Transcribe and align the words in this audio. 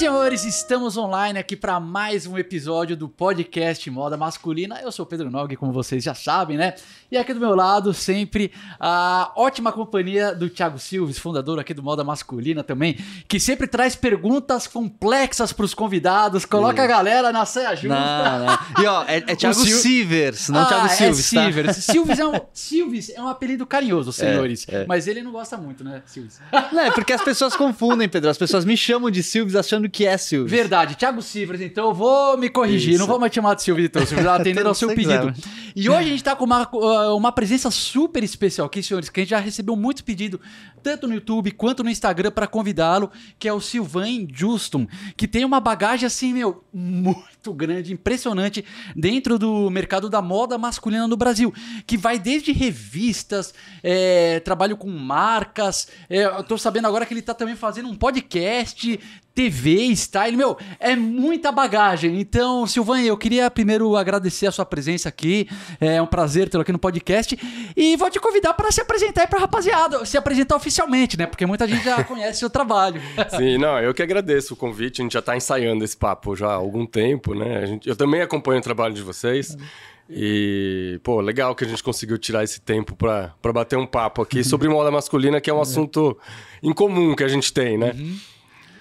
senhores, 0.00 0.46
estamos 0.46 0.96
online 0.96 1.38
aqui 1.38 1.54
para 1.54 1.78
mais 1.78 2.26
um 2.26 2.38
episódio 2.38 2.96
do 2.96 3.06
podcast 3.06 3.90
Moda 3.90 4.16
Masculina. 4.16 4.80
Eu 4.80 4.90
sou 4.90 5.04
o 5.04 5.06
Pedro 5.06 5.30
Nog, 5.30 5.54
como 5.56 5.74
vocês 5.74 6.02
já 6.02 6.14
sabem, 6.14 6.56
né? 6.56 6.72
E 7.10 7.18
aqui 7.18 7.34
do 7.34 7.40
meu 7.40 7.54
lado, 7.54 7.92
sempre 7.92 8.50
a 8.78 9.30
ótima 9.36 9.70
companhia 9.70 10.34
do 10.34 10.48
Thiago 10.48 10.78
Silves, 10.78 11.18
fundador 11.18 11.58
aqui 11.58 11.74
do 11.74 11.82
Moda 11.82 12.02
Masculina 12.02 12.64
também, 12.64 12.96
que 13.28 13.38
sempre 13.38 13.66
traz 13.66 13.94
perguntas 13.94 14.66
complexas 14.66 15.52
para 15.52 15.66
os 15.66 15.74
convidados, 15.74 16.46
coloca 16.46 16.82
a 16.82 16.86
galera 16.86 17.30
na 17.30 17.44
saia 17.44 17.74
justa. 17.74 17.88
Não, 17.88 18.46
não. 18.46 18.82
E 18.82 18.86
ó, 18.86 19.04
é, 19.06 19.16
é 19.18 19.20
Thiago 19.36 19.54
Sil- 19.60 19.76
Silvers, 19.82 20.48
não 20.48 20.60
ah, 20.60 20.64
Thiago 20.64 20.88
Silves, 20.88 21.32
é 21.32 21.36
tá? 21.36 21.44
Silvers. 21.44 21.76
Silves 21.84 22.18
é, 22.18 22.26
um, 22.26 22.40
Silves 22.54 23.10
é 23.10 23.20
um 23.20 23.28
apelido 23.28 23.66
carinhoso, 23.66 24.14
senhores. 24.14 24.66
é. 24.66 24.86
Mas 24.86 25.06
ele 25.06 25.20
não 25.20 25.32
gosta 25.32 25.58
muito, 25.58 25.84
né, 25.84 26.00
Silves? 26.06 26.40
Não, 26.72 26.80
é 26.84 26.90
porque 26.90 27.12
as 27.12 27.22
pessoas 27.22 27.54
confundem, 27.54 28.08
Pedro. 28.08 28.30
As 28.30 28.38
pessoas 28.38 28.64
me 28.64 28.78
chamam 28.78 29.10
de 29.10 29.22
Silves 29.22 29.54
achando 29.54 29.89
que 29.90 30.06
é 30.06 30.16
Silves. 30.16 30.50
Verdade, 30.50 30.94
Thiago 30.94 31.22
Silvers, 31.22 31.60
então 31.60 31.88
eu 31.88 31.94
vou 31.94 32.36
me 32.36 32.48
corrigir, 32.48 32.90
Isso. 32.90 32.98
não 32.98 33.06
vou 33.06 33.18
mais 33.18 33.32
chamar 33.32 33.54
de 33.54 33.62
Silvio 33.62 33.84
então, 33.84 34.04
Silvio, 34.04 34.28
atendendo 34.30 34.68
ao 34.68 34.74
seu 34.74 34.88
pedido. 34.94 35.32
E 35.74 35.88
hoje 35.88 36.08
a 36.08 36.10
gente 36.10 36.24
tá 36.24 36.34
com 36.34 36.44
uma, 36.44 36.68
uh, 36.72 37.16
uma 37.16 37.32
presença 37.32 37.70
super 37.70 38.22
especial 38.24 38.66
aqui, 38.66 38.82
senhores, 38.82 39.08
que 39.08 39.20
a 39.20 39.22
gente 39.22 39.30
já 39.30 39.38
recebeu 39.38 39.76
muito 39.76 40.04
pedido, 40.04 40.40
tanto 40.82 41.06
no 41.06 41.14
YouTube 41.14 41.50
quanto 41.52 41.84
no 41.84 41.90
Instagram, 41.90 42.30
para 42.30 42.46
convidá-lo, 42.46 43.10
que 43.38 43.48
é 43.48 43.52
o 43.52 43.60
Sylvain 43.60 44.28
Justum, 44.32 44.86
que 45.16 45.28
tem 45.28 45.44
uma 45.44 45.60
bagagem 45.60 46.06
assim, 46.06 46.32
meu, 46.32 46.64
muito 46.72 47.39
grande, 47.54 47.92
impressionante, 47.92 48.64
dentro 48.94 49.38
do 49.38 49.70
mercado 49.70 50.10
da 50.10 50.20
moda 50.20 50.58
masculina 50.58 51.08
no 51.08 51.16
Brasil, 51.16 51.52
que 51.86 51.96
vai 51.96 52.18
desde 52.18 52.52
revistas, 52.52 53.54
é, 53.82 54.40
trabalho 54.40 54.76
com 54.76 54.90
marcas, 54.90 55.88
é, 56.08 56.24
eu 56.24 56.44
tô 56.44 56.58
sabendo 56.58 56.86
agora 56.86 57.06
que 57.06 57.14
ele 57.14 57.22
tá 57.22 57.32
também 57.32 57.56
fazendo 57.56 57.88
um 57.88 57.96
podcast, 57.96 58.98
TV, 59.34 59.92
style, 59.94 60.36
meu, 60.36 60.56
é 60.78 60.96
muita 60.96 61.52
bagagem. 61.52 62.20
Então, 62.20 62.66
Silvan, 62.66 63.00
eu 63.00 63.16
queria 63.16 63.50
primeiro 63.50 63.96
agradecer 63.96 64.46
a 64.46 64.52
sua 64.52 64.66
presença 64.66 65.08
aqui. 65.08 65.48
É 65.80 66.02
um 66.02 66.06
prazer 66.06 66.48
tê-lo 66.48 66.62
aqui 66.62 66.72
no 66.72 66.78
podcast. 66.78 67.38
E 67.76 67.96
vou 67.96 68.10
te 68.10 68.18
convidar 68.18 68.54
para 68.54 68.70
se 68.72 68.80
apresentar 68.80 69.22
aí 69.22 69.26
pra 69.26 69.38
rapaziada, 69.38 70.04
se 70.04 70.18
apresentar 70.18 70.56
oficialmente, 70.56 71.16
né? 71.16 71.26
Porque 71.26 71.46
muita 71.46 71.66
gente 71.66 71.84
já 71.84 72.02
conhece 72.04 72.36
o 72.36 72.40
seu 72.40 72.50
trabalho. 72.50 73.00
Sim, 73.36 73.56
não, 73.56 73.78
eu 73.78 73.94
que 73.94 74.02
agradeço 74.02 74.54
o 74.54 74.56
convite. 74.56 75.00
A 75.00 75.04
gente 75.04 75.12
já 75.12 75.20
está 75.20 75.36
ensaiando 75.36 75.84
esse 75.84 75.96
papo 75.96 76.34
já 76.34 76.48
há 76.48 76.54
algum 76.54 76.84
tempo, 76.84 77.29
né? 77.34 77.58
A 77.58 77.66
gente- 77.66 77.88
eu 77.88 77.96
também 77.96 78.20
acompanho 78.20 78.58
o 78.58 78.62
trabalho 78.62 78.94
de 78.94 79.02
vocês. 79.02 79.56
E, 80.12 80.98
pô, 81.04 81.20
legal 81.20 81.54
que 81.54 81.64
a 81.64 81.68
gente 81.68 81.82
conseguiu 81.84 82.18
tirar 82.18 82.42
esse 82.42 82.60
tempo 82.60 82.96
para 82.96 83.32
bater 83.54 83.78
um 83.78 83.86
papo 83.86 84.20
aqui 84.22 84.42
sobre 84.42 84.68
moda 84.68 84.90
masculina, 84.90 85.40
que 85.40 85.48
é 85.48 85.54
um 85.54 85.60
assunto 85.60 86.18
incomum 86.62 87.14
que 87.14 87.22
a 87.22 87.28
gente 87.28 87.52
tem, 87.52 87.78
né? 87.78 87.92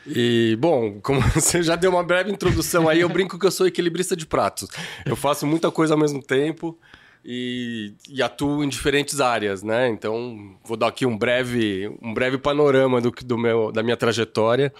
E, 0.07 0.57
bom, 0.59 0.99
como 1.01 1.19
você 1.35 1.61
já 1.61 1.75
deu 1.75 1.91
uma 1.91 2.03
breve 2.03 2.31
introdução 2.31 2.89
aí, 2.89 3.01
eu 3.01 3.09
brinco 3.09 3.37
que 3.37 3.45
eu 3.45 3.51
sou 3.51 3.67
equilibrista 3.67 4.15
de 4.15 4.25
pratos. 4.25 4.67
Eu 5.05 5.15
faço 5.15 5.45
muita 5.45 5.69
coisa 5.69 5.93
ao 5.93 5.99
mesmo 5.99 6.19
tempo 6.23 6.75
e, 7.23 7.93
e 8.09 8.23
atuo 8.23 8.63
em 8.63 8.69
diferentes 8.69 9.19
áreas, 9.21 9.61
né? 9.61 9.87
Então, 9.89 10.55
vou 10.63 10.75
dar 10.75 10.87
aqui 10.87 11.05
um 11.05 11.15
breve, 11.15 11.95
um 12.01 12.11
breve 12.11 12.39
panorama 12.39 12.99
do, 12.99 13.11
do 13.11 13.37
meu, 13.37 13.71
da 13.71 13.83
minha 13.83 13.97
trajetória 13.97 14.73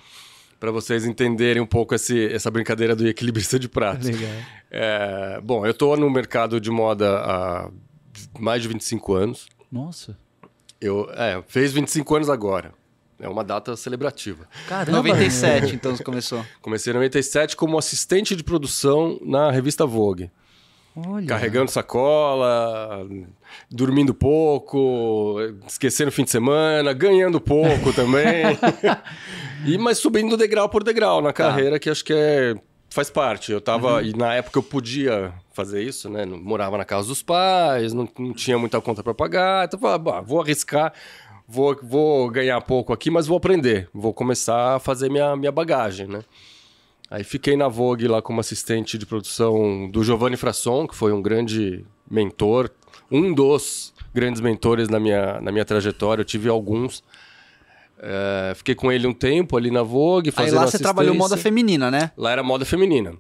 para 0.60 0.72
vocês 0.72 1.06
entenderem 1.06 1.62
um 1.62 1.66
pouco 1.66 1.96
esse, 1.96 2.28
essa 2.28 2.52
brincadeira 2.52 2.96
do 2.96 3.08
equilibrista 3.08 3.58
de 3.58 3.70
pratos. 3.70 4.08
Legal. 4.08 4.30
É, 4.70 5.40
bom, 5.42 5.66
eu 5.66 5.72
estou 5.72 5.96
no 5.96 6.10
mercado 6.10 6.60
de 6.60 6.70
moda 6.70 7.18
há 7.20 7.70
mais 8.38 8.62
de 8.62 8.68
25 8.68 9.14
anos. 9.14 9.48
Nossa. 9.72 10.18
Eu, 10.82 11.10
é, 11.14 11.42
fez 11.48 11.72
25 11.72 12.16
anos 12.16 12.30
agora. 12.30 12.74
É 13.20 13.28
uma 13.28 13.44
data 13.44 13.76
celebrativa. 13.76 14.48
Caramba. 14.68 14.98
97, 15.00 15.76
então 15.76 15.96
você 15.96 16.04
começou. 16.04 16.46
Comecei 16.62 16.92
em 16.92 16.96
97 16.96 17.56
como 17.56 17.78
assistente 17.78 18.34
de 18.34 18.44
produção 18.44 19.20
na 19.22 19.52
revista 19.52 19.86
Vogue. 19.86 20.32
Olha. 21.08 21.26
Carregando 21.26 21.72
sacola, 21.72 23.08
dormindo 23.70 24.14
pouco, 24.14 25.38
esquecendo 25.68 26.10
o 26.10 26.12
fim 26.12 26.24
de 26.24 26.32
semana, 26.32 26.94
ganhando 26.94 27.40
pouco 27.40 27.94
também. 27.94 28.58
e 29.66 29.78
mas 29.78 29.98
subindo 30.00 30.36
degrau 30.38 30.70
por 30.70 30.84
degrau 30.84 31.22
na 31.22 31.34
carreira, 31.34 31.80
que 31.80 31.90
acho 31.90 32.04
que 32.04 32.14
é 32.14 32.56
faz 32.90 33.10
parte. 33.10 33.52
Eu 33.52 33.62
tava 33.62 34.02
e 34.02 34.14
na 34.14 34.34
época 34.34 34.60
eu 34.60 34.64
podia 34.64 35.32
fazer 35.54 35.84
isso, 35.84 36.10
né? 36.10 36.26
Morava 36.26 36.78
na 36.78 36.86
casa 36.86 37.08
dos 37.08 37.22
pais, 37.22 37.94
não, 37.94 38.08
não 38.18 38.34
tinha 38.34 38.58
muita 38.58 38.82
conta 38.82 39.04
para 39.04 39.14
pagar, 39.14 39.66
então 39.66 39.78
eu 39.78 39.82
falava, 39.82 40.00
"Bah, 40.00 40.22
vou 40.22 40.42
arriscar, 40.42 40.94
vou, 41.48 41.78
vou 41.82 42.30
ganhar 42.30 42.60
pouco 42.62 42.94
aqui, 42.94 43.10
mas 43.10 43.28
vou 43.28 43.38
aprender, 43.38 43.90
vou 43.94 44.14
começar 44.14 44.76
a 44.76 44.80
fazer 44.80 45.10
minha, 45.10 45.36
minha 45.36 45.52
bagagem, 45.52 46.08
né? 46.08 46.22
Aí 47.12 47.24
fiquei 47.24 47.58
na 47.58 47.68
Vogue 47.68 48.08
lá 48.08 48.22
como 48.22 48.40
assistente 48.40 48.98
de 48.98 49.06
produção 49.06 49.90
do 49.90 50.04
Giovanni 50.04 50.38
Frasson, 50.38 50.88
que 50.88 50.96
foi 50.96 51.12
um 51.12 51.22
grande 51.22 51.84
mentor, 52.10 52.70
um 53.12 53.34
dos 53.34 53.94
grandes 54.14 54.40
mentores 54.42 54.90
na 54.90 55.00
minha, 55.00 55.42
na 55.42 55.52
minha 55.52 55.66
trajetória. 55.66 56.22
Eu 56.22 56.26
tive 56.26 56.48
alguns. 56.50 57.04
É, 58.02 58.54
fiquei 58.56 58.76
com 58.76 58.92
ele 58.92 59.08
um 59.08 59.14
tempo 59.14 59.58
ali 59.58 59.72
na 59.72 59.82
Vogue, 59.84 60.30
Aí 60.30 60.32
fazendo 60.32 60.56
lá 60.60 60.68
você 60.68 60.78
trabalhou 60.80 61.14
moda 61.16 61.36
feminina, 61.36 61.90
né? 61.92 62.12
Lá 62.16 62.32
era 62.32 62.44
moda 62.44 62.64
feminina. 62.64 63.14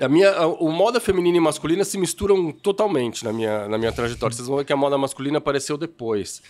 A 0.00 0.08
minha, 0.08 0.30
a- 0.32 0.46
o 0.46 0.70
moda 0.70 1.00
feminina 1.00 1.38
e 1.38 1.40
masculina 1.40 1.84
se 1.84 1.96
misturam 1.96 2.50
totalmente 2.52 3.24
na 3.24 3.32
minha, 3.32 3.66
na 3.68 3.78
minha 3.78 3.92
trajetória. 3.92 4.34
Vocês 4.36 4.46
vão 4.48 4.58
ver 4.58 4.64
que 4.64 4.72
a 4.72 4.76
moda 4.76 4.98
masculina 4.98 5.38
apareceu 5.38 5.78
depois. 5.78 6.42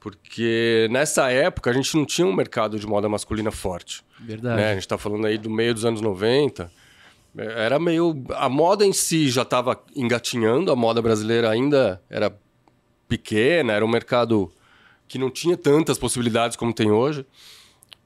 Porque 0.00 0.88
nessa 0.90 1.30
época 1.30 1.70
a 1.70 1.72
gente 1.74 1.94
não 1.94 2.06
tinha 2.06 2.26
um 2.26 2.32
mercado 2.32 2.78
de 2.78 2.86
moda 2.86 3.08
masculina 3.08 3.50
forte. 3.50 4.02
Verdade. 4.18 4.56
né? 4.56 4.70
A 4.70 4.74
gente 4.74 4.82
está 4.82 4.96
falando 4.96 5.26
aí 5.26 5.36
do 5.36 5.50
meio 5.50 5.74
dos 5.74 5.84
anos 5.84 6.00
90. 6.00 6.72
É, 7.36 7.64
Era 7.66 7.78
meio. 7.78 8.24
A 8.30 8.48
moda 8.48 8.84
em 8.84 8.94
si 8.94 9.28
já 9.28 9.42
estava 9.42 9.78
engatinhando, 9.94 10.72
a 10.72 10.76
moda 10.76 11.02
brasileira 11.02 11.50
ainda 11.50 12.02
era 12.08 12.34
pequena, 13.06 13.74
era 13.74 13.84
um 13.84 13.88
mercado 13.88 14.50
que 15.06 15.18
não 15.18 15.28
tinha 15.30 15.56
tantas 15.56 15.98
possibilidades 15.98 16.56
como 16.56 16.72
tem 16.72 16.90
hoje. 16.90 17.26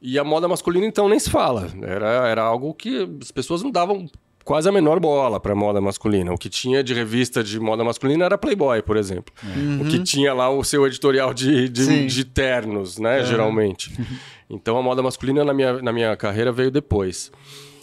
E 0.02 0.18
a 0.18 0.24
moda 0.24 0.48
masculina, 0.48 0.84
então, 0.86 1.08
nem 1.08 1.18
se 1.18 1.30
fala. 1.30 1.70
Era, 1.80 2.28
era 2.28 2.42
algo 2.42 2.74
que 2.74 3.08
as 3.22 3.30
pessoas 3.30 3.62
não 3.62 3.70
davam 3.70 4.06
quase 4.44 4.68
a 4.68 4.72
menor 4.72 5.00
bola 5.00 5.40
para 5.40 5.54
moda 5.54 5.80
masculina. 5.80 6.32
O 6.32 6.38
que 6.38 6.48
tinha 6.48 6.84
de 6.84 6.92
revista 6.92 7.42
de 7.42 7.58
moda 7.58 7.82
masculina 7.82 8.24
era 8.26 8.38
Playboy, 8.38 8.82
por 8.82 8.96
exemplo. 8.96 9.34
O 9.80 9.84
que 9.88 10.02
tinha 10.02 10.34
lá 10.34 10.50
o 10.50 10.62
seu 10.62 10.86
editorial 10.86 11.32
de, 11.32 11.68
de, 11.68 12.06
de 12.06 12.24
ternos, 12.24 12.98
né, 12.98 13.24
geralmente. 13.24 13.92
Então 14.50 14.76
a 14.76 14.82
moda 14.82 15.02
masculina 15.02 15.42
na 15.42 15.54
minha, 15.54 15.80
na 15.80 15.90
minha 15.90 16.14
carreira 16.16 16.52
veio 16.52 16.70
depois. 16.70 17.32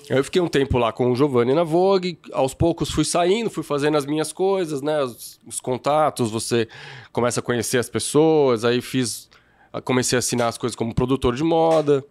Eu 0.08 0.24
fiquei 0.24 0.42
um 0.42 0.48
tempo 0.48 0.78
lá 0.78 0.92
com 0.92 1.12
o 1.12 1.16
Giovanni 1.16 1.54
na 1.54 1.64
Vogue, 1.64 2.20
aos 2.34 2.54
poucos 2.54 2.92
fui 2.92 3.04
saindo, 3.04 3.50
fui 3.50 3.64
fazendo 3.64 3.98
as 3.98 4.06
minhas 4.06 4.34
coisas, 4.34 4.82
né? 4.82 5.02
Os, 5.02 5.40
os 5.46 5.60
contatos, 5.60 6.30
você 6.30 6.68
começa 7.12 7.40
a 7.40 7.44
conhecer 7.44 7.78
as 7.78 7.90
pessoas, 7.90 8.64
aí 8.66 8.80
fiz. 8.80 9.30
Comecei 9.86 10.18
a 10.18 10.20
assinar 10.20 10.50
as 10.50 10.58
coisas 10.58 10.76
como 10.76 10.94
produtor 10.94 11.34
de 11.34 11.44
moda, 11.44 12.04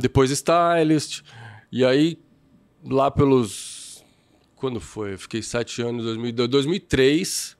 depois 0.00 0.30
stylist. 0.30 1.22
E 1.70 1.84
aí, 1.84 2.18
lá 2.84 3.10
pelos. 3.10 3.71
Quando 4.62 4.78
foi? 4.78 5.14
Eu 5.14 5.18
fiquei 5.18 5.42
sete 5.42 5.82
anos, 5.82 6.04
2002, 6.04 6.48
2003. 6.48 7.56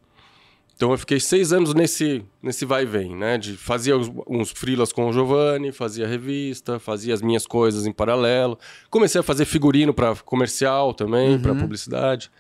Então 0.77 0.93
eu 0.93 0.97
fiquei 0.97 1.19
seis 1.19 1.53
anos 1.53 1.75
nesse, 1.75 2.25
nesse 2.41 2.65
vai 2.65 2.85
e 2.85 2.87
vem, 2.87 3.17
né? 3.17 3.37
De, 3.37 3.57
fazia 3.57 3.97
uns, 3.97 4.09
uns 4.25 4.53
freelas 4.53 4.93
com 4.93 5.09
o 5.09 5.13
Giovanni, 5.13 5.73
fazia 5.73 6.07
revista, 6.07 6.79
fazia 6.79 7.13
as 7.13 7.21
minhas 7.21 7.45
coisas 7.45 7.87
em 7.87 7.93
paralelo. 7.93 8.57
Comecei 8.89 9.21
a 9.21 9.25
fazer 9.25 9.47
figurino 9.47 9.93
para 9.93 10.15
comercial 10.15 10.95
também, 10.95 11.41
para 11.41 11.53
publicidade. 11.57 12.31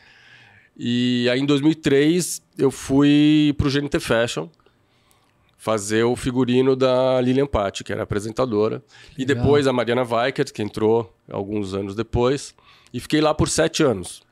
E 0.76 1.28
aí 1.28 1.40
em 1.40 1.44
2003 1.44 2.40
eu 2.56 2.70
fui 2.70 3.52
pro 3.58 3.68
GNT 3.68 3.98
Fashion 3.98 4.48
fazer 5.58 6.04
o 6.04 6.14
figurino 6.14 6.76
da 6.76 7.20
Lilian 7.20 7.48
Patti, 7.48 7.82
que 7.82 7.92
era 7.92 8.04
apresentadora. 8.04 8.80
E 9.18 9.24
Legal. 9.24 9.42
depois 9.42 9.66
a 9.66 9.72
Mariana 9.72 10.04
Weikert, 10.04 10.52
que 10.52 10.62
entrou 10.62 11.12
alguns 11.28 11.74
anos 11.74 11.96
depois. 11.96 12.54
E 12.94 13.00
fiquei 13.00 13.20
lá 13.20 13.34
por 13.34 13.48
sete 13.48 13.82
anos. 13.82 14.22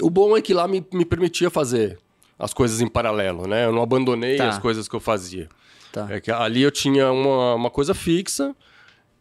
O 0.00 0.10
bom 0.10 0.36
é 0.36 0.42
que 0.42 0.52
lá 0.54 0.66
me, 0.68 0.84
me 0.92 1.04
permitia 1.04 1.50
fazer 1.50 1.98
as 2.38 2.52
coisas 2.52 2.80
em 2.80 2.88
paralelo, 2.88 3.46
né? 3.46 3.64
Eu 3.66 3.72
não 3.72 3.82
abandonei 3.82 4.36
Tá. 4.36 4.48
as 4.48 4.58
coisas 4.58 4.88
que 4.88 4.94
eu 4.96 5.00
fazia. 5.00 5.48
Tá. 5.92 6.06
É 6.10 6.20
que 6.20 6.30
ali 6.30 6.62
eu 6.62 6.70
tinha 6.70 7.10
uma, 7.12 7.54
uma 7.54 7.70
coisa 7.70 7.94
fixa 7.94 8.54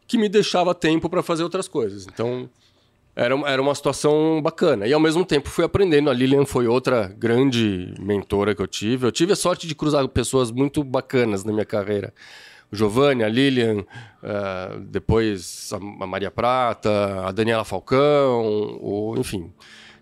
que 0.07 0.17
me 0.17 0.27
deixava 0.27 0.73
tempo 0.73 1.07
para 1.09 1.21
fazer 1.21 1.43
outras 1.43 1.67
coisas. 1.67 2.07
Então, 2.11 2.49
era, 3.15 3.35
uma- 3.35 3.47
era 3.49 3.61
uma 3.61 3.75
situação 3.75 4.41
bacana. 4.41 4.87
E 4.87 4.93
ao 4.93 4.99
mesmo 4.99 5.23
tempo 5.23 5.49
fui 5.49 5.63
aprendendo. 5.63 6.09
A 6.09 6.13
Lilian 6.13 6.45
foi 6.45 6.67
outra 6.67 7.07
grande 7.17 7.93
mentora 7.99 8.55
que 8.55 8.61
eu 8.61 8.67
tive. 8.67 9.05
Eu 9.05 9.11
tive 9.11 9.33
a 9.33 9.35
sorte 9.35 9.67
de 9.67 9.75
cruzar 9.75 10.07
pessoas 10.07 10.49
muito 10.51 10.83
bacanas 10.83 11.43
na 11.43 11.53
minha 11.53 11.65
carreira. 11.65 12.11
O 12.71 12.75
Giovanni, 12.75 13.23
a 13.23 13.29
Lilian, 13.29 13.85
eh, 14.23 14.77
depois 14.87 15.69
a 15.71 16.03
a 16.03 16.07
Maria 16.07 16.31
Prata, 16.31 17.23
a 17.27 17.31
Daniela 17.31 17.63
Falcão, 17.63 18.41
o, 18.81 19.13
enfim. 19.19 19.51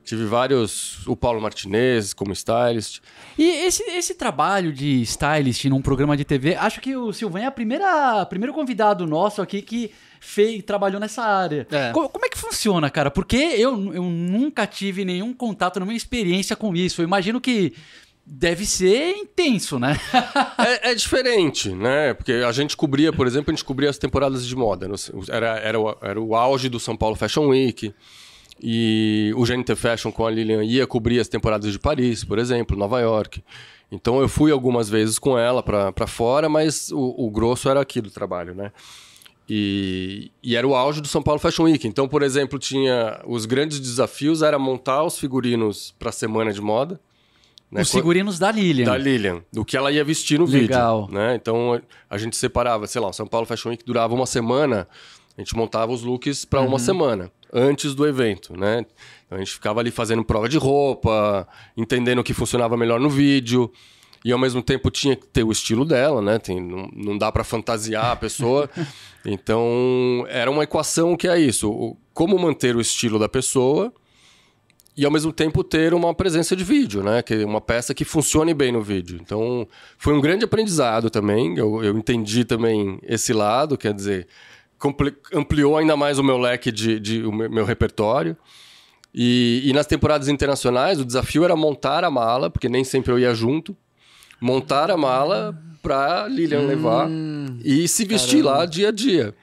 Tive 0.04 0.26
vários. 0.26 1.06
O 1.08 1.16
Paulo 1.16 1.40
Martinez 1.42 2.14
como 2.14 2.34
stylist. 2.34 3.00
E 3.38 3.44
esse, 3.66 3.84
esse 3.84 4.16
trabalho 4.16 4.74
de 4.74 5.02
stylist 5.04 5.66
num 5.66 5.82
programa 5.82 6.18
de 6.18 6.26
TV, 6.26 6.56
acho 6.56 6.82
que 6.82 6.96
o 6.96 7.14
Silvan 7.14 7.42
é 7.42 7.46
a 7.46 7.52
primeira 7.52 8.26
primeiro 8.26 8.54
convidado 8.54 9.06
nosso 9.06 9.42
aqui 9.42 9.62
que 9.62 9.92
fez, 10.20 10.64
trabalhou 10.64 11.00
nessa 11.00 11.24
área. 11.24 11.68
É. 11.72 11.92
Co- 11.92 12.10
como 12.10 12.26
é 12.26 12.30
que 12.30 12.38
funciona, 12.38 12.90
cara? 12.90 13.10
Porque 13.12 13.36
eu, 13.38 13.94
eu 13.94 14.04
nunca 14.04 14.66
tive 14.68 15.06
nenhum 15.06 15.34
contato, 15.34 15.80
nenhuma 15.80 15.96
experiência 15.96 16.56
com 16.56 16.76
isso. 16.76 17.02
Eu 17.02 17.06
imagino 17.06 17.40
que 17.40 17.74
deve 18.26 18.66
ser 18.66 19.12
intenso, 19.16 19.80
né? 19.80 20.00
É, 20.58 20.92
é 20.92 20.96
diferente, 20.96 21.70
né? 21.70 22.14
Porque 22.14 22.32
a 22.34 22.52
gente 22.52 22.78
cobria, 22.78 23.12
por 23.12 23.26
exemplo, 23.28 23.52
a 23.52 23.56
gente 23.56 23.66
cobria 23.66 23.90
as 23.90 23.98
temporadas 23.98 24.46
de 24.46 24.56
moda. 24.56 24.88
Era, 25.30 25.58
era, 25.60 25.80
o, 25.80 25.98
era 26.02 26.22
o 26.22 26.36
auge 26.36 26.70
do 26.70 26.80
São 26.80 26.96
Paulo 26.96 27.16
Fashion 27.16 27.48
Week. 27.48 27.94
E 28.64 29.34
o 29.36 29.44
GNT 29.44 29.76
Fashion 29.76 30.12
com 30.12 30.26
a 30.26 30.30
Lilian 30.32 30.64
ia 30.64 30.86
cobrir 30.86 31.20
as 31.20 31.28
temporadas 31.28 31.72
de 31.72 31.80
Paris, 31.80 32.24
por 32.24 32.38
exemplo, 32.38 32.78
Nova 32.78 33.00
York. 33.00 33.44
Então 33.92 34.20
eu 34.22 34.30
fui 34.30 34.52
algumas 34.52 34.88
vezes 34.90 35.18
com 35.20 35.38
ela 35.38 35.64
pra 35.64 35.92
pra 35.92 36.06
fora, 36.08 36.48
mas 36.48 36.92
o, 36.92 37.26
o 37.28 37.32
grosso 37.32 37.68
era 37.70 37.82
aqui 37.82 38.00
do 38.00 38.10
trabalho, 38.12 38.54
né? 38.54 38.72
E, 39.50 40.32
e 40.42 40.56
era 40.56 40.66
o 40.66 40.76
auge 40.76 41.02
do 41.02 41.08
São 41.08 41.22
Paulo 41.22 41.40
Fashion 41.40 41.64
Week. 41.64 41.86
Então, 41.86 42.08
por 42.08 42.22
exemplo, 42.24 42.58
tinha 42.58 43.20
os 43.26 43.46
grandes 43.46 43.80
desafios 43.80 44.42
era 44.42 44.58
montar 44.58 45.04
os 45.04 45.18
figurinos 45.20 45.94
para 46.00 46.10
a 46.10 46.14
semana 46.14 46.54
de 46.54 46.62
moda. 46.62 47.00
né? 47.70 47.82
Os 47.82 47.92
figurinos 47.92 48.40
da 48.40 48.50
Lilian. 48.52 48.86
da 48.86 48.98
Lilian, 48.98 49.44
do 49.52 49.66
que 49.66 49.76
ela 49.76 49.92
ia 49.92 50.04
vestir 50.06 50.40
no 50.40 50.46
Legal. 50.46 51.02
vídeo. 51.08 51.16
Né? 51.20 51.36
Então 51.36 51.82
a 52.10 52.18
gente 52.18 52.38
separava, 52.38 52.88
sei 52.88 53.02
lá, 53.02 53.10
o 53.10 53.14
São 53.14 53.28
Paulo 53.28 53.46
Fashion 53.46 53.70
Week 53.72 53.84
durava 53.84 54.14
uma 54.14 54.26
semana, 54.26 54.88
a 55.38 55.42
gente 55.42 55.54
montava 55.56 55.92
os 55.92 56.02
looks 56.04 56.46
para 56.46 56.62
Uhum. 56.62 56.68
uma 56.68 56.80
semana, 56.80 57.30
antes 57.54 57.94
do 57.94 58.08
evento, 58.08 58.58
né? 58.58 58.86
Então 59.26 59.38
a 59.38 59.40
gente 59.40 59.54
ficava 59.54 59.80
ali 59.80 59.92
fazendo 59.92 60.24
prova 60.24 60.48
de 60.48 60.58
roupa, 60.58 61.48
entendendo 61.76 62.20
o 62.20 62.24
que 62.24 62.34
funcionava 62.34 62.78
melhor 62.78 63.00
no 63.00 63.10
vídeo. 63.10 63.72
E 64.24 64.32
ao 64.32 64.38
mesmo 64.38 64.62
tempo 64.62 64.92
tinha 64.92 65.16
que 65.16 65.26
ter 65.26 65.44
o 65.44 65.52
estilo 65.52 65.84
dela, 65.84 66.22
né? 66.22 66.38
Tem, 66.38 66.62
não, 66.62 66.88
não 66.94 67.18
dá 67.18 67.32
para 67.32 67.44
fantasiar 67.44 68.12
a 68.12 68.16
pessoa. 68.16 68.70
então 69.26 70.26
era 70.30 70.50
uma 70.52 70.64
equação 70.64 71.18
que 71.18 71.28
é 71.28 71.40
isso: 71.40 71.98
como 72.14 72.38
manter 72.38 72.76
o 72.76 72.82
estilo 72.82 73.18
da 73.18 73.28
pessoa 73.28 73.92
e 74.96 75.06
ao 75.06 75.12
mesmo 75.12 75.32
tempo 75.32 75.64
ter 75.64 75.94
uma 75.94 76.14
presença 76.14 76.56
de 76.56 76.64
vídeo, 76.64 77.02
né? 77.02 77.22
Que 77.22 77.44
uma 77.44 77.62
peça 77.62 77.94
que 77.94 78.04
funcione 78.04 78.54
bem 78.54 78.72
no 78.72 78.82
vídeo. 78.82 79.18
Então, 79.22 79.68
foi 79.98 80.14
um 80.14 80.22
grande 80.22 80.44
aprendizado 80.44 81.10
também. 81.10 81.58
Eu, 81.58 81.84
eu 81.84 81.98
entendi 81.98 82.44
também 82.44 83.00
esse 83.04 83.32
lado, 83.32 83.78
quer 83.78 83.94
dizer, 83.94 84.28
ampliou 85.34 85.78
ainda 85.78 85.96
mais 85.96 86.18
o 86.18 86.24
meu 86.24 86.38
leque 86.38 86.72
de, 86.72 87.00
de 87.00 87.24
o 87.24 87.32
meu, 87.32 87.66
repertório. 87.66 88.36
E, 89.14 89.62
e 89.66 89.74
nas 89.74 89.86
temporadas 89.86 90.28
internacionais, 90.28 91.00
o 91.00 91.06
desafio 91.06 91.44
era 91.44 91.56
montar 91.56 92.04
a 92.04 92.10
mala, 92.10 92.50
porque 92.50 92.70
nem 92.70 92.84
sempre 92.84 93.12
eu 93.12 93.20
ia 93.20 93.34
junto. 93.34 93.76
Montar 94.40 94.90
a 94.90 94.98
mala 94.98 95.56
para 95.82 96.28
Lilian 96.28 96.62
levar 96.62 97.10
e 97.64 97.88
se 97.88 98.06
vestir 98.06 98.44
lá 98.44 98.66
dia 98.66 98.90
a 98.90 98.92
dia. 98.92 99.36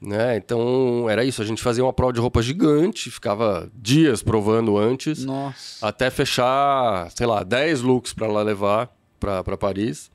Né? 0.00 0.36
Então 0.36 1.08
era 1.08 1.24
isso, 1.24 1.40
a 1.40 1.44
gente 1.44 1.62
fazia 1.62 1.84
uma 1.84 1.92
prova 1.92 2.12
de 2.12 2.18
roupa 2.18 2.42
gigante, 2.42 3.08
ficava 3.08 3.70
dias 3.72 4.20
provando 4.20 4.76
antes, 4.76 5.24
Nossa. 5.24 5.86
até 5.86 6.10
fechar, 6.10 7.08
sei 7.12 7.24
lá, 7.24 7.44
10 7.44 7.82
looks 7.82 8.12
para 8.12 8.26
lá 8.26 8.42
levar 8.42 8.90
para 9.20 9.56
Paris. 9.56 10.10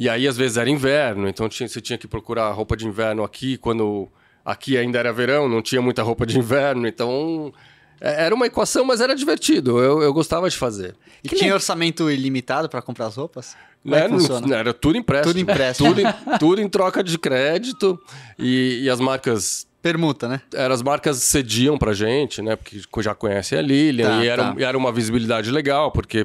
E 0.00 0.08
aí 0.08 0.26
às 0.26 0.34
vezes 0.34 0.56
era 0.56 0.70
inverno, 0.70 1.28
então 1.28 1.46
tinha, 1.46 1.68
você 1.68 1.78
tinha 1.78 1.98
que 1.98 2.08
procurar 2.08 2.50
roupa 2.52 2.74
de 2.74 2.86
inverno 2.86 3.22
aqui, 3.22 3.58
quando 3.58 4.08
aqui 4.42 4.78
ainda 4.78 4.98
era 4.98 5.12
verão, 5.12 5.46
não 5.46 5.60
tinha 5.60 5.82
muita 5.82 6.02
roupa 6.02 6.24
de 6.24 6.38
inverno, 6.38 6.86
então 6.88 7.52
é- 8.00 8.24
era 8.24 8.34
uma 8.34 8.46
equação, 8.46 8.82
mas 8.82 9.02
era 9.02 9.14
divertido, 9.14 9.78
eu, 9.78 10.00
eu 10.00 10.10
gostava 10.14 10.48
de 10.48 10.56
fazer. 10.56 10.94
E 11.22 11.28
tinha 11.28 11.52
orçamento 11.52 12.10
ilimitado 12.10 12.66
pra 12.66 12.80
comprar 12.80 13.08
as 13.08 13.16
roupas? 13.16 13.54
Como 13.82 13.94
Né? 13.94 14.00
é 14.00 14.08
que 14.08 14.14
funciona? 14.14 14.46
Não- 14.46 14.56
Era 14.56 14.72
tudo 14.72 14.96
empréstimo. 14.96 15.34
Tudo 15.34 15.40
empréstimo. 15.42 15.88
tudo, 15.94 16.00
em, 16.00 16.38
tudo 16.38 16.60
em 16.62 16.68
troca 16.68 17.04
de 17.04 17.18
crédito. 17.18 18.00
E, 18.38 18.80
e 18.84 18.88
as 18.90 19.00
marcas. 19.00 19.66
Permuta, 19.82 20.28
né? 20.28 20.40
Eram 20.54 20.74
as 20.74 20.82
marcas 20.82 21.16
cediam 21.18 21.76
pra 21.78 21.92
gente, 21.94 22.40
né? 22.42 22.56
Porque 22.56 22.80
já 23.02 23.14
conhecem 23.14 23.58
a 23.58 23.62
Lilian. 23.62 24.08
Tá, 24.18 24.24
e 24.24 24.28
era, 24.28 24.42
tá. 24.52 24.54
e 24.58 24.64
era 24.64 24.76
uma 24.76 24.92
visibilidade 24.92 25.50
legal, 25.50 25.90
porque 25.92 26.24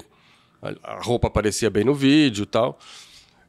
a, 0.61 0.95
a 0.95 1.01
roupa 1.01 1.27
aparecia 1.27 1.69
bem 1.69 1.83
no 1.85 1.93
vídeo 1.93 2.43
e 2.43 2.45
tal. 2.45 2.77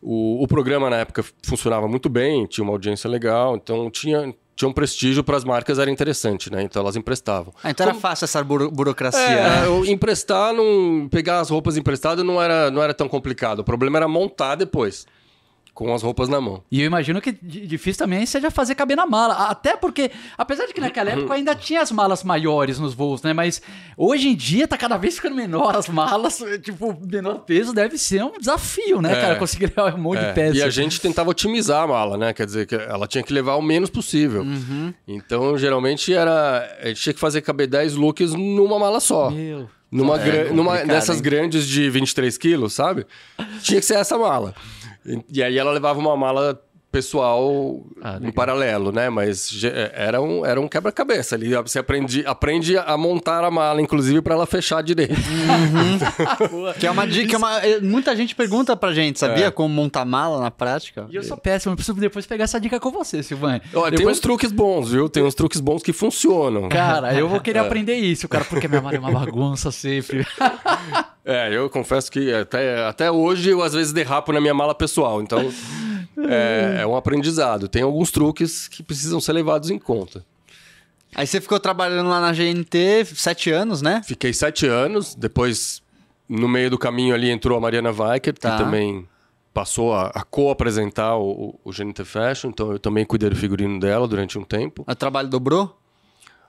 O, 0.08 0.44
o 0.44 0.47
programa 0.47 0.88
na 0.88 0.99
época 0.99 1.25
funcionava 1.43 1.88
muito 1.88 2.08
bem, 2.08 2.47
tinha 2.47 2.62
uma 2.62 2.73
audiência 2.73 3.11
legal, 3.11 3.56
então 3.56 3.91
tinha, 3.91 4.32
tinha 4.55 4.69
um 4.69 4.73
prestígio 4.73 5.25
para 5.25 5.37
as 5.37 5.43
marcas, 5.43 5.81
era 5.81 5.91
interessante, 5.91 6.49
né? 6.49 6.62
Então 6.62 6.81
elas 6.81 6.94
emprestavam. 6.94 7.53
Ah, 7.61 7.70
então 7.73 7.85
era 7.88 7.94
fácil 7.97 8.25
essa 8.25 8.44
buro- 8.44 8.70
burocracia, 8.70 9.20
É, 9.20 9.69
né? 9.69 9.91
emprestar, 9.91 10.53
não, 10.55 11.08
pegar 11.11 11.41
as 11.41 11.50
roupas 11.50 11.76
emprestadas 11.76 12.25
não 12.25 12.41
era, 12.41 12.70
não 12.70 12.81
era 12.81 12.94
tão 12.94 13.08
complicado. 13.08 13.58
O 13.61 13.64
problema 13.64 13.99
era 13.99 14.06
montar 14.06 14.55
depois, 14.55 15.06
com 15.76 15.93
as 15.93 16.02
roupas 16.02 16.26
na 16.26 16.40
mão. 16.40 16.62
E 16.73 16.81
eu 16.81 16.87
imagino 16.87 17.20
que 17.20 17.31
di- 17.31 17.67
difícil 17.67 17.99
também 17.99 18.25
seja 18.25 18.50
fazer 18.50 18.75
caber 18.75 18.96
na 18.96 19.05
mala. 19.05 19.34
Até 19.50 19.76
porque, 19.76 20.11
apesar 20.38 20.64
de 20.64 20.73
que 20.73 20.81
naquela 20.81 21.11
época 21.11 21.34
ainda 21.34 21.55
tinha 21.55 21.82
as 21.82 21.93
malas 21.93 22.25
maiores 22.25 22.78
nos 22.78 22.94
voos, 22.94 23.20
né? 23.23 23.34
Mas 23.34 23.61
hoje 23.94 24.28
em 24.28 24.34
dia 24.34 24.67
tá 24.67 24.78
cada 24.78 24.96
vez 24.96 25.17
ficando 25.17 25.37
menor 25.37 25.76
as 25.76 25.87
malas. 25.87 26.43
Tipo, 26.64 26.99
menor 27.06 27.40
peso 27.40 27.75
deve 27.75 27.99
ser 27.99 28.25
um 28.25 28.32
desafio, 28.38 29.02
né, 29.02 29.12
É. 29.12 29.20
cara? 29.20 29.37
Conseguir 29.37 29.67
levar 29.67 29.94
um 29.94 29.99
monte 29.99 30.19
É, 30.20 30.28
de 30.28 30.34
peça. 30.34 30.56
E 30.56 30.62
a 30.62 30.70
gente 30.70 30.99
tentava 30.99 31.28
otimizar 31.28 31.82
a 31.82 31.87
mala, 31.87 32.17
né? 32.17 32.32
Quer 32.32 32.46
dizer, 32.46 32.67
que 32.67 32.75
ela 32.75 33.06
tinha 33.06 33.23
que 33.23 33.32
levar 33.34 33.56
o 33.56 33.62
menos 33.62 33.90
possível. 33.90 34.40
Uhum. 34.43 34.94
Então, 35.06 35.58
geralmente, 35.58 36.11
era. 36.14 36.67
A 36.82 36.88
gente 36.88 37.02
tinha 37.02 37.12
que 37.12 37.20
fazer 37.20 37.43
caber 37.43 37.67
10 37.67 37.96
looks 37.96 38.32
numa 38.32 38.78
mala 38.78 38.99
só. 38.99 39.31
Meu. 39.31 39.69
Numa, 39.93 40.19
É, 40.20 40.25
gra- 40.25 40.52
numa 40.52 40.78
dessas 40.84 41.19
hein? 41.19 41.23
grandes 41.23 41.67
de 41.67 41.88
23 41.90 42.37
quilos, 42.38 42.73
sabe? 42.73 43.06
Tinha 43.62 43.78
que 43.78 43.87
ser 43.87 43.94
essa 43.96 44.17
mala. 44.19 44.55
E, 45.06 45.38
e 45.38 45.43
aí 45.43 45.56
ela 45.56 45.73
levava 45.73 45.99
uma 45.99 46.17
mala 46.17 46.61
pessoal 46.96 47.82
Ah, 48.02 48.12
em 48.16 48.20
legal. 48.20 48.32
paralelo, 48.32 48.90
né? 48.93 49.10
Mas 49.10 49.48
ge- 49.50 49.70
era 49.93 50.20
um, 50.20 50.44
era 50.46 50.60
um 50.60 50.66
quebra-cabeça 50.66 51.34
ali. 51.34 51.54
Você 51.56 51.78
aprende, 51.78 52.25
aprende 52.26 52.76
a 52.78 52.96
montar 52.96 53.44
a 53.44 53.50
mala, 53.50 53.81
inclusive, 53.82 54.22
para 54.22 54.34
ela 54.34 54.46
fechar 54.46 54.82
direito. 54.82 55.14
Que 56.78 56.87
é 56.87 56.90
uma 56.90 57.06
dica, 57.06 57.28
que 57.28 57.34
é 57.34 57.38
uma- 57.38 57.58
é, 57.64 57.81
muita 57.81 58.14
gente 58.16 58.34
pergunta 58.34 58.76
pra 58.76 58.93
gente, 58.93 59.19
sabia? 59.19 59.46
É. 59.46 59.50
Como 59.50 59.72
montar 59.72 60.04
mala 60.04 60.40
na 60.40 60.50
prática. 60.50 61.06
E 61.10 61.16
eu 61.16 61.22
sou 61.22 61.37
péssimo, 61.37 61.72
eu 61.72 61.76
preciso 61.76 61.98
depois 61.98 62.26
pegar 62.26 62.44
essa 62.44 62.60
dica 62.60 62.78
com 62.81 62.90
você, 62.90 63.22
Silvane. 63.22 63.60
Olha, 63.75 63.90
Tem 63.90 63.99
Depois- 63.99 64.16
uns 64.16 64.20
truques 64.20 64.52
bons, 64.52 64.90
viu? 64.90 65.08
Tem 65.08 65.22
uns 65.22 65.34
truques 65.34 65.60
bons 65.60 65.82
que 65.82 65.92
funcionam. 65.92 66.69
Cara, 66.69 67.14
eu 67.14 67.28
vou 67.28 67.40
querer 67.40 67.58
aprender 67.66 67.96
isso, 67.96 68.28
cara, 68.28 68.44
porque 68.44 68.69
minha 68.69 68.81
mala 68.81 68.96
é 68.96 68.99
uma 68.99 69.10
bagunça 69.12 69.70
sempre. 69.70 70.26
É, 71.28 71.52
eu 71.52 71.69
confesso 71.69 72.08
que 72.08 72.32
até, 72.32 72.87
até 72.87 73.10
hoje 73.10 73.50
eu 73.50 73.60
às 73.60 73.72
vezes 73.72 73.92
derrapo 73.92 74.31
na 74.32 74.40
minha 74.40 74.54
mala 74.54 74.72
pessoal, 74.72 75.20
então 75.20 75.50
é, 76.28 76.78
é 76.82 76.86
um 76.86 76.96
aprendizado. 76.96 77.68
Tem 77.68 77.82
alguns 77.82 78.10
truques 78.10 78.68
que 78.68 78.82
precisam 78.82 79.20
ser 79.20 79.32
levados 79.32 79.70
em 79.70 79.78
conta. 79.78 80.25
Aí 81.14 81.26
você 81.26 81.40
ficou 81.40 81.58
trabalhando 81.58 82.08
lá 82.11 82.20
na 82.20 82.32
GNT 82.32 83.04
sete 83.14 83.50
anos, 83.50 83.80
né? 83.80 84.02
Fiquei 84.04 84.32
sete 84.32 84.66
anos, 84.66 85.14
depois 85.14 85.82
no 86.28 86.49
meio 86.49 86.68
do 86.70 86.78
caminho 86.78 87.14
ali 87.14 87.30
entrou 87.30 87.56
a 87.56 87.61
Mariana 87.61 87.90
Weicker, 87.90 88.35
Tá. 88.37 88.52
que 88.56 88.64
também 88.64 89.08
passou 89.54 89.94
a, 89.94 90.08
a 90.08 90.23
co-apresentar 90.23 91.16
o, 91.16 91.54
o, 91.64 91.70
o 91.70 91.73
GNT 91.73 92.04
Fashion, 92.04 92.50
então 92.50 92.73
eu 92.73 92.78
também 92.78 93.06
cuidei 93.06 93.30
do 93.30 93.37
figurino 93.37 93.80
dela 93.80 94.06
durante 94.06 94.38
um 94.38 94.44
tempo. 94.44 94.85
O 94.87 94.94
trabalho 94.94 95.28
dobrou? 95.28 95.78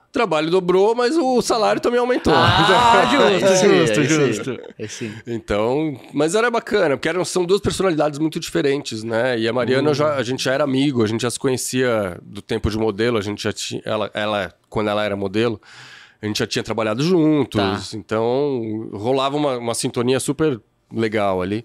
O 0.10 0.12
trabalho 0.18 0.50
dobrou, 0.50 0.96
mas 0.96 1.16
o 1.18 1.42
salário 1.42 1.82
também 1.82 2.00
aumentou. 2.00 2.34
Ah, 2.34 3.06
justo, 3.12 3.46
Esse 3.46 3.66
aí, 3.66 3.78
justo, 3.86 4.00
aí. 4.00 4.08
justo. 4.34 4.60
Esse 4.80 5.06
aí. 5.06 5.14
Então, 5.36 6.00
mas 6.14 6.34
era 6.34 6.50
bacana, 6.50 6.96
porque 6.98 7.10
eram, 7.10 7.24
são 7.26 7.46
duas 7.46 7.62
personalidades 7.62 8.18
muito 8.18 8.40
diferentes, 8.40 9.04
né? 9.04 9.38
E 9.38 9.48
a 9.48 9.54
Mariana, 9.54 9.90
eu 9.90 9.94
já, 9.94 10.16
a 10.16 10.24
gente 10.24 10.44
já 10.44 10.54
era 10.54 10.64
amigo, 10.64 11.04
a 11.04 11.08
gente 11.08 11.22
já 11.22 11.30
se 11.30 11.38
conhecia 11.38 12.18
do 12.24 12.42
tempo 12.42 12.70
de 12.72 12.78
modelo, 12.78 13.18
a 13.18 13.22
gente 13.22 13.44
já 13.44 13.52
tinha. 13.54 13.82
Ela, 13.86 14.10
ela 14.14 14.54
quando 14.70 14.90
ela 14.90 15.04
era 15.04 15.16
modelo, 15.16 15.62
a 16.22 16.26
gente 16.26 16.40
já 16.40 16.48
tinha 16.48 16.64
trabalhado 16.64 17.04
juntos, 17.04 17.60
Tá. 17.92 17.98
então 17.98 18.90
rolava 18.94 19.36
uma, 19.36 19.58
uma 19.58 19.74
sintonia 19.76 20.20
super 20.20 20.60
legal 20.92 21.42
ali. 21.42 21.64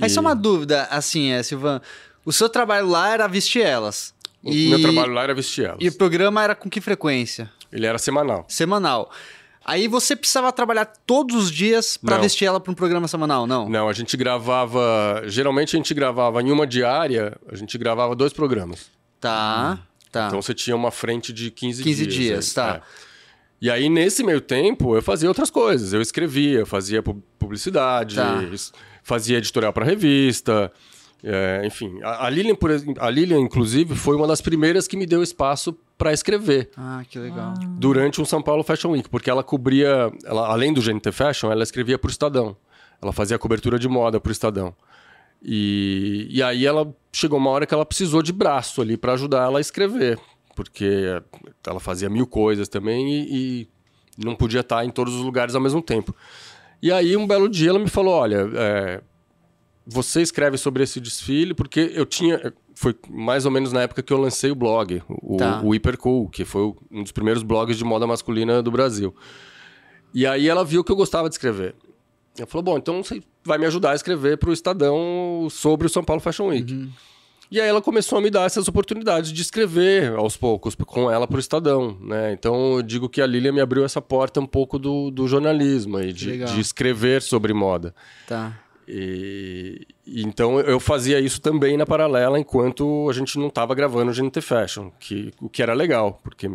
Aí 0.00 0.06
E 0.08 0.10
só 0.10 0.20
uma 0.20 0.34
dúvida, 0.34 0.84
assim, 0.90 1.30
é, 1.30 1.42
Silvan. 1.42 1.80
O 2.24 2.32
seu 2.32 2.48
trabalho 2.48 2.88
lá 2.88 3.10
era 3.12 3.26
vestir 3.28 3.62
elas. 3.62 4.14
O 4.44 4.52
E, 4.52 4.68
meu 4.68 4.80
trabalho 4.82 5.12
lá 5.12 5.22
era 5.22 5.34
vestir 5.34 5.64
elas. 5.64 5.78
e 5.80 5.88
o 5.88 5.92
programa 5.92 6.42
era 6.42 6.54
com 6.54 6.68
que 6.68 6.80
frequência? 6.80 7.50
Ele 7.72 7.86
era 7.86 7.98
semanal. 7.98 8.44
Semanal. 8.48 9.10
Aí 9.64 9.88
você 9.88 10.14
precisava 10.14 10.52
trabalhar 10.52 10.84
todos 10.84 11.34
os 11.44 11.50
dias 11.50 11.96
pra 11.96 12.16
Não. 12.16 12.22
vestir 12.22 12.44
ela 12.44 12.60
pra 12.60 12.70
um 12.70 12.74
programa 12.74 13.08
semanal, 13.08 13.46
não? 13.46 13.66
Não, 13.68 13.88
a 13.88 13.92
gente 13.94 14.14
gravava. 14.16 15.22
Geralmente 15.26 15.74
a 15.74 15.78
gente 15.78 15.94
gravava 15.94 16.42
em 16.42 16.50
uma 16.52 16.66
diária, 16.66 17.34
a 17.50 17.56
gente 17.56 17.78
gravava 17.78 18.14
dois 18.14 18.32
programas. 18.32 18.90
Tá, 19.18 19.78
tá. 20.12 20.26
Então 20.26 20.42
você 20.42 20.52
tinha 20.52 20.76
uma 20.76 20.90
frente 20.90 21.32
de 21.32 21.50
15, 21.50 21.82
15 21.82 22.06
dias. 22.06 22.14
dias, 22.14 22.48
aí. 22.48 22.54
tá. 22.54 22.76
É. 22.76 22.80
E 23.62 23.70
aí, 23.70 23.88
nesse 23.88 24.22
meio 24.22 24.42
tempo, 24.42 24.94
eu 24.94 25.00
fazia 25.00 25.26
outras 25.28 25.48
coisas. 25.48 25.94
Eu 25.94 26.02
escrevia, 26.02 26.66
fazia 26.66 27.02
pu- 27.02 27.22
publicidade, 27.38 28.16
Tá. 28.16 28.42
fazia 29.02 29.38
editorial 29.38 29.72
para 29.72 29.86
revista. 29.86 30.70
É, 31.24 31.62
enfim, 31.66 32.00
a, 32.02 32.26
a 32.26 32.30
Lilian, 32.30 32.54
por, 32.54 32.70
a 32.98 33.10
Lilian, 33.10 33.40
inclusive, 33.40 33.94
foi 33.94 34.14
uma 34.14 34.26
das 34.26 34.40
primeiras 34.42 34.86
que 34.86 34.96
me 34.96 35.06
deu 35.06 35.22
espaço 35.22 35.72
para 35.96 36.12
escrever 36.12 36.70
Ah, 36.76 37.02
que 37.08 37.18
legal. 37.18 37.54
durante 37.78 38.20
um 38.20 38.24
São 38.24 38.42
Paulo 38.42 38.62
Fashion 38.62 38.90
Week, 38.90 39.08
porque 39.08 39.30
ela 39.30 39.42
cobria, 39.42 40.12
ela, 40.24 40.48
além 40.48 40.72
do 40.72 40.82
GNT 40.82 41.10
Fashion, 41.12 41.50
ela 41.50 41.62
escrevia 41.62 41.98
para 41.98 42.08
o 42.08 42.10
Estadão. 42.10 42.56
Ela 43.00 43.12
fazia 43.12 43.38
cobertura 43.38 43.78
de 43.78 43.88
moda 43.88 44.20
para 44.20 44.28
o 44.28 44.32
Estadão. 44.32 44.74
E, 45.42 46.26
e 46.30 46.42
aí 46.42 46.64
ela 46.66 46.94
chegou 47.12 47.38
uma 47.38 47.50
hora 47.50 47.66
que 47.66 47.74
ela 47.74 47.84
precisou 47.84 48.22
de 48.22 48.32
braço 48.32 48.80
ali 48.80 48.96
para 48.96 49.12
ajudar 49.12 49.44
ela 49.44 49.58
a 49.58 49.60
escrever, 49.60 50.18
porque 50.56 51.20
ela 51.66 51.80
fazia 51.80 52.08
mil 52.08 52.26
coisas 52.26 52.66
também 52.68 53.12
e, 53.12 53.26
e 53.30 53.68
não 54.24 54.34
podia 54.34 54.60
estar 54.60 54.84
em 54.84 54.90
todos 54.90 55.14
os 55.14 55.20
lugares 55.22 55.54
ao 55.54 55.60
mesmo 55.60 55.82
tempo. 55.82 56.14
E 56.82 56.90
aí 56.90 57.16
um 57.16 57.26
belo 57.26 57.48
dia 57.48 57.70
ela 57.70 57.78
me 57.78 57.88
falou, 57.90 58.14
olha, 58.14 58.48
é, 58.54 59.02
você 59.86 60.22
escreve 60.22 60.56
sobre 60.56 60.82
esse 60.82 61.00
desfile 61.00 61.54
porque 61.54 61.92
eu 61.94 62.06
tinha 62.06 62.52
foi 62.74 62.94
mais 63.08 63.44
ou 63.46 63.50
menos 63.52 63.72
na 63.72 63.82
época 63.82 64.02
que 64.02 64.12
eu 64.12 64.18
lancei 64.18 64.50
o 64.50 64.54
blog, 64.54 65.00
o, 65.08 65.36
Tá. 65.36 65.60
o 65.62 65.74
Hipercool, 65.74 66.28
que 66.28 66.44
foi 66.44 66.74
um 66.90 67.02
dos 67.02 67.12
primeiros 67.12 67.42
blogs 67.42 67.76
de 67.78 67.84
moda 67.84 68.06
masculina 68.06 68.60
do 68.62 68.70
Brasil. 68.70 69.14
E 70.12 70.26
aí 70.26 70.48
ela 70.48 70.64
viu 70.64 70.82
que 70.82 70.90
eu 70.90 70.96
gostava 70.96 71.28
de 71.28 71.34
escrever. 71.36 71.74
Ela 72.36 72.46
falou: 72.46 72.62
bom, 72.64 72.76
então 72.78 73.02
você 73.02 73.22
vai 73.44 73.58
me 73.58 73.66
ajudar 73.66 73.92
a 73.92 73.94
escrever 73.94 74.38
para 74.38 74.50
o 74.50 74.52
Estadão 74.52 75.46
sobre 75.50 75.86
o 75.86 75.90
São 75.90 76.02
Paulo 76.02 76.20
Fashion 76.20 76.48
Week. 76.48 76.72
E 77.50 77.60
aí 77.60 77.68
ela 77.68 77.80
começou 77.82 78.18
a 78.18 78.20
me 78.20 78.30
dar 78.30 78.44
essas 78.46 78.66
oportunidades 78.66 79.30
de 79.32 79.40
escrever 79.40 80.12
aos 80.14 80.36
poucos 80.36 80.74
com 80.74 81.08
ela 81.10 81.28
para 81.28 81.36
o 81.36 81.40
Estadão, 81.40 81.96
né? 82.00 82.32
Então 82.32 82.76
eu 82.76 82.82
digo 82.82 83.08
que 83.08 83.20
a 83.20 83.26
Lilia 83.26 83.52
me 83.52 83.60
abriu 83.60 83.84
essa 83.84 84.00
porta 84.00 84.40
um 84.40 84.46
pouco 84.46 84.78
do, 84.78 85.10
do 85.10 85.28
jornalismo 85.28 86.00
e 86.00 86.12
de, 86.12 86.44
de 86.44 86.60
escrever 86.60 87.22
sobre 87.22 87.52
moda. 87.52 87.94
Tá. 88.26 88.58
E, 88.86 89.86
então 90.06 90.60
eu 90.60 90.78
fazia 90.78 91.18
isso 91.18 91.40
também 91.40 91.76
na 91.76 91.86
paralela 91.86 92.38
enquanto 92.38 93.08
a 93.08 93.12
gente 93.12 93.38
não 93.38 93.48
estava 93.48 93.74
gravando 93.74 94.10
o 94.10 94.14
GNT 94.14 94.40
Fashion, 94.40 94.90
que, 94.98 95.32
o 95.40 95.48
que 95.48 95.62
era 95.62 95.72
legal, 95.72 96.20
porque 96.22 96.50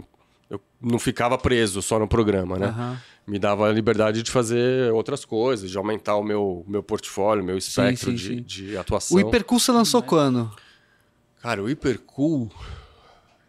eu 0.50 0.62
não 0.82 1.00
ficava 1.00 1.38
preso 1.38 1.82
só 1.82 2.00
no 2.00 2.08
programa, 2.08 2.58
né? 2.58 2.68
Aham. 2.68 3.02
Me 3.28 3.38
dava 3.38 3.70
a 3.70 3.72
liberdade 3.72 4.24
de 4.24 4.32
fazer 4.32 4.92
outras 4.92 5.24
coisas, 5.24 5.70
de 5.70 5.78
aumentar 5.78 6.16
o 6.16 6.24
meu, 6.24 6.66
meu 6.68 6.82
portfólio, 6.82 7.44
meu 7.44 7.58
espectro 7.58 8.10
sim, 8.10 8.16
de, 8.16 8.28
sim. 8.28 8.42
de 8.42 8.78
atuação. 8.78 9.18
O 9.18 9.20
Hipercool 9.20 9.60
você 9.60 9.72
lançou 9.72 10.02
quando? 10.02 10.52
Cara, 11.40 11.62
o 11.62 11.70
Hipercool, 11.70 12.50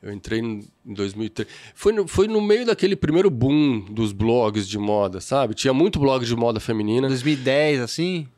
eu 0.03 0.13
entrei 0.13 0.41
em 0.41 0.69
2003. 0.85 1.49
Foi 1.75 1.93
no, 1.93 2.07
foi 2.07 2.29
no 2.29 2.43
meio 2.43 2.67
daquele 2.67 2.95
primeiro 2.95 3.31
boom 3.31 3.81
dos 3.81 4.13
blogs 4.13 4.69
de 4.69 4.79
moda, 4.79 5.19
sabe? 5.19 5.55
Tinha 5.55 5.73
muito 5.73 5.99
blog 5.99 6.27
de 6.27 6.37
moda 6.37 6.61
feminina. 6.61 7.09
2010, 7.09 7.81
assim? 7.81 8.29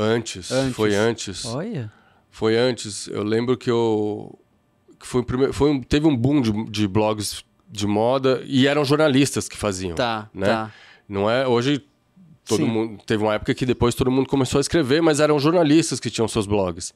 Antes, 0.00 0.50
Antes. 0.52 0.76
foi 0.76 0.94
antes. 0.94 1.44
Olha. 1.44 1.92
Foi 2.30 2.56
antes. 2.56 3.08
Eu 3.08 3.24
lembro 3.24 3.56
que 3.56 3.70
eu. 3.70 4.38
Que 5.00 5.06
foi 5.06 5.22
primeiro, 5.24 5.52
foi 5.52 5.70
um- 5.70 5.80
teve 5.82 6.06
um 6.06 6.16
boom 6.16 6.40
de, 6.40 6.52
de 6.70 6.86
blogs 6.86 7.44
de 7.70 7.86
moda 7.86 8.40
e 8.46 8.66
eram 8.66 8.84
jornalistas 8.84 9.48
que 9.48 9.56
faziam. 9.56 9.94
Tá, 9.94 10.28
né? 10.32 10.46
tá. 10.46 10.72
Não 11.08 11.28
é. 11.30 11.46
Hoje. 11.46 11.84
Todo 12.46 12.64
Sim. 12.64 12.70
mundo, 12.70 13.02
teve 13.04 13.22
uma 13.22 13.34
época 13.34 13.52
que 13.54 13.66
depois 13.66 13.94
todo 13.94 14.10
mundo 14.10 14.26
começou 14.26 14.56
a 14.58 14.62
escrever, 14.62 15.02
mas 15.02 15.20
eram 15.20 15.38
jornalistas 15.38 16.00
que 16.00 16.08
tinham 16.08 16.26
seus 16.26 16.46
blogs. 16.46 16.94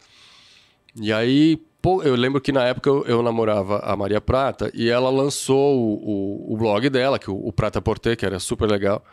E 0.96 1.12
aí, 1.12 1.60
pô, 1.82 2.02
eu 2.02 2.14
lembro 2.16 2.40
que 2.40 2.50
na 2.52 2.64
época 2.64 2.88
eu, 2.88 3.04
eu 3.04 3.22
namorava 3.22 3.80
a 3.80 3.94
Maria 3.94 4.18
Prata 4.18 4.70
e 4.72 4.88
ela 4.88 5.10
lançou 5.10 5.76
o, 5.78 6.48
o, 6.50 6.54
o 6.54 6.56
blog 6.56 6.88
dela, 6.88 7.18
que 7.18 7.30
o, 7.30 7.34
o 7.34 7.52
Prata 7.52 7.82
Porter, 7.82 8.16
que 8.16 8.24
era 8.24 8.38
super 8.38 8.66
legal. 8.70 9.04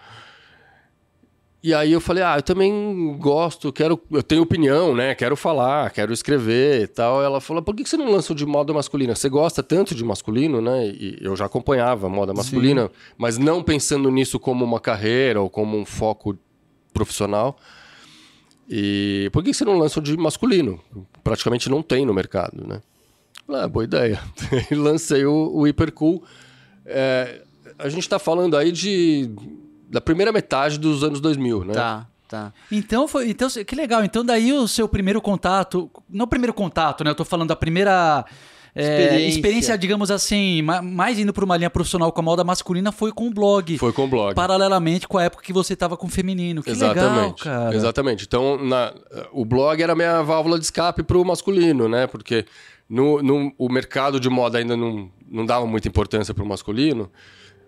E 1.62 1.74
aí 1.74 1.92
eu 1.92 2.00
falei, 2.00 2.24
ah, 2.24 2.38
eu 2.38 2.42
também 2.42 3.18
gosto, 3.20 3.74
quero, 3.74 4.00
eu 4.12 4.24
tenho 4.24 4.42
opinião, 4.42 4.96
né? 4.96 5.14
Quero 5.14 5.36
falar, 5.36 5.92
quero 5.92 6.14
escrever 6.14 6.84
e 6.84 6.88
tal. 6.88 7.22
Ela 7.22 7.42
falou, 7.42 7.62
por 7.62 7.76
que 7.76 7.84
você 7.84 7.98
não 7.98 8.10
lança 8.10 8.32
o 8.32 8.36
de 8.36 8.46
moda 8.46 8.72
masculina? 8.72 9.14
Você 9.14 9.28
gosta 9.28 9.62
tanto 9.62 9.94
de 9.94 10.04
masculino, 10.04 10.62
né? 10.62 10.88
E 10.88 11.18
eu 11.20 11.36
já 11.36 11.46
acompanhava 11.46 12.08
moda 12.08 12.34
masculina, 12.34 12.90
mas 13.18 13.38
não 13.38 13.62
pensando 13.62 14.10
nisso 14.10 14.40
como 14.40 14.64
uma 14.64 14.80
carreira 14.80 15.42
ou 15.42 15.50
como 15.50 15.78
um 15.78 15.86
foco 15.86 16.38
profissional. 16.94 17.58
E 18.70 19.30
por 19.34 19.44
que 19.44 19.54
você 19.54 19.66
não 19.66 19.78
lança 19.78 20.00
o 20.00 20.04
de 20.04 20.16
masculino? 20.16 20.80
Praticamente 21.26 21.70
não 21.70 21.82
tem 21.82 22.06
no 22.06 22.14
mercado, 22.14 22.66
né? 22.66 22.82
Ah, 23.50 23.68
boa 23.68 23.84
ideia. 23.84 24.22
Lancei 24.72 25.26
o, 25.26 25.52
o 25.54 25.68
Hipercool. 25.68 26.24
É, 26.86 27.42
a 27.78 27.90
gente 27.90 28.04
está 28.04 28.18
falando 28.18 28.56
aí 28.56 28.72
de 28.72 29.30
da 29.90 30.00
primeira 30.00 30.32
metade 30.32 30.78
dos 30.78 31.04
anos 31.04 31.20
2000, 31.20 31.66
né? 31.66 31.74
Tá, 31.74 32.08
tá. 32.28 32.54
Então 32.72 33.08
foi. 33.08 33.30
Então, 33.30 33.50
que 33.50 33.76
legal. 33.76 34.04
Então, 34.04 34.24
daí 34.24 34.54
o 34.54 34.68
seu 34.68 34.88
primeiro 34.88 35.20
contato. 35.22 35.90
Não 36.10 36.26
o 36.26 36.28
primeiro 36.28 36.54
contato, 36.54 37.04
né? 37.04 37.10
Eu 37.12 37.16
tô 37.16 37.26
falando 37.26 37.50
da 37.50 37.56
primeira. 37.56 38.24
é, 38.76 38.84
Experiência. 38.84 39.28
experiência, 39.38 39.78
digamos 39.78 40.12
assim, 40.12 40.62
ma- 40.62 40.82
mais 40.82 41.18
indo 41.18 41.34
para 41.34 41.44
uma 41.44 41.58
linha 41.58 41.72
profissional 41.72 42.12
com 42.12 42.20
a 42.22 42.24
moda 42.24 42.44
masculina 42.44 42.92
foi 42.92 43.12
com 43.12 43.28
o 43.28 43.32
blog. 43.34 43.78
Foi 43.80 43.92
com 43.92 44.06
o 44.06 44.08
blog. 44.08 44.36
Paralelamente 44.36 45.08
com 45.08 45.18
a 45.18 45.24
época 45.24 45.44
que 45.44 45.52
você 45.52 45.76
tava 45.76 45.98
com 45.98 46.06
o 46.06 46.10
feminino. 46.10 46.62
Que 46.62 46.70
legal, 46.72 46.92
Exatamente. 46.92 47.44
cara. 47.44 47.76
Exatamente. 47.76 48.26
Então, 48.26 48.64
na- 48.64 48.94
o 49.32 49.44
blog 49.44 49.82
era 49.82 49.94
a 49.94 49.96
minha 49.96 50.22
válvula 50.22 50.60
de 50.60 50.66
escape 50.66 51.02
para 51.02 51.18
o 51.18 51.26
masculino, 51.26 51.90
né? 51.90 52.06
Porque 52.06 52.46
no, 52.88 53.24
no- 53.24 53.52
o 53.58 53.70
mercado 53.70 54.20
de 54.20 54.30
moda 54.30 54.60
ainda 54.60 54.78
não, 54.78 55.10
não 55.28 55.46
dava 55.48 55.66
muita 55.66 55.88
importância 55.88 56.32
para 56.34 56.44
o 56.44 56.48
masculino. 56.48 57.10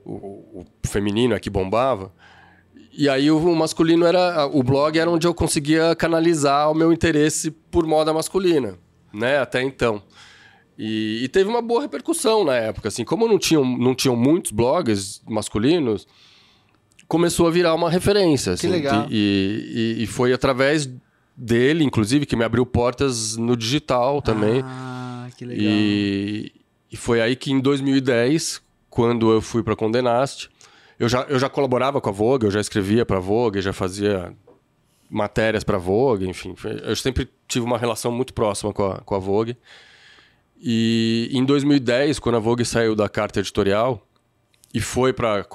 O, 0.06 0.62
o 0.62 0.66
feminino 0.88 1.34
é 1.36 1.40
que 1.40 1.50
bombava. 1.50 2.12
E 2.94 3.08
aí 3.08 3.32
o 3.32 3.56
masculino 3.56 4.06
era. 4.06 4.46
O 4.48 4.62
blog 4.64 4.98
era 4.98 5.10
onde 5.10 5.26
eu 5.26 5.34
conseguia 5.34 5.96
canalizar 5.96 6.70
o 6.70 6.74
meu 6.76 6.92
interesse 6.92 7.50
por 7.52 7.86
moda 7.86 8.14
masculina, 8.14 8.78
né? 9.14 9.38
Até 9.40 9.62
então. 9.64 10.02
E, 10.78 11.22
e 11.24 11.28
teve 11.30 11.50
uma 11.50 11.62
boa 11.62 11.82
repercussão 11.82 12.44
na 12.44 12.56
época. 12.56 12.88
Assim, 12.88 13.04
como 13.06 13.28
não 13.28 13.38
tinham, 13.40 13.64
não 13.78 13.94
tinham 13.96 14.16
muitos 14.16 14.52
blogs 14.52 15.22
masculinos, 15.30 16.08
começou 17.08 17.48
a 17.48 17.52
virar 17.52 17.74
uma 17.76 17.90
referência. 17.90 18.54
assim, 18.54 18.68
legal. 18.68 19.08
E, 19.10 19.96
e- 20.00 20.04
e 20.04 20.08
foi 20.08 20.34
através 20.34 20.90
dele, 21.38 21.84
inclusive, 21.84 22.26
que 22.26 22.36
me 22.36 22.44
abriu 22.44 22.66
portas 22.66 23.38
no 23.38 23.56
digital 23.56 24.22
também. 24.22 24.62
Ah, 24.66 25.28
que 25.38 25.46
legal. 25.46 25.66
E, 25.66 26.52
e 26.92 26.98
foi 26.98 27.22
aí 27.22 27.36
que 27.36 27.52
em 27.52 27.60
2010, 27.60 28.62
quando 28.92 29.32
eu 29.32 29.42
fui 29.42 29.64
para 29.64 29.76
Condenaste, 29.76 30.50
eu 31.00 31.10
já, 31.10 31.22
eu 31.24 31.40
já 31.40 31.50
colaborava 31.50 32.00
com 32.00 32.10
a 32.10 32.12
Vogue, 32.12 32.46
eu 32.46 32.52
já 32.52 32.60
escrevia 32.60 33.06
para 33.06 33.18
a 33.18 33.22
Vogue, 33.22 33.62
já 33.62 33.74
fazia 33.74 34.36
matérias 35.10 35.64
para 35.64 35.78
a 35.78 35.80
Vogue, 35.80 36.30
enfim. 36.30 36.54
Eu 36.84 36.96
sempre 36.96 37.28
tive 37.48 37.66
uma 37.66 37.78
relação 37.78 38.12
muito 38.12 38.34
próxima 38.34 38.72
com 38.72 38.86
a, 38.86 39.00
com 39.00 39.16
a 39.16 39.20
Vogue. 39.20 39.58
E 40.62 41.30
em 41.32 41.44
2010, 41.44 42.20
quando 42.20 42.36
a 42.36 42.40
Vogue 42.40 42.64
saiu 42.66 42.94
da 42.94 43.10
carta 43.10 43.40
editorial 43.40 44.06
e 44.74 44.80
foi 44.80 45.12
para 45.12 45.46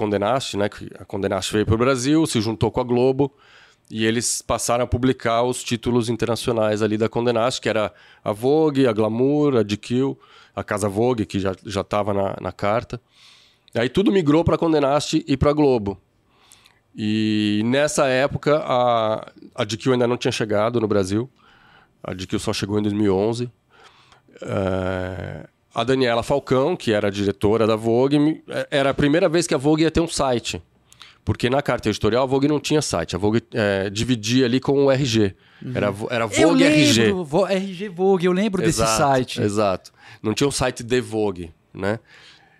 né? 0.57 0.67
que 0.67 0.89
A 0.99 1.05
Condenaste 1.05 1.53
veio 1.53 1.65
para 1.65 1.75
o 1.75 1.77
Brasil, 1.77 2.25
se 2.25 2.41
juntou 2.41 2.71
com 2.71 2.81
a 2.81 2.83
Globo 2.83 3.31
e 3.89 4.05
eles 4.05 4.41
passaram 4.41 4.83
a 4.83 4.87
publicar 4.87 5.43
os 5.43 5.63
títulos 5.63 6.09
internacionais 6.09 6.81
ali 6.81 6.97
da 6.97 7.07
Condenaste, 7.07 7.61
que 7.61 7.69
era 7.69 7.93
a 8.23 8.31
Vogue, 8.31 8.87
a 8.87 8.91
Glamour, 8.91 9.55
a 9.57 9.63
GQ, 9.63 10.17
a 10.59 10.63
Casa 10.63 10.89
Vogue, 10.89 11.25
que 11.25 11.39
já 11.39 11.53
já 11.65 11.81
estava 11.81 12.13
na, 12.13 12.35
na 12.41 12.51
carta. 12.51 12.99
Aí 13.75 13.89
tudo 13.89 14.11
migrou 14.11 14.43
para 14.43 14.57
Condenaste 14.57 15.23
e 15.27 15.37
para 15.37 15.53
Globo. 15.53 15.99
E 16.95 17.61
nessa 17.65 18.07
época 18.07 18.57
a, 18.65 19.31
a 19.53 19.63
GQ 19.63 19.91
ainda 19.93 20.07
não 20.07 20.17
tinha 20.17 20.31
chegado 20.31 20.79
no 20.81 20.87
Brasil. 20.87 21.29
A 22.03 22.13
GQ 22.13 22.39
só 22.39 22.53
chegou 22.53 22.79
em 22.79 22.81
2011. 22.81 23.51
É, 24.41 25.47
a 25.73 25.83
Daniela 25.83 26.23
Falcão, 26.23 26.75
que 26.75 26.91
era 26.91 27.07
a 27.07 27.11
diretora 27.11 27.67
da 27.67 27.75
Vogue, 27.75 28.43
é- 28.47 28.67
era 28.71 28.89
a 28.89 28.93
primeira 28.93 29.29
vez 29.29 29.45
que 29.47 29.53
a 29.53 29.57
Vogue 29.57 29.83
ia 29.83 29.91
ter 29.91 29.99
um 30.01 30.07
site. 30.07 30.61
Porque 31.23 31.49
na 31.49 31.61
carta 31.61 31.89
editorial 31.89 32.23
a 32.23 32.25
Vogue 32.25 32.47
não 32.47 32.59
tinha 32.59 32.81
site. 32.81 33.15
A 33.15 33.19
Vogue 33.19 33.43
é, 33.53 33.89
dividia 33.89 34.45
ali 34.45 34.59
com 34.59 34.85
o 34.85 34.89
RG. 34.91 35.35
Era, 35.75 35.91
vo- 35.91 36.07
era 36.09 36.23
Eu 36.23 36.29
Vogue 36.29 36.63
RG. 36.63 37.01
lembro, 37.03 37.23
Vo- 37.25 37.47
RG 37.47 37.89
Vogue, 37.89 38.25
eu 38.25 38.31
lembro 38.31 38.61
desse 38.61 38.81
site. 38.97 39.41
Exato. 39.41 39.91
Não 40.21 40.33
tinha 40.33 40.47
um 40.47 40.51
site 40.51 40.83
de 40.83 41.01
Vogue, 41.01 41.51
né? 41.73 41.99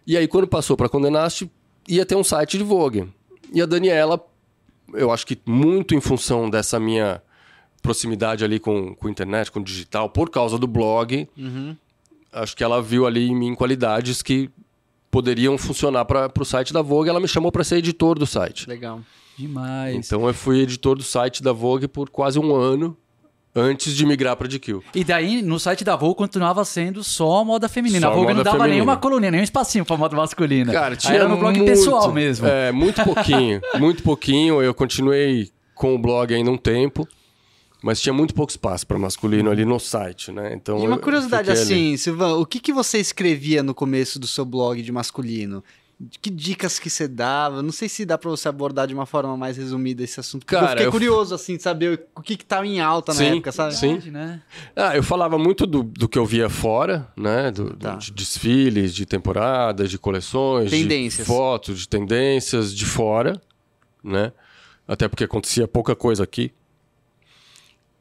E 0.05 0.15
aí, 0.15 0.27
quando 0.27 0.47
passou 0.47 0.77
para 0.77 0.87
Condenaste, 0.87 1.51
ia 1.87 2.05
ter 2.05 2.15
um 2.15 2.23
site 2.23 2.57
de 2.57 2.63
Vogue. 2.63 3.09
E 3.53 3.61
a 3.61 3.65
Daniela, 3.65 4.25
eu 4.93 5.11
acho 5.11 5.25
que 5.25 5.37
muito 5.45 5.93
em 5.95 6.01
função 6.01 6.49
dessa 6.49 6.79
minha 6.79 7.21
proximidade 7.81 8.43
ali 8.43 8.59
com, 8.59 8.95
com 8.95 9.07
a 9.07 9.11
internet, 9.11 9.51
com 9.51 9.59
o 9.59 9.63
digital, 9.63 10.09
por 10.09 10.29
causa 10.29 10.57
do 10.57 10.67
blog, 10.67 11.27
acho 12.31 12.55
que 12.55 12.63
ela 12.63 12.81
viu 12.81 13.05
ali 13.05 13.29
em 13.29 13.35
mim 13.35 13.55
qualidades 13.55 14.21
que 14.21 14.49
poderiam 15.09 15.57
funcionar 15.57 16.05
para 16.05 16.31
o 16.37 16.45
site 16.45 16.73
da 16.73 16.81
Vogue. 16.81 17.09
Ela 17.09 17.19
me 17.19 17.27
chamou 17.27 17.51
para 17.51 17.63
ser 17.63 17.77
editor 17.77 18.17
do 18.19 18.25
site. 18.25 18.67
Legal. 18.67 19.01
Demais. 19.37 19.95
Então, 19.95 20.27
eu 20.27 20.33
fui 20.33 20.61
editor 20.61 20.95
do 20.97 21.03
site 21.03 21.43
da 21.43 21.51
Vogue 21.51 21.87
por 21.87 22.09
quase 22.09 22.39
um 22.39 22.55
ano 22.55 22.97
antes 23.55 23.95
de 23.95 24.05
migrar 24.05 24.35
para 24.35 24.47
GQ. 24.47 24.81
E 24.93 25.03
daí, 25.03 25.41
no 25.41 25.59
site 25.59 25.83
da 25.83 25.95
Vogue, 25.95 26.15
continuava 26.15 26.63
sendo 26.63 27.03
só 27.03 27.43
moda 27.43 27.67
feminina. 27.67 28.01
Só 28.07 28.07
a 28.07 28.15
Vogue 28.15 28.27
não 28.27 28.33
moda 28.35 28.43
dava 28.43 28.57
feminina. 28.57 28.75
nenhuma 28.75 28.97
coluninha, 28.97 29.31
nenhum 29.31 29.43
espacinho 29.43 29.83
pra 29.85 29.97
moda 29.97 30.15
masculina. 30.15 30.71
Cara, 30.71 30.93
Aí 30.93 30.97
tinha 30.97 31.15
era 31.15 31.27
no 31.27 31.37
blog 31.37 31.57
muito, 31.57 31.69
pessoal 31.69 32.11
mesmo. 32.11 32.47
É, 32.47 32.71
muito 32.71 33.03
pouquinho. 33.03 33.61
muito 33.79 34.03
pouquinho. 34.03 34.61
Eu 34.61 34.73
continuei 34.73 35.49
com 35.73 35.95
o 35.95 35.99
blog 35.99 36.33
ainda 36.33 36.51
um 36.51 36.57
tempo. 36.57 37.07
Mas 37.81 38.01
tinha 38.01 38.11
muito 38.11 38.33
pouco 38.33 38.49
espaço 38.51 38.87
para 38.87 38.97
masculino 38.97 39.51
ali 39.51 39.63
no 39.63 39.79
site, 39.79 40.31
né? 40.31 40.51
Então 40.53 40.79
E 40.83 40.87
uma 40.87 40.97
curiosidade 40.97 41.47
fiquei 41.49 41.61
ali. 41.61 41.73
assim, 41.73 41.97
Silvan, 41.97 42.33
o 42.37 42.45
que, 42.45 42.59
que 42.59 42.73
você 42.73 42.97
escrevia 42.97 43.61
no 43.61 43.73
começo 43.73 44.17
do 44.19 44.25
seu 44.25 44.43
blog 44.43 44.81
de 44.81 44.91
masculino? 44.91 45.63
Que 46.21 46.29
dicas 46.29 46.77
que 46.77 46.91
você 46.91 47.07
dava? 47.07 47.63
Não 47.63 47.71
sei 47.71 47.89
se 47.89 48.05
dá 48.05 48.19
pra 48.19 48.29
você 48.29 48.47
abordar 48.47 48.85
de 48.87 48.93
uma 48.93 49.07
forma 49.07 49.35
mais 49.35 49.57
resumida 49.57 50.03
esse 50.03 50.19
assunto. 50.19 50.41
Porque 50.45 50.53
eu 50.53 50.59
Cara, 50.59 50.71
fiquei 50.73 50.85
eu- 50.85 50.91
curioso, 50.91 51.33
assim, 51.33 51.57
de 51.57 51.63
saber 51.63 52.07
o 52.15 52.21
que 52.21 52.37
que 52.37 52.45
tava 52.45 52.67
em 52.67 52.79
alta 52.79 53.13
na 53.13 53.17
Sim, 53.19 53.25
época, 53.31 53.51
sabe? 53.51 53.75
sim. 53.75 53.97
Né? 54.11 54.39
Ah, 54.75 54.95
eu 54.95 55.01
falava 55.01 55.39
muito 55.39 55.65
do, 55.65 55.81
do 55.81 56.07
que 56.07 56.19
eu 56.19 56.25
via 56.25 56.49
fora, 56.49 57.11
né? 57.17 57.49
Do, 57.49 57.71
do- 57.71 57.77
Tá. 57.77 57.95
de 57.95 58.11
desfiles, 58.11 58.93
de 58.93 59.07
temporadas, 59.07 59.89
de 59.89 59.97
coleções, 59.97 60.69
Tendências. 60.69 61.25
de 61.25 61.33
fotos, 61.33 61.79
de 61.79 61.89
tendências 61.89 62.75
de 62.75 62.85
fora, 62.85 63.41
né? 64.03 64.31
Até 64.87 65.07
porque 65.07 65.23
acontecia 65.23 65.67
pouca 65.67 65.95
coisa 65.95 66.23
aqui. 66.23 66.51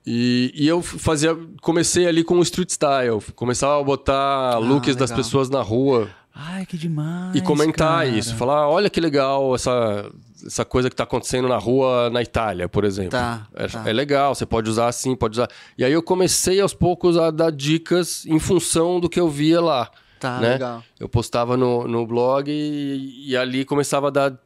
E, 0.06 0.52
e 0.54 0.68
eu 0.68 0.82
fazia, 0.82 1.36
comecei 1.60 2.06
ali 2.06 2.22
com 2.22 2.38
o 2.38 2.42
street 2.42 2.70
style, 2.70 3.20
começava 3.34 3.80
a 3.80 3.82
botar 3.82 4.58
looks 4.58 4.94
das 4.94 5.10
legal. 5.10 5.24
pessoas 5.24 5.50
na 5.50 5.62
rua 5.62 6.08
Ai, 6.38 6.66
que 6.66 6.76
demais. 6.76 7.34
e 7.34 7.40
comentar 7.40 8.04
cara. 8.04 8.08
isso, 8.08 8.34
falar, 8.36 8.68
olha 8.68 8.90
que 8.90 9.00
legal 9.00 9.54
essa 9.54 10.10
essa 10.44 10.66
coisa 10.66 10.90
que 10.90 10.92
está 10.92 11.04
acontecendo 11.04 11.48
na 11.48 11.56
rua 11.56 12.10
na 12.10 12.20
Itália, 12.20 12.68
por 12.68 12.84
exemplo. 12.84 13.12
Tá, 13.12 13.46
é, 13.54 13.66
tá. 13.66 13.88
é 13.88 13.92
legal, 13.92 14.34
você 14.34 14.44
pode 14.44 14.68
usar 14.68 14.88
assim, 14.88 15.16
pode 15.16 15.38
usar. 15.38 15.48
E 15.78 15.84
aí 15.84 15.92
eu 15.92 16.02
comecei 16.02 16.60
aos 16.60 16.74
poucos 16.74 17.16
a 17.16 17.30
dar 17.30 17.50
dicas 17.50 18.26
em 18.26 18.38
função 18.38 19.00
do 19.00 19.08
que 19.08 19.18
eu 19.18 19.30
via 19.30 19.60
lá. 19.60 19.90
Tá, 20.20 20.38
né? 20.38 20.52
legal. 20.52 20.82
Eu 21.00 21.08
postava 21.08 21.56
no, 21.56 21.88
no 21.88 22.06
blog 22.06 22.50
e, 22.50 23.30
e 23.30 23.36
ali 23.36 23.64
começava 23.64 24.08
a 24.08 24.10
dar 24.10 24.38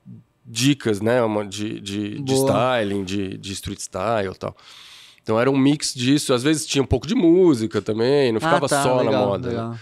dicas, 0.44 1.00
né? 1.00 1.22
Uma 1.22 1.44
de, 1.44 1.80
de, 1.80 2.20
de 2.20 2.34
styling, 2.34 3.04
de, 3.04 3.36
de 3.36 3.52
street 3.52 3.80
style 3.80 4.32
e 4.32 4.38
tal. 4.38 4.56
Então 5.22 5.38
era 5.38 5.50
um 5.50 5.56
mix 5.56 5.92
disso. 5.92 6.32
Às 6.32 6.42
vezes 6.42 6.66
tinha 6.66 6.82
um 6.82 6.86
pouco 6.86 7.06
de 7.06 7.14
música 7.14 7.82
também, 7.82 8.32
não 8.32 8.40
ficava 8.40 8.66
ah, 8.66 8.68
tá, 8.68 8.82
só 8.82 8.98
legal, 8.98 9.12
na 9.12 9.26
moda. 9.26 9.50
né? 9.70 9.78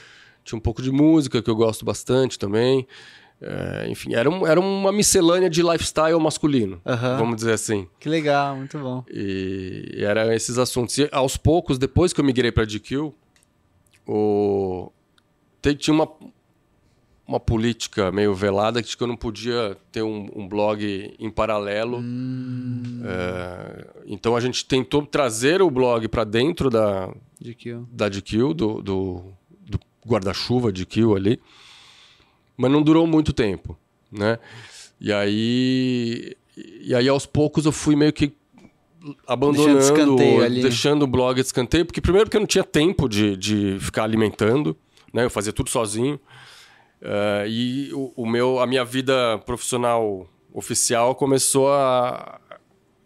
Tinha 0.48 0.56
um 0.56 0.62
pouco 0.62 0.80
de 0.80 0.90
música 0.90 1.42
que 1.42 1.50
eu 1.50 1.54
gosto 1.54 1.84
bastante 1.84 2.38
também. 2.38 2.86
É, 3.40 3.86
enfim, 3.90 4.14
era, 4.14 4.28
um- 4.30 4.46
era 4.46 4.58
uma 4.58 4.90
miscelânea 4.90 5.48
de 5.50 5.62
lifestyle 5.62 6.18
masculino, 6.18 6.80
Aham. 6.86 7.18
vamos 7.18 7.36
dizer 7.36 7.52
assim. 7.52 7.86
Que 8.00 8.08
legal, 8.08 8.56
muito 8.56 8.78
bom. 8.78 9.04
E, 9.10 9.96
e 9.98 10.04
era 10.04 10.34
esses 10.34 10.56
assuntos. 10.58 10.96
E 10.96 11.08
aos 11.12 11.36
poucos, 11.36 11.78
depois 11.78 12.12
que 12.14 12.20
eu 12.20 12.24
migrei 12.24 12.50
para 12.50 12.64
GQ, 12.64 13.12
o... 14.06 14.90
tinha 15.78 15.94
uma, 15.94 16.08
uma 17.26 17.38
política 17.38 18.10
meio 18.10 18.34
velada 18.34 18.80
de 18.82 18.96
que 18.96 19.02
eu 19.02 19.06
não 19.06 19.16
podia 19.16 19.76
ter 19.92 20.02
um, 20.02 20.28
um 20.34 20.48
blog 20.48 21.14
em 21.18 21.30
paralelo. 21.30 22.02
É, 23.04 23.86
então 24.06 24.34
a 24.34 24.40
gente 24.40 24.64
tentou 24.64 25.06
trazer 25.06 25.62
o 25.62 25.70
blog 25.70 26.08
para 26.08 26.24
dentro 26.24 26.70
da, 26.70 27.12
que 27.56 27.76
da 27.92 28.08
GQ, 28.08 28.54
do, 28.54 28.82
do, 28.82 29.24
guarda-chuva 30.08 30.72
GQ 30.72 31.14
ali, 31.16 31.40
mas 32.56 32.70
não 32.70 32.82
durou 32.82 33.06
muito 33.06 33.32
tempo, 33.32 33.76
né? 34.10 34.38
E 35.00 35.12
aí, 35.12 36.36
e 36.56 36.94
aí 36.94 37.08
aos 37.08 37.24
poucos 37.26 37.64
eu 37.64 37.72
fui 37.72 37.94
meio 37.94 38.12
que 38.12 38.32
abandonando, 39.26 39.78
Deixando 39.78 40.16
de 40.16 40.44
ali. 40.44 40.62
deixando 40.62 41.02
o 41.02 41.06
blog 41.06 41.36
de 41.36 41.46
escanteio, 41.46 41.86
porque 41.86 42.00
primeiro 42.00 42.26
porque 42.26 42.36
eu 42.36 42.40
não 42.40 42.46
tinha 42.46 42.64
tempo 42.64 43.08
de, 43.08 43.36
de 43.36 43.78
ficar 43.80 44.02
alimentando, 44.04 44.76
né? 45.12 45.24
Eu 45.24 45.30
fazia 45.30 45.52
tudo 45.52 45.70
sozinho. 45.70 46.18
Eh, 47.00 47.44
e 47.48 47.90
o, 47.92 48.12
o 48.16 48.26
meu, 48.26 48.58
a 48.58 48.66
minha 48.66 48.84
vida 48.84 49.38
profissional 49.46 50.28
oficial 50.52 51.14
começou 51.14 51.70
a, 51.72 52.40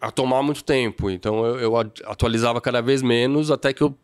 a 0.01 0.11
tomar 0.11 0.41
muito 0.41 0.63
tempo. 0.63 1.09
Então 1.09 1.45
eu, 1.45 1.59
eu 1.59 1.77
atualizava 1.77 2.59
cada 2.59 2.81
vez 2.81 3.01
menos 3.01 3.51
até 3.51 3.71
que 3.71 3.83
eu 3.83 3.95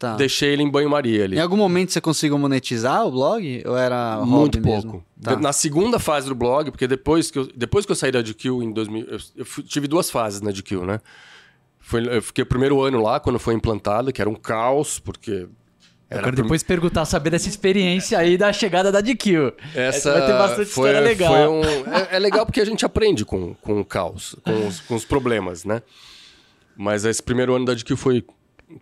Tá. 0.00 0.16
deixei 0.16 0.54
ele 0.54 0.62
em 0.62 0.70
banho-maria 0.70 1.24
ali. 1.24 1.36
Em 1.36 1.40
algum 1.40 1.58
momento 1.58 1.92
você 1.92 2.00
conseguiu 2.00 2.38
monetizar 2.38 3.06
o 3.06 3.10
blog? 3.10 3.62
Ou 3.66 3.76
era 3.76 4.14
hobby 4.14 4.30
Muito 4.30 4.60
mesmo? 4.62 4.90
pouco. 4.92 5.06
Tá. 5.22 5.34
De- 5.34 5.42
Na 5.42 5.52
segunda 5.52 5.98
fase 5.98 6.26
do 6.26 6.34
blog, 6.34 6.70
porque 6.70 6.86
depois 6.88 7.30
que 7.30 7.38
eu, 7.38 7.46
depois 7.54 7.84
que 7.84 7.92
eu 7.92 7.96
saí 7.96 8.10
da 8.10 8.22
GQ 8.22 8.48
em 8.48 8.72
2000, 8.72 9.06
eu, 9.06 9.18
eu 9.36 9.44
fui- 9.44 9.62
tive 9.62 9.86
duas 9.86 10.10
fases 10.10 10.40
na 10.40 10.50
GQ, 10.50 10.78
né? 10.86 11.00
Foi, 11.78 12.00
eu 12.16 12.22
fiquei 12.22 12.42
o 12.42 12.46
primeiro 12.46 12.80
ano 12.80 13.02
lá, 13.02 13.20
quando 13.20 13.38
foi 13.38 13.52
implantado, 13.52 14.10
que 14.10 14.22
era 14.22 14.30
um 14.30 14.34
caos, 14.34 14.98
porque... 14.98 15.46
Eu 16.08 16.22
quero 16.22 16.34
depois 16.36 16.62
perguntar, 16.62 17.04
saber 17.04 17.28
dessa 17.30 17.48
experiência 17.48 18.18
aí 18.18 18.38
da 18.38 18.52
chegada 18.54 18.90
da 18.90 19.00
DQ. 19.02 19.52
Essa 19.74 20.12
vai 20.14 20.26
ter 20.26 20.32
bastante 20.32 20.70
foi, 20.70 20.88
história 20.88 21.00
legal. 21.00 21.32
foi 21.34 21.46
um- 21.48 21.94
é, 21.94 22.16
é 22.16 22.18
legal 22.18 22.46
porque 22.46 22.60
a 22.60 22.64
gente 22.64 22.86
aprende 22.86 23.24
com, 23.24 23.52
com 23.54 23.78
o 23.80 23.84
caos, 23.84 24.34
com 24.42 24.66
os, 24.66 24.80
com 24.80 24.94
os 24.94 25.04
problemas, 25.04 25.64
né? 25.66 25.82
Mas 26.76 27.04
esse 27.04 27.22
primeiro 27.22 27.54
ano 27.54 27.66
da 27.66 27.74
GQ 27.74 27.94
foi, 27.96 28.24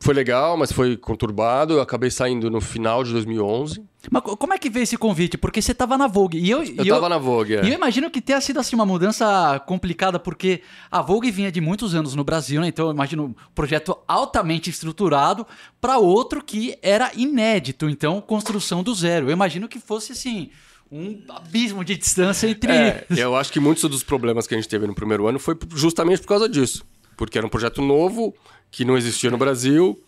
foi 0.00 0.14
legal, 0.14 0.56
mas 0.56 0.70
foi 0.72 0.96
conturbado. 0.96 1.74
Eu 1.74 1.80
acabei 1.80 2.10
saindo 2.10 2.50
no 2.50 2.60
final 2.60 3.02
de 3.04 3.12
2011. 3.12 3.82
Mas 4.10 4.22
co- 4.22 4.36
como 4.36 4.52
é 4.54 4.58
que 4.58 4.70
veio 4.70 4.84
esse 4.84 4.96
convite? 4.96 5.36
Porque 5.38 5.60
você 5.60 5.74
tava 5.74 5.96
na 5.98 6.06
Vogue. 6.06 6.38
E 6.38 6.50
eu, 6.50 6.62
Eu 6.62 6.84
e 6.84 6.88
tava 6.88 7.08
na 7.08 7.18
Vogue, 7.18 7.56
é. 7.56 7.64
E 7.64 7.68
eu 7.68 7.74
imagino 7.74 8.10
que 8.10 8.20
tenha 8.20 8.40
sido 8.40 8.60
assim 8.60 8.76
uma 8.76 8.86
mudança 8.86 9.58
complicada, 9.66 10.18
porque 10.18 10.62
a 10.90 11.00
Vogue 11.02 11.30
vinha 11.30 11.50
de 11.50 11.60
muitos 11.60 11.94
anos 11.94 12.14
no 12.14 12.22
Brasil, 12.24 12.60
né? 12.60 12.68
Então 12.68 12.86
eu 12.86 12.92
imagino 12.92 13.24
um 13.24 13.34
projeto 13.54 13.96
altamente 14.06 14.70
estruturado 14.70 15.46
para 15.80 15.98
outro 15.98 16.42
que 16.44 16.78
era 16.82 17.10
inédito, 17.16 17.88
então 17.88 18.20
construção 18.20 18.82
do 18.82 18.94
zero. 18.94 19.26
Eu 19.28 19.32
imagino 19.32 19.66
que 19.68 19.78
fosse 19.80 20.12
assim 20.12 20.50
um 20.90 21.20
abismo 21.28 21.84
de 21.84 21.96
distância 21.96 22.46
entre 22.48 22.72
É, 22.72 23.04
eu 23.10 23.36
acho 23.36 23.52
que 23.52 23.60
muitos 23.60 23.82
dos 23.90 24.02
problemas 24.02 24.46
que 24.46 24.54
a 24.54 24.56
gente 24.56 24.68
teve 24.68 24.86
no 24.86 24.94
primeiro 24.94 25.26
ano 25.26 25.38
foi 25.38 25.56
justamente 25.74 26.20
por 26.22 26.28
causa 26.28 26.48
disso. 26.48 26.84
Porque 27.16 27.36
era 27.36 27.46
um 27.46 27.50
projeto 27.50 27.82
novo, 27.82 28.32
que 28.70 28.84
não 28.84 28.96
existia 28.96 29.30
no 29.30 29.38
Brasil, 29.38 30.00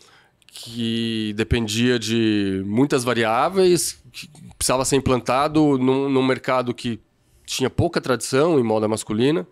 que 0.46 1.33
dependia 1.37 1.99
de 1.99 2.62
muitas 2.66 3.05
variáveis, 3.05 3.99
que 4.12 4.29
precisava 4.59 4.85
ser 4.85 4.96
implantado 4.96 5.79
num, 5.79 6.09
num 6.09 6.23
mercado 6.23 6.75
que 6.75 7.01
tinha 7.46 7.70
pouca 7.70 8.01
tradição 8.01 8.59
em 8.59 8.62
moda 8.62 8.87
masculina, 8.87 9.46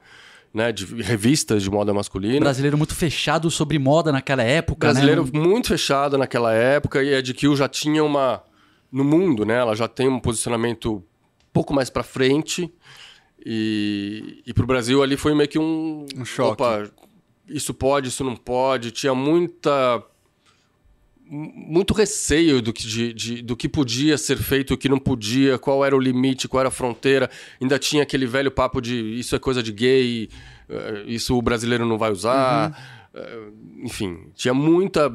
né, 0.52 0.72
de 0.72 0.84
revistas 1.02 1.62
de 1.62 1.70
moda 1.70 1.92
masculina. 1.92 2.40
brasileiro 2.40 2.76
muito 2.78 2.94
fechado 2.94 3.50
sobre 3.50 3.78
moda 3.78 4.10
naquela 4.10 4.42
época, 4.42 4.86
brasileiro 4.88 5.24
né? 5.24 5.30
muito 5.38 5.68
fechado 5.68 6.16
naquela 6.16 6.52
época 6.52 7.02
e 7.02 7.14
a 7.14 7.20
GQ 7.20 7.56
já 7.56 7.68
tinha 7.68 8.02
uma 8.02 8.42
no 8.90 9.04
mundo, 9.04 9.44
né? 9.44 9.56
Ela 9.56 9.76
já 9.76 9.86
tem 9.86 10.08
um 10.08 10.18
posicionamento 10.18 10.96
um 10.96 11.02
pouco 11.52 11.74
mais 11.74 11.90
para 11.90 12.02
frente 12.02 12.72
e, 13.44 14.42
e 14.46 14.54
para 14.54 14.64
o 14.64 14.66
Brasil 14.66 15.02
ali 15.02 15.16
foi 15.16 15.34
meio 15.34 15.48
que 15.48 15.58
um, 15.58 16.06
Um 16.16 16.24
choque. 16.24 16.62
Opa, 16.62 16.90
isso 17.48 17.72
pode, 17.74 18.08
isso 18.08 18.22
não 18.24 18.36
pode. 18.36 18.90
Tinha 18.90 19.14
muita 19.14 20.02
muito 21.30 21.92
receio 21.92 22.62
do 22.62 22.72
que, 22.72 22.86
de, 22.86 23.12
de- 23.12 23.42
do 23.42 23.54
que 23.54 23.68
podia 23.68 24.16
ser 24.16 24.38
feito, 24.38 24.72
o 24.72 24.78
que 24.78 24.88
não 24.88 24.98
podia, 24.98 25.58
qual 25.58 25.84
era 25.84 25.94
o 25.94 26.00
limite, 26.00 26.48
qual 26.48 26.60
era 26.60 26.68
a 26.68 26.72
fronteira. 26.72 27.30
Ainda 27.60 27.78
tinha 27.78 28.02
aquele 28.02 28.24
velho 28.26 28.50
papo 28.50 28.80
de 28.80 28.94
isso 29.18 29.36
é 29.36 29.38
coisa 29.38 29.62
de 29.62 29.70
gay, 29.70 30.30
eh, 30.70 31.04
isso 31.06 31.36
o 31.36 31.42
brasileiro 31.42 31.84
não 31.84 31.98
vai 31.98 32.10
usar. 32.10 33.08
Eh, 33.14 33.38
enfim, 33.82 34.20
tinha 34.34 34.54
muita, 34.54 35.14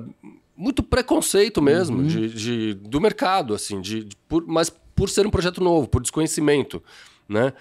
muito 0.55 0.83
preconceito 0.83 1.61
mesmo 1.63 2.03
de, 2.03 2.29
de- 2.29 2.73
do 2.75 3.01
mercado, 3.01 3.55
assim, 3.55 3.81
de, 3.81 4.03
de- 4.03 4.15
por, 4.27 4.45
mas 4.45 4.69
por 4.95 5.09
ser 5.09 5.25
um 5.25 5.31
projeto 5.31 5.63
novo, 5.63 5.87
por 5.87 5.99
desconhecimento, 5.99 6.83
né? 7.27 7.53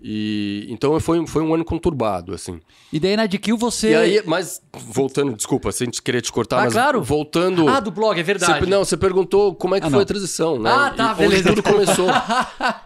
E, 0.00 0.66
então 0.68 0.98
foi, 1.00 1.26
foi 1.26 1.42
um 1.42 1.52
ano 1.52 1.64
conturbado, 1.64 2.32
assim. 2.32 2.60
E 2.92 3.00
daí 3.00 3.16
na 3.16 3.26
DQ 3.26 3.54
você. 3.54 3.90
E 3.90 3.94
aí, 3.96 4.22
mas 4.24 4.62
voltando, 4.72 5.34
desculpa, 5.34 5.72
sem 5.72 5.88
te 5.90 6.00
querer 6.00 6.20
te 6.22 6.30
cortar, 6.30 6.60
Ah, 6.60 6.64
mas 6.64 6.72
claro. 6.72 7.02
voltando. 7.02 7.68
Ah, 7.68 7.80
do 7.80 7.90
blog, 7.90 8.18
é 8.18 8.22
verdade. 8.22 8.60
Você, 8.64 8.70
não, 8.70 8.84
você 8.84 8.96
perguntou 8.96 9.54
como 9.56 9.74
é 9.74 9.80
que 9.80 9.86
Ah, 9.86 9.90
foi 9.90 9.96
não. 9.98 10.02
a 10.02 10.06
transição, 10.06 10.58
né? 10.58 10.70
Ah, 10.70 10.90
tá, 10.90 11.08
E 11.08 11.12
onde 11.12 11.28
beleza. 11.28 11.48
tudo 11.48 11.62
começou. 11.64 12.06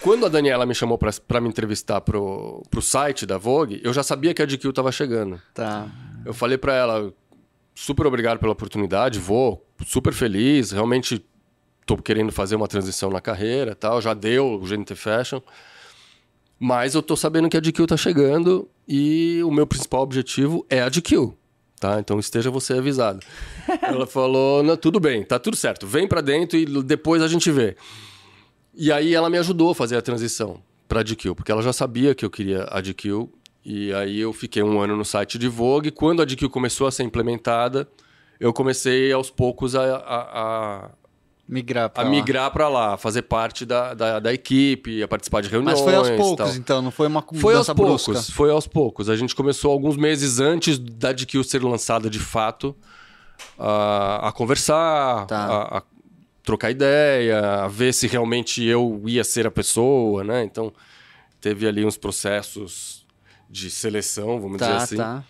Quando 0.00 0.26
a 0.26 0.28
Daniela 0.28 0.64
me 0.64 0.74
chamou 0.74 0.96
pra- 0.96 1.10
pra 1.26 1.40
me 1.40 1.48
entrevistar 1.48 2.00
pro, 2.00 2.62
pro 2.70 2.80
site 2.80 3.26
da 3.26 3.36
Vogue, 3.36 3.80
eu 3.82 3.92
já 3.92 4.02
sabia 4.02 4.32
que 4.32 4.40
a 4.40 4.46
GQ 4.46 4.72
tava 4.72 4.92
chegando. 4.92 5.40
Tá. 5.52 5.88
Eu 6.24 6.32
falei 6.32 6.56
pra 6.56 6.74
ela, 6.74 7.12
super 7.74 8.06
obrigado 8.06 8.38
pela 8.38 8.52
oportunidade, 8.52 9.18
vou, 9.18 9.64
super 9.86 10.12
feliz, 10.12 10.70
realmente 10.70 11.24
tô 11.84 11.96
querendo 11.96 12.30
fazer 12.30 12.54
uma 12.54 12.68
transição 12.68 13.10
na 13.10 13.20
carreira, 13.20 13.74
tal, 13.74 14.00
já 14.00 14.14
deu 14.14 14.46
o 14.54 14.58
GNT 14.66 14.94
Fashion. 14.94 15.40
Mas 16.58 16.94
eu 16.94 17.02
tô 17.02 17.14
sabendo 17.16 17.48
que 17.48 17.56
a 17.56 17.60
GQ 17.60 17.86
tá 17.86 17.96
chegando 17.96 18.68
e 18.86 19.40
o 19.44 19.50
meu 19.50 19.66
principal 19.66 20.02
objetivo 20.02 20.66
é 20.68 20.80
a 20.82 20.88
GQ. 20.88 21.32
Tá? 21.80 22.00
Então 22.00 22.18
esteja 22.18 22.50
você 22.50 22.72
avisado. 22.74 23.20
Ela 23.82 24.06
falou: 24.06 24.62
não, 24.64 24.76
tudo 24.76 24.98
bem, 24.98 25.22
tá 25.22 25.38
tudo 25.38 25.56
certo. 25.56 25.86
Vem 25.86 26.08
pra 26.08 26.20
dentro 26.20 26.58
e 26.58 26.64
depois 26.82 27.22
a 27.22 27.28
gente 27.28 27.50
vê. 27.52 27.76
E 28.74 28.90
aí 28.92 29.14
ela 29.14 29.28
me 29.30 29.38
ajudou 29.38 29.70
a 29.70 29.74
fazer 29.74 29.96
a 29.96 30.02
transição 30.02 30.60
pra 30.88 31.02
GQ, 31.02 31.34
porque 31.34 31.50
ela 31.52 31.62
já 31.62 31.72
sabia 31.72 32.14
que 32.14 32.24
eu 32.24 32.30
queria 32.30 32.66
a 32.70 32.80
GQ. 32.80 33.28
E 33.64 33.92
aí 33.92 34.18
eu 34.18 34.32
fiquei 34.32 34.62
um 34.62 34.80
ano 34.80 34.96
no 34.96 35.04
site 35.04 35.38
de 35.38 35.46
Vogue. 35.48 35.90
Quando 35.90 36.22
a 36.22 36.24
GQ 36.24 36.48
começou 36.48 36.86
a 36.86 36.90
ser 36.90 37.02
implementada, 37.04 37.88
eu 38.40 38.52
comecei 38.52 39.12
aos 39.12 39.30
poucos 39.30 39.74
a, 39.76 39.82
a, 39.96 39.96
a- 40.86 40.90
Migrar 41.48 41.88
pra 41.88 42.02
a 42.02 42.04
lá. 42.04 42.10
migrar 42.10 42.50
para 42.50 42.68
lá, 42.68 42.96
fazer 42.98 43.22
parte 43.22 43.64
da, 43.64 43.94
da, 43.94 44.20
da 44.20 44.34
equipe, 44.34 45.02
a 45.02 45.08
participar 45.08 45.40
de 45.40 45.48
reuniões. 45.48 45.80
Mas 45.80 45.84
foi 45.84 45.94
aos 45.94 46.10
poucos, 46.10 46.56
então, 46.56 46.82
não 46.82 46.90
foi 46.90 47.06
uma 47.06 47.22
Foi 47.22 47.54
aos 47.54 47.66
mudança 47.68 47.74
brusca. 47.74 48.12
poucos, 48.12 48.30
foi 48.30 48.50
aos 48.50 48.66
poucos. 48.66 49.08
A 49.08 49.16
gente 49.16 49.34
começou 49.34 49.72
alguns 49.72 49.96
meses 49.96 50.40
antes 50.40 50.78
da 50.78 51.10
DQ 51.12 51.42
ser 51.44 51.62
lançada 51.64 52.10
de 52.10 52.18
fato 52.18 52.76
a, 53.58 54.28
a 54.28 54.32
conversar, 54.32 55.26
Tá. 55.26 55.46
a, 55.46 55.78
a 55.78 55.82
trocar 56.42 56.70
ideia, 56.70 57.64
a 57.64 57.68
ver 57.68 57.92
se 57.94 58.06
realmente 58.06 58.62
eu 58.64 59.02
ia 59.06 59.24
ser 59.24 59.46
a 59.46 59.50
pessoa, 59.50 60.22
né? 60.24 60.44
Então 60.44 60.72
teve 61.40 61.66
ali 61.66 61.84
uns 61.84 61.96
processos 61.96 63.06
de 63.48 63.70
seleção, 63.70 64.40
vamos 64.40 64.58
dizer 64.58 64.70
Tá, 64.70 64.76
assim. 64.76 64.96
tá. 64.96 65.24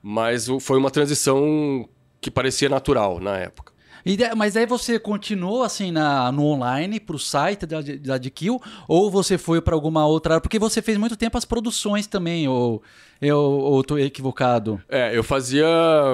Mas 0.00 0.46
foi 0.60 0.78
uma 0.78 0.90
transição 0.90 1.88
que 2.20 2.30
parecia 2.30 2.68
natural 2.68 3.18
na 3.20 3.36
época. 3.38 3.72
E 4.08 4.16
mas 4.34 4.56
aí 4.56 4.64
você 4.64 4.98
continuou 4.98 5.62
assim 5.62 5.92
na, 5.92 6.32
no 6.32 6.46
online 6.46 6.98
pro 6.98 7.18
site 7.18 7.66
da, 7.66 7.82
da 7.82 8.16
DQ 8.16 8.58
ou 8.88 9.10
você 9.10 9.36
foi 9.36 9.60
para 9.60 9.74
alguma 9.74 10.06
outra 10.06 10.36
área? 10.36 10.40
Porque 10.40 10.58
você 10.58 10.80
fez 10.80 10.96
muito 10.96 11.14
tempo 11.14 11.36
as 11.36 11.44
produções 11.44 12.06
também, 12.06 12.48
ou 12.48 12.82
eu 13.20 13.38
ou 13.38 13.84
tô 13.84 13.98
equivocado? 13.98 14.80
É, 14.88 15.14
eu 15.14 15.22
fazia 15.22 15.66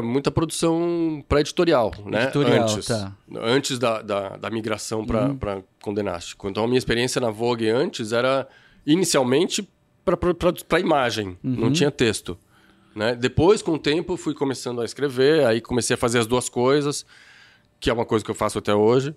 muita 0.02 0.32
produção 0.32 1.24
para 1.28 1.38
editorial, 1.38 1.92
né? 2.04 2.24
Editorial, 2.24 2.64
antes, 2.64 2.86
tá. 2.86 3.12
antes 3.32 3.78
da, 3.78 4.02
da, 4.02 4.28
da 4.38 4.50
migração 4.50 5.06
para 5.06 5.28
uhum. 5.28 5.62
Condenástico. 5.80 6.48
Então 6.48 6.64
a 6.64 6.66
minha 6.66 6.78
experiência 6.78 7.20
na 7.20 7.30
Vogue 7.30 7.68
antes 7.68 8.10
era 8.10 8.48
inicialmente 8.84 9.68
para 10.04 10.80
imagem, 10.80 11.38
não 11.44 11.70
tinha 11.70 11.92
texto. 11.92 12.36
Né? 12.94 13.14
Depois, 13.14 13.62
com 13.62 13.72
o 13.72 13.78
tempo, 13.78 14.16
fui 14.16 14.34
começando 14.34 14.80
a 14.80 14.84
escrever, 14.84 15.46
aí 15.46 15.60
comecei 15.60 15.94
a 15.94 15.96
fazer 15.96 16.18
as 16.18 16.26
duas 16.26 16.48
coisas, 16.48 17.04
que 17.84 17.90
é 17.90 17.92
uma 17.92 18.06
coisa 18.06 18.24
que 18.24 18.30
eu 18.30 18.34
faço 18.34 18.58
até 18.58 18.74
hoje. 18.74 19.14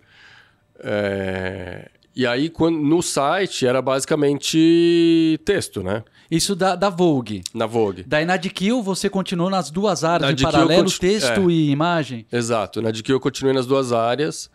É, 0.79 1.89
E 2.13 2.25
aí, 2.27 2.49
quando, 2.49 2.77
no 2.79 3.01
site, 3.01 3.65
era 3.65 3.81
basicamente 3.81 5.39
texto, 5.45 5.81
né? 5.83 6.03
Isso 6.29 6.53
da, 6.55 6.75
da 6.75 6.89
Vogue. 6.89 7.43
Na 7.53 7.65
Vogue. 7.65 8.03
Daí 8.05 8.25
na 8.25 8.35
DQ 8.35 8.81
você 8.81 9.09
continuou 9.09 9.49
nas 9.49 9.69
duas 9.71 10.03
áreas 10.03 10.23
Na 10.27 10.31
em 10.31 10.35
DQ 10.35 10.45
eu 10.47 10.51
paralelo, 10.51 10.83
conti- 10.83 10.99
texto 10.99 11.49
é. 11.49 11.53
e 11.53 11.69
imagem? 11.69 12.25
Exato. 12.31 12.81
Na 12.81 12.91
DQ 12.91 13.13
eu 13.13 13.19
continuei 13.19 13.53
nas 13.55 13.65
duas 13.65 13.93
áreas. 13.93 14.49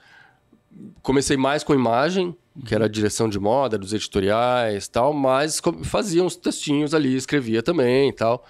Comecei 1.03 1.37
mais 1.37 1.63
com 1.65 1.73
imagem, 1.73 2.37
que 2.67 2.75
era 2.75 2.85
a 2.85 2.89
direção 2.89 3.29
de 3.29 3.39
moda, 3.39 3.79
dos 3.79 3.93
editoriais 3.95 4.85
e 4.87 4.91
tal, 4.91 5.13
mas 5.15 5.61
fazia 5.85 6.23
uns 6.23 6.37
textinhos 6.37 6.93
ali, 6.93 7.15
escrevia 7.17 7.63
também 7.63 8.11
e 8.11 8.13
tal. 8.13 8.45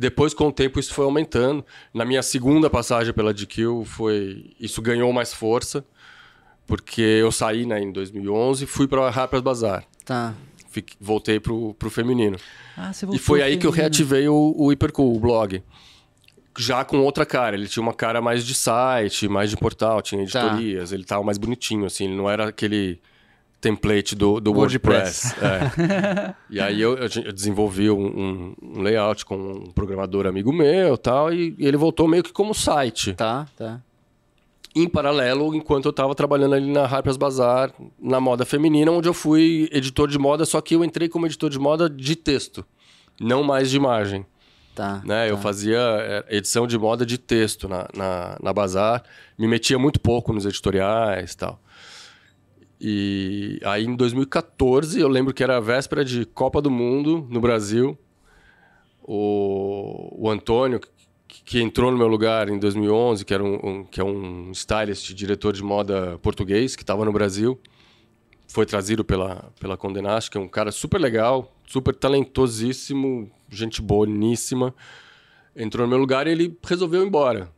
Depois, 0.00 0.32
com 0.32 0.48
o 0.48 0.52
tempo, 0.52 0.80
isso 0.80 0.94
foi 0.94 1.04
aumentando. 1.04 1.62
Na 1.92 2.06
minha 2.06 2.22
segunda 2.22 2.70
passagem 2.70 3.12
pela 3.12 3.34
DQ, 3.34 3.82
foi... 3.84 4.54
isso 4.58 4.80
ganhou 4.80 5.12
mais 5.12 5.34
força, 5.34 5.84
porque 6.66 7.02
eu 7.02 7.30
saí 7.30 7.66
né, 7.66 7.80
em 7.82 7.92
2011 7.92 8.64
e 8.64 8.66
fui 8.66 8.88
para 8.88 9.06
Harper's 9.08 9.42
Bazaar. 9.42 9.84
Tá. 10.04 10.32
Fiquei- 10.70 10.96
voltei 11.00 11.38
pro, 11.38 11.74
pro 11.74 11.90
feminino. 11.90 12.38
Ah, 12.76 12.92
você 12.92 13.04
E 13.04 13.08
voltou 13.08 13.22
foi 13.24 13.42
aí 13.42 13.58
que 13.58 13.66
eu 13.66 13.72
feminino. 13.72 13.82
reativei 13.92 14.26
o, 14.28 14.54
o 14.56 14.72
Hipercool, 14.72 15.14
o 15.14 15.20
blog. 15.20 15.62
Já 16.58 16.82
com 16.84 16.98
outra 17.00 17.26
cara. 17.26 17.54
Ele 17.56 17.68
tinha 17.68 17.82
uma 17.82 17.92
cara 17.92 18.22
mais 18.22 18.44
de 18.46 18.54
site, 18.54 19.28
mais 19.28 19.50
de 19.50 19.56
portal, 19.56 20.00
tinha 20.00 20.24
Tá. 20.26 20.40
editorias. 20.46 20.92
Ele 20.92 21.04
tava 21.04 21.22
mais 21.22 21.36
bonitinho, 21.38 21.84
assim. 21.84 22.04
Ele 22.06 22.16
não 22.16 22.28
era 22.30 22.48
aquele 22.48 23.00
template 23.60 24.14
do, 24.14 24.40
do 24.40 24.52
WordPress. 24.52 25.34
WordPress. 25.40 25.82
É. 25.92 26.34
e 26.48 26.60
aí 26.60 26.80
eu, 26.80 26.96
eu 26.96 27.08
de- 27.08 27.26
eu 27.26 27.32
desenvolvi 27.32 27.90
um, 27.90 28.54
um- 28.62 28.82
layout 28.82 29.24
com 29.24 29.36
um 29.36 29.70
programador 29.70 30.26
amigo 30.26 30.52
meu 30.52 30.96
tal, 30.96 31.32
e, 31.32 31.54
ele 31.58 31.76
voltou 31.76 32.08
meio 32.08 32.22
que 32.22 32.32
como 32.32 32.54
site. 32.54 33.12
Tá, 33.12 33.46
tá. 33.56 33.80
Em 34.74 34.88
paralelo, 34.88 35.54
enquanto 35.54 35.86
eu 35.86 35.90
estava 35.90 36.14
trabalhando 36.14 36.54
ali 36.54 36.70
na 36.70 36.84
Harper's 36.84 37.16
Bazaar, 37.16 37.72
na 38.00 38.20
moda 38.20 38.44
feminina, 38.44 38.90
onde 38.90 39.08
eu 39.08 39.14
fui 39.14 39.68
editor 39.72 40.08
de 40.08 40.18
moda, 40.18 40.44
só 40.44 40.60
que 40.60 40.76
eu 40.76 40.84
entrei 40.84 41.08
como 41.08 41.26
editor 41.26 41.50
de 41.50 41.58
moda 41.58 41.90
de 41.90 42.14
texto, 42.14 42.64
não 43.20 43.42
mais 43.42 43.68
de 43.68 43.76
imagem. 43.76 44.24
Tá. 44.74 45.02
Né? 45.04 45.28
Eu 45.28 45.34
tá. 45.36 45.42
fazia 45.42 45.78
é, 45.78 46.36
edição 46.36 46.66
de 46.66 46.78
moda 46.78 47.04
de 47.04 47.18
texto 47.18 47.68
na, 47.68 47.88
na, 47.94 48.38
na 48.40 48.52
Bazar, 48.52 49.02
me 49.36 49.48
metia 49.48 49.78
muito 49.78 49.98
pouco 49.98 50.32
nos 50.32 50.46
editoriais 50.46 51.32
e 51.32 51.36
tal. 51.36 51.60
E 52.80 53.60
aí 53.62 53.84
em 53.84 53.94
2014, 53.94 54.98
eu 55.00 55.08
lembro 55.08 55.34
que 55.34 55.42
era 55.42 55.58
a 55.58 55.60
véspera 55.60 56.04
de 56.04 56.24
Copa 56.24 56.62
do 56.62 56.70
Mundo 56.70 57.26
no 57.28 57.40
Brasil. 57.40 57.98
O, 59.02 60.24
o 60.26 60.30
Antônio, 60.30 60.80
que, 61.28 61.42
que 61.44 61.60
entrou 61.60 61.90
no 61.90 61.98
meu 61.98 62.06
lugar 62.06 62.48
em 62.48 62.58
2011, 62.58 63.24
que, 63.24 63.34
era 63.34 63.42
um, 63.44 63.54
um- 63.62 63.84
que 63.84 64.00
é 64.00 64.04
um 64.04 64.50
stylist, 64.52 65.12
diretor 65.14 65.52
de 65.52 65.62
moda 65.62 66.18
português, 66.22 66.74
que 66.76 66.82
estava 66.82 67.04
no 67.04 67.12
Brasil, 67.12 67.60
foi 68.48 68.64
trazido 68.66 69.04
pela, 69.04 69.52
pela 69.60 69.76
é 70.38 70.40
um 70.40 70.48
cara 70.48 70.72
super 70.72 71.00
legal, 71.00 71.54
super 71.66 71.94
talentosíssimo, 71.94 73.30
gente 73.48 73.82
boníssima. 73.82 74.74
Entrou 75.54 75.86
no 75.86 75.90
meu 75.90 75.98
lugar 75.98 76.26
e 76.26 76.30
ele 76.30 76.58
resolveu 76.64 77.02
ir 77.02 77.06
embora. 77.06 77.50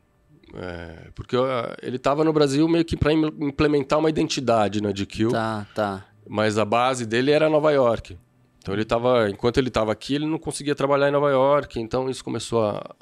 É, 0.55 1.09
porque 1.15 1.37
ele 1.83 1.97
estava 1.97 2.23
no 2.25 2.33
Brasil 2.33 2.69
meio 2.69 2.85
que 2.85 2.97
para 2.97 3.13
implementar 3.13 3.99
uma 3.99 4.11
identidade 4.11 4.83
na 4.83 4.91
GQ, 4.93 5.29
Tá, 5.31 5.67
tá. 5.75 6.05
mas 6.29 6.59
a 6.59 6.65
base 6.65 7.07
dele 7.07 7.31
era 7.31 7.49
Nova 7.49 7.71
York. 7.73 8.19
Então 8.59 8.75
ele 8.75 8.85
tava, 8.85 9.29
enquanto 9.31 9.57
ele 9.59 9.69
estava 9.69 9.91
aqui, 9.91 10.15
ele 10.15 10.27
não 10.27 10.39
conseguia 10.39 10.75
trabalhar 10.75 11.09
em 11.09 11.13
Nova 11.13 11.31
York, 11.31 11.81
então 11.81 12.09
isso 12.09 12.23
começou 12.23 12.65
a, 12.65 12.95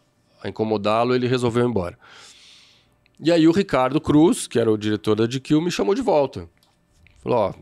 a 0.42 0.48
incomodá-lo, 0.48 1.14
ele 1.14 1.26
resolveu 1.26 1.64
ir 1.64 1.68
embora. 1.68 1.98
E 3.22 3.30
aí 3.30 3.46
o 3.46 3.52
Ricardo 3.52 4.00
Cruz, 4.00 4.46
que 4.46 4.58
era 4.58 4.70
o 4.70 4.78
diretor 4.78 5.14
da 5.16 5.26
GQ, 5.26 5.60
me 5.60 5.70
chamou 5.70 5.94
de 5.94 6.00
volta. 6.02 6.48
Falou, 7.18 7.38
ó, 7.38 7.52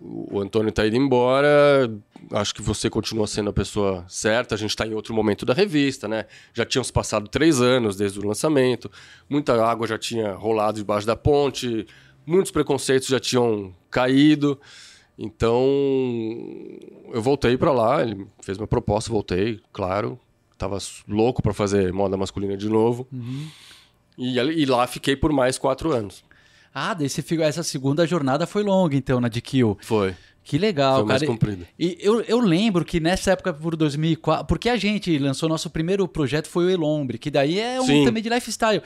o 0.00 0.38
Antônio 0.40 0.70
tá 0.70 0.86
indo 0.86 0.96
embora, 0.96 1.90
acho 2.32 2.54
que 2.54 2.62
você 2.62 2.88
continua 2.90 3.26
sendo 3.26 3.50
a 3.50 3.52
pessoa 3.52 4.04
certa, 4.08 4.54
a 4.54 4.58
gente 4.58 4.70
está 4.70 4.86
em 4.86 4.94
outro 4.94 5.14
momento 5.14 5.46
da 5.46 5.54
revista, 5.54 6.06
né? 6.08 6.26
Já 6.52 6.64
tinham 6.64 6.82
se 6.84 6.92
passado 6.92 7.28
três 7.28 7.60
anos 7.60 7.96
desde 7.96 8.18
o 8.18 8.26
lançamento, 8.26 8.90
muita 9.28 9.62
água 9.64 9.86
já 9.86 9.96
tinha 9.98 10.32
rolado 10.34 10.78
debaixo 10.78 11.06
da 11.06 11.16
ponte, 11.16 11.86
muitos 12.26 12.50
preconceitos 12.50 13.08
já 13.08 13.18
tinham 13.20 13.74
caído, 13.90 14.60
então 15.18 15.64
eu 17.12 17.22
voltei 17.22 17.56
para 17.56 17.72
lá, 17.72 18.02
ele 18.02 18.26
fez 18.42 18.58
minha 18.58 18.66
proposta, 18.68 19.10
voltei, 19.10 19.60
claro, 19.72 20.18
tava 20.56 20.78
louco 21.06 21.42
para 21.42 21.54
fazer 21.54 21.92
moda 21.92 22.16
masculina 22.16 22.56
de 22.56 22.68
novo, 22.68 23.06
e, 24.16 24.38
ali- 24.38 24.60
e 24.60 24.66
lá 24.66 24.86
fiquei 24.86 25.16
por 25.16 25.32
mais 25.32 25.58
quatro 25.58 25.92
anos. 25.92 26.24
Ah, 26.74 26.92
daí 26.94 27.08
você 27.08 27.22
fica- 27.22 27.44
essa 27.44 27.62
segunda 27.62 28.06
jornada 28.06 28.46
foi 28.46 28.62
longa, 28.62 28.94
então, 28.94 29.20
na 29.20 29.28
DQ. 29.28 29.76
Foi, 29.80 30.14
Que 30.48 30.56
legal, 30.56 31.00
foi 31.00 31.04
mais 31.04 31.20
cara. 31.20 31.30
comprido. 31.30 31.66
E 31.78 31.98
eu, 32.00 32.22
eu 32.22 32.40
lembro 32.40 32.82
que 32.82 32.98
nessa 32.98 33.32
época, 33.32 33.52
por 33.52 33.76
2004, 33.76 34.46
porque 34.46 34.70
a 34.70 34.78
gente 34.78 35.18
lançou 35.18 35.46
nosso 35.46 35.68
primeiro 35.68 36.08
projeto 36.08 36.48
foi 36.48 36.64
o 36.64 36.70
Elombre, 36.70 37.18
que 37.18 37.30
daí 37.30 37.60
é 37.60 37.78
um 37.78 37.84
Sim. 37.84 38.02
também 38.06 38.22
de 38.22 38.30
lifestyle. 38.30 38.82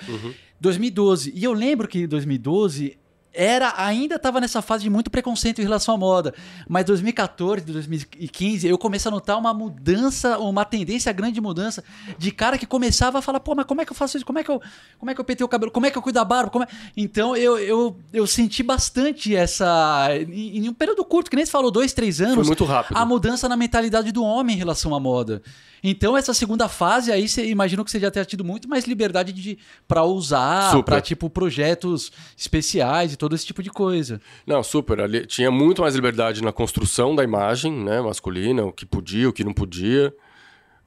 2012. 0.60 1.32
E 1.36 1.44
eu 1.44 1.52
lembro 1.52 1.86
que 1.86 2.00
em 2.00 2.08
2012 2.08 2.98
era 3.34 3.74
ainda 3.76 4.16
estava 4.16 4.40
nessa 4.40 4.60
fase 4.60 4.82
de 4.84 4.90
muito 4.90 5.10
preconceito 5.10 5.60
em 5.60 5.62
relação 5.62 5.94
à 5.94 5.98
moda, 5.98 6.34
mas 6.68 6.84
2014, 6.84 7.64
2015 7.64 8.66
eu 8.66 8.76
comecei 8.78 9.08
a 9.08 9.12
notar 9.12 9.38
uma 9.38 9.54
mudança, 9.54 10.38
uma 10.38 10.64
tendência 10.64 11.12
grande 11.12 11.34
de 11.34 11.40
mudança 11.40 11.82
de 12.18 12.30
cara 12.30 12.58
que 12.58 12.66
começava 12.66 13.18
a 13.18 13.22
falar, 13.22 13.40
pô, 13.40 13.54
mas 13.54 13.66
como 13.66 13.80
é 13.80 13.84
que 13.84 13.92
eu 13.92 13.96
faço 13.96 14.16
isso? 14.16 14.26
Como 14.26 14.38
é 14.38 14.44
que 14.44 14.50
eu, 14.50 14.60
como 14.98 15.10
é 15.10 15.14
que 15.14 15.20
eu 15.20 15.24
pentei 15.24 15.44
o 15.44 15.48
cabelo? 15.48 15.70
Como 15.70 15.86
é 15.86 15.90
que 15.90 15.96
eu 15.98 16.02
cuido 16.02 16.18
da 16.18 16.24
barba? 16.24 16.50
É-" 16.64 16.66
Então 16.96 17.36
eu, 17.36 17.58
eu, 17.58 17.96
eu 18.12 18.26
senti 18.26 18.62
bastante 18.62 19.34
essa 19.34 20.08
em, 20.28 20.58
em 20.58 20.68
um 20.68 20.74
período 20.74 21.04
curto, 21.04 21.30
que 21.30 21.36
nem 21.36 21.44
você 21.44 21.50
falou, 21.52 21.70
dois, 21.70 21.92
três 21.92 22.20
anos, 22.20 22.34
Foi 22.34 22.44
muito 22.44 22.64
rápido. 22.64 22.96
a 22.96 23.04
mudança 23.04 23.48
na 23.48 23.56
mentalidade 23.56 24.12
do 24.12 24.22
homem 24.22 24.56
em 24.56 24.58
relação 24.58 24.94
à 24.94 25.00
moda. 25.00 25.42
Então, 25.84 26.16
essa 26.16 26.32
segunda 26.32 26.68
fase 26.68 27.10
aí, 27.10 27.28
você 27.28 27.44
imagino 27.48 27.84
que 27.84 27.90
você 27.90 27.98
já 27.98 28.08
tenha 28.08 28.24
tido 28.24 28.44
muito 28.44 28.68
mais 28.68 28.84
liberdade 28.84 29.32
de 29.32 29.58
para 29.88 30.04
usar, 30.04 30.80
para 30.84 31.00
tipo 31.00 31.28
projetos 31.28 32.12
especiais 32.36 33.12
e 33.12 33.16
todo 33.22 33.36
esse 33.36 33.46
tipo 33.46 33.62
de 33.62 33.70
coisa. 33.70 34.20
Não, 34.44 34.62
super. 34.64 35.00
Ali 35.00 35.24
tinha 35.26 35.48
muito 35.48 35.80
mais 35.82 35.94
liberdade 35.94 36.42
na 36.42 36.50
construção 36.52 37.14
da 37.14 37.22
imagem 37.22 37.72
né, 37.72 38.00
masculina, 38.00 38.64
o 38.64 38.72
que 38.72 38.84
podia, 38.84 39.28
o 39.28 39.32
que 39.32 39.44
não 39.44 39.52
podia. 39.54 40.12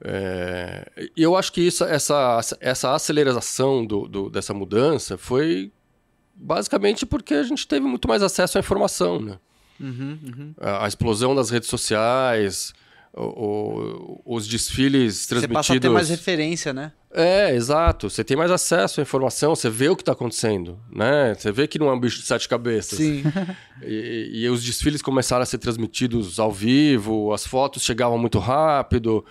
É, 0.04 0.86
E 1.16 1.22
eu 1.22 1.34
acho 1.34 1.50
que 1.50 1.62
isso, 1.62 1.82
essa, 1.84 2.38
essa 2.60 2.94
aceleração 2.94 3.86
do, 3.86 4.06
do- 4.06 4.28
dessa 4.28 4.52
mudança 4.52 5.16
foi 5.16 5.72
basicamente 6.34 7.06
porque 7.06 7.32
a 7.32 7.42
gente 7.42 7.66
teve 7.66 7.86
muito 7.86 8.06
mais 8.06 8.22
acesso 8.22 8.58
à 8.58 8.60
informação. 8.60 9.18
Né? 9.18 9.38
A, 10.60 10.84
a 10.84 10.88
explosão 10.88 11.34
das 11.34 11.48
redes 11.48 11.70
sociais, 11.70 12.74
o- 13.16 14.20
o- 14.26 14.36
os 14.36 14.46
desfiles 14.46 15.16
Você 15.16 15.28
transmitidos... 15.28 15.56
passa 15.56 15.74
a 15.74 15.80
ter 15.80 15.88
mais 15.88 16.08
referência, 16.10 16.72
né? 16.72 16.92
É, 17.12 17.54
exato. 17.54 18.10
Você 18.10 18.22
tem 18.22 18.36
mais 18.36 18.50
acesso 18.50 19.00
à 19.00 19.02
informação, 19.02 19.54
você 19.56 19.70
vê 19.70 19.88
o 19.88 19.96
que 19.96 20.02
está 20.02 20.12
acontecendo, 20.12 20.78
né? 20.92 21.34
Você 21.34 21.50
vê 21.50 21.66
que 21.66 21.78
não 21.78 21.88
é 21.88 21.94
um 21.94 21.98
bicho 22.00 22.20
de 22.20 22.26
sete 22.26 22.48
cabeças. 22.48 22.98
Sim. 22.98 23.22
E, 23.82 24.30
e 24.44 24.48
os 24.48 24.62
desfiles 24.64 25.02
começaram 25.02 25.42
a 25.42 25.46
ser 25.46 25.58
transmitidos 25.58 26.38
ao 26.38 26.50
vivo, 26.50 27.32
as 27.34 27.46
fotos 27.46 27.82
chegavam 27.82 28.16
muito 28.18 28.38
rápido, 28.38 29.22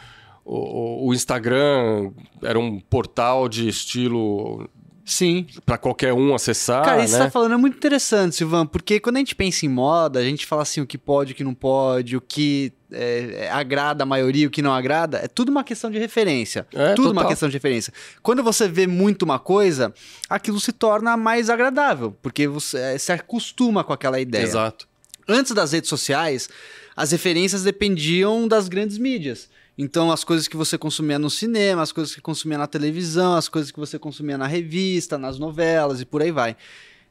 o- 0.44 1.08
o 1.08 1.14
Instagram 1.16 2.12
era 2.44 2.60
um 2.60 2.80
portal 2.80 3.50
de 3.50 3.68
estilo 3.68 4.70
Sim. 5.06 5.46
Pra 5.64 5.78
qualquer 5.78 6.12
um 6.14 6.34
acessar, 6.34 6.84
Cara, 6.84 7.04
isso 7.04 7.14
que 7.14 7.20
né? 7.20 7.26
você 7.26 7.26
tá 7.26 7.32
falando 7.32 7.54
é 7.54 7.58
muito 7.58 7.78
interessante, 7.78 8.36
Silvan, 8.36 8.66
porque 8.66 9.00
quando 9.00 9.18
a 9.18 9.20
gente 9.20 9.36
pensa 9.36 9.64
em 9.66 9.70
moda, 9.70 10.20
a 10.20 10.24
gente 10.24 10.48
fala 10.48 10.64
assim 10.64 10.82
o 10.82 10.88
que 10.88 10.98
pode, 10.98 11.34
o 11.34 11.36
que 11.36 11.44
não 11.44 11.54
pode, 11.54 12.18
o 12.18 12.22
que 12.22 12.74
é, 12.92 13.46
é, 13.46 13.52
agrada 13.52 14.04
a 14.04 14.06
maioria, 14.06 14.48
o 14.48 14.50
que 14.50 14.64
não 14.64 14.74
agrada, 14.74 15.20
é 15.20 15.28
tudo 15.28 15.50
uma 15.50 15.64
questão 15.64 15.92
de 15.92 16.00
referência. 16.00 16.66
É, 16.74 16.96
tudo 16.96 17.10
uma 17.10 17.22
total. 17.22 17.30
questão 17.30 17.50
de 17.50 17.54
referência. 17.54 17.94
Quando 18.24 18.42
você 18.42 18.68
vê 18.68 18.88
muito 18.88 19.22
uma 19.22 19.38
coisa, 19.38 19.94
aquilo 20.28 20.60
se 20.60 20.72
torna 20.72 21.16
mais 21.16 21.52
agradável, 21.52 22.18
porque 22.24 22.48
você 22.48 22.78
é, 22.80 22.98
se 22.98 23.12
acostuma 23.12 23.84
com 23.84 23.94
aquela 23.94 24.20
ideia. 24.20 24.44
Exato. 24.44 24.88
Antes 25.28 25.52
das 25.52 25.72
redes 25.72 25.90
sociais, 25.90 26.50
as 26.96 27.12
referências 27.12 27.62
dependiam 27.62 28.48
das 28.48 28.68
grandes 28.68 28.98
mídias. 28.98 29.50
Então, 29.78 30.12
as 30.12 30.24
coisas 30.24 30.48
que 30.48 30.56
você 30.56 30.78
consumia 30.78 31.20
no 31.20 31.30
cinema, 31.30 31.82
as 31.82 31.92
coisas 31.92 32.16
que 32.16 32.22
consumia 32.22 32.58
na 32.58 32.68
televisão, 32.68 33.36
as 33.36 33.50
coisas 33.50 33.72
que 33.72 33.80
você 33.80 34.00
consumia 34.00 34.38
na 34.38 34.48
revista, 34.48 35.18
nas 35.18 35.38
novelas 35.38 36.00
e 36.00 36.06
por 36.06 36.22
aí 36.22 36.32
vai. 36.32 36.56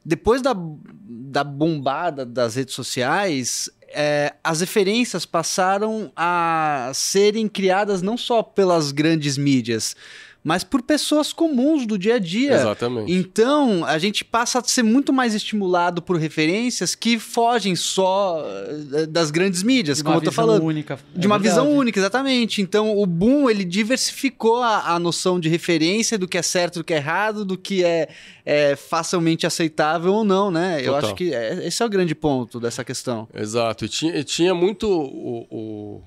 Depois 0.04 0.40
da, 0.42 0.54
da 0.56 1.44
bombada 1.44 2.24
das 2.24 2.54
redes 2.56 2.74
sociais, 2.74 3.70
é, 3.88 4.34
as 4.42 4.60
referências 4.60 5.24
passaram 5.24 6.12
a 6.16 6.90
serem 6.94 7.48
criadas 7.48 8.02
não 8.02 8.16
só 8.16 8.42
pelas 8.42 8.92
grandes 8.92 9.38
mídias, 9.38 9.96
mas 10.44 10.62
por 10.62 10.82
pessoas 10.82 11.32
comuns 11.32 11.86
do 11.86 11.96
dia 11.98 12.16
a 12.16 12.18
dia. 12.18 12.52
Exatamente. 12.52 13.10
Então, 13.10 13.82
a 13.86 13.96
gente 13.98 14.22
passa 14.22 14.58
a 14.58 14.62
ser 14.62 14.82
muito 14.82 15.10
mais 15.10 15.34
estimulado 15.34 16.02
por 16.02 16.16
referências 16.18 16.94
que 16.94 17.18
fogem 17.18 17.74
só 17.74 18.44
eh, 18.92 19.06
das 19.06 19.30
grandes 19.30 19.62
mídias, 19.62 19.96
De 19.98 20.04
como 20.04 20.16
uma 20.16 20.20
eu 20.20 20.24
tô 20.24 20.30
visão 20.30 20.44
falando. 20.46 20.62
única. 20.64 20.98
De 21.16 21.24
É 21.24 21.26
uma 21.26 21.38
verdade. 21.38 21.60
visão 21.64 21.74
única, 21.74 21.98
exatamente. 21.98 22.60
Então, 22.60 22.94
o 22.94 23.06
boom, 23.06 23.48
ele 23.48 23.64
diversificou 23.64 24.62
a, 24.62 24.94
a 24.94 24.98
noção 24.98 25.40
de 25.40 25.48
referência 25.48 26.18
do 26.18 26.28
que 26.28 26.36
é 26.36 26.42
certo, 26.42 26.80
do 26.80 26.84
que 26.84 26.92
é 26.92 26.98
errado, 26.98 27.42
do 27.42 27.56
que 27.56 27.82
é, 27.82 28.08
é 28.44 28.76
facilmente 28.76 29.46
aceitável 29.46 30.12
ou 30.12 30.24
não, 30.24 30.50
né? 30.50 30.80
Eu 30.80 30.92
Total. 30.92 30.98
acho 31.06 31.14
que 31.14 31.32
é- 31.34 31.66
esse 31.66 31.82
é 31.82 31.86
o 31.86 31.88
grande 31.88 32.14
ponto 32.14 32.60
dessa 32.60 32.84
questão. 32.84 33.26
Exato. 33.34 33.86
E 33.86 33.88
tinha, 33.88 34.14
e 34.18 34.22
tinha 34.22 34.54
muito. 34.54 34.86
O, 34.86 35.46
o, 35.50 36.02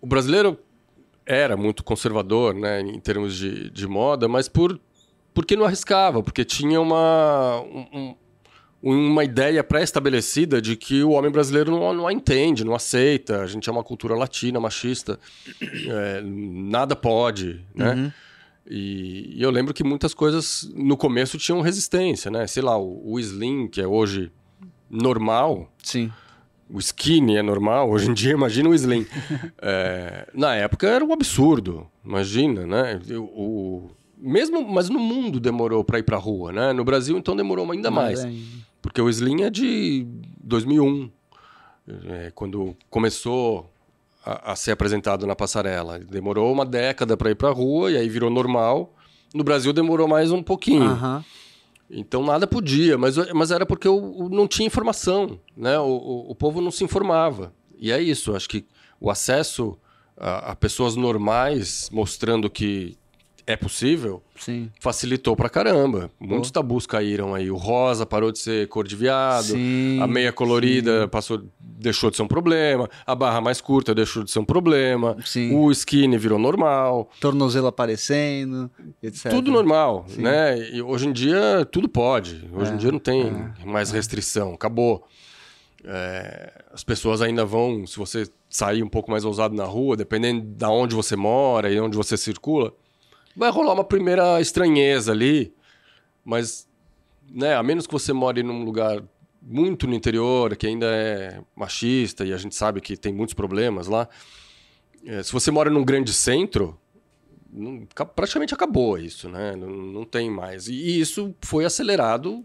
o 0.00 0.06
brasileiro 0.08 0.58
era 1.26 1.56
muito 1.56 1.82
conservador, 1.84 2.54
né, 2.54 2.80
em 2.80 3.00
termos 3.00 3.34
de, 3.36 3.68
de 3.70 3.86
moda, 3.86 4.28
mas 4.28 4.48
por 4.48 4.80
porque 5.34 5.54
não 5.54 5.66
arriscava, 5.66 6.22
porque 6.22 6.46
tinha 6.46 6.80
uma, 6.80 7.60
um- 7.60 8.14
um- 8.82 9.10
uma 9.12 9.22
ideia 9.24 9.62
pré-estabelecida 9.62 10.62
de 10.62 10.76
que 10.76 11.02
o 11.02 11.10
homem 11.10 11.30
brasileiro 11.30 11.70
não, 11.72 11.92
não 11.92 12.06
a 12.06 12.12
entende, 12.12 12.64
não 12.64 12.74
aceita. 12.74 13.42
A 13.42 13.46
gente 13.46 13.68
é 13.68 13.72
uma 13.72 13.84
cultura 13.84 14.14
latina, 14.14 14.58
machista, 14.58 15.18
é, 15.60 16.22
nada 16.22 16.96
pode, 16.96 17.62
né? 17.74 17.92
Uhum. 17.94 18.12
E, 18.68 19.34
e 19.38 19.42
eu 19.42 19.50
lembro 19.50 19.74
que 19.74 19.84
muitas 19.84 20.14
coisas 20.14 20.70
no 20.74 20.96
começo 20.96 21.36
tinham 21.36 21.60
resistência, 21.60 22.30
né? 22.30 22.46
Sei 22.46 22.62
lá, 22.62 22.78
o, 22.78 23.12
o 23.12 23.20
slim, 23.20 23.68
que 23.68 23.80
é 23.80 23.86
hoje 23.86 24.32
normal, 24.88 25.70
Sim. 25.82 26.10
O 26.70 26.78
skinny 26.78 27.36
é 27.36 27.42
normal, 27.42 27.90
hoje 27.90 28.10
em 28.10 28.14
dia 28.14 28.32
imagina 28.32 28.68
o 28.68 28.74
slim. 28.74 29.06
É, 29.60 30.28
na 30.34 30.54
época 30.54 30.86
era 30.86 31.04
um 31.04 31.12
absurdo, 31.12 31.86
imagina, 32.04 32.66
né? 32.66 33.00
O, 33.18 33.90
mesmo, 34.16 34.62
mas 34.66 34.88
no 34.88 34.98
mundo 34.98 35.40
demorou 35.40 35.82
para 35.82 35.98
ir 35.98 36.02
para 36.02 36.16
rua, 36.16 36.52
né? 36.52 36.72
No 36.72 36.84
Brasil 36.84 37.16
então 37.16 37.34
demorou 37.34 37.70
ainda 37.72 37.90
mais, 37.90 38.26
porque 38.80 39.00
o 39.00 39.08
slim 39.08 39.42
é 39.42 39.50
de 39.50 40.06
2001, 40.42 41.10
é, 42.08 42.32
quando 42.34 42.76
começou 42.90 43.70
a, 44.24 44.52
a 44.52 44.56
ser 44.56 44.72
apresentado 44.72 45.26
na 45.26 45.36
passarela. 45.36 45.98
Demorou 45.98 46.52
uma 46.52 46.66
década 46.66 47.16
para 47.16 47.30
ir 47.30 47.36
para 47.36 47.50
rua 47.50 47.90
e 47.92 47.96
aí 47.96 48.08
virou 48.08 48.28
normal. 48.28 48.92
No 49.32 49.44
Brasil 49.44 49.72
demorou 49.72 50.08
mais 50.08 50.32
um 50.32 50.42
pouquinho. 50.42 50.84
Aham. 50.90 51.24
Então 51.90 52.24
nada 52.24 52.46
podia, 52.46 52.98
mas, 52.98 53.16
mas 53.32 53.50
era 53.50 53.64
porque 53.64 53.88
o, 53.88 54.24
o- 54.24 54.28
não 54.28 54.48
tinha 54.48 54.66
informação, 54.66 55.38
né? 55.56 55.78
O, 55.78 55.84
o, 55.86 56.30
o 56.30 56.34
povo 56.34 56.60
não 56.60 56.70
se 56.70 56.82
informava. 56.84 57.52
E 57.78 57.92
é 57.92 58.00
isso, 58.02 58.34
acho 58.34 58.48
que 58.48 58.64
o 59.00 59.10
acesso 59.10 59.78
a, 60.16 60.52
a 60.52 60.56
pessoas 60.56 60.96
normais 60.96 61.88
mostrando 61.92 62.48
que 62.50 62.96
é 63.46 63.56
possível 63.56 64.22
Sim. 64.36 64.70
facilitou 64.80 65.36
pra 65.36 65.48
caramba. 65.48 66.10
Muitos 66.18 66.50
tabus 66.50 66.86
caíram 66.86 67.32
aí. 67.34 67.50
O 67.50 67.56
rosa 67.56 68.04
parou 68.04 68.32
de 68.32 68.38
ser 68.40 68.66
cor 68.68 68.86
de 68.86 68.96
viado, 68.96 69.44
Sim, 69.44 70.00
a 70.02 70.06
meia 70.06 70.32
colorida 70.32 71.06
passou, 71.06 71.42
deixou 71.60 72.10
de 72.10 72.16
ser 72.16 72.22
um 72.22 72.28
problema, 72.28 72.88
a 73.06 73.14
barra 73.14 73.40
mais 73.40 73.60
curta 73.60 73.94
deixou 73.94 74.24
de 74.24 74.30
ser 74.30 74.40
um 74.40 74.44
problema, 74.44 75.16
Sim. 75.24 75.54
o 75.54 75.70
skinny 75.70 76.18
virou 76.18 76.38
normal. 76.38 77.08
Tornozelo 77.20 77.68
aparecendo, 77.68 78.68
etc. 79.02 79.30
Tudo 79.30 79.52
normal, 79.52 80.04
Sim. 80.08 80.22
né? 80.22 80.58
E 80.70 80.82
hoje 80.82 81.06
em 81.08 81.12
dia 81.12 81.64
tudo 81.70 81.88
pode. 81.88 82.50
Hoje 82.52 82.72
É, 82.72 82.74
em 82.74 82.76
dia 82.76 82.90
não 82.90 82.98
tem 82.98 83.32
mais 83.64 83.90
restrição, 83.92 84.54
acabou. 84.54 85.04
É, 85.84 86.64
as 86.72 86.82
pessoas 86.82 87.22
ainda 87.22 87.44
vão, 87.44 87.86
se 87.86 87.96
você 87.96 88.26
sair 88.50 88.82
um 88.82 88.88
pouco 88.88 89.10
mais 89.10 89.24
ousado 89.24 89.54
na 89.54 89.64
rua, 89.64 89.96
dependendo 89.96 90.40
da 90.42 90.68
onde 90.68 90.94
você 90.96 91.14
mora 91.14 91.70
e 91.70 91.78
onde 91.78 91.96
você 91.96 92.16
circula, 92.16 92.72
vai 93.36 93.50
rolar 93.50 93.74
uma 93.74 93.84
primeira 93.84 94.40
estranheza 94.40 95.12
ali, 95.12 95.52
mas, 96.24 96.68
né, 97.30 97.54
a 97.54 97.62
menos 97.62 97.86
que 97.86 97.92
você 97.92 98.12
more 98.12 98.42
num 98.42 98.64
lugar 98.64 99.02
muito 99.42 99.86
no 99.86 99.94
interior, 99.94 100.56
que 100.56 100.66
ainda 100.66 100.86
é 100.86 101.40
machista 101.54 102.24
e 102.24 102.32
a 102.32 102.36
gente 102.36 102.54
sabe 102.56 102.80
que 102.80 102.96
tem 102.96 103.12
muitos 103.12 103.34
problemas 103.34 103.86
lá, 103.86 104.08
é, 105.04 105.22
se 105.22 105.32
você 105.32 105.50
mora 105.50 105.70
num 105.70 105.84
grande 105.84 106.12
centro, 106.12 106.76
não- 107.52 107.86
ca- 107.94 108.04
praticamente 108.04 108.52
acabou 108.54 108.98
isso, 108.98 109.28
né? 109.28 109.54
Não, 109.54 109.68
não 109.68 110.04
tem 110.04 110.28
mais. 110.30 110.66
E 110.66 111.00
isso 111.00 111.34
foi 111.40 111.64
acelerado 111.64 112.44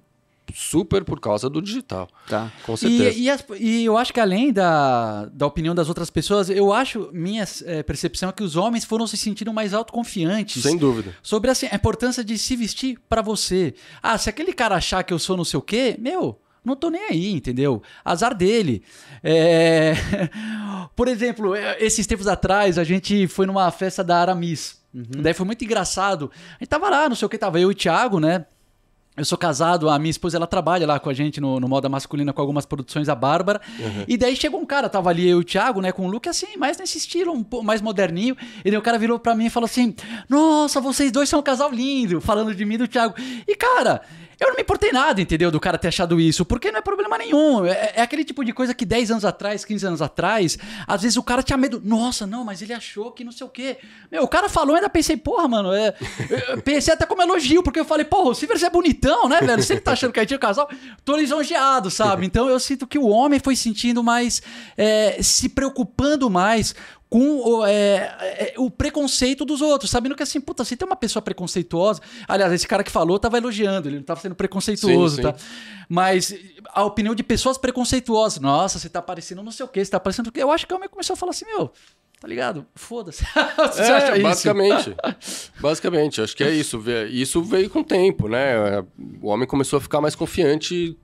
super 0.55 1.03
por 1.03 1.19
causa 1.19 1.49
do 1.49 1.61
digital, 1.61 2.07
Tá. 2.27 2.51
com 2.65 2.75
certeza. 2.77 3.17
E, 3.17 3.23
e, 3.23 3.29
as- 3.29 3.45
e 3.59 3.85
eu 3.85 3.97
acho 3.97 4.13
que 4.13 4.19
além 4.19 4.51
da, 4.53 5.25
da 5.33 5.45
opinião 5.47 5.73
das 5.75 5.87
outras 5.89 6.09
pessoas, 6.09 6.49
eu 6.49 6.71
acho, 6.73 7.09
minha 7.13 7.45
eh, 7.65 7.83
percepção 7.83 8.29
é 8.29 8.31
que 8.31 8.43
os 8.43 8.55
homens 8.55 8.85
foram 8.85 9.05
se 9.07 9.17
sentindo 9.17 9.53
mais 9.53 9.73
autoconfiantes. 9.73 10.63
Sem 10.63 10.77
dúvida. 10.77 11.15
Sobre 11.23 11.49
assim, 11.51 11.67
a 11.71 11.75
importância 11.75 12.23
de 12.23 12.37
se 12.37 12.55
vestir 12.55 12.99
pra 13.09 13.21
você. 13.21 13.73
Ah, 14.01 14.17
se 14.17 14.29
aquele 14.29 14.53
cara 14.53 14.75
achar 14.75 15.03
que 15.03 15.13
eu 15.13 15.19
sou 15.19 15.35
não 15.37 15.45
sei 15.45 15.57
o 15.57 15.61
quê, 15.61 15.95
meu, 15.99 16.39
não 16.63 16.75
tô 16.75 16.89
nem 16.89 17.01
aí, 17.09 17.31
entendeu? 17.31 17.81
Azar 18.05 18.35
dele. 18.35 18.83
É, 19.23 19.93
Por 20.95 21.07
exemplo, 21.07 21.55
eh, 21.55 21.77
esses 21.79 22.05
tempos 22.05 22.27
atrás, 22.27 22.77
a 22.77 22.83
gente 22.83 23.27
foi 23.27 23.45
numa 23.45 23.69
festa 23.71 24.03
da 24.03 24.17
Aramis. 24.19 24.79
Daí 24.93 25.33
foi 25.33 25.45
muito 25.45 25.63
engraçado. 25.63 26.29
A 26.55 26.57
gente 26.59 26.67
tava 26.69 26.89
lá, 26.89 27.07
não 27.07 27.15
sei 27.15 27.25
o 27.25 27.29
que, 27.29 27.37
tava 27.37 27.59
eu 27.59 27.69
e 27.71 27.73
o 27.73 27.75
Thiago, 27.75 28.19
né? 28.19 28.45
Eu 29.17 29.26
sou 29.26 29.38
casado, 29.38 29.89
a 29.89 30.00
minha 30.00 30.10
esposa 30.10 30.38
ela 30.38 30.47
trabalha 30.47 30.88
lá 30.88 30.97
com 30.97 31.10
a 31.10 31.13
gente 31.13 31.41
no, 31.41 31.60
no 31.60 31.67
Moda 31.67 31.89
Masculina 31.89 32.32
com 32.32 32.39
algumas 32.39 32.65
produções, 32.65 33.10
a 33.10 33.15
Bárbara. 33.15 33.60
E 34.08 34.15
daí 34.15 34.38
chegou 34.38 34.60
um 34.62 34.65
cara, 34.65 34.88
tava 34.88 35.10
ali 35.10 35.28
eu 35.28 35.39
e 35.39 35.41
o 35.41 35.43
Thiago, 35.43 35.82
né, 35.82 35.91
com 35.91 36.06
um 36.06 36.10
look 36.10 36.30
assim, 36.30 36.56
mais 36.58 36.78
nesse 36.78 36.97
estilo, 36.97 37.34
um 37.34 37.43
pouco 37.43 37.65
mais 37.65 37.82
moderninho. 37.82 38.38
E 38.63 38.71
daí 38.71 38.78
o 38.78 38.82
cara 38.82 38.97
virou 38.97 39.19
pra 39.19 39.36
mim 39.36 39.47
e 39.47 39.50
falou 39.50 39.65
assim: 39.65 39.93
Nossa, 40.30 40.80
vocês 40.80 41.12
dois 41.12 41.28
são 41.28 41.41
um 41.41 41.43
casal 41.43 41.69
lindo, 41.71 42.21
falando 42.21 42.56
de 42.56 42.63
mim 42.63 42.76
e 42.76 42.78
do 42.78 42.88
Thiago. 42.88 43.13
E 43.45 43.54
cara, 43.54 44.02
eu 44.41 44.47
não 44.47 44.56
me 44.56 44.63
importei 44.63 44.91
nada, 44.91 45.21
entendeu, 45.21 45.52
do 45.52 45.60
cara 45.60 45.78
ter 45.78 45.89
achado 45.89 46.19
isso, 46.19 46.43
porque 46.43 46.71
não 46.71 46.80
é 46.80 46.82
problema 46.82 47.15
nenhum. 47.15 47.63
É, 47.63 47.93
é 47.97 48.02
aquele 48.02 48.26
tipo 48.26 48.43
de 48.43 48.52
coisa 48.52 48.74
que 48.74 48.86
10 48.86 49.12
anos 49.12 49.24
atrás, 49.24 49.63
15 49.63 49.86
anos 49.86 50.02
atrás, 50.02 50.58
às 50.88 51.04
vezes 51.04 51.15
o 51.15 51.21
cara 51.21 51.43
tinha 51.43 51.56
medo. 51.56 51.80
Nossa, 51.86 52.26
não, 52.26 52.43
mas 52.43 52.60
ele 52.60 52.74
achou 52.74 53.12
que 53.12 53.24
não 53.24 53.32
sei 53.32 53.45
o 53.45 53.50
quê. 53.52 53.78
Meu, 54.12 54.24
o 54.24 54.28
cara 54.28 54.50
falou, 54.50 54.71
eu 54.71 54.76
ainda 54.78 54.89
pensei, 54.89 55.15
porra, 55.15 55.47
mano, 55.47 55.71
é, 55.71 55.93
eu 56.50 56.62
pensei 56.63 56.91
até 56.91 57.06
como 57.06 57.21
elogio, 57.21 57.62
porque 57.62 57.80
eu 57.80 57.86
falei, 57.86 58.04
porra, 58.04 58.30
o 58.30 58.34
Silver 58.34 58.58
é 58.63 58.69
bonitão, 59.01 59.27
né, 59.27 59.41
velho? 59.41 59.61
Você 59.61 59.75
que 59.75 59.81
tá 59.81 59.93
achando 59.93 60.13
que 60.13 60.19
a 60.19 60.23
gente 60.23 60.33
é 60.33 60.37
um 60.37 60.39
casal, 60.39 60.69
tô 61.03 61.17
lisonjeado, 61.17 61.89
sabe? 61.89 62.25
Então 62.25 62.47
eu 62.47 62.59
sinto 62.59 62.85
que 62.85 62.99
o 62.99 63.07
homem 63.07 63.39
foi 63.39 63.55
sentindo 63.55 64.03
mais, 64.03 64.41
é, 64.77 65.21
se 65.21 65.49
preocupando 65.49 66.29
mais 66.29 66.75
com 67.09 67.39
o, 67.39 67.65
é, 67.65 68.15
é, 68.21 68.53
o 68.57 68.71
preconceito 68.71 69.43
dos 69.43 69.61
outros, 69.61 69.91
sabendo 69.91 70.15
que 70.15 70.23
assim, 70.23 70.39
puta, 70.39 70.63
se 70.63 70.77
tem 70.77 70.87
uma 70.87 70.95
pessoa 70.95 71.21
preconceituosa. 71.21 71.99
Aliás, 72.25 72.53
esse 72.53 72.65
cara 72.65 72.85
que 72.85 72.91
falou 72.91 73.19
tava 73.19 73.37
elogiando, 73.37 73.89
ele 73.89 73.97
não 73.97 74.03
tava 74.03 74.21
sendo 74.21 74.35
preconceituoso, 74.35 75.17
Sim, 75.17 75.21
sim. 75.21 75.27
tá? 75.29 75.35
Mas 75.89 76.33
a 76.69 76.85
opinião 76.85 77.13
de 77.13 77.21
pessoas 77.21 77.57
preconceituosas, 77.57 78.39
nossa, 78.39 78.79
você 78.79 78.87
tá 78.87 79.01
parecendo 79.01 79.43
não 79.43 79.51
sei 79.51 79.65
o 79.65 79.69
quê, 79.69 79.83
você 79.83 79.91
tá 79.91 79.99
parecendo 79.99 80.29
o 80.29 80.31
quê? 80.31 80.41
Eu 80.41 80.51
acho 80.51 80.65
que 80.65 80.73
o 80.73 80.77
homem 80.77 80.87
começou 80.87 81.15
a 81.15 81.17
falar 81.17 81.31
assim, 81.31 81.45
meu, 81.45 81.73
tá 82.21 82.27
ligado? 82.27 82.67
Foda-se. 82.75 83.25
você 83.57 83.81
É, 83.81 84.19
basicamente. 84.19 84.95
basicamente, 85.60 86.21
acho 86.21 86.38
que 86.38 86.43
é 86.43 86.51
isso. 86.51 86.81
Isso 87.10 87.41
veio 87.41 87.67
com 87.67 87.79
o 87.79 87.84
tempo, 87.84 88.29
né? 88.29 88.86
O 89.19 89.27
homem 89.27 89.47
começou 89.47 89.77
a 89.77 89.81
ficar 89.81 89.99
mais 89.99 90.13
confiante 90.13 90.95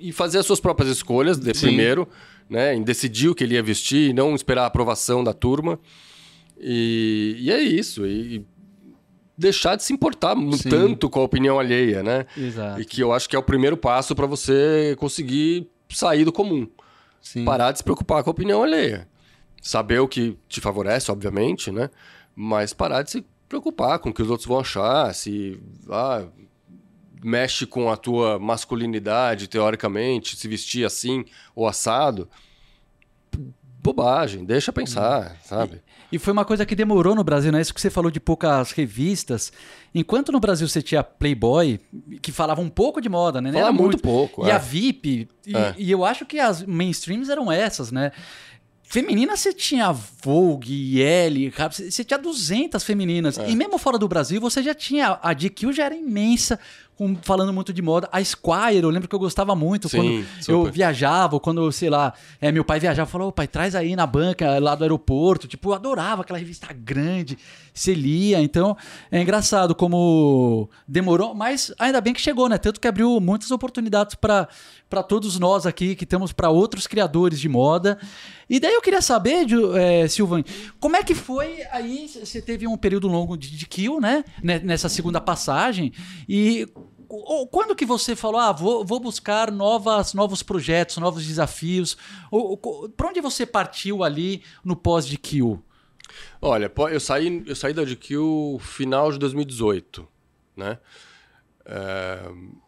e 0.00 0.10
fazer 0.10 0.38
as 0.38 0.46
suas 0.46 0.58
próprias 0.58 0.90
escolhas, 0.90 1.38
de 1.38 1.56
Sim. 1.56 1.68
primeiro, 1.68 2.08
né? 2.50 2.74
Em 2.74 2.82
decidir 2.82 3.28
o 3.28 3.36
que 3.36 3.44
ele 3.44 3.54
ia 3.54 3.62
vestir 3.62 4.10
e 4.10 4.12
não 4.12 4.34
esperar 4.34 4.64
a 4.64 4.66
aprovação 4.66 5.22
da 5.22 5.32
turma. 5.32 5.78
E, 6.58 7.36
e 7.38 7.52
é 7.52 7.60
isso. 7.60 8.04
E 8.04 8.44
deixar 9.38 9.76
de 9.76 9.84
se 9.84 9.92
importar 9.92 10.36
Sim. 10.36 10.68
tanto 10.68 11.08
com 11.08 11.20
a 11.20 11.22
opinião 11.22 11.60
alheia, 11.60 12.02
né? 12.02 12.26
Exato. 12.36 12.80
E 12.80 12.84
que 12.84 13.00
eu 13.00 13.12
acho 13.12 13.28
que 13.28 13.36
é 13.36 13.38
o 13.38 13.44
primeiro 13.44 13.76
passo 13.76 14.12
para 14.12 14.26
você 14.26 14.96
conseguir 14.98 15.70
sair 15.88 16.24
do 16.24 16.32
comum. 16.32 16.66
Sim. 17.20 17.44
Parar 17.44 17.70
de 17.70 17.78
se 17.78 17.84
preocupar 17.84 18.24
com 18.24 18.30
a 18.30 18.32
opinião 18.32 18.64
alheia. 18.64 19.06
Saber 19.62 20.00
o 20.00 20.08
que 20.08 20.36
te 20.48 20.60
favorece, 20.60 21.10
obviamente, 21.10 21.70
né? 21.70 21.88
Mas 22.36 22.72
parar 22.74 23.02
de 23.02 23.10
se 23.12 23.24
preocupar 23.48 23.98
com 24.00 24.10
o 24.10 24.12
que 24.12 24.20
os 24.20 24.28
outros 24.28 24.46
vão 24.46 24.58
achar, 24.58 25.14
se. 25.14 25.58
Ah, 25.88 26.24
mexe 27.22 27.64
com 27.64 27.88
a 27.88 27.96
tua 27.96 28.36
masculinidade, 28.40 29.46
teoricamente, 29.46 30.34
se 30.36 30.48
vestir 30.48 30.84
assim 30.84 31.24
ou 31.54 31.68
assado, 31.68 32.28
bobagem, 33.82 34.44
deixa 34.44 34.72
pensar, 34.72 35.36
sabe? 35.44 35.80
E 36.10 36.18
foi 36.18 36.32
uma 36.32 36.44
coisa 36.44 36.64
que 36.66 36.74
demorou 36.76 37.14
no 37.14 37.24
Brasil, 37.24 37.50
né? 37.50 37.60
Isso 37.60 37.72
que 37.74 37.80
você 37.80 37.90
falou 37.90 38.10
de 38.10 38.20
poucas 38.20 38.70
revistas. 38.72 39.52
Enquanto 39.94 40.30
no 40.30 40.38
Brasil 40.38 40.68
você 40.68 40.82
tinha 40.82 41.02
Playboy, 41.02 41.80
que 42.20 42.30
falava 42.30 42.60
um 42.60 42.68
pouco 42.68 43.00
de 43.00 43.08
moda, 43.08 43.40
né? 43.40 43.50
Não 43.50 43.58
Fala 43.58 43.72
era 43.72 43.82
muito 43.82 43.98
pouco, 43.98 44.46
E 44.46 44.50
é. 44.50 44.52
a 44.52 44.58
VIP. 44.58 45.28
E, 45.46 45.56
É. 45.56 45.74
e 45.78 45.90
eu 45.90 46.04
acho 46.04 46.26
que 46.26 46.38
as 46.38 46.62
mainstreams 46.64 47.28
eram 47.28 47.50
essas, 47.50 47.90
né? 47.90 48.12
Feminina 48.92 49.38
você 49.38 49.54
tinha 49.54 49.90
Vogue, 50.22 51.50
cara, 51.56 51.72
você 51.72 52.04
tinha 52.04 52.18
200 52.18 52.84
femininas. 52.84 53.38
É. 53.38 53.48
E 53.50 53.56
mesmo 53.56 53.78
fora 53.78 53.96
do 53.96 54.06
Brasil, 54.06 54.38
você 54.38 54.62
já 54.62 54.74
tinha. 54.74 55.18
A 55.22 55.32
GQ 55.32 55.72
já 55.72 55.84
era 55.86 55.96
imensa, 55.96 56.60
com- 56.94 57.16
falando 57.22 57.54
muito 57.54 57.72
de 57.72 57.80
moda. 57.80 58.06
A 58.12 58.22
Squire, 58.22 58.82
eu 58.82 58.90
lembro 58.90 59.08
que 59.08 59.14
eu 59.14 59.18
gostava 59.18 59.54
muito 59.56 59.88
Sim, 59.88 59.96
quando 59.96 60.10
eu 60.46 60.58
super. 60.60 60.72
viajava, 60.72 61.34
ou 61.36 61.40
quando, 61.40 61.72
sei 61.72 61.88
lá, 61.88 62.12
é, 62.38 62.52
meu 62.52 62.64
pai 62.66 62.78
viajava, 62.78 63.08
falou, 63.10 63.28
"Ô, 63.28 63.32
pai, 63.32 63.48
traz 63.48 63.74
aí 63.74 63.96
na 63.96 64.06
banca 64.06 64.58
lá 64.58 64.74
do 64.74 64.84
aeroporto. 64.84 65.48
Tipo, 65.48 65.70
eu 65.70 65.74
adorava 65.74 66.20
aquela 66.20 66.38
revista 66.38 66.68
grande, 66.72 67.38
você 67.72 67.94
lia. 67.94 68.42
Então, 68.42 68.76
é 69.10 69.22
engraçado 69.22 69.74
como 69.74 70.68
demorou, 70.86 71.34
mas 71.34 71.72
ainda 71.78 71.98
bem 72.00 72.12
que 72.12 72.20
chegou, 72.20 72.46
né? 72.46 72.58
Tanto 72.58 72.78
que 72.78 72.86
abriu 72.86 73.18
muitas 73.20 73.50
oportunidades 73.50 74.14
para 74.14 74.46
para 74.92 75.02
todos 75.02 75.38
nós 75.38 75.64
aqui, 75.64 75.96
que 75.96 76.04
temos 76.04 76.34
para 76.34 76.50
outros 76.50 76.86
criadores 76.86 77.40
de 77.40 77.48
moda. 77.48 77.98
E 78.46 78.60
daí 78.60 78.74
eu 78.74 78.82
queria 78.82 79.00
saber, 79.00 79.46
é, 79.74 80.06
Silvan, 80.06 80.44
como 80.78 80.96
é 80.96 81.02
que 81.02 81.14
foi 81.14 81.62
aí? 81.70 82.06
Você 82.08 82.42
teve 82.42 82.66
um 82.66 82.76
período 82.76 83.08
longo 83.08 83.34
de, 83.34 83.56
de 83.56 83.66
kill, 83.66 83.98
né? 84.02 84.22
Ne- 84.42 84.58
Nessa 84.58 84.90
segunda 84.90 85.18
passagem. 85.18 85.94
E 86.28 86.68
quando 87.50 87.74
que 87.74 87.86
você 87.86 88.14
falou, 88.14 88.38
ah, 88.38 88.52
vou, 88.52 88.84
vou 88.84 89.00
buscar 89.00 89.50
novas, 89.50 90.12
novos 90.12 90.42
projetos, 90.42 90.98
novos 90.98 91.26
desafios? 91.26 91.96
Para 92.94 93.08
onde 93.08 93.22
você 93.22 93.46
partiu 93.46 94.04
ali 94.04 94.42
no 94.62 94.76
pós 94.76 95.06
de 95.06 95.16
kill? 95.16 95.64
Olha, 96.38 96.70
eu 96.90 97.00
saí, 97.00 97.42
eu 97.46 97.56
saí 97.56 97.72
da 97.72 97.82
GQ 97.82 98.58
final 98.60 99.10
de 99.10 99.18
2018, 99.18 100.06
né? 100.54 100.76
O 102.30 102.61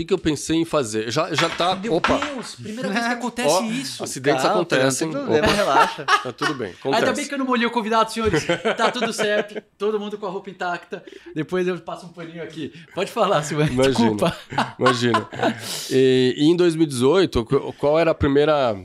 que, 0.00 0.04
que 0.06 0.14
eu 0.14 0.18
pensei 0.18 0.56
em 0.56 0.64
fazer? 0.64 1.10
Já, 1.10 1.32
já 1.34 1.48
tá. 1.50 1.76
Meu 1.76 1.94
opa! 1.94 2.16
Deus, 2.18 2.54
primeira 2.56 2.88
vez 2.88 3.06
que 3.06 3.12
acontece 3.12 3.48
Ó, 3.54 3.62
isso. 3.64 4.02
Acidentes 4.02 4.42
Calma, 4.42 4.56
acontecem. 4.56 5.08
Não 5.08 5.20
problema, 5.20 5.46
relaxa. 5.48 6.04
tá 6.22 6.32
tudo 6.32 6.54
bem. 6.54 6.68
Ainda 6.84 6.90
bem 6.90 7.04
Acontece. 7.04 7.28
que 7.28 7.34
eu 7.34 7.38
não 7.38 7.46
molhei 7.46 7.66
o 7.66 7.70
convidado, 7.70 8.10
senhores. 8.12 8.44
Tá 8.76 8.90
tudo 8.90 9.12
certo. 9.12 9.62
Todo 9.76 10.00
mundo 10.00 10.16
com 10.16 10.26
a 10.26 10.30
roupa 10.30 10.48
intacta. 10.50 11.04
Depois 11.34 11.66
eu 11.68 11.78
passo 11.80 12.06
um 12.06 12.10
paninho 12.10 12.42
aqui. 12.42 12.72
Pode 12.94 13.10
falar, 13.10 13.42
Silvana. 13.42 13.70
Imagina. 13.70 13.94
Desculpa. 13.94 14.36
Imagina. 14.78 15.28
E, 15.90 16.34
e 16.36 16.44
em 16.44 16.56
2018, 16.56 17.44
qu- 17.44 17.72
qual 17.74 17.98
era 17.98 18.10
a 18.12 18.14
primeira 18.14 18.76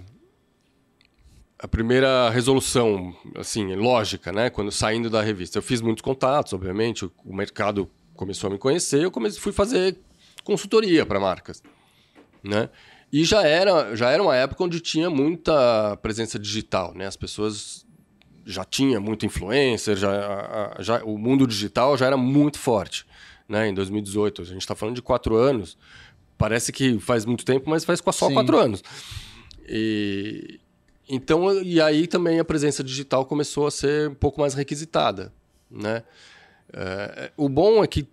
a 1.57 1.67
primeira 1.67 2.29
resolução, 2.29 3.15
assim, 3.35 3.73
lógica, 3.75 4.31
né? 4.31 4.49
Quando 4.49 4.71
saindo 4.71 5.09
da 5.09 5.21
revista, 5.21 5.57
eu 5.57 5.61
fiz 5.63 5.81
muitos 5.81 6.01
contatos, 6.01 6.53
obviamente, 6.53 7.05
o, 7.05 7.11
o 7.23 7.33
mercado 7.35 7.89
começou 8.15 8.49
a 8.49 8.53
me 8.53 8.59
conhecer, 8.59 9.01
eu 9.03 9.09
comecei 9.11 9.39
fui 9.41 9.51
fazer 9.51 9.97
consultoria 10.45 11.05
para 11.05 11.19
marcas, 11.19 11.61
né? 12.41 12.69
E 13.11 13.25
já 13.25 13.45
era 13.45 13.95
já 13.95 14.09
era 14.09 14.23
uma 14.23 14.35
época 14.35 14.63
onde 14.63 14.79
tinha 14.79 15.09
muita 15.09 15.97
presença 15.97 16.39
digital, 16.39 16.93
né? 16.95 17.05
As 17.05 17.17
pessoas 17.17 17.85
já 18.45 18.63
tinha 18.63 18.99
muito 18.99 19.25
influencer, 19.25 19.97
já, 19.97 20.75
já 20.79 21.03
o 21.03 21.17
mundo 21.17 21.47
digital 21.47 21.97
já 21.97 22.05
era 22.05 22.15
muito 22.15 22.59
forte, 22.59 23.05
né? 23.49 23.67
Em 23.67 23.73
2018, 23.73 24.43
a 24.43 24.45
gente 24.45 24.61
está 24.61 24.75
falando 24.75 24.95
de 24.95 25.01
quatro 25.01 25.35
anos. 25.35 25.77
Parece 26.37 26.71
que 26.71 26.99
faz 26.99 27.25
muito 27.25 27.43
tempo, 27.43 27.69
mas 27.69 27.83
faz 27.83 28.01
só 28.11 28.27
Sim. 28.27 28.33
quatro 28.33 28.57
anos. 28.57 28.83
E 29.67 30.59
então 31.09 31.51
e 31.63 31.81
aí 31.81 32.07
também 32.07 32.39
a 32.39 32.45
presença 32.45 32.83
digital 32.83 33.25
começou 33.25 33.65
a 33.65 33.71
ser 33.71 34.09
um 34.09 34.15
pouco 34.15 34.39
mais 34.39 34.53
requisitada, 34.53 35.33
né? 35.69 36.03
É, 36.71 37.31
o 37.37 37.47
bom 37.47 37.83
é 37.83 37.87
que 37.87 38.07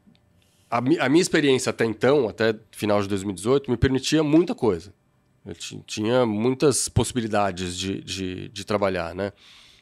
a, 0.78 1.04
a 1.06 1.08
minha 1.08 1.20
experiência 1.22 1.70
até 1.70 1.84
então, 1.84 2.28
até 2.28 2.54
final 2.70 3.00
de 3.02 3.08
2018, 3.08 3.70
me 3.70 3.76
permitia 3.76 4.22
muita 4.22 4.54
coisa. 4.54 4.92
Eu 5.44 5.54
ti- 5.54 5.82
tinha 5.86 6.24
muitas 6.24 6.88
possibilidades 6.88 7.76
de, 7.76 8.00
de, 8.02 8.48
de 8.48 8.64
trabalhar, 8.64 9.14
né? 9.14 9.32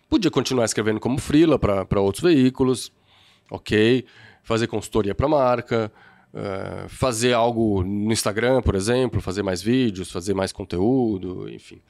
Podia 0.08 0.30
continuar 0.30 0.64
escrevendo 0.64 0.98
como 0.98 1.18
freela 1.18 1.58
para 1.58 2.00
outros 2.00 2.22
veículos, 2.24 2.90
ok. 3.50 4.04
Fazer 4.42 4.66
consultoria 4.66 5.14
para 5.14 5.28
marca, 5.28 5.92
eh, 6.34 6.86
fazer 6.88 7.32
algo 7.34 7.84
no 7.84 8.10
Instagram, 8.12 8.62
por 8.62 8.74
exemplo, 8.74 9.20
fazer 9.20 9.42
mais 9.42 9.62
vídeos, 9.62 10.10
fazer 10.10 10.34
mais 10.34 10.50
conteúdo, 10.50 11.48
enfim. 11.48 11.80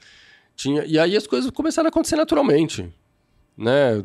Tinha, 0.55 0.83
e 0.85 0.99
aí 0.99 1.15
as 1.17 1.25
coisas 1.25 1.49
começaram 1.49 1.87
a 1.87 1.89
acontecer 1.89 2.17
naturalmente, 2.17 2.87
né? 3.57 4.03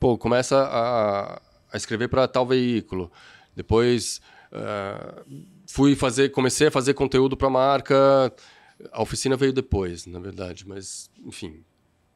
Pô, 0.00 0.18
começa 0.18 0.56
a, 0.58 1.40
a 1.72 1.76
escrever 1.76 2.08
para 2.08 2.26
tal 2.26 2.46
veículo, 2.46 3.12
depois 3.54 4.20
eh, 4.52 5.24
fui 5.66 5.94
fazer, 5.96 6.30
comecei 6.30 6.68
a 6.68 6.70
fazer 6.70 6.94
conteúdo 6.94 7.36
para 7.36 7.50
marca. 7.50 8.32
A 8.92 9.02
oficina 9.02 9.36
veio 9.36 9.52
depois, 9.52 10.06
na 10.06 10.18
verdade, 10.18 10.66
mas 10.66 11.10
enfim, 11.24 11.64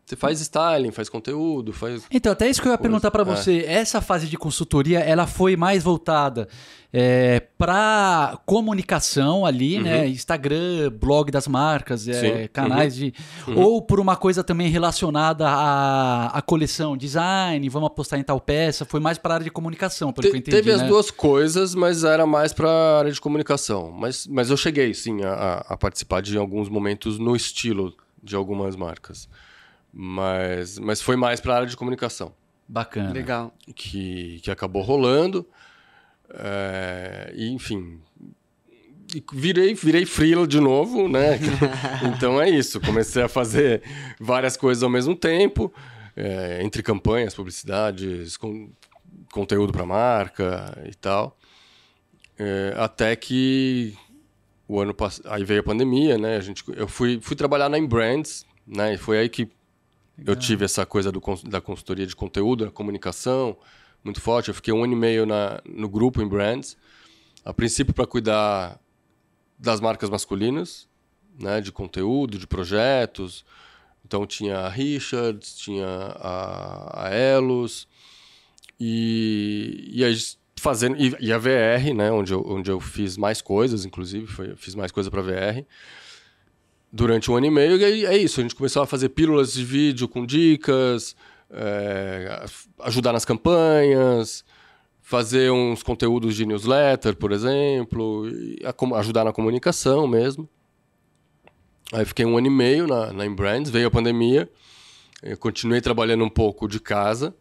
você 0.09 0.17
faz 0.17 0.41
styling, 0.41 0.91
faz 0.91 1.09
conteúdo, 1.09 1.73
faz 1.73 2.03
Então, 2.11 2.33
até 2.33 2.49
isso 2.49 2.61
que 2.63 2.69
eu 2.69 2.73
ia 2.73 2.79
Coisa. 2.79 2.89
perguntar 2.89 3.11
pra 3.11 3.23
É. 3.23 3.25
você. 3.25 3.65
Essa 3.67 4.01
fase 4.01 4.27
de 4.27 4.37
consultoria, 4.39 5.01
ela 5.01 5.27
foi 5.27 5.55
mais 5.57 5.83
voltada 5.83 6.49
é, 6.91 7.41
para 7.59 8.39
comunicação 8.47 9.45
ali, 9.45 9.79
né? 9.79 10.09
Instagram, 10.09 10.91
blog 10.99 11.31
das 11.31 11.47
marcas, 11.47 12.09
é, 12.09 12.43
Uhum. 12.43 12.49
Canais 12.51 12.95
de... 12.97 13.13
Uhum. 13.47 13.59
Ou 13.61 13.83
por 13.83 14.01
uma 14.01 14.17
coisa 14.17 14.43
também 14.43 14.69
relacionada 14.71 15.47
à, 15.47 16.29
à 16.29 16.41
coleção, 16.41 16.97
design, 16.97 17.69
vamos 17.69 17.89
apostar 17.89 18.19
em 18.19 18.23
tal 18.23 18.41
peça. 18.41 18.87
Foi 18.87 19.01
mais 19.01 19.19
para 19.19 19.35
área 19.35 19.45
de 19.45 19.51
comunicação, 19.51 20.13
pelo 20.15 20.23
Te- 20.27 20.31
que 20.31 20.37
eu 20.37 20.41
entendi, 20.41 20.57
teve 20.57 20.73
as 20.73 20.81
né? 20.81 20.89
duas 20.89 21.11
coisas, 21.11 21.75
mas 21.75 22.05
era 22.05 22.25
mais 22.27 22.55
para 22.55 22.71
área 23.01 23.13
de 23.13 23.21
comunicação. 23.21 23.93
Mas, 23.93 24.27
mas 24.27 24.49
eu 24.49 24.57
cheguei, 24.57 24.95
sim, 24.95 25.23
a- 25.23 25.67
a 25.69 25.77
participar 25.77 26.23
de 26.23 26.39
alguns 26.39 26.71
momentos 26.71 27.19
no 27.19 27.37
estilo 27.37 27.95
de 28.23 28.35
algumas 28.35 28.75
marcas. 28.77 29.29
Mas, 30.01 30.79
mas 30.79 31.03
foi 31.03 31.17
mais 31.17 31.41
para 31.41 31.57
área 31.57 31.67
de 31.67 31.77
comunicação 31.77 32.33
Bacana. 32.69 33.11
Legal. 33.11 33.53
que, 33.75 34.39
que 34.45 34.49
acabou 34.49 34.81
rolando. 34.81 35.45
É, 36.31 37.33
e, 37.35 37.49
enfim, 37.49 38.01
virei, 39.33 39.75
virei 39.75 40.07
freela 40.07 40.47
de 40.47 40.61
novo, 40.61 41.09
né? 41.09 41.41
então 42.15 42.41
é 42.41 42.49
isso. 42.49 42.81
Comecei 42.81 43.25
a 43.25 43.29
fazer 43.29 43.83
várias 44.21 44.57
coisas 44.57 44.85
ao 44.85 44.91
mesmo 44.91 45.17
tempo, 45.17 45.75
é, 46.15 46.63
entre 46.63 46.81
campanhas, 46.81 47.35
publicidades, 47.35 48.37
com, 48.37 48.71
conteúdo 49.33 49.73
para 49.73 49.85
marca 49.85 50.81
e 50.89 50.95
tal. 50.95 51.37
É, 52.39 52.73
até 52.77 53.17
que 53.17 53.97
o 54.69 54.79
ano 54.79 54.95
passado, 54.95 55.27
aí 55.33 55.43
veio 55.43 55.59
a 55.59 55.65
pandemia, 55.65 56.17
né? 56.17 56.37
A 56.37 56.41
gente, 56.41 56.63
eu 56.77 56.87
fui, 56.87 57.19
fui 57.21 57.35
trabalhar 57.35 57.69
na 57.69 57.77
Embrands, 57.77 58.47
né? 58.65 58.95
E 58.95 58.97
foi 58.97 59.19
aí 59.19 59.29
que 59.29 59.58
eu 60.25 60.35
tive 60.35 60.65
essa 60.65 60.85
coisa 60.85 61.13
do, 61.13 61.21
da 61.45 61.61
consultoria 61.61 62.07
de 62.07 62.17
conteúdo, 62.17 62.65
da 62.65 62.71
comunicação, 62.71 63.57
muito 64.03 64.21
forte. 64.21 64.49
Eu 64.49 64.55
fiquei 64.55 64.73
um 64.73 64.83
ano 64.83 64.93
e 64.93 64.97
meio 64.97 65.27
na, 65.27 65.61
no 65.65 65.89
grupo 65.89 66.21
em 66.21 66.29
Brands, 66.29 66.77
a 67.45 67.53
princípio 67.53 67.95
para 67.95 68.07
cuidar 68.07 68.81
das 69.59 69.81
marcas 69.81 70.11
masculinas, 70.11 70.89
né, 71.39 71.61
de 71.61 71.71
conteúdo, 71.71 72.39
de 72.39 72.47
projetos. 72.47 73.45
Então 74.05 74.27
tinha 74.27 74.59
a 74.59 74.69
Richards, 74.69 75.57
tinha 75.57 75.87
a, 75.87 77.07
a 77.07 77.15
Elos 77.15 77.87
e, 78.79 79.91
e, 79.93 80.05
a, 80.05 80.09
fazendo 80.57 80.97
e, 80.97 81.15
e 81.21 81.33
a 81.33 81.39
VR, 81.39 81.95
né, 81.95 82.11
onde 82.11 82.33
eu, 82.33 82.45
onde 82.47 82.71
eu 82.71 82.81
fiz 82.81 83.17
mais 83.17 83.41
coisas, 83.41 83.85
inclusive, 83.85 84.27
foi, 84.27 84.57
fiz 84.57 84.75
mais 84.75 84.91
coisa 84.91 85.11
para 85.11 85.23
VR 85.23 85.65
durante 86.93 87.31
um 87.31 87.37
ano 87.37 87.47
e 87.47 87.51
meio. 87.51 87.77
E 87.77 88.07
é 88.07 88.17
isso, 88.17 88.41
a 88.41 88.43
gente 88.43 88.55
começou 88.55 88.83
a 88.83 88.87
fazer 88.87 89.11
pílulas 89.11 89.53
de 89.53 89.65
vídeo 89.65 90.09
com 90.09 90.25
dicas, 90.25 91.15
é, 91.51 92.45
ajudar 92.81 93.13
nas 93.13 93.25
campanhas, 93.25 94.45
fazer 95.01 95.51
uns 95.51 95.83
conteúdos 95.83 96.35
de 96.37 96.45
newsletter, 96.45 97.17
por 97.17 97.33
exemplo, 97.33 98.25
ajudar 98.97 99.25
na 99.25 99.33
comunicação 99.33 100.07
mesmo. 100.07 100.49
Aí 101.93 102.05
fiquei 102.05 102.27
um 102.27 102.37
ano 102.37 102.47
e 102.47 102.51
meio 102.51 102.87
na, 102.87 103.13
na 103.13 103.25
Embrands, 103.25 103.71
veio 103.71 103.89
a 103.89 103.91
pandemia, 103.91 104.51
continuei 105.41 105.81
trabalhando 105.81 106.23
um 106.23 106.29
pouco 106.29 106.69
de 106.69 106.79
casa, 106.79 107.35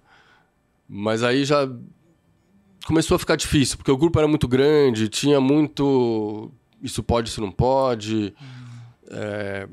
mas 0.88 1.22
aí 1.22 1.44
já 1.44 1.70
começou 2.86 3.16
a 3.16 3.20
ficar 3.20 3.36
difícil, 3.36 3.76
porque 3.76 3.92
o 3.92 3.98
grupo 3.98 4.18
era 4.18 4.28
muito 4.28 4.48
grande, 4.48 5.10
tinha 5.10 5.42
muito 5.42 6.50
isso 6.82 7.04
pode, 7.04 7.30
isso 7.30 7.42
não 7.42 7.52
pode. 7.52 8.34
É, 9.10 9.68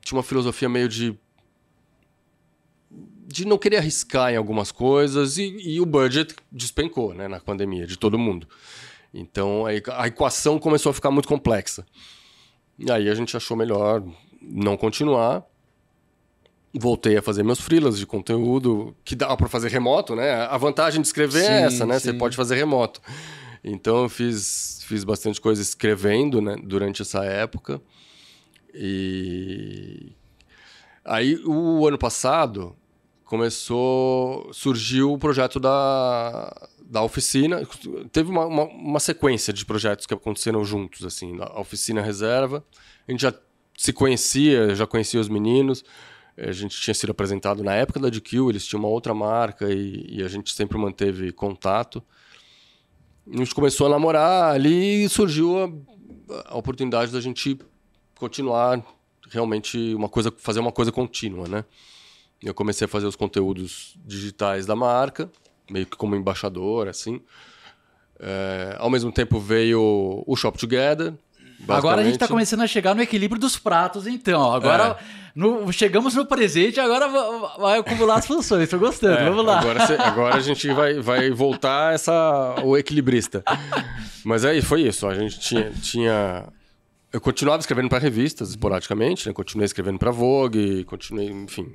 tinha 0.00 0.16
uma 0.16 0.22
filosofia 0.22 0.68
meio 0.68 0.88
de 0.88 1.18
de 3.30 3.46
não 3.46 3.58
querer 3.58 3.76
arriscar 3.76 4.32
em 4.32 4.36
algumas 4.36 4.72
coisas 4.72 5.36
e, 5.36 5.54
e 5.60 5.80
o 5.82 5.84
budget 5.84 6.34
despencou 6.50 7.12
né, 7.12 7.28
na 7.28 7.38
pandemia 7.38 7.86
de 7.86 7.98
todo 7.98 8.18
mundo. 8.18 8.48
Então 9.12 9.66
a 9.66 10.06
equação 10.06 10.58
começou 10.58 10.90
a 10.90 10.94
ficar 10.94 11.10
muito 11.10 11.28
complexa. 11.28 11.84
E 12.78 12.90
aí 12.90 13.08
a 13.08 13.14
gente 13.14 13.36
achou 13.36 13.54
melhor 13.54 14.02
não 14.40 14.76
continuar. 14.78 15.44
Voltei 16.72 17.16
a 17.16 17.22
fazer 17.22 17.42
meus 17.42 17.60
freelas 17.60 17.98
de 17.98 18.06
conteúdo, 18.06 18.96
que 19.04 19.14
dá 19.14 19.36
para 19.36 19.48
fazer 19.48 19.68
remoto, 19.68 20.14
né? 20.14 20.32
A 20.46 20.56
vantagem 20.56 21.00
de 21.00 21.06
escrever 21.06 21.44
Sim, 21.44 21.52
é 21.52 21.62
essa, 21.62 21.86
né? 21.86 21.98
sim. 21.98 22.06
Você 22.06 22.12
pode 22.14 22.36
fazer 22.36 22.56
remoto. 22.56 23.00
Então 23.64 24.02
eu 24.04 24.08
fiz, 24.08 24.80
fiz 24.86 25.04
bastante 25.04 25.40
coisa 25.40 25.60
escrevendo, 25.60 26.40
né? 26.40 26.56
Durante 26.62 27.02
essa 27.02 27.24
época. 27.24 27.80
E 28.80 30.12
aí 31.04 31.34
o 31.44 31.84
ano 31.84 31.98
passado 31.98 32.76
começou, 33.24 34.52
surgiu 34.52 35.12
o 35.12 35.18
projeto 35.18 35.58
da, 35.58 36.68
da 36.80 37.02
oficina. 37.02 37.66
Teve 38.12 38.30
uma, 38.30 38.46
uma, 38.46 38.64
uma 38.64 39.00
sequência 39.00 39.52
de 39.52 39.66
projetos 39.66 40.06
que 40.06 40.14
aconteceram 40.14 40.64
juntos, 40.64 41.04
assim, 41.04 41.36
a 41.40 41.60
oficina 41.60 42.00
reserva. 42.00 42.64
A 43.06 43.10
gente 43.10 43.20
já 43.22 43.34
se 43.76 43.92
conhecia, 43.92 44.76
já 44.76 44.86
conhecia 44.86 45.20
os 45.20 45.28
meninos. 45.28 45.84
A 46.36 46.52
gente 46.52 46.80
tinha 46.80 46.94
sido 46.94 47.10
apresentado 47.10 47.64
na 47.64 47.74
época 47.74 47.98
da 47.98 48.08
DQ, 48.08 48.48
eles 48.48 48.64
tinham 48.64 48.80
uma 48.80 48.88
outra 48.88 49.12
marca 49.12 49.68
e, 49.68 50.06
e 50.08 50.22
a 50.22 50.28
gente 50.28 50.54
sempre 50.54 50.78
manteve 50.78 51.32
contato. 51.32 52.00
A 53.28 53.36
gente 53.36 53.52
começou 53.52 53.88
a 53.88 53.90
namorar 53.90 54.54
ali 54.54 55.04
e 55.04 55.08
surgiu 55.08 55.64
a, 55.64 55.68
a 56.46 56.56
oportunidade 56.56 57.10
da 57.10 57.20
gente 57.20 57.58
continuar 58.18 58.82
realmente 59.30 59.94
uma 59.94 60.08
coisa, 60.08 60.32
fazer 60.38 60.60
uma 60.60 60.72
coisa 60.72 60.90
contínua, 60.92 61.46
né? 61.48 61.64
Eu 62.42 62.54
comecei 62.54 62.84
a 62.84 62.88
fazer 62.88 63.06
os 63.06 63.16
conteúdos 63.16 63.96
digitais 64.06 64.64
da 64.66 64.76
marca, 64.76 65.28
meio 65.70 65.86
que 65.86 65.96
como 65.96 66.14
embaixador, 66.14 66.88
assim. 66.88 67.20
É, 68.20 68.76
ao 68.78 68.90
mesmo 68.90 69.12
tempo 69.12 69.38
veio 69.38 70.24
o 70.26 70.36
Shop 70.36 70.56
Together. 70.58 71.12
Agora 71.68 72.00
a 72.00 72.04
gente 72.04 72.12
tá 72.14 72.26
basicamente. 72.26 72.28
começando 72.28 72.60
a 72.62 72.66
chegar 72.68 72.94
no 72.94 73.02
equilíbrio 73.02 73.40
dos 73.40 73.58
pratos, 73.58 74.06
então. 74.06 74.52
Agora 74.52 74.96
no- 75.34 75.72
chegamos 75.72 76.14
no 76.14 76.24
presente, 76.24 76.78
agora 76.78 77.08
va- 77.08 77.56
vai 77.58 77.78
acumular 77.80 78.16
as 78.16 78.26
funções. 78.26 78.68
Tô 78.68 78.78
gostando, 78.78 79.18
É, 79.18 79.24
vamos 79.28 79.44
lá. 79.44 79.58
Agora, 79.58 80.04
agora 80.06 80.36
a 80.36 80.40
gente 80.40 80.68
vai, 80.72 81.00
vai 81.00 81.30
voltar 81.30 81.94
essa, 81.94 82.54
o 82.62 82.76
equilibrista. 82.76 83.42
Mas 84.24 84.44
aí 84.44 84.62
foi 84.62 84.82
isso. 84.82 85.06
A 85.08 85.14
gente 85.14 85.40
tinha. 85.40 85.70
tinha... 85.82 86.46
Eu 87.12 87.20
continuava 87.20 87.60
escrevendo 87.60 87.88
para 87.88 87.98
revistas 87.98 88.50
esporadicamente, 88.50 89.26
né? 89.26 89.32
Continuei 89.32 89.64
escrevendo 89.64 89.98
para 89.98 90.10
Vogue, 90.10 90.84
continuei, 90.84 91.28
enfim. 91.30 91.74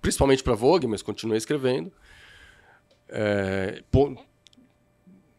Principalmente 0.00 0.42
para 0.42 0.54
Vogue, 0.54 0.86
mas 0.86 1.00
continuei 1.00 1.38
escrevendo. 1.38 1.92
É, 3.08 3.82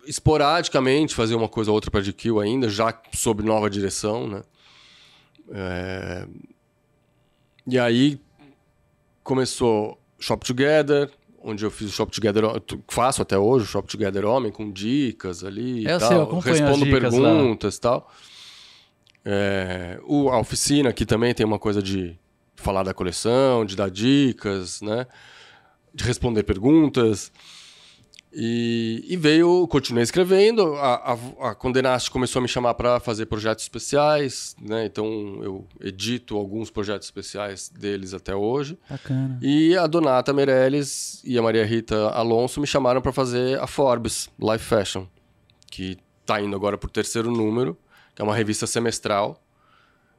esporadicamente 0.06 1.16
fazia 1.16 1.36
uma 1.36 1.50
coisa 1.50 1.72
ou 1.72 1.76
outra 1.76 1.92
para 1.92 2.02
GQ 2.02 2.40
ainda, 2.40 2.70
já 2.70 2.98
sob 3.14 3.44
nova 3.44 3.70
direção, 3.70 4.28
né? 4.28 4.44
É, 5.52 6.28
e 7.68 7.78
aí 7.78 8.20
começou 9.24 9.98
Shop 10.20 10.46
Together, 10.46 11.10
onde 11.42 11.66
eu 11.66 11.72
fiz 11.72 11.90
o 11.90 11.92
Shop 11.94 12.12
Together, 12.12 12.44
faço 12.88 13.22
até 13.22 13.38
hoje 13.38 13.66
o 13.66 13.68
Shop 13.68 13.88
Together 13.88 14.26
Homem, 14.26 14.52
com 14.52 14.72
dicas 14.72 15.44
ali 15.44 15.82
e 15.82 15.86
Eu 15.86 16.00
tal. 16.00 16.42
sei, 16.42 16.52
as 16.52 16.60
respondo 16.60 16.86
perguntas 16.86 17.76
e 17.76 17.82
tal. 17.82 18.10
É, 19.26 20.00
o, 20.06 20.30
a 20.30 20.40
oficina 20.40 20.90
aqui 20.90 21.06
também 21.06 21.34
tem 21.34 21.46
uma 21.46 21.60
coisa 21.60 21.82
de 21.82 22.18
falar 22.56 22.84
da 22.84 22.94
coleção, 22.94 23.66
de 23.66 23.76
dar 23.76 23.90
dicas, 23.90 24.82
né? 24.82 25.06
De 25.94 26.04
responder 26.04 26.44
perguntas. 26.44 27.32
E, 28.36 29.06
e 29.08 29.16
veio, 29.16 29.68
continuei 29.68 30.04
escrevendo. 30.04 30.74
A, 30.76 31.14
a, 31.14 31.50
a 31.50 31.56
Condenaste 31.56 32.10
começou 32.10 32.40
a 32.40 32.42
me 32.42 32.48
chamar 32.48 32.74
para 32.74 33.00
fazer 33.00 33.28
projetos 33.28 33.64
especiais, 33.64 34.56
né? 34.60 34.86
Então 34.86 35.06
eu 35.44 35.68
edito 35.80 36.36
alguns 36.36 36.72
projetos 36.72 37.08
especiais 37.08 37.70
deles 37.70 38.14
até 38.14 38.36
hoje. 38.36 38.78
Bacana. 38.90 39.38
E 39.40 39.78
a 39.78 39.86
Donata 39.86 40.34
Meirelles 40.34 41.22
e 41.24 41.38
a 41.38 41.44
Maria 41.44 41.64
Rita 41.64 42.10
Alonso 42.10 42.60
me 42.60 42.66
chamaram 42.66 43.02
para 43.02 43.12
fazer 43.12 43.60
a 43.60 43.68
Forbes 43.68 44.28
Life 44.40 44.66
Fashion, 44.66 45.06
que 45.70 45.98
está 46.22 46.42
indo 46.42 46.56
agora 46.56 46.78
por 46.78 46.90
terceiro 46.90 47.30
número, 47.30 47.78
que 48.16 48.22
é 48.22 48.26
uma 48.26 48.36
revista 48.36 48.66
semestral, 48.68 49.42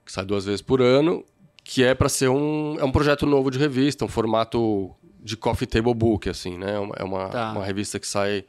que 0.04 0.12
sai 0.12 0.24
duas 0.24 0.44
vezes 0.44 0.60
por 0.62 0.80
ano, 0.82 1.24
que 1.62 1.82
é 1.82 1.94
para 1.94 2.08
ser 2.08 2.28
um, 2.28 2.76
é 2.78 2.84
um 2.84 2.92
projeto 2.92 3.24
novo 3.26 3.50
de 3.50 3.58
revista, 3.58 4.04
um 4.04 4.08
formato 4.08 4.90
de 5.22 5.36
coffee 5.36 5.66
table 5.66 5.94
book, 5.94 6.28
assim, 6.28 6.58
né? 6.58 6.74
É 6.96 7.04
uma, 7.04 7.28
Tá. 7.30 7.52
uma 7.52 7.64
revista 7.64 7.98
que 7.98 8.06
sai 8.06 8.44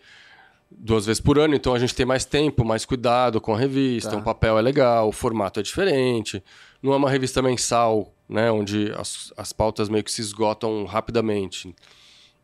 duas 0.70 1.06
vezes 1.06 1.22
por 1.22 1.40
ano, 1.40 1.56
então 1.56 1.74
a 1.74 1.80
gente 1.80 1.96
tem 1.96 2.06
mais 2.06 2.26
tempo, 2.26 2.66
mais 2.66 2.84
cuidado 2.84 3.40
com 3.40 3.54
a 3.54 3.58
revista, 3.58 4.12
Tá. 4.12 4.18
o 4.18 4.22
papel 4.24 4.58
é 4.58 4.62
legal, 4.62 5.08
o 5.08 5.12
formato 5.14 5.60
é 5.60 5.64
diferente. 5.64 6.44
Não 6.82 6.92
é 6.92 6.98
uma 6.98 7.10
revista 7.10 7.42
mensal, 7.42 8.14
né, 8.28 8.52
onde 8.52 8.92
as, 8.98 9.32
as 9.38 9.54
pautas 9.54 9.88
meio 9.88 10.04
que 10.04 10.12
se 10.12 10.20
esgotam 10.22 10.84
rapidamente. 10.86 11.74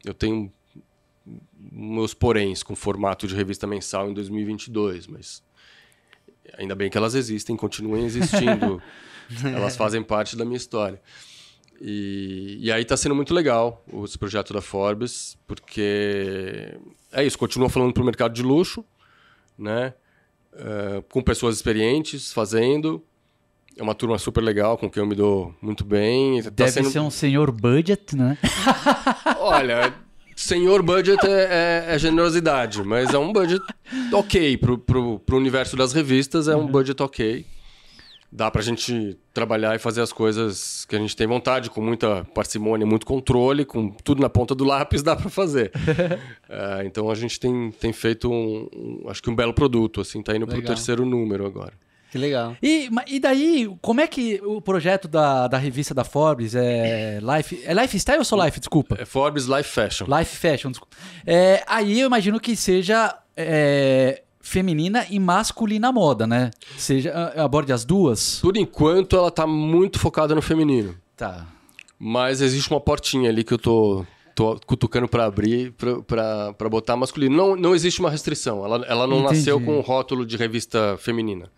Eu 0.06 0.14
tenho 0.14 0.52
meus 1.72 2.14
poréns 2.14 2.64
com 2.64 2.76
formato 2.76 3.28
de 3.28 3.36
revista 3.36 3.68
mensal 3.68 4.10
em 4.10 4.14
2022, 4.14 5.08
mas 5.08 5.44
ainda 6.58 6.76
bem 6.76 6.90
que 6.90 6.98
elas 6.98 7.16
existem, 7.16 7.56
continuem 7.56 8.06
existindo. 8.06 8.82
elas 9.44 9.76
fazem 9.76 10.04
parte 10.04 10.36
da 10.36 10.44
minha 10.46 10.58
história. 10.58 11.02
E, 11.80 12.58
e 12.60 12.72
aí 12.72 12.86
tá 12.86 12.96
sendo 12.96 13.16
muito 13.16 13.34
legal 13.34 13.84
esse 14.04 14.18
projeto 14.18 14.54
da 14.54 14.62
Forbes, 14.62 15.38
porque 15.48 16.78
é 17.12 17.24
isso, 17.26 17.38
continua 17.38 17.70
falando 17.70 17.94
pro 17.94 18.04
mercado 18.06 18.34
de 18.34 18.44
luxo, 18.44 18.86
né? 19.58 19.94
Eh, 20.54 21.04
com 21.10 21.22
pessoas 21.22 21.56
experientes 21.56 22.32
fazendo. 22.32 23.04
É 23.78 23.82
uma 23.82 23.96
turma 23.96 24.18
super 24.20 24.42
legal, 24.42 24.78
com 24.78 24.90
quem 24.90 25.02
eu 25.02 25.08
me 25.08 25.16
dou 25.16 25.56
muito 25.62 25.84
bem. 25.86 26.44
Tá 26.44 26.50
Deve 26.52 26.72
sendo- 26.72 26.90
ser 26.92 27.00
um 27.00 27.10
senhor 27.10 27.52
budget, 27.52 28.16
né? 28.16 28.38
Olha, 29.40 29.94
senhor 30.42 30.82
budget 30.82 31.26
é, 31.26 31.86
é- 31.90 31.96
é 31.96 32.00
generosidade, 32.00 32.84
mas 32.84 33.14
é 33.14 33.18
um 33.18 33.32
budget 33.32 33.64
ok 34.14 34.58
pro, 34.58 34.78
pro, 34.78 35.20
pro 35.20 35.38
universo 35.38 35.76
das 35.76 35.94
revistas, 35.94 36.48
é 36.48 36.56
um 36.56 36.68
budget 36.68 37.02
ok. 37.02 37.46
Dá 38.34 38.50
pra 38.50 38.62
gente 38.62 39.18
trabalhar 39.34 39.76
e 39.76 39.80
fazer 39.80 40.00
as 40.00 40.14
coisas 40.14 40.86
que 40.86 40.96
a 40.96 41.00
gente 41.00 41.14
tem 41.18 41.28
vontade, 41.28 41.70
com 41.70 41.82
muita 41.82 42.24
parcimônia, 42.34 42.88
muito 42.88 43.06
controle, 43.06 43.66
com 43.66 43.90
tudo 43.90 44.22
na 44.22 44.30
ponta 44.30 44.56
do 44.56 44.64
lápis, 44.64 45.04
dá 45.04 45.16
pra 45.18 45.30
fazer. 45.30 45.72
É, 46.54 46.84
então 46.86 47.10
a 47.10 47.16
gente 47.16 47.40
tem, 47.40 47.72
tem 47.72 47.94
feito 47.94 48.30
um, 48.30 48.68
um- 48.76 49.10
acho 49.10 49.22
que 49.24 49.30
um 49.30 49.36
belo 49.36 49.54
produto, 49.54 50.02
assim, 50.02 50.22
tá 50.22 50.36
indo 50.36 50.46
pro 50.46 50.58
Legal. 50.58 50.74
terceiro 50.76 51.06
número 51.06 51.46
agora. 51.46 51.72
Que 52.12 52.18
legal. 52.18 52.58
E, 52.62 52.90
e 53.08 53.20
daí, 53.22 53.74
como 53.82 54.02
é 54.02 54.06
que 54.08 54.42
o 54.44 54.62
projeto 54.62 55.08
da, 55.08 55.48
da 55.48 55.58
revista 55.58 55.94
da 55.94 56.04
Forbes 56.04 56.54
é 56.56 57.20
Life. 57.22 57.62
É 57.66 57.74
Lifestyle 57.74 58.20
ou 58.20 58.26
só 58.26 58.36
Life? 58.46 58.60
Desculpa. 58.60 58.98
É 59.00 59.06
Forbes 59.06 59.46
Life 59.46 59.70
Fashion. 59.70 60.06
Life 60.06 60.36
Fashion, 60.36 60.72
desculpa. 60.72 60.98
É, 61.26 61.64
aí 61.66 62.00
eu 62.02 62.08
imagino 62.08 62.38
que 62.38 62.54
seja 62.56 63.18
é, 63.38 64.24
feminina 64.42 65.06
e 65.10 65.20
masculina 65.20 65.90
moda, 65.90 66.28
né? 66.28 66.52
Seja, 66.78 67.14
a- 67.14 67.44
aborde 67.46 67.72
as 67.72 67.86
duas. 67.86 68.40
Por 68.42 68.58
enquanto, 68.58 69.16
ela 69.16 69.32
tá 69.32 69.48
muito 69.48 69.98
focada 69.98 70.36
no 70.36 70.42
feminino. 70.42 70.96
Tá. 71.16 71.48
Mas 71.98 72.42
existe 72.42 72.70
uma 72.70 72.82
portinha 72.82 73.30
ali 73.30 73.44
que 73.44 73.54
eu 73.54 73.58
tô, 73.60 74.06
tô 74.36 74.60
cutucando 74.66 75.08
pra 75.08 75.26
abrir 75.26 75.72
pra 75.78 76.70
botar 76.70 76.98
masculino. 76.98 77.38
Não, 77.38 77.56
não 77.56 77.74
existe 77.74 78.02
uma 78.02 78.10
restrição. 78.10 78.66
Ela, 78.66 78.86
ela 78.86 79.08
não 79.08 79.20
Entendi. 79.20 79.36
nasceu 79.38 79.62
com 79.62 79.78
um 79.78 79.82
rótulo 79.82 80.26
de 80.26 80.36
revista 80.36 80.98
feminina. 81.00 81.50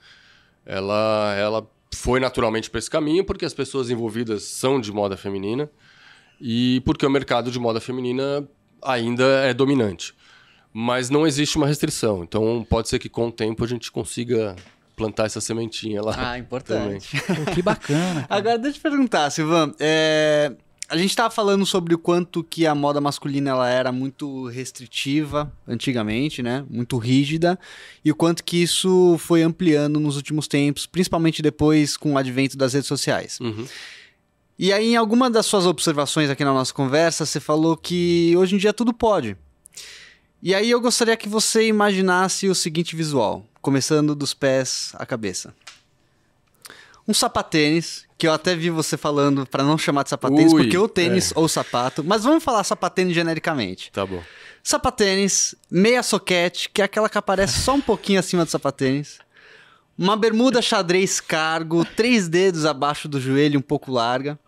Ela, 0.66 1.36
ela 1.38 1.68
foi 1.94 2.20
naturalmente 2.20 2.70
para 2.70 2.80
esse 2.80 2.90
caminho 2.90 3.24
porque 3.24 3.46
as 3.46 3.54
pessoas 3.54 3.90
envolvidas 3.90 4.44
são 4.44 4.80
de 4.80 4.92
moda 4.92 5.16
feminina 5.16 5.70
e 6.40 6.82
porque 6.86 7.06
o 7.06 7.10
mercado 7.10 7.52
de 7.52 7.60
moda 7.60 7.80
feminina 7.80 8.48
ainda 8.82 9.24
é 9.46 9.54
dominante. 9.54 10.14
Mas 10.74 11.10
não 11.10 11.28
existe 11.28 11.56
uma 11.58 11.68
restrição. 11.68 12.24
Então 12.24 12.66
pode 12.68 12.90
ser 12.90 13.00
que 13.00 13.10
com 13.10 13.28
o 13.28 13.32
tempo 13.32 13.64
a 13.64 13.68
gente 13.68 13.92
consiga 13.92 14.56
plantar 14.96 15.26
essa 15.26 15.42
sementinha 15.42 16.02
lá. 16.02 16.16
Ah, 16.18 16.38
importante. 16.38 17.20
Pô, 17.22 17.52
que 17.54 17.62
bacana. 17.62 18.22
cara. 18.24 18.28
Agora, 18.30 18.58
deixa 18.58 18.78
eu 18.78 18.82
te 18.82 18.90
perguntar, 18.90 19.30
Silvan. 19.30 19.74
é, 19.80 20.56
A 20.94 20.98
gente 20.98 21.10
estava 21.10 21.34
falando 21.34 21.66
sobre 21.66 21.96
o 21.96 21.98
quanto 21.98 22.44
que 22.44 22.68
a 22.68 22.76
moda 22.76 23.02
masculina 23.02 23.50
ela 23.50 23.68
era 23.68 23.92
muito 23.92 24.46
restritiva 24.46 25.52
antigamente, 25.68 26.44
né? 26.44 26.64
Muito 26.70 27.00
rígida. 27.00 27.60
E 28.06 28.12
o 28.12 28.16
quanto 28.16 28.44
que 28.44 28.62
isso 28.62 29.18
foi 29.18 29.42
ampliando 29.42 30.00
nos 30.00 30.18
últimos 30.18 30.48
tempos, 30.48 30.86
principalmente 30.86 31.42
depois 31.42 31.98
com 31.98 32.14
o 32.14 32.18
advento 32.20 32.56
das 32.56 32.74
redes 32.74 32.88
sociais. 32.88 33.40
Uhum. 33.40 33.66
E 34.60 34.72
aí, 34.72 34.92
em 34.92 34.96
alguma 34.96 35.32
das 35.32 35.48
suas 35.48 35.66
observações 35.66 36.30
aqui 36.30 36.46
na 36.46 36.54
nossa 36.54 36.72
conversa, 36.72 37.26
você 37.26 37.40
falou 37.40 37.76
que 37.76 38.36
hoje 38.38 38.54
em 38.54 38.60
dia 38.60 38.72
tudo 38.72 38.94
pode. 38.94 39.36
E 40.44 40.54
aí 40.54 40.70
eu 40.70 40.80
gostaria 40.80 41.18
que 41.18 41.28
você 41.28 41.68
imaginasse 41.68 42.48
o 42.48 42.54
seguinte 42.54 42.96
visual, 42.96 43.44
começando 43.64 44.14
dos 44.14 44.36
pés 44.36 44.92
à 44.94 45.08
cabeça. 45.08 45.56
um 47.08 47.16
sapatênis, 47.16 48.06
que 48.24 48.28
eu 48.28 48.32
até 48.32 48.56
vi 48.56 48.70
você 48.70 48.96
falando 48.96 49.46
pra 49.46 49.66
não 49.66 49.78
chamar 49.78 50.04
de 50.04 50.10
sapatênis, 50.10 50.54
Ui, 50.54 50.64
porque 50.64 50.78
ou 50.78 50.88
tênis 50.88 51.34
ou 51.36 51.46
sapato, 51.50 52.02
mas 52.06 52.24
vamos 52.24 52.42
falar 52.42 52.64
sapatênis 52.64 53.14
genericamente. 53.14 53.92
Tá 53.92 54.06
bom. 54.06 54.24
Sapatênis, 54.64 55.54
meia 55.70 56.02
soquete, 56.02 56.70
que 56.70 56.82
é 56.82 56.86
aquela 56.86 57.10
que 57.10 57.18
aparece 57.18 57.60
só 57.60 57.74
um 57.74 57.82
pouquinho 57.82 58.22
acima 58.22 58.46
do 58.46 58.50
sapatênis. 58.50 59.20
Uma 59.98 60.16
bermuda 60.16 60.62
xadrez 60.62 61.20
cargo, 61.20 61.84
três 61.84 62.30
dedos 62.30 62.66
abaixo 62.66 63.10
do 63.10 63.20
joelho, 63.20 63.60
um 63.60 63.62
pouco 63.62 63.92
larga. 63.92 64.40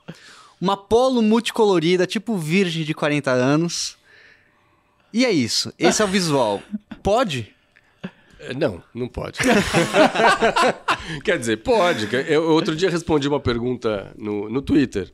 Uma 0.61 0.78
polo 0.78 1.21
multicolorida, 1.21 2.07
tipo 2.07 2.38
virgem 2.38 2.86
de 2.86 2.93
40 2.93 3.30
anos. 3.30 3.97
E 5.11 5.26
é 5.26 5.32
isso. 5.32 5.73
Esse 5.78 6.01
é 6.01 6.05
o 6.05 6.07
visual. 6.07 6.63
Pode? 7.03 7.53
Não, 8.53 8.81
não 8.93 9.07
pode. 9.07 9.39
Quer 11.23 11.37
dizer, 11.39 11.57
pode. 11.57 12.07
Eu, 12.27 12.49
outro 12.49 12.75
dia 12.75 12.89
respondi 12.89 13.27
uma 13.27 13.39
pergunta 13.39 14.11
no, 14.17 14.49
no 14.49 14.61
Twitter, 14.61 15.13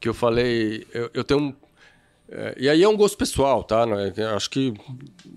que 0.00 0.08
eu 0.08 0.14
falei, 0.14 0.86
eu, 0.92 1.10
eu 1.14 1.24
tenho 1.24 1.40
um... 1.40 1.54
é, 2.28 2.54
e 2.58 2.68
aí 2.68 2.82
é 2.82 2.88
um 2.88 2.96
gosto 2.96 3.16
pessoal, 3.16 3.62
tá? 3.64 3.84
É- 4.16 4.22
eu 4.22 4.36
acho 4.36 4.50
que 4.50 4.74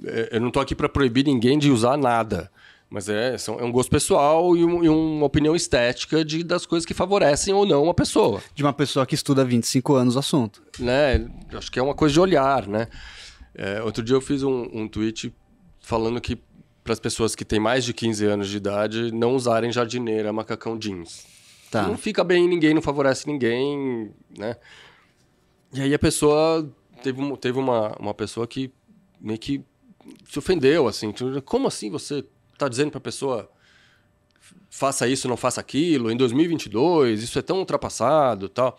é, 0.06 0.30
eu 0.34 0.42
não 0.42 0.52
tô 0.52 0.60
aqui 0.60 0.76
para 0.76 0.90
proibir 0.90 1.26
ninguém 1.26 1.58
de 1.58 1.72
usar 1.72 1.98
nada. 1.98 2.52
Mas 2.90 3.10
é, 3.10 3.38
são- 3.38 3.60
é 3.60 3.64
um 3.64 3.72
gosto 3.72 3.90
pessoal 3.90 4.56
e, 4.56 4.64
um- 4.64 4.82
e 4.84 4.88
uma 4.88 5.26
opinião 5.26 5.54
estética 5.56 6.24
de, 6.24 6.42
das 6.42 6.66
coisas 6.66 6.86
que 6.86 6.94
favorecem 6.94 7.54
ou 7.54 7.66
não 7.66 7.84
uma 7.84 7.94
pessoa. 7.94 8.42
De 8.56 8.64
uma 8.64 8.72
pessoa 8.72 9.06
que 9.06 9.14
estuda 9.14 9.42
há 9.42 9.46
25 9.46 9.94
anos 9.96 10.16
o 10.16 10.20
assunto. 10.20 10.62
né? 10.80 11.28
Acho 11.54 11.70
que 11.70 11.80
é 11.80 11.84
uma 11.84 11.94
coisa 11.96 12.14
de 12.14 12.20
olhar, 12.22 12.66
né? 12.66 12.88
É, 13.54 13.82
outro 13.82 14.02
dia 14.04 14.16
eu 14.16 14.22
fiz 14.22 14.42
um, 14.44 14.70
um 14.72 14.88
tweet 14.88 15.34
falando 15.82 16.22
que 16.22 16.38
para 16.88 16.94
as 16.94 17.00
pessoas 17.02 17.36
que 17.36 17.44
têm 17.44 17.60
mais 17.60 17.84
de 17.84 17.94
15 17.94 18.26
anos 18.26 18.48
de 18.48 18.56
idade 18.56 19.12
não 19.12 19.36
usarem 19.36 19.72
jardineira, 19.72 20.32
macacão 20.32 20.78
jeans. 20.78 21.26
Tá. 21.70 21.84
Não 21.84 21.98
fica 21.98 22.24
bem 22.24 22.46
em 22.46 22.48
ninguém, 22.48 22.74
não 22.74 22.82
favorece 22.82 23.28
ninguém, 23.28 24.10
né? 24.38 24.56
E 25.74 25.82
aí 25.82 25.94
a 25.94 26.00
pessoa 26.00 26.74
teve, 27.04 27.38
teve 27.38 27.60
uma, 27.60 27.94
uma 28.00 28.14
pessoa 28.14 28.48
que 28.48 28.72
meio 29.20 29.38
que 29.38 29.62
se 30.30 30.40
ofendeu, 30.40 30.88
assim. 30.88 31.12
tipo, 31.12 31.42
Como 31.42 31.68
assim 31.68 31.92
você 31.92 32.24
tá 32.58 32.70
dizendo 32.70 32.92
pra 32.92 33.02
pessoa 33.02 33.52
faça 34.70 35.08
isso, 35.10 35.28
não 35.28 35.36
faça 35.36 35.60
aquilo, 35.60 36.10
em 36.10 36.16
2022, 36.16 37.22
isso 37.22 37.38
é 37.38 37.42
tão 37.42 37.60
ultrapassado 37.60 38.48
tal. 38.48 38.78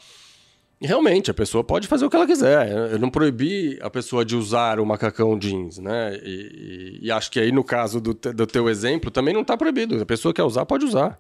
Realmente, 0.81 1.31
a 1.31 1.35
pessoa 1.35 1.65
pode 1.65 1.89
fazer 1.89 2.05
o 2.07 2.11
que 2.11 2.15
ela 2.15 2.27
quiser. 2.27 2.71
Eu 2.93 2.99
não 3.01 3.11
proibi 3.11 3.79
a 3.83 3.91
pessoa 3.91 4.25
de 4.25 4.37
usar 4.37 4.79
o 4.79 4.87
macacão 4.87 5.37
jeans, 5.37 5.79
né? 5.79 6.17
E, 6.23 6.99
e- 7.03 7.07
e 7.07 7.11
acho 7.11 7.31
que 7.33 7.41
aí, 7.41 7.51
no 7.51 7.65
caso 7.65 8.01
do, 8.01 8.15
te- 8.15 8.33
do 8.33 8.47
teu 8.47 8.69
exemplo, 8.69 9.11
também 9.11 9.35
não 9.35 9.41
está 9.43 9.57
proibido. 9.57 10.01
A 10.01 10.07
pessoa 10.07 10.33
quer 10.33 10.45
usar, 10.45 10.65
pode 10.67 10.85
usar. 10.85 11.19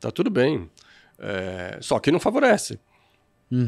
Tá 0.00 0.10
tudo 0.10 0.30
bem. 0.30 0.70
É, 1.18 1.76
só 1.82 1.98
que 1.98 2.10
não 2.10 2.18
favorece. 2.18 2.78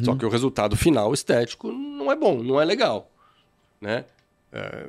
Só 0.04 0.16
que 0.16 0.24
o 0.24 0.28
resultado 0.30 0.74
final 0.74 1.12
estético 1.12 1.70
não 1.70 2.10
é 2.10 2.16
bom, 2.16 2.42
não 2.42 2.58
é 2.60 2.64
legal. 2.64 3.10
Né? 3.80 4.06
É, 4.50 4.88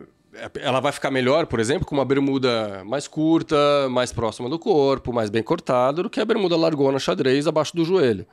ela 0.61 0.79
vai 0.79 0.91
ficar 0.93 1.11
melhor, 1.11 1.45
por 1.45 1.59
exemplo, 1.59 1.85
com 1.85 1.93
uma 1.93 2.05
bermuda 2.05 2.83
mais 2.85 3.05
curta, 3.07 3.57
mais 3.89 4.13
próxima 4.13 4.49
do 4.49 4.57
corpo, 4.57 5.11
mais 5.11 5.29
bem 5.29 5.43
cortada, 5.43 6.01
do 6.03 6.09
que 6.09 6.19
a 6.21 6.25
bermuda 6.25 6.55
largona 6.55 6.99
xadrez 6.99 7.47
abaixo 7.47 7.75
do 7.75 7.83
joelho. 7.83 8.25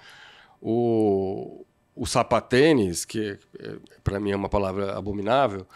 O, 0.62 1.64
o 1.96 2.06
sapatênis, 2.06 3.04
que 3.04 3.38
para 4.02 4.18
mim 4.18 4.32
é 4.32 4.36
uma 4.36 4.48
palavra 4.48 4.96
abominável, 4.96 5.66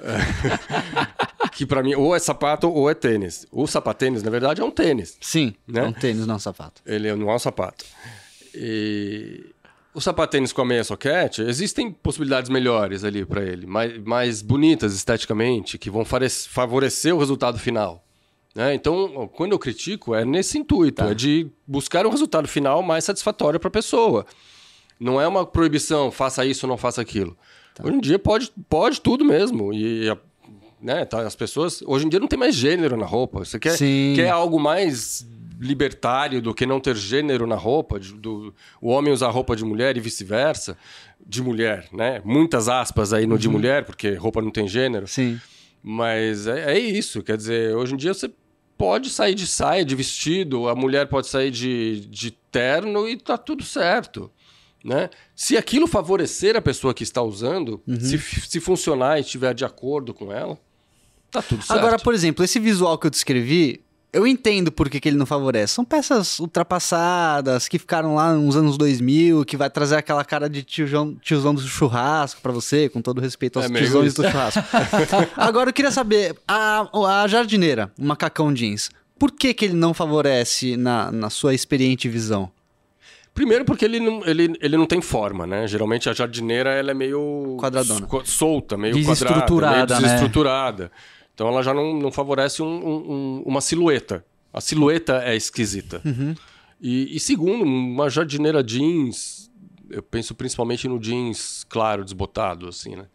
é, 0.00 1.48
que 1.52 1.64
para 1.64 1.82
mim 1.82 1.94
ou 1.94 2.14
é 2.14 2.18
sapato 2.18 2.68
ou 2.70 2.90
é 2.90 2.94
tênis. 2.94 3.46
O 3.50 3.66
sapatênis, 3.66 4.22
na 4.22 4.30
verdade, 4.30 4.60
é 4.60 4.64
um 4.64 4.70
tênis. 4.70 5.16
Sim, 5.20 5.54
Né? 5.66 5.80
é 5.80 5.84
um 5.84 5.92
tênis, 5.92 6.26
não 6.26 6.36
um 6.36 6.38
sapato. 6.38 6.82
Ele 6.84 7.14
não 7.14 7.30
é 7.30 7.34
um 7.34 7.38
sapato. 7.38 7.84
E 8.54 9.46
o 9.94 10.00
sapatênis 10.00 10.52
com 10.52 10.62
a 10.62 10.64
meia 10.64 10.84
soquete, 10.84 11.42
existem 11.42 11.90
possibilidades 11.90 12.50
melhores 12.50 13.04
ali 13.04 13.24
para 13.24 13.42
ele, 13.42 13.66
mais, 13.66 13.98
mais 14.02 14.42
bonitas 14.42 14.94
esteticamente, 14.94 15.78
que 15.78 15.90
vão 15.90 16.04
favorecer 16.04 17.14
o 17.14 17.18
resultado 17.18 17.58
final. 17.58 18.04
né? 18.54 18.74
Então, 18.74 19.28
quando 19.34 19.52
eu 19.52 19.58
critico, 19.58 20.14
é 20.14 20.24
nesse 20.24 20.58
intuito, 20.58 21.02
é 21.02 21.14
de 21.14 21.50
buscar 21.66 22.06
um 22.06 22.10
resultado 22.10 22.48
final 22.48 22.82
mais 22.82 23.04
satisfatório 23.04 23.60
para 23.60 23.68
a 23.68 23.72
pessoa. 23.72 24.26
Não 25.02 25.20
é 25.20 25.26
uma 25.26 25.44
proibição, 25.44 26.10
faça 26.10 26.44
isso 26.46 26.66
ou 26.66 26.70
não 26.70 26.76
faça 26.76 27.00
aquilo. 27.00 27.36
Hoje 27.82 27.96
em 27.96 28.00
dia 28.00 28.18
pode, 28.18 28.52
pode 28.68 29.00
tudo 29.00 29.24
mesmo. 29.24 29.72
E 29.72 30.08
a- 30.08 30.16
né, 30.80 31.04
tá, 31.04 31.22
as 31.26 31.34
pessoas. 31.34 31.82
Hoje 31.82 32.06
em 32.06 32.08
dia 32.08 32.20
não 32.20 32.28
tem 32.28 32.38
mais 32.38 32.54
gênero 32.54 32.96
na 32.96 33.06
roupa. 33.06 33.44
Você 33.44 33.58
quer, 33.58 33.76
Sim. 33.76 34.12
quer 34.14 34.28
algo 34.30 34.60
mais 34.60 35.26
libertário 35.60 36.42
do 36.42 36.52
que 36.54 36.66
não 36.66 36.80
ter 36.80 36.96
gênero 36.96 37.46
na 37.46 37.54
roupa, 37.54 37.98
de- 38.00 38.14
do, 38.14 38.52
o 38.80 38.90
homem 38.90 39.12
usar 39.12 39.30
roupa 39.30 39.54
de 39.56 39.64
mulher 39.64 39.96
e 39.96 40.00
vice-versa. 40.00 40.76
De 41.24 41.40
mulher, 41.40 41.86
né? 41.92 42.20
Muitas 42.24 42.68
aspas 42.68 43.12
aí 43.12 43.26
no 43.26 43.38
de 43.38 43.48
mulher, 43.48 43.84
porque 43.84 44.12
roupa 44.14 44.42
não 44.42 44.50
tem 44.50 44.66
gênero. 44.66 45.06
Sim. 45.06 45.40
Mas 45.82 46.46
é, 46.48 46.74
é 46.74 46.78
isso, 46.78 47.22
quer 47.22 47.36
dizer, 47.36 47.74
hoje 47.76 47.94
em 47.94 47.96
dia 47.96 48.12
você 48.12 48.28
pode 48.76 49.08
sair 49.08 49.34
de 49.34 49.46
saia, 49.46 49.84
de 49.84 49.94
vestido, 49.94 50.68
a 50.68 50.74
mulher 50.74 51.06
pode 51.08 51.28
sair 51.28 51.50
de, 51.52 52.00
de 52.08 52.32
terno 52.50 53.08
e 53.08 53.16
tá 53.16 53.38
tudo 53.38 53.62
certo. 53.62 54.30
Né? 54.84 55.10
Se 55.34 55.56
aquilo 55.56 55.86
favorecer 55.86 56.56
a 56.56 56.60
pessoa 56.60 56.92
que 56.92 57.04
está 57.04 57.22
usando, 57.22 57.80
se, 58.00 58.18
se 58.18 58.60
funcionar 58.60 59.18
e 59.18 59.20
estiver 59.20 59.54
de 59.54 59.64
acordo 59.64 60.12
com 60.12 60.32
ela, 60.32 60.58
tá 61.30 61.40
tudo 61.40 61.62
certo. 61.62 61.78
Agora, 61.78 61.98
por 61.98 62.12
exemplo, 62.12 62.44
esse 62.44 62.58
visual 62.58 62.98
que 62.98 63.06
eu 63.06 63.10
descrevi, 63.10 63.80
eu 64.12 64.26
entendo 64.26 64.70
por 64.70 64.90
que, 64.90 65.00
que 65.00 65.08
ele 65.08 65.16
não 65.16 65.24
favorece. 65.24 65.74
São 65.74 65.84
peças 65.84 66.38
ultrapassadas, 66.38 67.66
que 67.66 67.78
ficaram 67.78 68.16
lá 68.16 68.34
nos 68.34 68.56
anos 68.56 68.76
2000, 68.76 69.44
que 69.44 69.56
vai 69.56 69.70
trazer 69.70 69.96
aquela 69.96 70.24
cara 70.24 70.50
de 70.50 70.62
tiozão, 70.62 71.14
tiozão 71.14 71.54
do 71.54 71.62
churrasco 71.62 72.40
pra 72.42 72.52
você, 72.52 72.88
com 72.88 73.00
todo 73.00 73.20
respeito 73.20 73.58
aos 73.58 73.70
É 73.70 73.74
tiozões 73.74 74.12
do 74.14 74.22
churrasco. 74.22 74.62
Agora, 75.36 75.70
eu 75.70 75.74
queria 75.74 75.90
saber, 75.90 76.36
a, 76.46 76.88
a 77.22 77.26
jardineira, 77.26 77.90
o 77.98 78.04
macacão 78.04 78.52
jeans, 78.52 78.90
por 79.18 79.30
que, 79.30 79.54
que 79.54 79.64
ele 79.64 79.74
não 79.74 79.94
favorece 79.94 80.76
na, 80.76 81.10
na 81.10 81.30
sua 81.30 81.54
experiente 81.54 82.08
visão? 82.08 82.50
Primeiro 83.34 83.64
porque 83.64 83.84
ele 83.84 83.98
não, 83.98 84.24
ele, 84.26 84.54
ele 84.60 84.76
não 84.76 84.86
tem 84.86 85.00
forma, 85.00 85.46
né? 85.46 85.66
Geralmente 85.66 86.08
a 86.08 86.12
jardineira 86.12 86.70
ela 86.70 86.90
é 86.90 86.94
meio... 86.94 87.56
Quadradona. 87.58 88.06
so- 88.08 88.22
Solta, 88.26 88.76
meio 88.76 88.94
Desestruturada, 88.94 89.46
quadrada, 89.46 89.94
meio 89.94 90.02
né? 90.02 90.08
desestruturada. 90.08 90.92
Então 91.34 91.48
ela 91.48 91.62
já 91.62 91.72
não, 91.72 91.98
não 91.98 92.12
favorece 92.12 92.62
um- 92.62 92.66
um- 92.66 93.12
um- 93.12 93.42
uma 93.46 93.60
silhueta. 93.62 94.24
A 94.52 94.60
silhueta 94.60 95.22
é 95.24 95.34
esquisita. 95.34 96.02
E, 96.78 97.16
e 97.16 97.18
segundo, 97.20 97.64
uma 97.64 98.10
jardineira 98.10 98.62
jeans, 98.62 99.50
eu 99.88 100.02
penso 100.02 100.34
principalmente 100.34 100.86
no 100.86 100.98
jeans 100.98 101.64
claro, 101.70 102.04
desbotado, 102.04 102.68
assim, 102.68 102.96
né? 102.96 103.06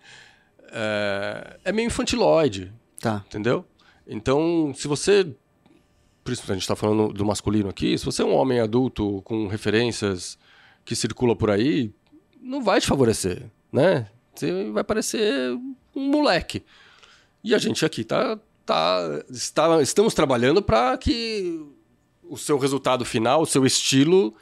É, 0.71 1.57
é 1.65 1.71
meio 1.71 1.85
infantiloide, 1.87 2.73
Tá. 2.99 3.23
entendeu? 3.27 3.65
Então, 4.07 4.71
se 4.75 4.87
você. 4.87 5.27
Principalmente 6.27 6.51
a 6.51 6.55
gente 6.55 6.63
está 6.63 6.75
falando 6.75 7.13
do 7.13 7.25
masculino 7.25 7.69
aqui, 7.69 7.97
se 7.97 8.03
você 8.03 8.21
é 8.21 8.25
um 8.25 8.35
homem 8.35 8.59
adulto 8.59 9.21
com 9.23 9.47
referências 9.47 10.37
que 10.83 10.93
circula 10.93 11.33
por 11.33 11.49
aí, 11.49 11.89
não 12.41 12.61
vai 12.61 12.81
te 12.81 12.87
favorecer, 12.87 13.45
né? 13.71 14.09
Você 14.35 14.69
vai 14.71 14.83
parecer 14.83 15.57
um 15.95 16.11
moleque. 16.11 16.65
E 17.41 17.55
a 17.55 17.57
gente 17.57 17.85
aqui 17.85 18.03
tá, 18.03 18.37
tá, 18.65 19.23
está, 19.31 19.81
estamos 19.81 20.13
trabalhando 20.13 20.61
para 20.61 20.97
que 20.97 21.65
o 22.21 22.37
seu 22.37 22.57
resultado 22.57 23.05
final, 23.05 23.43
o 23.43 23.45
seu 23.45 23.65
estilo, 23.65 24.35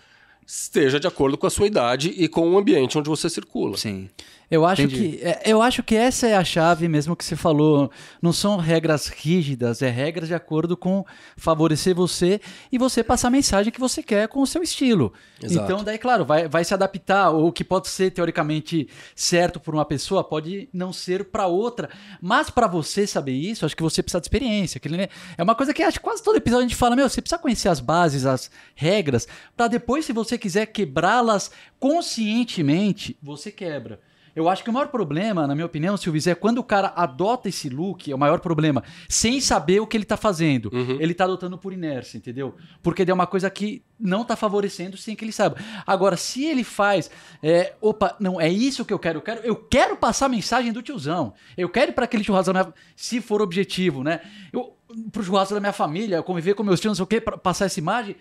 esteja 0.44 1.00
de 1.00 1.06
acordo 1.06 1.38
com 1.38 1.46
a 1.46 1.52
sua 1.52 1.68
idade 1.68 2.10
e 2.18 2.28
com 2.28 2.50
o 2.50 2.58
ambiente 2.58 2.98
onde 2.98 3.10
você 3.10 3.30
circula. 3.30 3.78
Sim. 3.78 4.10
Eu 4.50 4.66
acho, 4.66 4.84
Entendi. 4.84 5.18
que, 5.18 5.24
é, 5.26 5.42
eu 5.46 5.62
acho 5.62 5.82
que 5.82 5.96
essa 5.96 6.28
é 6.28 6.36
a 6.36 6.44
chave 6.44 6.88
mesmo 6.88 7.16
que 7.16 7.26
você 7.26 7.36
falou. 7.36 7.92
Não 8.22 8.32
são 8.32 8.58
regras 8.58 9.08
rígidas, 9.08 9.82
é 9.82 9.90
regras 9.90 10.28
de 10.28 10.36
acordo 10.36 10.78
com 10.78 11.04
favorecer 11.36 11.96
você 11.96 12.40
e 12.72 12.78
você 12.78 13.04
passar 13.04 13.30
a 13.30 13.32
mensagem 13.32 13.72
que 13.72 13.80
você 13.80 14.04
quer 14.04 14.28
com 14.28 14.42
o 14.42 14.48
seu 14.48 14.62
estilo. 14.62 15.12
Exato. 15.42 15.66
Então, 15.66 15.84
daí, 15.84 15.98
claro, 15.98 16.24
vai, 16.24 16.48
vai 16.48 16.64
se 16.64 16.74
adaptar. 16.74 17.32
Ou 17.32 17.48
o 17.48 17.52
que 17.52 17.64
pode 17.64 17.88
ser 17.88 18.12
teoricamente 18.12 18.88
certo 19.16 19.60
para 19.60 19.74
uma 19.76 19.86
pessoa 19.86 20.24
pode 20.24 20.70
não 20.72 20.94
ser 20.94 21.26
para 21.26 21.48
outra. 21.48 21.90
Mas 22.22 22.50
para 22.50 22.68
você 22.68 23.08
saber 23.08 23.34
isso, 23.34 23.66
acho 23.66 23.76
que 23.76 23.82
você 23.84 24.04
precisa 24.04 24.22
de 24.22 24.26
experiência. 24.28 24.80
Nem- 24.90 25.10
É 25.38 25.44
uma 25.44 25.56
coisa 25.56 25.74
que 25.74 25.82
acho 25.82 25.98
que 26.00 26.04
quase 26.04 26.24
todo 26.24 26.36
episódio 26.38 26.66
a 26.66 26.68
gente 26.68 26.76
fala: 26.78 26.96
meu, 26.96 27.10
você 27.10 27.22
precisa 27.22 27.40
conhecer 27.42 27.70
as 27.70 27.80
bases, 27.80 28.26
as 28.26 28.52
regras, 28.76 29.28
para 29.58 29.68
depois, 29.68 30.06
se 30.06 30.14
você 30.14 30.38
quiser 30.38 30.68
quebrá-las 30.68 31.50
conscientemente, 31.80 33.18
você 33.22 33.52
quebra. 33.52 34.00
Eu 34.36 34.50
acho 34.50 34.64
que 34.64 34.70
o 34.70 34.74
maior 34.74 34.88
problema, 34.90 35.48
na 35.48 35.56
minha 35.56 35.66
opinião, 35.66 35.96
Silvio, 35.96 36.22
é 36.30 36.36
quando 36.36 36.58
o 36.58 36.64
cara 36.64 36.92
adota 36.96 37.48
esse 37.48 37.70
look, 37.70 38.12
é 38.12 38.14
o 38.16 38.18
maior 38.18 38.40
problema, 38.40 38.84
sem 39.08 39.40
saber 39.40 39.80
o 39.80 39.88
que 39.88 39.96
ele 39.96 40.04
tá 40.06 40.18
fazendo. 40.18 40.70
Ele 41.00 41.14
tá 41.14 41.24
adotando 41.24 41.58
por 41.58 41.72
inércia, 41.72 42.18
entendeu? 42.18 42.54
Porque 42.84 43.04
é 43.10 43.14
uma 43.14 43.26
coisa 43.26 43.50
que 43.50 43.82
não 43.98 44.26
tá 44.26 44.36
favorecendo 44.36 44.98
sem 44.98 45.16
que 45.16 45.24
ele 45.24 45.32
saiba. 45.32 45.56
Agora, 45.88 46.18
se 46.18 46.44
ele 46.44 46.64
faz, 46.66 47.10
é, 47.42 47.74
opa, 47.80 48.16
não, 48.20 48.40
é 48.42 48.50
isso 48.50 48.84
que 48.84 48.94
eu 48.94 49.00
quero, 49.00 49.20
eu 49.20 49.22
quero, 49.22 49.42
eu 49.42 49.56
quero 49.56 49.96
passar 49.96 50.26
a 50.26 50.30
mensagem 50.30 50.74
do 50.74 50.82
tiozão. 50.82 51.34
Eu 51.58 51.70
quero 51.70 51.92
ir 51.92 51.94
para 51.94 52.04
aquele 52.04 52.24
minha- 52.52 52.74
se 52.96 53.22
for 53.22 53.42
objetivo, 53.42 54.04
né? 54.04 54.20
Eu, 54.52 54.76
pro 55.14 55.24
churrasco 55.24 55.54
da 55.54 55.60
minha 55.62 55.72
família, 55.74 56.22
conviver 56.22 56.56
com 56.56 56.64
meus 56.64 56.80
tios, 56.82 56.92
não 56.92 56.96
sei 56.96 57.04
o 57.04 57.08
quê, 57.08 57.22
pra 57.22 57.38
passar 57.38 57.66
essa 57.66 57.80
imagem. 57.80 58.16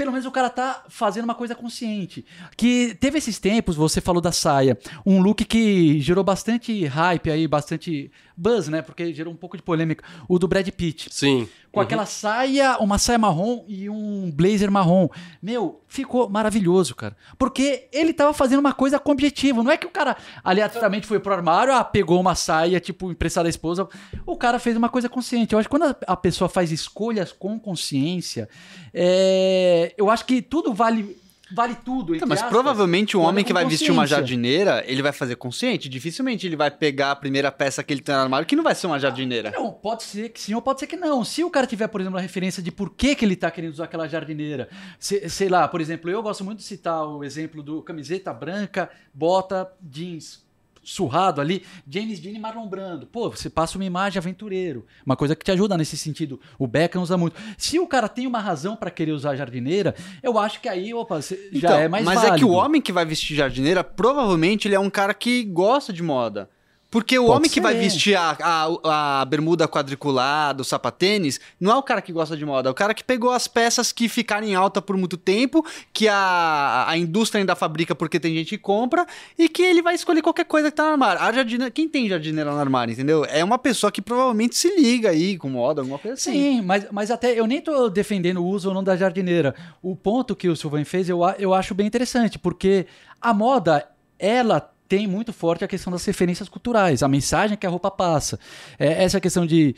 Pelo 0.00 0.12
menos 0.12 0.24
o 0.24 0.30
cara 0.30 0.48
tá 0.48 0.82
fazendo 0.88 1.24
uma 1.24 1.34
coisa 1.34 1.54
consciente. 1.54 2.24
Que 2.56 2.96
teve 2.98 3.18
esses 3.18 3.38
tempos, 3.38 3.76
você 3.76 4.00
falou 4.00 4.22
da 4.22 4.32
saia, 4.32 4.78
um 5.04 5.20
look 5.20 5.44
que 5.44 6.00
gerou 6.00 6.24
bastante 6.24 6.86
hype 6.86 7.30
aí, 7.30 7.46
bastante 7.46 8.10
buzz, 8.40 8.68
né? 8.68 8.80
Porque 8.80 9.12
gerou 9.12 9.32
um 9.32 9.36
pouco 9.36 9.56
de 9.56 9.62
polêmica. 9.62 10.02
O 10.26 10.38
do 10.38 10.48
Brad 10.48 10.66
Pitt. 10.70 11.08
Sim. 11.12 11.46
Com 11.70 11.80
aquela 11.80 12.04
saia, 12.04 12.78
uma 12.78 12.98
saia 12.98 13.18
marrom 13.18 13.64
e 13.68 13.88
um 13.88 14.30
blazer 14.32 14.70
marrom. 14.70 15.08
Meu, 15.40 15.80
ficou 15.86 16.28
maravilhoso, 16.28 16.96
cara. 16.96 17.16
Porque 17.38 17.88
ele 17.92 18.12
tava 18.12 18.32
fazendo 18.32 18.58
uma 18.58 18.72
coisa 18.72 18.98
com 18.98 19.12
objetivo. 19.12 19.62
Não 19.62 19.70
é 19.70 19.76
que 19.76 19.86
o 19.86 19.90
cara 19.90 20.16
aleatoriamente 20.42 21.06
foi 21.06 21.20
pro 21.20 21.32
armário, 21.32 21.72
ah, 21.72 21.84
pegou 21.84 22.18
uma 22.18 22.34
saia, 22.34 22.80
tipo, 22.80 23.10
emprestada 23.10 23.48
à 23.48 23.50
esposa. 23.50 23.88
O 24.26 24.36
cara 24.36 24.58
fez 24.58 24.76
uma 24.76 24.88
coisa 24.88 25.08
consciente. 25.08 25.52
Eu 25.52 25.60
acho 25.60 25.68
que 25.68 25.76
quando 25.76 25.84
a, 25.84 25.96
a 26.12 26.16
pessoa 26.16 26.48
faz 26.48 26.72
escolhas 26.72 27.30
com 27.30 27.58
consciência, 27.58 28.48
é, 28.92 29.94
eu 29.96 30.10
acho 30.10 30.24
que 30.24 30.42
tudo 30.42 30.74
vale. 30.74 31.19
Vale 31.52 31.74
tudo. 31.84 32.14
Então, 32.14 32.28
mas 32.28 32.38
aspas, 32.38 32.50
provavelmente 32.50 33.16
um 33.16 33.20
quando 33.20 33.28
homem 33.30 33.42
é 33.42 33.44
que 33.44 33.52
vai 33.52 33.64
vestir 33.64 33.90
uma 33.90 34.06
jardineira, 34.06 34.84
ele 34.86 35.02
vai 35.02 35.12
fazer 35.12 35.36
consciente. 35.36 35.88
Dificilmente 35.88 36.46
ele 36.46 36.56
vai 36.56 36.70
pegar 36.70 37.10
a 37.10 37.16
primeira 37.16 37.50
peça 37.50 37.82
que 37.82 37.92
ele 37.92 38.00
tem 38.00 38.14
no 38.14 38.20
armário, 38.20 38.46
que 38.46 38.54
não 38.56 38.64
vai 38.64 38.74
ser 38.74 38.86
uma 38.86 38.98
jardineira. 38.98 39.50
Não, 39.50 39.70
pode 39.72 40.02
ser 40.04 40.28
que 40.30 40.40
sim 40.40 40.54
ou 40.54 40.62
pode 40.62 40.80
ser 40.80 40.86
que 40.86 40.96
não. 40.96 41.24
Se 41.24 41.42
o 41.44 41.50
cara 41.50 41.66
tiver, 41.66 41.88
por 41.88 42.00
exemplo, 42.00 42.18
a 42.18 42.22
referência 42.22 42.62
de 42.62 42.70
por 42.70 42.90
que, 42.90 43.14
que 43.14 43.24
ele 43.24 43.36
tá 43.36 43.50
querendo 43.50 43.72
usar 43.72 43.84
aquela 43.84 44.06
jardineira, 44.08 44.68
se- 44.98 45.28
sei 45.28 45.48
lá, 45.48 45.66
por 45.68 45.80
exemplo, 45.80 46.10
eu 46.10 46.22
gosto 46.22 46.44
muito 46.44 46.58
de 46.58 46.64
citar 46.64 47.04
o 47.06 47.24
exemplo 47.24 47.62
do 47.62 47.82
camiseta 47.82 48.32
branca, 48.32 48.90
bota, 49.12 49.70
jeans 49.82 50.48
surrado 50.90 51.40
ali, 51.40 51.62
James 51.88 52.18
Dean 52.18 52.32
e 52.32 52.38
Marlon 52.38 52.66
Brando. 52.66 53.06
Pô, 53.06 53.30
você 53.30 53.48
passa 53.48 53.78
uma 53.78 53.84
imagem 53.84 54.18
aventureiro, 54.18 54.84
uma 55.06 55.16
coisa 55.16 55.36
que 55.36 55.44
te 55.44 55.50
ajuda 55.52 55.76
nesse 55.76 55.96
sentido. 55.96 56.40
O 56.58 56.66
Beckham 56.66 57.00
usa 57.02 57.16
muito. 57.16 57.36
Se 57.56 57.78
o 57.78 57.86
cara 57.86 58.08
tem 58.08 58.26
uma 58.26 58.40
razão 58.40 58.74
pra 58.74 58.90
querer 58.90 59.12
usar 59.12 59.36
jardineira, 59.36 59.94
eu 60.22 60.38
acho 60.38 60.60
que 60.60 60.68
aí, 60.68 60.92
opa, 60.92 61.20
já 61.20 61.36
Então, 61.52 61.78
é 61.78 61.88
mais 61.88 62.04
mas 62.04 62.16
válido. 62.16 62.34
é 62.34 62.38
que 62.38 62.44
o 62.44 62.50
homem 62.50 62.82
que 62.82 62.92
vai 62.92 63.04
vestir 63.04 63.36
jardineira, 63.36 63.84
provavelmente 63.84 64.66
ele 64.66 64.74
é 64.74 64.80
um 64.80 64.90
cara 64.90 65.14
que 65.14 65.44
gosta 65.44 65.92
de 65.92 66.02
moda. 66.02 66.50
Porque 66.90 67.18
o 67.18 67.26
Pode 67.26 67.36
homem 67.36 67.50
que 67.50 67.60
vai 67.60 67.74
ser. 67.74 67.78
vestir 67.78 68.16
a, 68.16 68.36
a, 68.40 69.20
a 69.20 69.24
bermuda 69.24 69.68
quadriculada, 69.68 70.62
o 70.62 70.64
sapatênis, 70.64 71.38
não 71.60 71.70
é 71.70 71.76
o 71.76 71.82
cara 71.82 72.02
que 72.02 72.12
gosta 72.12 72.36
de 72.36 72.44
moda, 72.44 72.68
é 72.68 72.72
o 72.72 72.74
cara 72.74 72.92
que 72.92 73.04
pegou 73.04 73.30
as 73.30 73.46
peças 73.46 73.92
que 73.92 74.08
ficaram 74.08 74.46
em 74.46 74.54
alta 74.54 74.82
por 74.82 74.96
muito 74.96 75.16
tempo, 75.16 75.64
que 75.92 76.08
a, 76.08 76.86
a 76.88 76.98
indústria 76.98 77.40
ainda 77.40 77.54
fabrica 77.54 77.94
porque 77.94 78.18
tem 78.18 78.34
gente 78.34 78.48
que 78.48 78.58
compra, 78.58 79.06
e 79.38 79.48
que 79.48 79.62
ele 79.62 79.82
vai 79.82 79.94
escolher 79.94 80.20
qualquer 80.20 80.44
coisa 80.44 80.70
que 80.70 80.76
tá 80.76 80.84
no 80.84 80.90
armário. 80.90 81.22
A 81.22 81.32
jardineira, 81.32 81.70
quem 81.70 81.88
tem 81.88 82.08
jardineira 82.08 82.50
no 82.50 82.58
armário, 82.58 82.92
entendeu? 82.92 83.24
É 83.24 83.44
uma 83.44 83.58
pessoa 83.58 83.92
que 83.92 84.02
provavelmente 84.02 84.56
se 84.56 84.74
liga 84.74 85.10
aí 85.10 85.38
com 85.38 85.48
moda, 85.48 85.82
alguma 85.82 85.98
coisa 85.98 86.14
assim. 86.14 86.32
Sim, 86.32 86.62
mas, 86.62 86.86
mas 86.90 87.10
até 87.10 87.38
eu 87.38 87.46
nem 87.46 87.60
tô 87.60 87.88
defendendo 87.88 88.38
o 88.38 88.46
uso 88.46 88.68
ou 88.68 88.74
não 88.74 88.82
da 88.82 88.96
jardineira. 88.96 89.54
O 89.80 89.94
ponto 89.94 90.34
que 90.34 90.48
o 90.48 90.56
Silvan 90.56 90.84
fez 90.84 91.08
eu, 91.08 91.20
eu 91.38 91.54
acho 91.54 91.74
bem 91.74 91.86
interessante, 91.86 92.38
porque 92.38 92.86
a 93.20 93.32
moda, 93.32 93.88
ela 94.18 94.72
tem 94.90 95.06
muito 95.06 95.32
forte 95.32 95.64
a 95.64 95.68
questão 95.68 95.92
das 95.92 96.04
referências 96.04 96.48
culturais, 96.48 97.00
a 97.04 97.06
mensagem 97.08 97.56
que 97.56 97.64
a 97.64 97.70
roupa 97.70 97.92
passa. 97.92 98.40
É, 98.76 99.04
essa 99.04 99.20
questão 99.20 99.46
de 99.46 99.76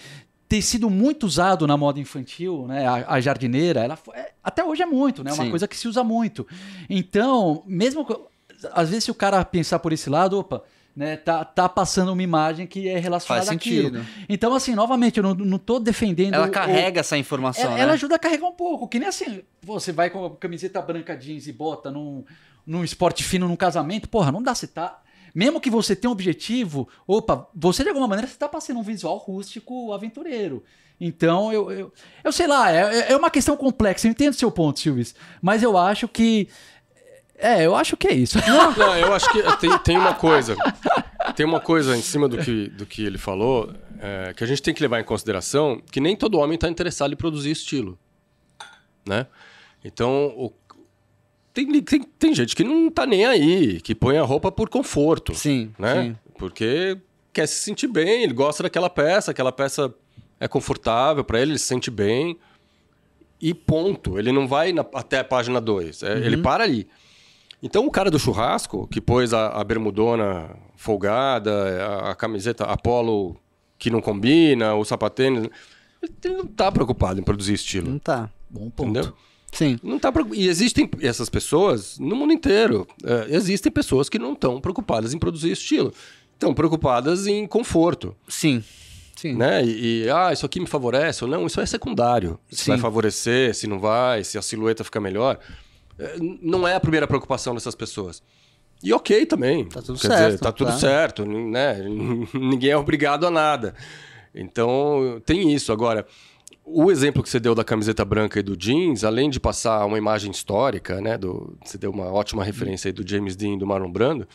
ter 0.48 0.62
sido 0.62 0.88
muito 0.88 1.26
usado 1.26 1.66
na 1.66 1.76
moda 1.76 2.00
infantil, 2.00 2.66
né? 2.66 2.86
A, 2.86 3.14
a 3.16 3.20
jardineira, 3.20 3.80
ela 3.80 3.94
foi- 3.94 4.16
é, 4.16 4.32
até 4.42 4.64
hoje 4.64 4.82
é 4.82 4.86
muito, 4.86 5.22
né? 5.22 5.30
Uma 5.32 5.44
Sim. 5.44 5.50
coisa 5.50 5.68
que 5.68 5.76
se 5.76 5.86
usa 5.86 6.02
muito. 6.02 6.46
Então, 6.88 7.62
mesmo 7.66 8.06
às 8.72 8.88
vezes 8.88 9.04
se 9.04 9.10
o 9.10 9.14
cara 9.14 9.44
pensar 9.44 9.78
por 9.80 9.92
esse 9.92 10.08
lado, 10.08 10.38
opa, 10.38 10.62
né, 10.94 11.16
tá, 11.16 11.44
tá 11.44 11.68
passando 11.68 12.12
uma 12.12 12.22
imagem 12.22 12.66
que 12.66 12.88
é 12.88 12.98
relacionada 12.98 13.46
Faz 13.46 13.56
àquilo. 13.56 13.98
sentido. 13.98 14.06
Então, 14.28 14.54
assim, 14.54 14.74
novamente, 14.74 15.16
eu 15.18 15.22
não, 15.22 15.34
não 15.34 15.58
tô 15.58 15.78
defendendo. 15.78 16.34
Ela 16.34 16.48
o- 16.48 16.50
carrega 16.50 17.00
essa 17.00 17.16
informação, 17.16 17.64
ela, 17.64 17.74
né? 17.74 17.80
ela 17.80 17.92
ajuda 17.92 18.16
a 18.16 18.18
carregar 18.18 18.46
um 18.46 18.52
pouco. 18.52 18.86
Que 18.86 18.98
nem 18.98 19.08
assim, 19.08 19.42
você 19.62 19.90
vai 19.92 20.10
com 20.10 20.24
a 20.26 20.36
camiseta 20.36 20.80
branca 20.82 21.16
jeans 21.16 21.46
e 21.46 21.52
bota 21.52 21.90
num, 21.90 22.24
num 22.66 22.84
esporte 22.84 23.24
fino, 23.24 23.48
num 23.48 23.56
casamento, 23.56 24.08
porra, 24.08 24.30
não 24.30 24.42
dá, 24.42 24.54
você 24.54 24.66
tá. 24.66 25.00
Mesmo 25.34 25.60
que 25.60 25.70
você 25.70 25.96
tenha 25.96 26.10
um 26.10 26.12
objetivo, 26.12 26.86
opa, 27.06 27.48
você 27.54 27.82
de 27.82 27.88
alguma 27.88 28.06
maneira 28.06 28.28
você 28.30 28.36
tá 28.36 28.46
passando 28.48 28.78
um 28.78 28.82
visual 28.82 29.16
rústico 29.16 29.90
aventureiro. 29.92 30.62
Então, 31.00 31.52
eu, 31.52 31.70
eu, 31.72 31.92
eu 32.22 32.30
sei 32.30 32.46
lá, 32.46 32.70
é, 32.70 33.10
é 33.12 33.16
uma 33.16 33.30
questão 33.30 33.56
complexa, 33.56 34.06
eu 34.06 34.10
entendo 34.12 34.34
o 34.34 34.36
seu 34.36 34.52
ponto, 34.52 34.78
Silvis, 34.78 35.14
mas 35.40 35.62
eu 35.62 35.76
acho 35.76 36.06
que. 36.06 36.48
É, 37.42 37.66
eu 37.66 37.74
acho 37.74 37.96
que 37.96 38.06
é 38.08 38.14
isso. 38.14 38.38
Não, 38.78 38.96
eu 38.96 39.12
acho 39.12 39.30
que 39.30 39.42
tem, 39.58 39.78
tem 39.78 39.98
uma 39.98 40.14
coisa. 40.14 40.56
Tem 41.36 41.44
uma 41.44 41.60
coisa 41.60 41.96
em 41.96 42.00
cima 42.02 42.28
do 42.28 42.38
que, 42.38 42.68
do 42.68 42.86
que 42.86 43.04
ele 43.04 43.18
falou 43.18 43.72
é, 44.00 44.32
que 44.34 44.44
a 44.44 44.46
gente 44.46 44.62
tem 44.62 44.72
que 44.72 44.80
levar 44.82 45.00
em 45.00 45.04
consideração 45.04 45.80
que 45.90 46.00
nem 46.00 46.14
todo 46.16 46.38
homem 46.38 46.54
está 46.54 46.68
interessado 46.68 47.12
em 47.12 47.16
produzir 47.16 47.50
estilo. 47.50 47.98
Né? 49.06 49.26
Então, 49.84 50.32
o- 50.36 50.52
tem, 51.52 51.82
tem, 51.82 52.02
tem 52.18 52.34
gente 52.34 52.54
que 52.56 52.64
não 52.64 52.90
tá 52.90 53.04
nem 53.04 53.26
aí, 53.26 53.80
que 53.80 53.94
põe 53.94 54.16
a 54.16 54.22
roupa 54.22 54.50
por 54.52 54.68
conforto. 54.68 55.34
Sim, 55.34 55.72
né? 55.78 56.02
sim. 56.02 56.16
Porque 56.38 56.96
quer 57.32 57.46
se 57.46 57.56
sentir 57.56 57.88
bem, 57.88 58.22
ele 58.22 58.32
gosta 58.32 58.62
daquela 58.62 58.88
peça, 58.88 59.30
aquela 59.32 59.52
peça 59.52 59.92
é 60.40 60.46
confortável 60.48 61.24
para 61.24 61.40
ele, 61.40 61.52
ele 61.52 61.58
se 61.58 61.66
sente 61.66 61.90
bem. 61.90 62.38
E 63.40 63.52
ponto. 63.52 64.18
Ele 64.20 64.30
não 64.30 64.46
vai 64.46 64.72
na- 64.72 64.86
até 64.94 65.18
a 65.18 65.24
página 65.24 65.60
2. 65.60 66.02
Ele 66.02 66.36
para 66.36 66.62
ali. 66.62 66.88
Então 67.62 67.86
o 67.86 67.90
cara 67.90 68.10
do 68.10 68.18
churrasco, 68.18 68.86
que 68.88 69.00
pôs 69.00 69.32
a, 69.32 69.48
a 69.48 69.62
bermudona 69.64 70.50
folgada, 70.76 71.52
a, 71.84 72.10
a 72.10 72.14
camiseta 72.14 72.64
Apollo 72.64 73.36
que 73.78 73.90
não 73.90 74.00
combina, 74.00 74.74
o 74.74 74.84
sapatênis, 74.84 75.48
ele 76.24 76.34
não 76.36 76.46
tá 76.46 76.70
preocupado 76.72 77.20
em 77.20 77.22
produzir 77.22 77.54
estilo. 77.54 77.90
Não 77.90 77.98
tá. 77.98 78.30
Bom 78.50 78.68
ponto. 78.70 78.90
Entendeu? 78.90 79.12
Sim. 79.52 79.78
Não 79.82 79.98
tá 79.98 80.10
preocup- 80.10 80.36
E 80.36 80.48
existem 80.48 80.88
essas 81.00 81.28
pessoas 81.28 81.98
no 81.98 82.16
mundo 82.16 82.32
inteiro. 82.32 82.86
É, 83.04 83.34
existem 83.36 83.70
pessoas 83.70 84.08
que 84.08 84.18
não 84.18 84.32
estão 84.32 84.60
preocupadas 84.60 85.12
em 85.14 85.18
produzir 85.18 85.50
estilo. 85.52 85.92
Estão 86.34 86.54
preocupadas 86.54 87.26
em 87.26 87.46
conforto. 87.46 88.16
Sim. 88.26 88.64
Sim. 89.16 89.34
Né? 89.34 89.64
E, 89.64 90.04
e, 90.04 90.10
ah, 90.10 90.32
isso 90.32 90.44
aqui 90.44 90.58
me 90.58 90.66
favorece 90.66 91.22
ou 91.22 91.30
não, 91.30 91.46
isso 91.46 91.60
é 91.60 91.66
secundário. 91.66 92.38
Se 92.50 92.64
Sim. 92.64 92.70
vai 92.72 92.78
favorecer, 92.78 93.54
se 93.54 93.66
não 93.68 93.78
vai, 93.78 94.24
se 94.24 94.36
a 94.36 94.42
silhueta 94.42 94.82
fica 94.82 95.00
melhor. 95.00 95.38
É, 96.02 96.16
Não 96.42 96.66
é 96.66 96.74
a 96.74 96.80
primeira 96.80 97.06
preocupação 97.06 97.54
dessas 97.54 97.74
pessoas. 97.74 98.22
E 98.82 98.92
ok 98.92 99.24
também. 99.26 99.66
Tá 99.66 99.80
tudo 99.80 99.98
Quer 99.98 100.08
certo, 100.08 100.24
Dizer, 100.24 100.38
tá 100.38 100.52
tudo 100.52 100.66
claro. 100.66 100.80
certo, 100.80 101.24
né? 101.24 101.76
Ninguém 102.34 102.70
é 102.70 102.76
obrigado 102.76 103.26
a 103.26 103.30
nada. 103.30 103.74
Então, 104.34 105.22
tem 105.24 105.52
isso. 105.52 105.72
Agora, 105.72 106.04
o 106.64 106.90
exemplo 106.90 107.22
que 107.22 107.28
você 107.28 107.38
deu 107.38 107.54
da 107.54 107.62
camiseta 107.62 108.04
branca 108.04 108.40
e 108.40 108.42
do 108.42 108.56
jeans, 108.56 109.04
além 109.04 109.30
de 109.30 109.38
passar 109.38 109.84
uma 109.84 109.98
imagem 109.98 110.30
histórica, 110.30 111.00
né? 111.00 111.16
Do, 111.16 111.56
você 111.64 111.78
deu 111.78 111.90
uma 111.90 112.06
ótima 112.06 112.42
referência 112.42 112.88
aí 112.88 112.92
do 112.92 113.08
James 113.08 113.36
Dean 113.36 113.54
e 113.54 113.58
do 113.58 113.66
Marlon 113.66 113.90
Brando, 113.90 114.26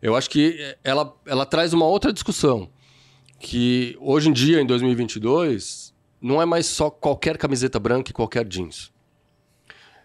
eu 0.00 0.14
acho 0.14 0.30
que 0.30 0.76
ela, 0.84 1.12
ela 1.26 1.44
traz 1.44 1.72
uma 1.72 1.86
outra 1.86 2.12
discussão. 2.12 2.68
Que 3.40 3.96
hoje 4.00 4.28
em 4.28 4.32
dia, 4.32 4.60
em 4.60 4.66
2022, 4.66 5.94
não 6.20 6.42
é 6.42 6.44
mais 6.44 6.66
só 6.66 6.90
qualquer 6.90 7.36
camiseta 7.36 7.78
branca 7.78 8.10
e 8.10 8.14
qualquer 8.14 8.44
jeans. 8.44 8.92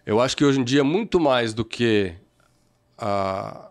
Eu 0.06 0.20
acho 0.20 0.36
que 0.36 0.44
hoje 0.44 0.60
em 0.60 0.64
dia, 0.64 0.84
muito 0.84 1.18
mais 1.18 1.54
do 1.54 1.64
que 1.64 2.14
a, 2.98 3.70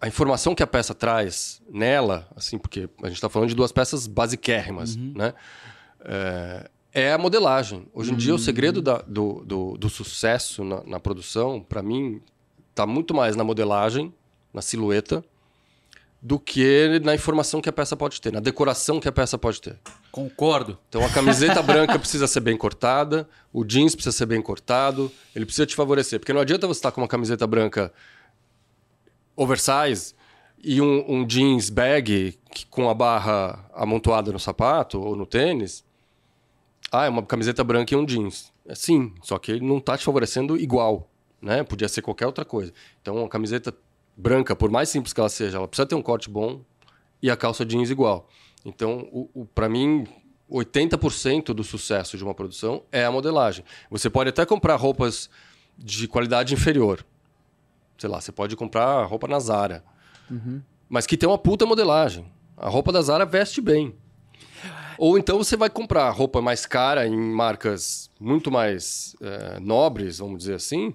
a 0.00 0.06
informação 0.08 0.54
que 0.54 0.62
a 0.62 0.66
peça 0.66 0.94
traz 0.94 1.60
nela, 1.68 2.28
assim, 2.36 2.58
porque 2.58 2.88
a 3.02 3.06
gente 3.06 3.16
está 3.16 3.28
falando 3.28 3.48
de 3.48 3.54
duas 3.54 3.72
peças 3.72 4.06
basiquérrimas, 4.06 4.96
né? 4.96 5.34
É, 6.02 6.70
é 6.92 7.12
a 7.12 7.18
modelagem. 7.18 7.86
Hoje 7.92 8.12
em 8.12 8.16
dia, 8.16 8.34
o 8.34 8.38
segredo 8.38 8.80
da- 8.82 9.02
do, 9.02 9.44
do, 9.44 9.76
do 9.78 9.88
sucesso 9.90 10.64
na, 10.64 10.82
na 10.84 11.00
produção, 11.00 11.60
para 11.60 11.82
mim, 11.82 12.20
está 12.70 12.86
muito 12.86 13.12
mais 13.14 13.36
na 13.36 13.44
modelagem, 13.44 14.12
na 14.52 14.62
silhueta, 14.62 15.24
do 16.22 16.38
que 16.38 17.00
na 17.02 17.14
informação 17.14 17.60
que 17.62 17.68
a 17.68 17.72
peça 17.72 17.96
pode 17.96 18.20
ter, 18.20 18.30
na 18.32 18.40
decoração 18.40 19.00
que 19.00 19.08
a 19.08 19.12
peça 19.12 19.38
pode 19.38 19.60
ter. 19.60 19.78
Concordo. 20.12 20.78
Então 20.88 21.04
a 21.04 21.08
camiseta 21.08 21.62
branca 21.64 21.98
precisa 21.98 22.26
ser 22.26 22.40
bem 22.40 22.56
cortada, 22.56 23.26
o 23.52 23.64
jeans 23.64 23.94
precisa 23.94 24.14
ser 24.16 24.26
bem 24.26 24.42
cortado, 24.42 25.10
ele 25.34 25.46
precisa 25.46 25.64
te 25.66 25.74
favorecer. 25.74 26.18
Porque 26.20 26.32
não 26.32 26.40
adianta 26.42 26.66
você 26.66 26.78
estar 26.78 26.92
com 26.92 27.00
uma 27.00 27.08
camiseta 27.08 27.46
branca 27.46 27.90
oversize 29.36 30.14
e 30.62 30.80
um, 30.80 31.04
um 31.10 31.26
jeans 31.26 31.70
bag 31.70 32.38
que- 32.50 32.66
com 32.66 32.90
a 32.90 32.94
barra 32.94 33.64
amontoada 33.74 34.30
no 34.30 34.38
sapato 34.38 35.00
ou 35.00 35.16
no 35.16 35.24
tênis. 35.24 35.84
Ah, 36.92 37.06
é 37.06 37.08
uma 37.08 37.22
camiseta 37.22 37.64
branca 37.64 37.94
e 37.94 37.96
um 37.96 38.04
jeans. 38.04 38.52
É, 38.66 38.74
sim, 38.74 39.14
só 39.22 39.38
que 39.38 39.52
ele 39.52 39.66
não 39.66 39.78
está 39.78 39.96
te 39.96 40.04
favorecendo 40.04 40.56
igual. 40.56 41.08
Né? 41.40 41.62
Podia 41.62 41.88
ser 41.88 42.02
qualquer 42.02 42.26
outra 42.26 42.44
coisa. 42.44 42.72
Então, 43.00 43.16
uma 43.16 43.28
camiseta 43.28 43.74
branca, 44.20 44.54
por 44.54 44.70
mais 44.70 44.88
simples 44.88 45.12
que 45.12 45.20
ela 45.20 45.28
seja, 45.28 45.56
ela 45.56 45.66
precisa 45.66 45.86
ter 45.86 45.94
um 45.94 46.02
corte 46.02 46.28
bom 46.28 46.60
e 47.22 47.30
a 47.30 47.36
calça 47.36 47.64
jeans 47.64 47.90
igual. 47.90 48.28
Então, 48.64 49.08
o, 49.10 49.30
o, 49.34 49.46
para 49.46 49.68
mim, 49.68 50.06
80% 50.50 51.54
do 51.54 51.64
sucesso 51.64 52.16
de 52.16 52.24
uma 52.24 52.34
produção 52.34 52.82
é 52.92 53.04
a 53.04 53.10
modelagem. 53.10 53.64
Você 53.90 54.10
pode 54.10 54.30
até 54.30 54.44
comprar 54.44 54.76
roupas 54.76 55.30
de 55.78 56.06
qualidade 56.06 56.52
inferior. 56.52 57.04
Sei 57.96 58.08
lá, 58.08 58.20
você 58.20 58.32
pode 58.32 58.54
comprar 58.56 59.04
roupa 59.04 59.26
na 59.26 59.38
Zara. 59.38 59.84
Mas 60.88 61.06
que 61.06 61.16
tem 61.16 61.28
uma 61.28 61.38
puta 61.38 61.64
modelagem. 61.64 62.30
A 62.56 62.68
roupa 62.68 62.92
da 62.92 63.00
Zara 63.00 63.24
veste 63.24 63.60
bem. 63.60 63.94
Ou 64.98 65.16
então 65.16 65.38
você 65.38 65.56
vai 65.56 65.70
comprar 65.70 66.10
roupa 66.10 66.42
mais 66.42 66.66
cara 66.66 67.06
em 67.06 67.16
marcas 67.16 68.10
muito 68.20 68.50
mais 68.50 69.16
é, 69.20 69.58
nobres, 69.58 70.18
vamos 70.18 70.38
dizer 70.40 70.54
assim. 70.54 70.94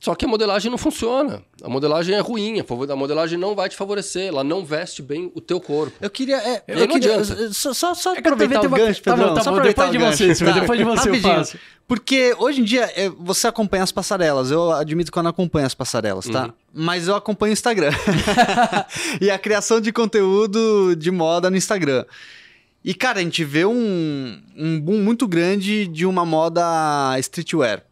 Só 0.00 0.14
que 0.14 0.24
a 0.24 0.28
modelagem 0.28 0.70
não 0.70 0.78
funciona. 0.78 1.42
A 1.60 1.68
modelagem 1.68 2.14
é 2.14 2.20
ruim. 2.20 2.60
A 2.60 2.96
modelagem 2.96 3.36
não 3.36 3.56
vai 3.56 3.68
te 3.68 3.76
favorecer. 3.76 4.28
Ela 4.28 4.44
não 4.44 4.64
veste 4.64 5.02
bem 5.02 5.32
o 5.34 5.40
teu 5.40 5.60
corpo. 5.60 5.92
Eu 6.00 6.08
queria. 6.08 6.36
É, 6.36 6.62
eu 6.68 6.86
não 6.86 6.94
queria, 6.94 7.16
adianta. 7.16 7.52
Só, 7.52 7.74
só, 7.74 7.94
só 7.94 8.14
É 8.14 8.20
aproveitar 8.20 8.64
o 8.64 8.70
gancho, 8.70 9.02
tá 9.02 9.10
bom, 9.10 9.16
Pedrão. 9.16 9.34
tá 9.34 9.40
só 9.42 9.50
bom, 9.50 9.60
depois 9.60 9.90
de 9.90 9.98
você, 9.98 10.34
tá? 10.44 10.52
depois 10.52 10.78
de 10.78 10.84
você 10.84 11.08
eu 11.08 11.12
Rapidinho. 11.12 11.34
faço. 11.34 11.58
Porque 11.88 12.36
hoje 12.38 12.60
em 12.60 12.64
dia 12.64 12.88
é, 12.94 13.08
você 13.08 13.48
acompanha 13.48 13.82
as 13.82 13.90
passarelas. 13.90 14.52
Eu 14.52 14.70
admito 14.70 15.10
que 15.10 15.18
eu 15.18 15.22
não 15.22 15.30
acompanho 15.30 15.66
as 15.66 15.74
passarelas, 15.74 16.26
tá? 16.26 16.44
Uhum. 16.44 16.52
Mas 16.72 17.08
eu 17.08 17.16
acompanho 17.16 17.50
o 17.50 17.54
Instagram. 17.54 17.90
e 19.20 19.30
a 19.30 19.38
criação 19.38 19.80
de 19.80 19.90
conteúdo 19.90 20.94
de 20.94 21.10
moda 21.10 21.50
no 21.50 21.56
Instagram. 21.56 22.04
E, 22.84 22.94
cara, 22.94 23.18
a 23.18 23.22
gente 23.22 23.42
vê 23.44 23.64
um, 23.64 24.40
um 24.56 24.80
boom 24.80 24.98
muito 24.98 25.26
grande 25.26 25.88
de 25.88 26.06
uma 26.06 26.24
moda 26.24 26.62
streetwear. 27.18 27.82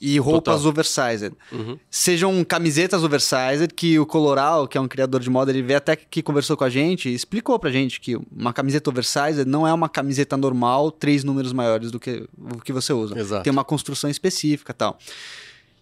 E 0.00 0.18
roupas 0.18 0.56
Total. 0.56 0.68
oversized. 0.70 1.32
Uhum. 1.52 1.78
Sejam 1.90 2.44
camisetas 2.44 3.02
oversized, 3.02 3.68
que 3.74 3.98
o 3.98 4.04
Coloral, 4.04 4.68
que 4.68 4.76
é 4.76 4.80
um 4.80 4.88
criador 4.88 5.20
de 5.20 5.30
moda, 5.30 5.50
ele 5.50 5.62
veio 5.62 5.78
até 5.78 5.96
que 5.96 6.22
conversou 6.22 6.56
com 6.56 6.64
a 6.64 6.68
gente 6.70 7.08
e 7.08 7.14
explicou 7.14 7.58
pra 7.58 7.70
gente 7.70 8.00
que 8.00 8.16
uma 8.34 8.52
camiseta 8.52 8.90
oversized 8.90 9.44
não 9.46 9.66
é 9.66 9.72
uma 9.72 9.88
camiseta 9.88 10.36
normal, 10.36 10.90
três 10.90 11.24
números 11.24 11.52
maiores 11.52 11.90
do 11.90 11.98
que 11.98 12.26
o 12.38 12.60
que 12.60 12.72
você 12.72 12.92
usa. 12.92 13.18
Exato. 13.18 13.44
Tem 13.44 13.50
uma 13.52 13.64
construção 13.64 14.10
específica 14.10 14.72
e 14.72 14.74
tal. 14.74 14.98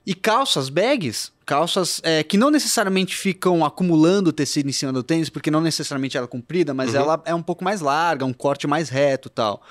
E 0.04 0.14
calças, 0.14 0.68
bags, 0.68 1.30
calças 1.46 2.00
é, 2.04 2.22
que 2.24 2.36
não 2.36 2.50
necessariamente 2.50 3.16
ficam 3.16 3.64
acumulando 3.64 4.32
tecido 4.32 4.68
em 4.68 4.72
cima 4.72 4.92
do 4.92 5.02
tênis, 5.02 5.28
porque 5.30 5.50
não 5.50 5.60
necessariamente 5.60 6.16
ela 6.16 6.26
é 6.26 6.28
comprida, 6.28 6.74
mas 6.74 6.90
Uhum. 6.94 7.00
ela 7.00 7.22
é 7.24 7.34
um 7.34 7.42
pouco 7.42 7.62
mais 7.64 7.80
larga, 7.80 8.24
um 8.24 8.32
corte 8.32 8.66
mais 8.66 8.88
reto 8.88 9.28
e 9.28 9.30
tal. 9.30 9.62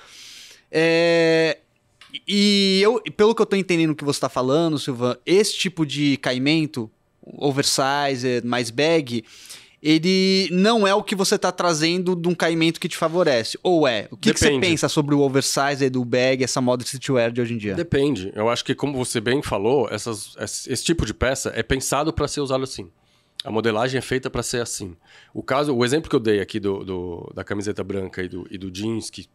É, 0.72 1.58
e 2.28 2.80
eu, 2.84 3.02
pelo 3.16 3.34
que 3.36 3.42
eu 3.42 3.46
tô 3.46 3.56
entendendo 3.56 3.96
que 3.96 4.04
você 4.04 4.20
tá 4.20 4.30
falando, 4.30 4.78
Silvan, 4.80 5.16
esse 5.26 5.56
tipo 5.58 5.86
de 5.86 6.18
caimento, 6.18 6.90
oversized, 7.52 8.46
mais 8.46 8.70
bag, 8.70 9.24
ele 9.84 10.48
não 10.52 10.86
é 10.88 10.94
o 10.94 11.02
que 11.04 11.16
você 11.16 11.38
tá 11.38 11.52
trazendo 11.52 12.16
de 12.16 12.28
um 12.28 12.36
caimento 12.36 12.80
que 12.80 12.88
te 12.88 12.96
favorece. 12.96 13.58
Ou 13.64 13.88
é? 13.88 14.08
O 14.12 14.18
que, 14.18 14.32
que 14.34 14.40
você 14.40 14.60
pensa 14.60 14.88
sobre 14.88 15.16
o 15.16 15.20
oversized, 15.22 15.98
o 15.98 16.06
bag, 16.06 16.44
essa 16.44 16.62
moda 16.62 16.84
streetwear 16.84 17.32
de 17.32 17.42
hoje 17.42 17.54
em 17.56 17.58
dia? 17.58 17.74
Depende. 17.74 18.32
Eu 18.36 18.48
acho 18.50 18.64
que, 18.64 18.76
como 18.76 18.96
você 19.04 19.20
bem 19.20 19.42
falou, 19.42 19.88
essas- 19.92 20.36
esse 20.40 20.72
esse 20.72 20.84
tipo 20.84 21.06
de 21.06 21.14
peça 21.14 21.52
é 21.56 21.64
pensado 21.64 22.14
para 22.14 22.28
ser 22.28 22.42
usado 22.42 22.64
assim. 22.64 22.90
A 23.44 23.50
modelagem 23.50 23.98
é 23.98 24.02
feita 24.02 24.30
para 24.30 24.44
ser 24.44 24.62
assim. 24.62 24.96
O 25.34 25.42
caso, 25.42 25.76
o 25.76 25.84
exemplo 25.84 26.08
que 26.08 26.16
eu 26.16 26.20
dei 26.20 26.40
aqui 26.40 26.60
do, 26.60 26.84
do- 26.84 27.32
da 27.34 27.44
camiseta 27.44 27.84
branca 27.84 28.22
e 28.22 28.30
do, 28.30 28.48
e 28.52 28.58
do 28.60 28.70
jeans, 28.70 29.10
que 29.10 29.26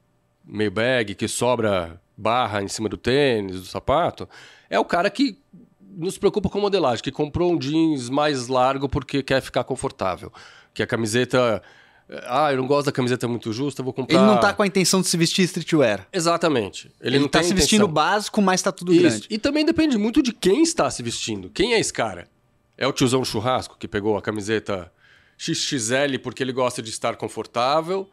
meio 0.47 0.71
bag, 0.71 1.15
que 1.15 1.27
sobra 1.27 2.01
barra 2.17 2.63
em 2.63 2.69
cima 2.69 2.89
do 2.89 2.97
tênis, 2.97 3.61
do 3.61 3.67
sapato, 3.67 4.29
é 4.71 4.79
o 4.79 4.85
cara 4.85 5.11
que 5.11 5.39
nos 5.97 6.19
preocupa 6.19 6.49
com 6.49 6.61
modelagem, 6.61 7.03
que 7.03 7.11
comprou 7.11 7.53
um 7.53 7.59
jeans 7.59 8.09
mais 8.11 8.49
largo 8.49 8.89
porque 8.89 9.23
quer 9.23 9.41
ficar 9.41 9.65
confortável. 9.65 10.33
Que 10.75 10.83
a 10.83 10.87
camiseta. 10.87 11.63
Ah, 12.29 12.53
eu 12.53 12.59
não 12.59 12.67
gosto 12.69 12.87
da 12.87 12.93
camiseta 12.93 13.27
muito 13.27 13.53
justa, 13.53 13.83
vou 13.83 13.93
comprar. 13.93 14.17
Ele 14.17 14.27
não 14.27 14.39
tá 14.39 14.53
com 14.53 14.63
a 14.63 14.67
intenção 14.67 15.01
de 15.01 15.09
se 15.09 15.17
vestir 15.17 15.43
streetwear. 15.45 16.07
Exatamente. 16.13 16.93
Ele, 17.01 17.17
Ele, 17.17 17.19
não 17.21 17.29
tá 17.29 17.43
se 17.43 17.53
vestindo 17.53 17.81
intenção. 17.81 17.93
básico, 17.93 18.41
mas 18.41 18.63
tá 18.63 18.71
tudo 18.71 18.93
Isso. 18.93 19.03
grande. 19.03 19.27
E 19.29 19.39
também 19.39 19.65
depende 19.65 19.99
muito 19.99 20.23
de 20.23 20.33
quem 20.33 20.63
está 20.63 20.89
se 20.89 21.03
vestindo. 21.03 21.51
Quem 21.51 21.75
é 21.75 21.81
esse 21.81 21.93
cara? 21.93 22.29
É 22.79 22.87
o 22.87 22.93
tiozão 22.93 23.25
churrasco 23.25 23.77
que 23.77 23.89
pegou 23.89 24.17
a 24.17 24.23
camiseta 24.23 24.93
XXL 25.39 26.19
porque 26.23 26.43
ele 26.43 26.53
gosta 26.53 26.81
de 26.81 26.91
estar 26.91 27.17
confortável? 27.17 28.09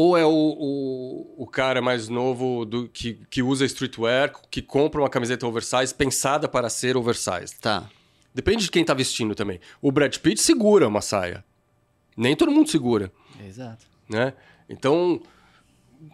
Ou 0.00 0.16
é 0.16 0.24
o, 0.24 0.30
o, 0.30 1.34
o 1.42 1.46
cara 1.48 1.82
mais 1.82 2.08
novo 2.08 2.64
do, 2.64 2.86
que, 2.88 3.18
que 3.28 3.42
usa 3.42 3.64
streetwear, 3.64 4.32
que 4.48 4.62
compra 4.62 5.00
uma 5.00 5.10
camiseta 5.10 5.44
oversize 5.44 5.92
pensada 5.92 6.46
para 6.48 6.68
ser 6.70 6.96
oversized? 6.96 7.58
Tá. 7.60 7.90
Depende 8.32 8.62
de 8.66 8.70
quem 8.70 8.82
está 8.82 8.94
vestindo 8.94 9.34
também. 9.34 9.58
O 9.82 9.90
Brad 9.90 10.16
Pitt 10.18 10.40
segura 10.40 10.86
uma 10.86 11.00
saia. 11.00 11.44
Nem 12.16 12.36
todo 12.36 12.52
mundo 12.52 12.70
segura 12.70 13.10
Exato. 13.44 13.86
né? 14.08 14.34
Então 14.68 15.20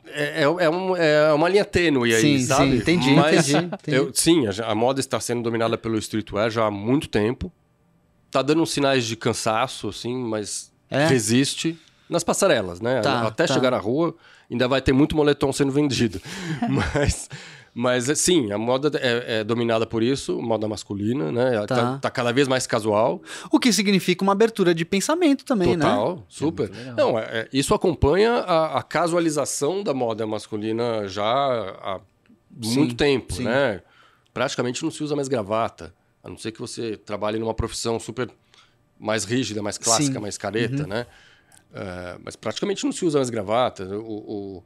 é, 0.06 0.40
é, 0.40 0.42
é 0.44 0.70
um- 0.70 0.96
é 0.96 1.32
uma 1.34 1.46
linha 1.50 1.64
tênue 1.66 2.14
aí, 2.14 2.22
Sim, 2.22 2.46
sabe? 2.46 2.70
sim, 2.70 2.76
entendi, 2.78 3.10
Mas 3.10 3.50
entendi, 3.50 3.66
entendi. 3.74 3.96
eu- 3.98 4.10
sim, 4.14 4.46
a, 4.46 4.70
a 4.70 4.74
moda 4.74 4.98
está 4.98 5.20
sendo 5.20 5.42
dominada 5.42 5.76
pelo 5.76 5.98
streetwear 5.98 6.48
já 6.50 6.64
há 6.64 6.70
muito 6.70 7.06
tempo. 7.06 7.52
Tá 8.30 8.40
dando 8.40 8.62
uns 8.62 8.70
sinais 8.72 9.04
de 9.04 9.14
cansaço, 9.14 9.88
assim, 9.90 10.16
mas 10.16 10.72
É? 10.90 11.06
resiste 11.06 11.78
nas 12.14 12.24
passarelas, 12.24 12.80
né? 12.80 13.00
Tá, 13.00 13.26
Até 13.26 13.46
tá. 13.46 13.52
chegar 13.54 13.70
na 13.70 13.78
rua, 13.78 14.14
ainda 14.50 14.66
vai 14.66 14.80
ter 14.80 14.92
muito 14.92 15.14
moletom 15.14 15.52
sendo 15.52 15.70
vendido. 15.72 16.20
mas, 16.68 17.28
mas 17.74 18.04
sim, 18.18 18.50
a 18.52 18.56
moda 18.58 18.90
é, 19.00 19.40
é 19.40 19.44
dominada 19.44 19.84
por 19.84 20.02
isso, 20.02 20.40
moda 20.40 20.66
masculina, 20.66 21.30
né? 21.30 21.66
Tá. 21.66 21.76
Tá, 21.76 21.98
tá 21.98 22.10
cada 22.10 22.32
vez 22.32 22.48
mais 22.48 22.66
casual. 22.66 23.20
O 23.50 23.58
que 23.58 23.72
significa 23.72 24.22
uma 24.22 24.32
abertura 24.32 24.74
de 24.74 24.84
pensamento 24.84 25.44
também, 25.44 25.76
né? 25.76 25.84
Total, 25.84 26.24
super. 26.28 26.70
legal. 26.70 26.94
Não, 26.96 27.18
é- 27.18 27.22
é- 27.40 27.48
isso 27.52 27.74
acompanha 27.74 28.32
a, 28.32 28.78
a 28.78 28.82
casualização 28.82 29.82
da 29.82 29.92
moda 29.92 30.26
masculina 30.26 31.06
já 31.08 31.24
há 31.24 32.00
Sim, 32.62 32.74
muito 32.78 32.94
tempo, 32.94 33.34
sim. 33.34 33.44
né? 33.44 33.82
Praticamente 34.32 34.82
não 34.82 34.90
se 34.90 35.02
usa 35.02 35.14
mais 35.14 35.28
gravata, 35.28 35.94
a 36.22 36.28
não 36.28 36.38
ser 36.38 36.52
que 36.52 36.60
você 36.60 36.96
trabalhe 36.96 37.38
numa 37.38 37.54
profissão 37.54 38.00
super 38.00 38.30
mais 38.98 39.24
rígida, 39.24 39.60
mais 39.62 39.76
clássica, 39.76 40.06
Sim. 40.12 40.14
Uhum. 40.16 40.22
mais 40.22 40.38
careta, 40.38 40.86
né? 40.86 41.06
É, 41.74 42.16
mas 42.24 42.36
praticamente 42.36 42.84
não 42.84 42.92
se 42.92 43.04
usa 43.04 43.18
mais 43.18 43.30
gravata. 43.30 43.84
O, 43.84 43.98
o- 44.58 44.64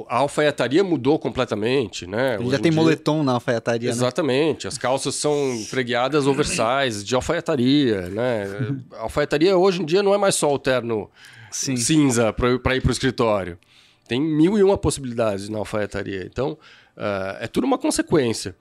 o- 0.00 0.06
a 0.08 0.16
alfaiataria 0.18 0.82
mudou 0.82 1.18
completamente, 1.18 2.06
né? 2.06 2.34
Ele 2.34 2.42
Hoje 2.44 2.50
já 2.52 2.58
em 2.58 2.62
tem 2.62 2.72
dia- 2.72 2.80
moletom 2.80 3.22
na 3.22 3.32
alfaiataria, 3.32 3.88
né? 3.88 3.94
Exatamente. 3.94 4.66
As 4.66 4.78
calças 4.78 5.14
são 5.14 5.32
preguiadas 5.70 6.26
oversize, 6.26 7.04
de 7.04 7.14
alfaiataria, 7.14 8.08
né? 8.08 8.44
A 8.92 9.02
alfaiataria 9.04 9.56
hoje 9.56 9.82
em 9.82 9.84
dia 9.84 10.02
não 10.02 10.14
é 10.14 10.18
mais 10.18 10.34
só 10.34 10.52
o 10.52 10.58
terno 10.58 11.10
Sim. 11.50 11.76
cinza 11.76 12.32
para 12.32 12.50
ir 12.76 12.82
para 12.82 12.88
o 12.88 12.92
escritório. 12.92 13.58
Tem 14.06 14.18
mil 14.20 14.56
e 14.58 14.62
uma 14.62 14.78
possibilidades 14.78 15.50
na 15.50 15.58
alfaiataria. 15.58 16.24
Então, 16.24 16.56
ah, 16.96 17.36
é 17.40 17.46
tudo 17.46 17.64
uma 17.66 17.76
consequência. 17.76 18.56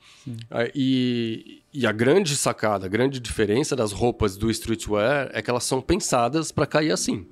Ah, 0.51 0.67
e, 0.75 1.61
e 1.73 1.87
a 1.87 1.91
grande 1.93 2.35
sacada, 2.35 2.85
a 2.85 2.89
grande 2.89 3.17
diferença 3.21 3.75
das 3.77 3.93
roupas 3.93 4.35
do 4.35 4.51
streetwear 4.51 5.29
é 5.33 5.41
que 5.41 5.49
elas 5.49 5.63
são 5.63 5.79
pensadas 5.81 6.51
para 6.51 6.65
cair 6.65 6.91
assim. 6.91 7.25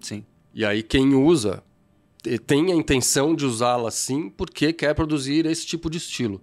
Sim. 0.00 0.24
E 0.54 0.64
aí 0.64 0.82
quem 0.82 1.14
usa 1.14 1.62
te- 2.22 2.38
tem 2.38 2.72
a 2.72 2.74
intenção 2.74 3.34
de 3.34 3.44
usá-la 3.44 3.88
assim 3.88 4.28
porque 4.30 4.72
quer 4.72 4.94
produzir 4.94 5.46
esse 5.46 5.66
tipo 5.66 5.88
de 5.90 5.98
estilo. 5.98 6.42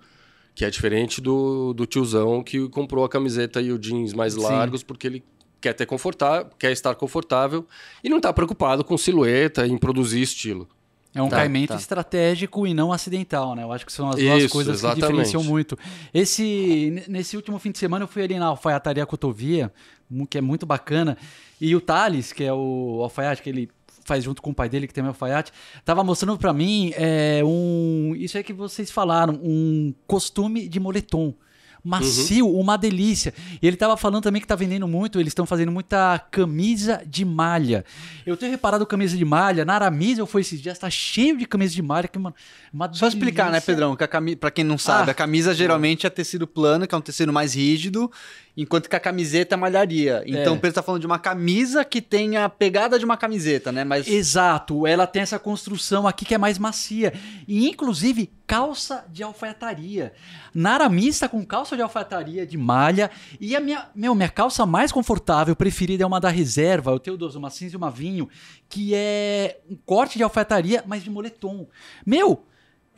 Que 0.54 0.64
é 0.64 0.70
diferente 0.70 1.20
do, 1.20 1.74
do 1.74 1.86
tiozão 1.86 2.42
que 2.42 2.70
comprou 2.70 3.04
a 3.04 3.10
camiseta 3.10 3.62
e 3.62 3.72
o 3.74 3.78
jeans 3.78 4.14
mais 4.14 4.34
Sim. 4.34 4.42
largos 4.42 4.84
porque 4.84 5.08
ele 5.08 5.24
quer 5.60 5.74
ter 5.74 5.86
confortável, 5.86 6.50
quer 6.58 6.72
estar 6.72 6.96
confortável 6.96 7.66
e 8.04 8.08
não 8.10 8.18
está 8.18 8.32
preocupado 8.32 8.84
com 8.84 8.98
silhueta 8.98 9.68
em 9.68 9.78
produzir 9.78 10.22
estilo. 10.22 10.68
É 11.14 11.22
um 11.22 11.30
Tá, 11.30 11.38
caimento 11.38 11.70
tá. 11.74 11.76
estratégico 11.80 12.68
e 12.68 12.74
não 12.74 12.92
acidental, 12.92 13.56
né? 13.56 13.64
Eu 13.64 13.72
acho 13.72 13.86
que 13.86 13.92
são 13.92 14.10
as 14.10 14.16
duas 14.18 14.44
Isso, 14.44 14.54
coisas 14.54 14.80
que 14.82 14.86
exatamente. 14.86 15.08
diferenciam 15.08 15.44
muito. 15.44 15.78
Esse, 16.14 17.04
nesse 17.08 17.36
último 17.36 17.58
fim 17.60 17.72
de 17.72 17.78
semana 17.80 18.04
eu 18.04 18.08
fui 18.08 18.22
ali 18.24 18.38
na 18.38 18.48
alfaiataria 18.48 19.06
Cotovia, 19.06 19.72
que 20.30 20.38
é 20.38 20.42
muito 20.42 20.66
bacana, 20.66 21.18
e 21.60 21.76
o 21.76 21.82
Thales, 21.82 22.32
que 22.32 22.44
é 22.44 22.54
o 22.54 23.00
alfaiate 23.02 23.42
que 23.42 23.50
ele 23.50 23.70
faz 24.04 24.24
junto 24.24 24.42
com 24.42 24.52
o 24.52 24.54
pai 24.54 24.70
dele, 24.70 24.88
que 24.88 24.94
também 24.94 25.08
é 25.08 25.10
alfaiate, 25.10 25.52
tava 25.84 26.04
mostrando 26.04 26.38
pra 26.38 26.54
mim 26.54 26.92
é, 26.96 27.42
um... 27.44 28.14
Isso 28.16 28.38
aí 28.38 28.44
que 28.44 28.54
vocês 28.54 28.92
falaram, 28.92 29.40
um 29.44 29.94
costume 30.06 30.68
de 30.68 30.80
moletom. 30.80 31.34
Macio, 31.88 32.50
uma 32.50 32.78
delícia. 32.80 33.32
E 33.62 33.68
ele 33.68 33.78
tava 33.78 33.96
falando 33.96 34.24
também 34.24 34.42
que 34.42 34.48
tá 34.48 34.56
vendendo 34.56 34.88
muito, 34.88 35.20
eles 35.20 35.30
estão 35.30 35.46
fazendo 35.46 35.72
muita 35.72 36.18
camisa 36.32 37.04
de 37.06 37.24
malha. 37.24 37.86
Eu 38.26 38.36
tenho 38.36 38.52
reparado 38.52 38.88
camisa 38.88 39.16
de 39.16 39.24
malha, 39.24 39.64
na 39.64 39.76
Aramis 39.76 40.18
eu 40.18 40.26
fui 40.26 40.42
esses 40.42 40.60
dias, 40.60 40.80
tá 40.80 40.90
cheio 40.90 41.38
de 41.38 41.46
camisa 41.46 41.76
de 41.76 41.84
malha. 41.84 42.08
Que, 42.08 42.18
mano, 42.18 42.36
uma 42.74 42.92
Só 42.92 43.08
explicar, 43.08 43.52
né. 43.52 43.62
Pedrão? 43.62 43.96
Que 43.96 44.04
a 44.04 44.08
cami... 44.08 44.36
Pra 44.36 44.50
quem 44.50 44.64
não 44.64 44.80
sabe, 44.80 45.10
Ah. 45.10 45.12
a 45.12 45.14
camisa 45.14 45.54
geralmente 45.54 46.08
é 46.08 46.10
tecido 46.10 46.48
plano, 46.48 46.88
que 46.88 46.96
é 46.96 46.98
um 46.98 47.02
tecido 47.02 47.32
mais 47.32 47.54
rígido, 47.54 48.12
enquanto 48.58 48.90
que 48.90 48.96
a 48.96 49.00
camiseta 49.00 49.56
é 49.56 49.58
malharia. 49.58 50.24
Então 50.26 50.54
É. 50.54 50.58
o 50.58 50.60
Pedro 50.60 50.76
tá 50.76 50.82
falando 50.82 51.02
de 51.02 51.08
uma 51.08 51.20
camisa 51.20 51.84
que 51.84 52.02
tem 52.02 52.38
a 52.38 52.48
pegada 52.48 52.98
de 52.98 53.06
uma 53.06 53.18
camiseta, 53.18 53.72
né? 53.72 53.84
Mas 53.84 54.08
Exato, 54.08 54.88
ela 54.88 55.06
tem 55.06 55.22
essa 55.22 55.38
construção 55.38 56.08
aqui 56.08 56.24
que 56.26 56.34
é 56.34 56.38
mais 56.38 56.58
macia. 56.58 57.14
E 57.48 57.68
inclusive 57.68 58.32
calça 58.48 59.06
de 59.10 59.24
alfaiataria. 59.24 60.14
Na 60.54 60.74
Aramis 60.76 61.20
tá 61.20 61.28
com 61.28 61.44
calça 61.46 61.76
de 61.76 61.82
alfaiataria 61.82 62.46
de 62.46 62.58
malha. 62.58 63.10
E 63.42 63.56
a 63.56 63.60
minha, 63.60 63.90
meu, 63.96 64.14
minha 64.16 64.30
calça 64.30 64.66
mais 64.66 64.92
confortável, 64.92 65.56
preferida, 65.56 66.04
é 66.04 66.08
uma 66.08 66.20
da 66.20 66.30
reserva. 66.30 66.92
Eu 66.92 67.00
tenho 67.00 67.18
duas, 67.18 67.36
uma 67.36 67.50
cinza 67.50 67.74
e 67.74 67.78
uma 67.78 67.90
vinho, 67.92 68.30
que 68.70 68.94
é 68.94 69.60
um 69.70 69.76
corte 69.76 70.18
de 70.18 70.24
alfaiataria, 70.24 70.84
mas 70.86 71.04
de 71.04 71.10
moletom. 71.10 71.68
Meu, 72.06 72.46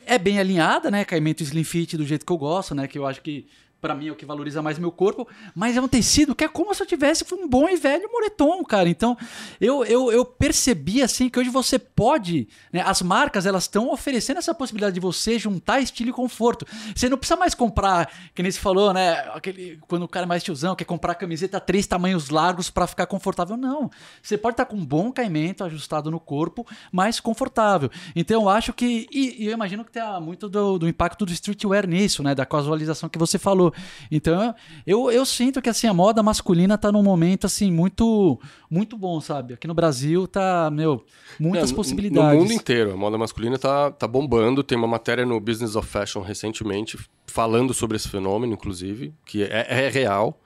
é 0.06 0.18
bem 0.18 0.38
alinhada, 0.38 0.90
né? 0.90 1.04
Caimento 1.04 1.42
slim 1.42 1.64
fit 1.64 1.96
do 1.96 2.04
jeito 2.06 2.24
que 2.24 2.32
eu 2.32 2.38
gosto, 2.38 2.74
né? 2.74 2.86
Que 2.86 2.98
eu 2.98 3.06
acho 3.06 3.20
que 3.22 3.46
Pra 3.80 3.94
mim 3.94 4.08
é 4.08 4.10
o 4.10 4.16
que 4.16 4.26
valoriza 4.26 4.60
mais 4.60 4.76
meu 4.76 4.90
corpo, 4.90 5.28
mas 5.54 5.76
é 5.76 5.80
um 5.80 5.86
tecido 5.86 6.34
que 6.34 6.42
é 6.42 6.48
como 6.48 6.74
se 6.74 6.82
eu 6.82 6.86
tivesse 6.86 7.24
um 7.32 7.46
bom 7.46 7.68
e 7.68 7.76
velho 7.76 8.10
moletom, 8.10 8.64
cara. 8.64 8.88
Então, 8.88 9.16
eu, 9.60 9.84
eu, 9.84 10.10
eu 10.10 10.24
percebi 10.24 11.00
assim 11.00 11.28
que 11.28 11.38
hoje 11.38 11.48
você 11.48 11.78
pode, 11.78 12.48
né, 12.72 12.82
as 12.84 13.02
marcas 13.02 13.46
elas 13.46 13.64
estão 13.64 13.92
oferecendo 13.92 14.38
essa 14.38 14.52
possibilidade 14.52 14.94
de 14.94 15.00
você 15.00 15.38
juntar 15.38 15.80
estilo 15.80 16.10
e 16.10 16.12
conforto. 16.12 16.66
Você 16.92 17.08
não 17.08 17.16
precisa 17.16 17.38
mais 17.38 17.54
comprar, 17.54 18.10
que 18.34 18.42
nem 18.42 18.50
você 18.50 18.58
falou, 18.58 18.92
né, 18.92 19.12
aquele 19.32 19.78
quando 19.86 20.02
o 20.02 20.08
cara 20.08 20.26
é 20.26 20.28
mais 20.28 20.42
tiozão 20.42 20.74
quer 20.74 20.84
comprar 20.84 21.14
camiseta 21.14 21.60
três 21.60 21.86
tamanhos 21.86 22.30
largos 22.30 22.70
para 22.70 22.86
ficar 22.86 23.06
confortável, 23.06 23.56
não. 23.56 23.88
Você 24.20 24.36
pode 24.36 24.54
estar 24.54 24.64
com 24.64 24.76
um 24.76 24.84
bom 24.84 25.12
caimento 25.12 25.62
ajustado 25.62 26.10
no 26.10 26.18
corpo, 26.18 26.66
mais 26.90 27.20
confortável. 27.20 27.90
Então, 28.16 28.42
eu 28.42 28.48
acho 28.48 28.72
que 28.72 29.06
e, 29.12 29.44
e 29.44 29.46
eu 29.46 29.52
imagino 29.52 29.84
que 29.84 29.92
tenha 29.92 30.18
muito 30.20 30.48
do, 30.48 30.78
do 30.78 30.88
impacto 30.88 31.24
do 31.24 31.32
streetwear 31.32 31.86
nisso, 31.86 32.24
né, 32.24 32.34
da 32.34 32.44
casualização 32.44 33.08
que 33.08 33.18
você 33.18 33.38
falou. 33.38 33.67
Então, 34.10 34.54
eu, 34.86 35.10
eu 35.10 35.24
sinto 35.26 35.60
que 35.62 35.68
assim 35.68 35.86
a 35.86 35.94
moda 35.94 36.22
masculina 36.22 36.76
tá 36.78 36.90
num 36.92 37.02
momento 37.02 37.46
assim 37.46 37.70
muito 37.72 38.38
muito 38.70 38.96
bom, 38.96 39.20
sabe? 39.20 39.54
Aqui 39.54 39.66
no 39.66 39.74
Brasil 39.74 40.26
tá, 40.28 40.70
meu, 40.70 41.04
muitas 41.40 41.70
É, 41.72 41.74
possibilidades. 41.74 42.34
No 42.34 42.40
mundo 42.44 42.52
inteiro, 42.52 42.92
a 42.92 42.96
moda 42.96 43.16
masculina 43.18 43.58
tá, 43.58 43.90
tá 43.90 44.06
bombando. 44.06 44.62
Tem 44.62 44.76
uma 44.76 44.86
matéria 44.88 45.24
no 45.24 45.40
Business 45.40 45.74
of 45.76 45.86
Fashion 45.88 46.20
recentemente 46.20 46.98
falando 47.26 47.72
sobre 47.72 47.96
esse 47.96 48.08
fenômeno, 48.08 48.52
inclusive, 48.52 49.14
que 49.24 49.42
é, 49.44 49.66
é 49.68 49.88
real. 49.88 50.40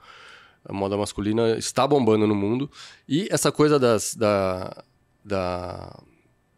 A 0.65 0.71
moda 0.71 0.95
masculina 0.95 1.57
está 1.57 1.85
bombando 1.85 2.25
no 2.25 2.33
mundo. 2.35 2.71
E 3.09 3.27
essa 3.29 3.51
coisa 3.51 3.77
das, 3.77 4.15
da, 4.15 4.83
da- 5.23 5.99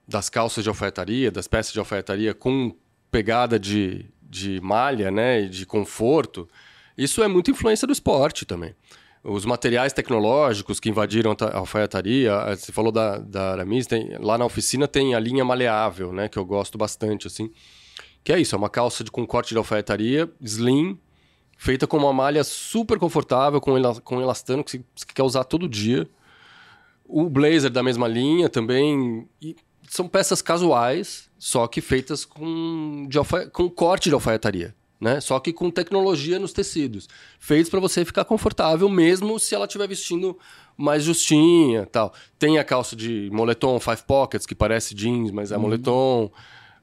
das 0.08 0.30
calças 0.30 0.64
de 0.64 0.70
alfaiataria, 0.70 1.32
das 1.32 1.48
peças 1.48 1.74
de 1.74 1.80
alfaiataria 1.80 2.34
com 2.36 2.76
pegada 3.10 3.58
de, 3.60 4.06
de 4.36 4.60
malha, 4.62 5.10
né, 5.10 5.44
de 5.44 5.66
conforto, 5.66 6.48
isso 6.98 7.24
é 7.24 7.28
muita 7.28 7.52
influência 7.52 7.88
do 7.88 7.94
esporte 7.94 8.46
também. 8.46 8.76
Os 9.24 9.46
materiais 9.46 9.94
tecnológicos 9.94 10.80
que 10.80 10.90
invadiram 10.90 11.32
a 11.32 11.36
ta- 11.36 11.48
a 11.48 11.58
alfaiataria, 11.58 12.36
ah, 12.36 12.56
você 12.56 12.72
falou 12.72 12.92
da, 12.92 13.18
da 13.18 13.54
Aramis, 13.54 13.88
tem, 13.88 14.18
lá 14.20 14.38
na 14.38 14.46
oficina 14.46 14.88
tem 14.88 15.16
a 15.16 15.20
linha 15.20 15.44
maleável, 15.46 16.12
né, 16.12 16.28
que 16.28 16.38
eu 16.38 16.46
gosto 16.46 16.78
bastante, 16.78 17.28
assim. 17.28 17.50
Que 18.24 18.34
é 18.34 18.40
isso, 18.40 18.56
é 18.56 18.58
uma 18.58 18.70
calça 18.70 19.04
de, 19.04 19.10
com 19.12 19.26
corte 19.26 19.50
de 19.50 19.58
alfaiataria, 19.58 20.30
slim, 20.42 21.00
feita 21.58 21.88
com 21.88 21.98
uma 21.98 22.12
malha 22.12 22.44
super 22.44 23.00
confortável, 23.00 23.62
com, 23.62 23.72
com 24.04 24.22
elastano, 24.22 24.64
que 24.64 24.84
você 24.96 25.06
quer 25.14 25.24
usar 25.24 25.44
todo 25.44 25.70
dia. 25.70 26.08
O 27.08 27.30
blazer 27.30 27.70
da 27.70 27.84
mesma 27.84 28.08
linha 28.08 28.50
também. 28.50 29.28
E 29.42 29.56
são 29.96 30.08
peças 30.08 30.42
casuais, 30.42 31.30
só 31.40 31.68
que 31.68 31.82
feitas 31.82 32.26
com, 32.26 33.08
de 33.10 33.18
alfa- 33.18 33.48
com 33.48 33.70
corte 33.70 34.10
de 34.10 34.16
alfaiataria. 34.16 34.76
Né? 35.00 35.20
Só 35.20 35.40
que 35.40 35.52
com 35.52 35.70
tecnologia 35.70 36.40
nos 36.40 36.54
tecidos. 36.54 37.08
Feitos 37.38 37.70
para 37.70 37.80
você 37.82 38.06
ficar 38.06 38.24
confortável, 38.26 38.88
mesmo 38.90 39.38
se 39.40 39.54
ela 39.54 39.66
estiver 39.66 39.88
vestindo 39.88 40.38
mais 40.78 41.04
justinha 41.04 41.86
tal. 41.86 42.14
Tem 42.40 42.58
a 42.58 42.64
calça 42.64 42.96
de 42.96 43.30
moletom 43.32 43.80
five 43.80 44.04
pockets, 44.08 44.46
que 44.46 44.56
parece 44.56 44.96
jeans, 44.96 45.32
mas 45.32 45.52
é 45.52 45.58
moletom. 45.58 46.32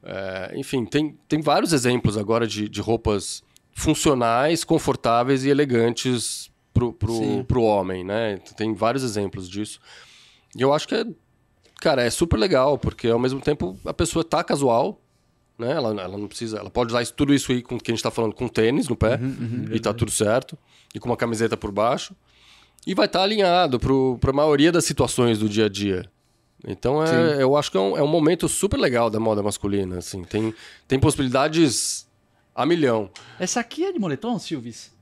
É, 0.03 0.53
enfim, 0.57 0.85
tem, 0.85 1.19
tem 1.27 1.41
vários 1.41 1.73
exemplos 1.73 2.17
agora 2.19 2.47
de, 2.47 2.69
de 2.69 2.81
roupas 2.81 3.43
funcionais, 3.73 4.63
confortáveis 4.63 5.45
e 5.45 5.49
elegantes 5.49 6.51
pro, 6.73 6.93
pro, 6.93 7.13
Sim. 7.15 7.45
pro 7.45 7.63
homem, 7.63 8.05
né? 8.05 8.37
Tem 8.57 8.75
vários 8.75 9.03
exemplos 9.03 9.49
disso. 9.49 9.81
E 10.55 10.61
eu 10.61 10.73
acho 10.73 10.87
que 10.87 10.95
é, 10.95 11.05
cara, 11.83 12.03
é 12.03 12.11
super 12.11 12.37
legal, 12.39 12.79
porque 12.79 13.09
ao 13.09 13.19
mesmo 13.19 13.41
tempo 13.41 13.77
a 13.85 13.93
pessoa 13.93 14.25
tá 14.25 14.43
casual, 14.45 15.01
né? 15.59 15.73
Ela, 15.73 15.89
ela 16.01 16.17
não 16.17 16.27
precisa, 16.29 16.59
ela 16.59 16.71
pode 16.71 16.91
usar 16.93 17.03
isso- 17.03 17.13
tudo 17.15 17.35
isso 17.35 17.53
aí 17.53 17.61
com 17.63 17.79
que 17.79 17.91
a 17.91 17.95
gente 17.95 18.03
tá 18.03 18.11
falando 18.11 18.35
com 18.35 18.49
tênis 18.49 18.89
no 18.89 18.97
pé, 18.97 19.19
e 19.73 19.79
tá 19.81 19.93
tudo 19.93 20.11
certo, 20.11 20.57
e 20.95 20.99
com 21.01 21.09
uma 21.09 21.17
camiseta 21.17 21.57
por 21.57 21.71
baixo, 21.73 22.15
e 22.87 22.95
vai 22.95 23.07
estar 23.07 23.23
alinhado 23.23 23.79
pro, 23.79 24.17
pra 24.21 24.33
maioria 24.33 24.73
das 24.73 24.85
situações 24.85 25.39
do 25.39 25.49
dia 25.49 25.67
a 25.67 25.69
dia. 25.69 26.05
Então 26.67 27.03
é, 27.05 27.43
eu 27.43 27.57
acho 27.57 27.71
que 27.71 27.77
é 27.77 27.81
um, 27.81 27.97
é 27.97 28.03
um 28.03 28.07
momento 28.09 28.49
super 28.49 28.79
legal 28.79 29.11
da 29.11 29.19
moda 29.19 29.43
masculina, 29.43 29.99
assim, 29.99 30.23
tem, 30.25 30.55
tem 30.87 30.99
possibilidades 30.99 32.07
a 32.55 32.65
milhão. 32.67 33.11
Essa 33.39 33.61
aqui 33.61 33.85
é 33.85 33.93
de 33.93 33.99
moletom, 33.99 34.39
Silvis? 34.39 34.93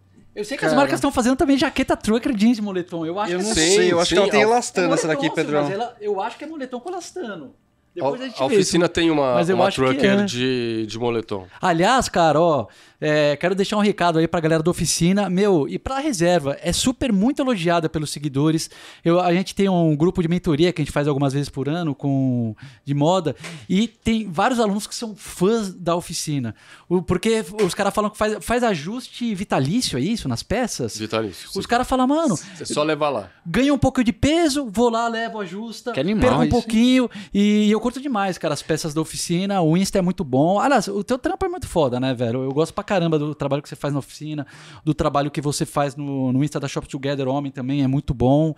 Eu 0.41 0.45
sei 0.47 0.57
que 0.57 0.65
as 0.65 0.71
Cara. 0.71 0.81
marcas 0.81 0.97
estão 0.97 1.13
fazendo 1.13 1.37
também 1.37 1.59
jaqueta 1.59 1.95
trucker 1.95 2.35
jeans 2.35 2.57
de 2.57 2.63
moletom. 2.63 3.05
Eu 3.05 3.21
acho 3.21 3.31
Eu 3.31 3.39
que 3.41 3.45
não 3.45 3.51
é 3.51 3.55
Sim, 3.55 3.77
sei, 3.77 3.93
eu 3.93 4.01
acho 4.01 4.15
que 4.15 4.19
ela 4.19 4.31
tem 4.31 4.41
elastano 4.41 4.91
É 4.91 4.95
essa 4.95 5.07
daqui, 5.07 5.31
Pedrão. 5.31 5.65
Mas 5.65 5.73
ela, 5.73 5.95
eu 6.01 6.19
acho 6.19 6.39
que 6.39 6.45
é 6.45 6.47
moletom 6.47 6.81
com 6.81 6.89
elastano. 6.89 7.55
Depois 7.95 8.21
a, 8.21 8.25
A, 8.25 8.29
gente 8.29 8.43
a 8.43 8.47
vê. 8.47 8.55
oficina 8.55 8.89
tem 8.89 9.11
uma, 9.11 9.35
Mas 9.35 9.49
eu 9.49 9.57
uma 9.57 9.71
trucker 9.71 10.21
é. 10.21 10.25
de, 10.25 10.87
de 10.87 10.99
moletom. 10.99 11.47
Aliás, 11.61 12.09
cara, 12.09 12.41
ó, 12.41 12.67
é, 13.01 13.37
quero 13.37 13.55
deixar 13.55 13.77
um 13.77 13.81
recado 13.81 14.19
aí 14.19 14.29
pra 14.29 14.39
galera 14.41 14.63
da 14.63 14.71
oficina, 14.71 15.29
meu, 15.29 15.67
e 15.69 15.79
pra 15.79 15.99
reserva, 15.99 16.57
é 16.63 16.73
super 16.73 17.13
muito 17.13 17.43
elogiada 17.43 17.89
pelos 17.89 18.11
seguidores. 18.11 18.71
Eu, 19.05 19.19
a 19.21 19.33
gente 19.35 19.55
tem 19.55 19.69
um 19.69 19.97
grupo 19.97 20.23
de 20.23 20.29
mentoria 20.29 20.73
que 20.73 20.81
a 20.81 20.85
gente 20.85 20.93
faz 20.93 21.09
algumas 21.09 21.33
vezes 21.33 21.49
por 21.49 21.69
ano 21.69 21.95
com 21.95 22.55
de 22.85 22.95
moda 22.95 23.35
e 23.69 23.89
tem 23.89 24.31
vários 24.31 24.61
alunos 24.61 24.87
que 24.87 24.95
são 24.95 25.17
fãs 25.17 25.73
da 25.75 25.97
oficina. 25.97 26.55
O- 26.89 27.03
porque 27.03 27.45
os 27.65 27.75
caras 27.75 27.93
falam 27.93 28.11
que 28.11 28.17
faz, 28.17 28.37
faz 28.41 28.63
ajuste 28.63 29.35
vitalício, 29.35 29.99
é 29.99 30.01
isso, 30.01 30.29
nas 30.29 30.43
peças? 30.45 30.97
Vitalício. 30.97 31.49
Os 31.57 31.67
caras 31.67 31.89
falam, 31.89 32.07
mano, 32.07 32.39
É 32.61 32.65
só 32.65 32.83
levar 32.85 33.09
lá. 33.09 33.31
ganha 33.45 33.75
um 33.75 33.79
pouco 33.79 34.05
de 34.05 34.13
peso, 34.13 34.69
vou 34.71 34.91
lá, 34.91 35.09
levo, 35.09 35.41
ajusta, 35.41 35.93
Que 35.93 36.01
animal 36.01 36.21
perco 36.21 36.37
um 36.37 36.45
isso, 36.45 36.55
hein? 36.55 36.61
pouquinho 36.63 37.11
e 37.35 37.71
eu 37.71 37.80
curto 37.81 38.01
demais, 38.01 38.39
cara, 38.39 38.55
as 38.55 38.63
peças 38.63 38.95
da 38.95 39.01
oficina, 39.01 39.61
o 39.61 39.77
Insta 39.77 39.99
é 39.99 40.03
muito 40.03 40.23
bom. 40.23 40.61
Aliás, 40.61 40.87
o 40.89 41.03
teu 41.03 41.19
trampo 41.19 41.45
é 41.45 41.49
muito 41.49 41.67
foda, 41.67 41.99
né, 41.99 42.15
velho? 42.15 42.43
Eu 42.45 42.53
gosto 42.53 42.73
pra 42.73 42.85
caramba 42.85 43.19
do 43.19 43.35
trabalho 43.35 43.63
que 43.63 43.69
você 43.69 43.77
faz 43.77 43.93
na 43.93 43.99
oficina, 43.99 44.47
do 44.85 44.95
trabalho 44.95 45.31
que 45.31 45.41
você 45.41 45.67
faz 45.67 45.97
no, 45.97 46.33
no 46.33 46.45
Insta 46.45 46.61
da 46.61 46.69
Shop 46.69 46.87
Together 46.89 47.27
Homem 47.27 47.51
também, 47.51 47.83
é 47.83 47.87
muito 47.89 48.15
bom. 48.15 48.55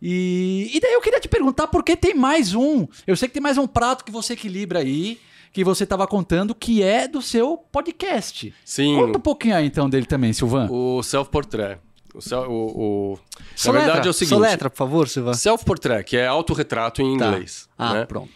E, 0.00 0.70
e 0.72 0.80
daí 0.80 0.92
eu 0.92 1.00
queria 1.00 1.18
te 1.20 1.28
perguntar 1.28 1.66
por 1.66 1.82
que 1.82 1.96
tem 1.96 2.14
mais 2.14 2.54
um. 2.54 2.86
Eu 3.06 3.16
sei 3.16 3.26
que 3.28 3.34
tem 3.34 3.42
mais 3.42 3.58
um 3.58 3.66
prato 3.66 4.04
que 4.04 4.12
você 4.12 4.34
equilibra 4.34 4.78
aí, 4.78 5.18
que 5.52 5.64
você 5.64 5.84
tava 5.84 6.06
contando, 6.06 6.54
que 6.54 6.82
é 6.82 7.08
do 7.08 7.20
seu 7.20 7.56
podcast. 7.56 8.54
Sim, 8.64 8.94
Conta 8.96 9.18
um 9.18 9.20
pouquinho 9.20 9.56
aí 9.56 9.66
então 9.66 9.88
dele 9.90 10.06
também, 10.06 10.32
Silvan. 10.32 10.68
o 10.70 11.02
self-portrait. 11.02 11.78
O, 12.14 12.22
self, 12.22 12.48
o, 12.48 12.52
o- 12.52 13.18
Na 13.38 13.44
Soletra, 13.56 13.86
verdade 13.86 14.06
é 14.08 14.10
o 14.10 14.14
seguinte. 14.14 14.34
Soletra, 14.34 14.70
por 14.70 14.76
favor, 14.76 15.08
Silva. 15.08 15.34
Self-portrait, 15.34 16.04
que 16.04 16.16
é 16.16 16.26
autorretrato 16.26 17.02
em 17.02 17.18
Tá. 17.18 17.26
inglês. 17.28 17.68
Ah, 17.76 17.94
né? 17.94 18.04
pronto. 18.06 18.30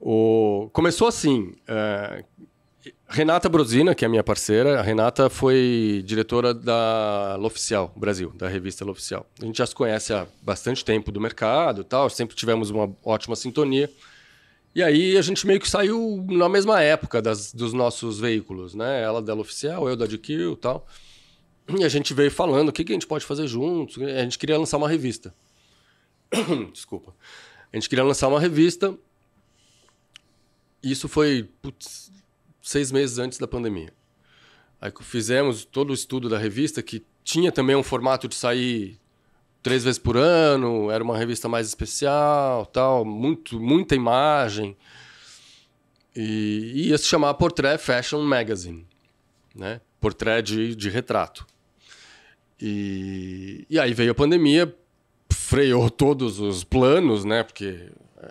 O... 0.00 0.68
Começou 0.72 1.08
assim. 1.08 1.54
é, 1.66 2.24
Renata 3.08 3.48
Brosina, 3.48 3.94
que 3.94 4.04
é 4.04 4.08
minha 4.08 4.22
parceira, 4.22 4.80
a 4.80 4.82
Renata 4.82 5.30
foi 5.30 6.02
diretora 6.04 6.52
da 6.52 7.36
L'Oficial 7.38 7.92
Brasil, 7.96 8.32
da 8.34 8.48
revista 8.48 8.84
L'Oficial. 8.84 9.24
A 9.40 9.44
gente 9.44 9.58
já 9.58 9.66
se 9.66 9.74
conhece 9.74 10.12
há 10.12 10.26
bastante 10.42 10.84
tempo 10.84 11.12
do 11.12 11.20
mercado 11.20 11.82
e 11.82 11.84
tal, 11.84 12.10
sempre 12.10 12.36
tivemos 12.36 12.70
uma 12.70 12.92
ótima 13.04 13.36
sintonia. 13.36 13.90
E 14.74 14.82
aí 14.82 15.16
a 15.16 15.22
gente 15.22 15.46
meio 15.46 15.60
que 15.60 15.68
saiu 15.70 16.24
na 16.28 16.48
mesma 16.48 16.82
época 16.82 17.22
das, 17.22 17.52
dos 17.52 17.72
nossos 17.72 18.18
veículos, 18.18 18.74
né? 18.74 19.02
Ela 19.02 19.22
da 19.22 19.34
L'Oficial, 19.34 19.88
eu 19.88 19.96
da 19.96 20.06
GQ 20.06 20.52
e 20.52 20.56
tal. 20.56 20.86
E 21.78 21.84
a 21.84 21.88
gente 21.88 22.12
veio 22.12 22.30
falando 22.30 22.68
o 22.68 22.72
que, 22.72 22.84
que 22.84 22.92
a 22.92 22.94
gente 22.94 23.06
pode 23.06 23.24
fazer 23.24 23.46
juntos. 23.46 24.00
A 24.02 24.22
gente 24.22 24.38
queria 24.38 24.58
lançar 24.58 24.76
uma 24.76 24.88
revista. 24.88 25.34
Desculpa. 26.72 27.14
A 27.72 27.76
gente 27.76 27.88
queria 27.88 28.04
lançar 28.04 28.28
uma 28.28 28.38
revista. 28.38 28.96
Isso 30.82 31.08
foi 31.08 31.48
putz, 31.62 32.12
seis 32.62 32.92
meses 32.92 33.18
antes 33.18 33.38
da 33.38 33.46
pandemia. 33.46 33.92
Aí 34.80 34.92
fizemos 35.00 35.64
todo 35.64 35.90
o 35.90 35.94
estudo 35.94 36.28
da 36.28 36.38
revista, 36.38 36.82
que 36.82 37.04
tinha 37.24 37.50
também 37.50 37.74
um 37.74 37.82
formato 37.82 38.28
de 38.28 38.34
sair 38.34 38.98
três 39.62 39.82
vezes 39.82 39.98
por 39.98 40.16
ano, 40.16 40.90
era 40.90 41.02
uma 41.02 41.18
revista 41.18 41.48
mais 41.48 41.66
especial, 41.66 42.66
tal, 42.66 43.04
muito, 43.04 43.58
muita 43.58 43.96
imagem. 43.96 44.76
E 46.14 46.88
ia 46.88 46.96
se 46.96 47.04
chamar 47.04 47.34
Portrait 47.34 47.78
Fashion 47.78 48.22
Magazine, 48.22 48.86
né? 49.54 49.80
Portrait 50.00 50.42
de, 50.42 50.74
de 50.76 50.88
retrato. 50.88 51.46
E, 52.60 53.66
e 53.68 53.78
aí 53.78 53.92
veio 53.92 54.12
a 54.12 54.14
pandemia, 54.14 54.72
freou 55.30 55.90
todos 55.90 56.38
os 56.38 56.62
planos, 56.62 57.24
né? 57.24 57.42
Porque 57.42 57.90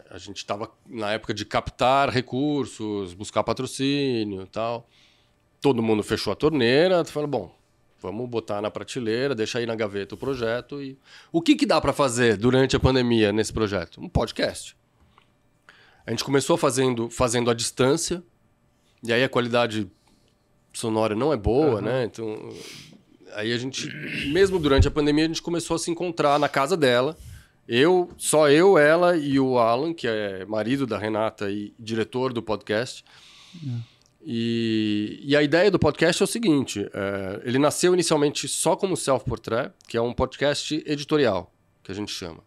a 0.10 0.18
gente 0.18 0.38
estava 0.38 0.72
na 0.88 1.12
época 1.12 1.34
de 1.34 1.46
captar 1.46 2.10
recursos, 2.10 3.14
buscar 3.14 3.44
patrocínio 3.44 4.44
e 4.44 4.48
tal. 4.48 4.88
Todo 5.62 5.82
mundo 5.82 6.04
fechou 6.04 6.34
a 6.34 6.36
torneira, 6.36 7.04
falou, 7.06 7.28
bom, 7.28 7.56
vamos 8.02 8.30
botar 8.30 8.62
na 8.62 8.72
prateleira, 8.72 9.36
deixa 9.36 9.60
aí 9.60 9.66
na 9.66 9.76
gaveta 9.76 10.16
o 10.16 10.18
projeto 10.18 10.82
e 10.82 10.98
o 11.32 11.42
que 11.42 11.56
que 11.56 11.66
dá 11.66 11.80
para 11.80 11.94
fazer 11.94 12.38
durante 12.38 12.76
a 12.76 12.80
pandemia 12.80 13.32
nesse 13.32 13.54
projeto? 13.54 14.02
Um 14.02 14.10
podcast. 14.10 14.76
A 16.06 16.12
gente 16.12 16.24
começou 16.24 16.56
fazendo 16.56 17.10
fazendo 17.10 17.50
à 17.50 17.54
distância 17.54 18.24
e 19.04 19.12
aí 19.12 19.24
a 19.24 19.30
qualidade 19.30 19.90
sonora 20.74 21.16
não 21.16 21.34
é 21.34 21.38
boa, 21.38 21.82
né? 21.82 22.04
Então 22.06 22.50
aí 23.34 23.52
a 23.52 23.58
gente, 23.58 23.88
mesmo 24.32 24.60
durante 24.60 24.88
a 24.88 24.92
pandemia, 24.92 25.26
a 25.26 25.28
gente 25.28 25.42
começou 25.42 25.76
a 25.76 25.80
se 25.80 25.92
encontrar 25.92 26.40
na 26.40 26.50
casa 26.50 26.78
dela. 26.78 27.18
Eu, 27.68 28.12
só 28.18 28.50
eu, 28.50 28.78
ela 28.78 29.18
e 29.18 29.40
o 29.40 29.58
Alan, 29.58 29.94
que 29.94 30.08
é 30.08 30.46
marido 30.46 30.86
da 30.86 30.98
Renata 30.98 31.50
e 31.50 31.74
diretor 31.80 32.32
do 32.32 32.42
podcast. 32.42 33.04
E, 34.24 35.20
e 35.24 35.36
a 35.36 35.44
ideia 35.44 35.70
do 35.72 35.80
podcast 35.80 36.22
é 36.22 36.26
o 36.26 36.28
seguinte: 36.28 36.88
é, 36.94 37.42
ele 37.44 37.60
nasceu 37.60 37.94
inicialmente 37.94 38.48
só 38.48 38.76
como 38.76 38.98
Self-Portrait, 38.98 39.72
que 39.88 39.98
é 39.98 40.02
um 40.02 40.14
podcast 40.14 40.84
editorial, 40.86 41.52
que 41.84 41.92
a 41.92 41.96
gente 41.96 42.12
chama. 42.12 42.40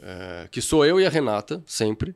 É, 0.00 0.48
que 0.50 0.60
sou 0.60 0.84
eu 0.84 1.00
e 1.00 1.06
a 1.06 1.10
Renata, 1.10 1.62
sempre, 1.66 2.14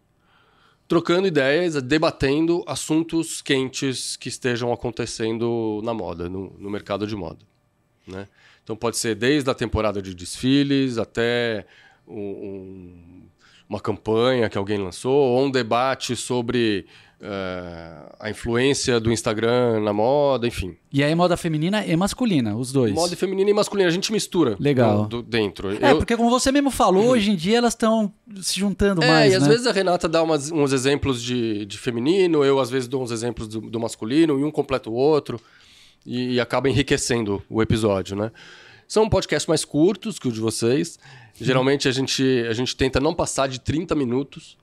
trocando 0.89 1.27
ideias, 1.27 1.81
debatendo 1.83 2.65
assuntos 2.67 3.43
quentes 3.43 4.17
que 4.17 4.29
estejam 4.29 4.73
acontecendo 4.73 5.81
na 5.85 5.93
moda, 5.93 6.29
no, 6.29 6.55
no 6.59 6.71
mercado 6.71 7.07
de 7.07 7.15
moda. 7.15 7.45
Né? 8.07 8.27
Então 8.63 8.75
pode 8.75 8.97
ser 8.97 9.15
desde 9.15 9.51
a 9.51 9.55
temporada 9.55 10.01
de 10.01 10.15
desfiles 10.15 10.99
até 10.99 11.67
um, 12.07 12.21
um, 12.21 13.23
uma 13.69 13.81
campanha 13.81 14.49
que 14.49 14.57
alguém 14.57 14.79
lançou, 14.79 15.13
ou 15.13 15.45
um 15.45 15.51
debate 15.51 16.15
sobre 16.15 16.87
uh, 17.21 18.15
a 18.19 18.31
influência 18.31 19.01
do 19.01 19.11
Instagram 19.11 19.81
na 19.81 19.93
moda, 19.93 20.47
enfim. 20.47 20.77
E 20.93 21.03
aí 21.03 21.15
moda 21.15 21.37
feminina 21.37 21.85
e 21.85 21.97
masculina, 21.97 22.57
os 22.57 22.73
dois. 22.73 22.93
Moda 22.93 23.17
feminina 23.17 23.51
e 23.51 23.55
masculina, 23.55 23.89
a 23.89 23.93
gente 23.93 24.13
mistura. 24.13 24.57
Legal. 24.59 25.07
Do, 25.07 25.23
do 25.23 25.29
dentro. 25.29 25.71
É, 25.85 25.93
Eu... 25.93 25.99
porque 25.99 26.17
como 26.17 26.31
você 26.31 26.53
mesmo 26.53 26.71
falou, 26.71 27.09
hoje 27.11 27.31
em 27.31 27.37
dia 27.37 27.59
elas 27.59 27.73
estão 27.73 28.13
se 28.41 28.59
juntando 28.59 29.03
é, 29.03 29.09
mais, 29.09 29.33
e 29.33 29.37
às 29.37 29.43
né? 29.43 29.49
vezes 29.49 29.67
a 29.67 29.73
Renata 29.73 30.09
dá 30.09 30.23
umas, 30.23 30.51
uns 30.51 30.73
exemplos 30.73 31.23
de, 31.23 31.65
de 31.67 31.79
feminino, 31.79 32.45
eu 32.45 32.61
às 32.61 32.71
vezes 32.71 32.89
dou 32.89 33.03
uns 33.03 33.11
exemplos 33.11 33.49
do, 33.49 33.61
do 33.61 33.81
masculino, 33.81 34.39
e 34.39 34.45
um 34.45 34.51
completa 34.51 34.91
o 34.91 34.95
outro, 34.95 35.41
e, 36.05 36.35
e 36.35 36.41
acaba 36.41 36.69
enriquecendo 36.69 37.43
o 37.49 37.61
episódio, 37.61 38.17
né? 38.17 38.31
São 38.89 39.09
podcasts 39.09 39.49
mais 39.49 39.65
curtos 39.65 40.17
que 40.17 40.29
o 40.29 40.33
de 40.33 40.39
vocês. 40.39 40.97
Geralmente 41.41 41.89
a 41.89 41.93
gente, 41.93 42.23
a 42.49 42.53
gente 42.53 42.75
tenta 42.77 43.01
não 43.01 43.15
passar 43.15 43.49
de 43.49 43.61
30 43.61 43.95
minutos. 43.95 44.57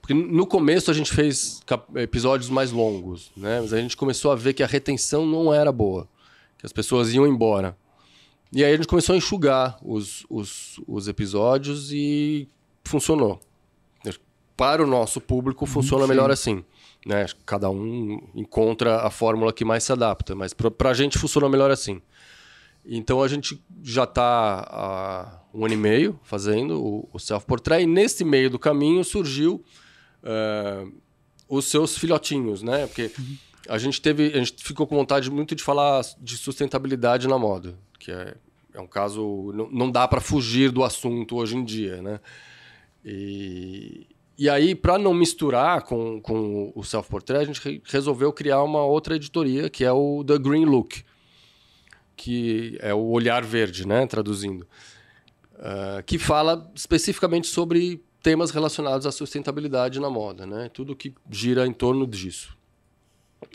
Porque 0.00 0.14
no 0.14 0.46
começo 0.46 0.90
a 0.90 0.94
gente 0.94 1.12
fez 1.12 1.60
episódios 1.96 2.48
mais 2.48 2.72
longos, 2.72 3.30
né? 3.36 3.60
Mas 3.60 3.72
a 3.72 3.80
gente 3.80 3.96
começou 3.96 4.30
a 4.30 4.34
ver 4.34 4.54
que 4.54 4.62
a 4.62 4.66
retenção 4.66 5.26
não 5.26 5.52
era 5.52 5.70
boa, 5.70 6.08
que 6.58 6.64
as 6.64 6.72
pessoas 6.72 7.12
iam 7.12 7.26
embora. 7.26 7.76
E 8.50 8.64
aí 8.64 8.72
a 8.72 8.76
gente 8.76 8.88
começou 8.88 9.14
a 9.14 9.18
enxugar 9.18 9.78
os, 9.82 10.24
os, 10.30 10.80
os 10.86 11.08
episódios 11.08 11.92
e 11.92 12.48
funcionou. 12.84 13.38
Para 14.56 14.82
o 14.82 14.86
nosso 14.86 15.20
público 15.20 15.66
funciona 15.66 16.02
Sim. 16.02 16.08
melhor 16.08 16.30
assim. 16.32 16.64
Né? 17.06 17.26
Cada 17.46 17.70
um 17.70 18.20
encontra 18.34 19.02
a 19.02 19.10
fórmula 19.10 19.52
que 19.52 19.64
mais 19.64 19.84
se 19.84 19.92
adapta, 19.92 20.34
mas 20.34 20.52
para 20.52 20.90
a 20.90 20.94
gente 20.94 21.16
funciona 21.16 21.48
melhor 21.48 21.70
assim. 21.70 22.02
Então 22.88 23.22
a 23.22 23.28
gente 23.28 23.62
já 23.82 24.04
está 24.04 24.66
há 24.66 25.40
um 25.52 25.64
ano 25.64 25.74
e 25.74 25.76
meio 25.76 26.18
fazendo 26.22 27.06
o, 27.12 27.18
self-portrait, 27.18 27.82
e 27.82 27.86
nesse 27.86 28.24
meio 28.24 28.48
do 28.48 28.58
caminho 28.58 29.04
surgiu 29.04 29.62
uh, 30.22 30.92
os 31.46 31.66
seus 31.66 31.98
filhotinhos, 31.98 32.62
né? 32.62 32.86
Porque 32.86 33.10
a 33.68 33.76
gente 33.76 34.00
teve, 34.00 34.32
a 34.32 34.38
gente 34.38 34.64
ficou 34.64 34.86
com 34.86 34.96
vontade 34.96 35.30
muito 35.30 35.54
de 35.54 35.62
falar 35.62 36.02
de 36.18 36.38
sustentabilidade 36.38 37.28
na 37.28 37.38
moda, 37.38 37.78
que 37.98 38.10
é, 38.10 38.34
é 38.72 38.80
um 38.80 38.86
caso 38.86 39.52
não, 39.54 39.70
não 39.70 39.90
dá 39.90 40.08
para 40.08 40.20
fugir 40.20 40.70
do 40.70 40.82
assunto 40.82 41.36
hoje 41.36 41.56
em 41.56 41.64
dia, 41.64 42.00
né? 42.00 42.20
E, 43.04 44.06
e 44.38 44.48
aí, 44.48 44.74
para 44.74 44.96
não 44.96 45.12
misturar 45.12 45.82
com, 45.82 46.20
com 46.22 46.72
o 46.74 46.82
self-portrait, 46.82 47.42
a 47.42 47.44
gente 47.44 47.82
resolveu 47.84 48.32
criar 48.32 48.62
uma 48.62 48.82
outra 48.84 49.16
editoria, 49.16 49.68
que 49.68 49.84
é 49.84 49.92
o 49.92 50.24
The 50.24 50.38
Green 50.38 50.64
Look, 50.64 51.02
que 52.18 52.76
é 52.80 52.92
o 52.92 53.06
olhar 53.10 53.44
verde, 53.44 53.86
né? 53.86 54.04
Traduzindo. 54.06 54.66
Uh, 55.54 56.02
que 56.04 56.18
fala 56.18 56.70
especificamente 56.74 57.46
sobre 57.46 58.02
temas 58.20 58.50
relacionados 58.50 59.06
à 59.06 59.12
sustentabilidade 59.12 60.00
na 60.00 60.10
moda, 60.10 60.44
né? 60.44 60.68
Tudo 60.68 60.96
que 60.96 61.14
gira 61.30 61.66
em 61.66 61.72
torno 61.72 62.06
disso. 62.06 62.58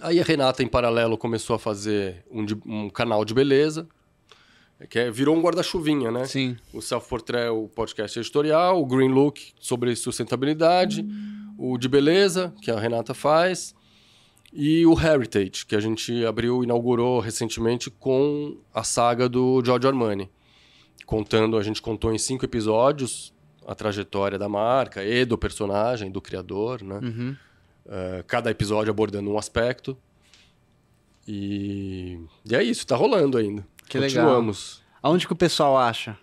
Aí 0.01 0.19
a 0.19 0.23
Renata, 0.23 0.63
em 0.63 0.67
paralelo, 0.67 1.17
começou 1.17 1.55
a 1.57 1.59
fazer 1.59 2.23
um, 2.31 2.45
um 2.65 2.89
canal 2.89 3.25
de 3.25 3.33
beleza, 3.33 3.87
que 4.89 4.97
é, 4.97 5.11
virou 5.11 5.35
um 5.35 5.41
guarda-chuvinha, 5.41 6.09
né? 6.09 6.25
Sim. 6.25 6.55
O 6.73 6.81
Self-Portrait, 6.81 7.49
o 7.49 7.67
podcast 7.67 8.17
editorial, 8.17 8.81
o 8.81 8.85
Green 8.85 9.09
Look 9.09 9.53
sobre 9.59 9.93
sustentabilidade, 9.95 11.01
hum. 11.01 11.53
o 11.57 11.77
de 11.77 11.89
beleza, 11.89 12.53
que 12.61 12.71
a 12.71 12.79
Renata 12.79 13.13
faz, 13.13 13.75
e 14.53 14.85
o 14.85 14.93
Heritage, 14.93 15.65
que 15.65 15.75
a 15.75 15.79
gente 15.79 16.23
abriu, 16.25 16.63
inaugurou 16.63 17.19
recentemente 17.19 17.89
com 17.89 18.57
a 18.73 18.83
saga 18.83 19.27
do 19.27 19.63
Giorgio 19.65 19.89
Armani. 19.89 20.29
Contando, 21.07 21.57
a 21.57 21.63
gente 21.63 21.81
contou 21.81 22.13
em 22.13 22.19
cinco 22.19 22.45
episódios 22.45 23.33
a 23.65 23.73
trajetória 23.73 24.37
da 24.37 24.47
marca 24.47 25.03
e 25.03 25.25
do 25.25 25.37
personagem, 25.37 26.11
do 26.11 26.21
criador, 26.21 26.83
né? 26.83 26.99
Uhum. 27.01 27.35
Uh, 27.85 28.23
cada 28.27 28.51
episódio 28.51 28.91
abordando 28.91 29.31
um 29.31 29.37
aspecto. 29.37 29.97
E, 31.27 32.19
e 32.45 32.55
é 32.55 32.61
isso, 32.61 32.85
tá 32.85 32.95
rolando 32.95 33.37
ainda. 33.37 33.65
Que 33.87 33.99
Continuamos. 33.99 34.75
legal. 34.75 34.93
Aonde 35.01 35.25
que 35.25 35.33
o 35.33 35.35
pessoal 35.35 35.77
acha? 35.77 36.17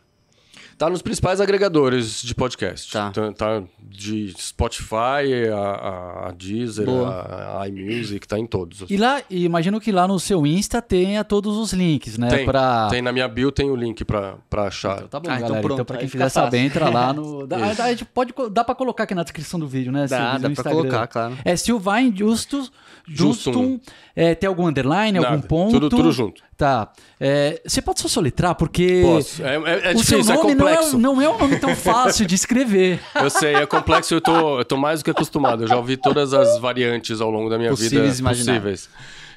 Tá 0.80 0.88
nos 0.88 1.02
principais 1.02 1.42
agregadores 1.42 2.22
de 2.22 2.34
podcast. 2.34 2.90
Tá. 2.90 3.10
Tá, 3.10 3.30
tá 3.34 3.62
de 3.82 4.32
Spotify, 4.38 5.50
a, 5.52 6.28
a 6.28 6.32
Deezer, 6.32 6.88
a, 6.88 7.60
a, 7.60 7.68
iMusic, 7.68 8.26
tá 8.26 8.38
em 8.38 8.46
todos. 8.46 8.86
E 8.88 8.96
lá, 8.96 9.20
imagino 9.28 9.78
que 9.78 9.92
lá 9.92 10.08
no 10.08 10.18
seu 10.18 10.46
Insta 10.46 10.80
tenha 10.80 11.22
todos 11.22 11.58
os 11.58 11.74
links, 11.74 12.16
né? 12.16 12.28
Tem, 12.28 12.46
pra... 12.46 12.88
tem 12.88 13.02
na 13.02 13.12
minha 13.12 13.28
bio, 13.28 13.52
tem 13.52 13.68
o 13.68 13.76
link 13.76 14.06
pra, 14.06 14.36
pra 14.48 14.68
achar. 14.68 15.02
Então, 15.04 15.08
tá 15.08 15.20
bom, 15.20 15.30
ah, 15.30 15.36
então 15.36 15.48
galera. 15.48 15.58
Então, 15.58 15.60
pronto, 15.60 15.72
então 15.74 15.84
pra 15.84 15.98
quem 15.98 16.08
quiser 16.08 16.28
saber, 16.30 16.58
entra 16.60 16.88
lá 16.88 17.12
no... 17.12 17.44
dá, 17.46 17.58
a 17.58 17.90
gente 17.90 18.06
pode, 18.06 18.32
dá 18.50 18.64
pra 18.64 18.74
colocar 18.74 19.04
aqui 19.04 19.14
na 19.14 19.22
descrição 19.22 19.60
do 19.60 19.68
vídeo, 19.68 19.92
né? 19.92 20.06
Dá, 20.06 20.38
dá 20.38 20.48
pra 20.48 20.64
colocar, 20.64 21.06
claro. 21.08 21.36
É 21.44 21.56
Silvain 21.56 22.10
Justus, 22.16 22.72
Justum, 23.06 23.52
Justum 23.52 23.80
é, 24.16 24.34
tem 24.34 24.48
algum 24.48 24.66
underline, 24.66 25.18
Nada, 25.18 25.34
algum 25.34 25.46
ponto? 25.46 25.72
Tudo, 25.72 25.88
tudo 25.90 26.12
junto. 26.12 26.42
Tá. 26.56 26.92
É, 27.18 27.60
você 27.66 27.80
pode 27.80 28.00
só 28.00 28.08
soletrar, 28.08 28.54
porque. 28.54 29.00
Posso. 29.02 29.42
É, 29.42 29.54
é, 29.54 29.56
é 29.56 29.90
o 29.92 29.94
difícil, 29.94 30.22
seu 30.22 30.34
é 30.34 30.36
nome 30.36 30.54
complexo. 30.70 30.98
Não 30.98 31.12
é, 31.12 31.14
não 31.14 31.22
é 31.22 31.28
um 31.28 31.38
nome 31.38 31.58
tão 31.58 31.74
fácil 31.76 32.26
de 32.26 32.34
escrever. 32.34 33.00
Eu 33.14 33.30
sei, 33.30 33.54
é 33.54 33.66
complexo 33.66 34.14
eu 34.14 34.20
tô, 34.20 34.58
eu 34.58 34.64
tô 34.64 34.76
mais 34.76 35.00
do 35.00 35.04
que 35.04 35.10
acostumado. 35.10 35.64
Eu 35.64 35.68
já 35.68 35.76
ouvi 35.76 35.96
todas 35.96 36.32
as 36.32 36.58
variantes 36.58 37.20
ao 37.20 37.30
longo 37.30 37.50
da 37.50 37.58
minha 37.58 37.70
possíveis 37.70 38.18
vida 38.18 38.28
possíveis. 38.28 38.88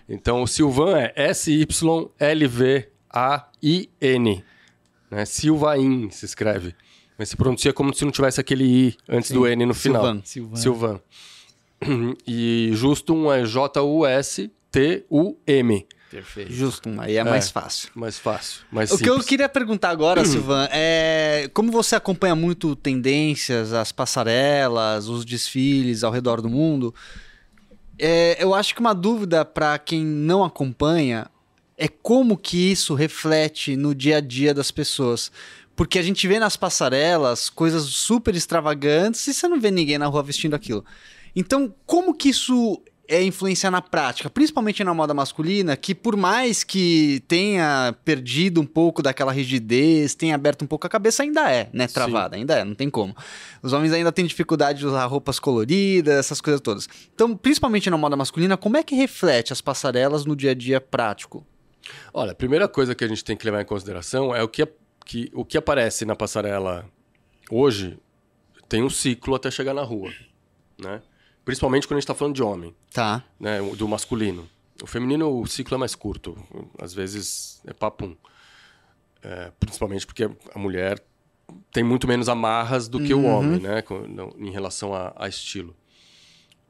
Então, 0.08 0.42
o 0.42 0.48
Silvan 0.48 0.98
é 0.98 1.14
S-Y-L-V-A-I-N. 1.16 1.74
Né? 5.10 5.26
Silvain 5.26 6.10
se 6.10 6.26
escreve. 6.26 6.76
Mas 7.18 7.30
se 7.30 7.38
pronuncia 7.38 7.72
como 7.72 7.94
se 7.94 8.04
não 8.04 8.12
tivesse 8.12 8.42
aquele 8.42 8.66
I 8.66 8.98
antes 9.08 9.30
Sim. 9.30 9.36
do 9.36 9.48
N 9.48 9.66
no 9.66 9.74
final. 9.74 10.04
Silvan. 10.24 10.56
Silvan. 10.56 10.58
Silvan. 10.58 11.00
E 12.26 12.72
Justum 12.74 13.32
é 13.32 13.46
J-U-S-T-U-M. 13.46 14.48
Perfeito. 16.14 16.54
Justo, 16.54 16.90
aí 17.00 17.18
é, 17.18 17.22
é, 17.22 17.24
mais 17.24 17.50
fácil. 17.50 17.90
Mais 17.96 18.20
fácil. 18.20 18.62
Mais 18.72 18.92
o 18.92 18.98
simples. 18.98 19.16
que 19.16 19.22
eu 19.22 19.26
queria 19.26 19.50
perguntar 19.50 19.90
agora, 19.90 20.24
Silvan, 20.24 20.70
é 20.72 21.50
como 21.56 21.72
você 21.72 21.96
acompanha 21.96 22.36
muito 22.36 22.76
tendências, 22.76 23.74
as 23.74 23.92
passarelas, 23.92 25.08
os 25.08 25.26
desfiles 25.26 26.04
ao 26.04 26.12
redor 26.12 26.40
do 26.40 26.48
mundo, 26.48 26.94
é, 27.98 28.38
eu 28.40 28.54
acho 28.54 28.76
que 28.76 28.80
uma 28.80 28.94
dúvida 28.94 29.44
para 29.44 29.80
quem 29.80 30.06
não 30.06 30.44
acompanha 30.44 31.26
é 31.76 31.88
como 31.88 32.38
que 32.38 32.72
isso 32.72 32.94
reflete 32.94 33.76
no 33.76 33.96
dia 33.96 34.18
a 34.18 34.22
dia 34.22 34.54
das 34.54 34.70
pessoas. 34.70 35.32
Porque 35.76 35.98
a 35.98 36.04
gente 36.04 36.28
vê 36.28 36.38
nas 36.38 36.56
passarelas 36.56 37.50
coisas 37.50 37.86
super 37.86 38.36
extravagantes 38.36 39.26
e 39.26 39.34
você 39.34 39.48
não 39.48 39.60
vê 39.60 39.72
ninguém 39.72 39.98
na 39.98 40.06
rua 40.06 40.22
vestindo 40.22 40.54
aquilo. 40.54 40.86
Então, 41.36 41.74
como 41.88 42.14
que 42.14 42.30
isso 42.30 42.80
é 43.08 43.22
influenciar 43.22 43.70
na 43.70 43.82
prática, 43.82 44.30
principalmente 44.30 44.84
na 44.84 44.94
moda 44.94 45.14
masculina, 45.14 45.76
que 45.76 45.94
por 45.94 46.16
mais 46.16 46.64
que 46.64 47.22
tenha 47.28 47.94
perdido 48.06 48.62
um 48.62 48.66
pouco 48.66 49.02
daquela 49.02 49.32
rigidez, 49.32 50.16
tenha 50.16 50.36
aberto 50.36 50.64
um 50.64 50.68
pouco 50.68 50.88
a 50.88 50.90
cabeça, 50.90 51.24
ainda 51.24 51.52
é, 51.52 51.70
né? 51.74 51.88
Travada, 51.88 52.36
Sim. 52.36 52.42
ainda 52.42 52.60
é, 52.60 52.64
não 52.64 52.74
tem 52.74 52.90
como. 52.90 53.16
Os 53.62 53.74
homens 53.74 53.92
ainda 53.92 54.12
têm 54.12 54.26
dificuldade 54.26 54.80
de 54.80 54.88
usar 54.88 55.06
roupas 55.06 55.38
coloridas, 55.38 56.16
essas 56.16 56.40
coisas 56.40 56.62
todas. 56.62 56.88
Então, 57.14 57.36
principalmente 57.36 57.90
na 57.90 57.98
moda 57.98 58.16
masculina, 58.16 58.56
como 58.56 58.78
é 58.78 58.84
que 58.84 58.96
reflete 58.96 59.52
as 59.52 59.60
passarelas 59.60 60.26
no 60.26 60.36
dia 60.36 60.52
a 60.52 60.56
dia 60.56 60.80
prático? 60.80 61.46
Olha, 62.14 62.32
a 62.32 62.36
primeira 62.36 62.70
coisa 62.70 62.96
que 62.96 63.04
a 63.04 63.08
gente 63.08 63.24
tem 63.24 63.36
que 63.36 63.46
levar 63.46 63.62
em 63.62 63.66
consideração 63.66 64.34
é 64.34 64.42
o 64.42 64.48
que, 64.48 64.66
que, 65.06 65.30
o 65.34 65.44
que 65.44 65.58
aparece 65.58 66.06
na 66.06 66.16
passarela 66.16 66.86
hoje 67.52 67.98
tem 68.70 68.82
um 68.82 68.90
ciclo 68.90 69.36
até 69.36 69.52
chegar 69.52 69.74
na 69.74 69.84
rua, 69.84 70.10
né? 70.82 71.02
Principalmente 71.46 71.88
quando 71.88 71.98
a 71.98 72.00
gente 72.00 72.06
está 72.06 72.16
falando 72.16 72.36
de 72.36 72.44
homem. 72.44 72.76
Tá. 72.92 73.24
Né, 73.40 73.62
do 73.76 73.88
masculino. 73.88 74.48
O 74.82 74.88
feminino, 74.88 75.40
o 75.40 75.46
ciclo 75.46 75.76
é 75.76 75.78
mais 75.78 75.96
curto. 75.96 76.38
Às 76.80 76.94
vezes 76.94 77.62
é 77.66 77.74
papum. 77.74 78.16
É, 79.22 79.52
principalmente 79.60 80.06
porque 80.06 80.24
a 80.24 80.60
mulher 80.60 81.02
tem 81.72 81.84
muito 81.84 82.08
menos 82.08 82.28
amarras 82.28 82.88
do 82.88 83.00
que 83.00 83.14
uhum. 83.14 83.26
o 83.26 83.28
homem, 83.28 83.60
né? 83.60 83.84
Em 84.38 84.52
relação 84.52 84.94
a, 84.94 85.14
a 85.16 85.28
estilo. 85.28 85.76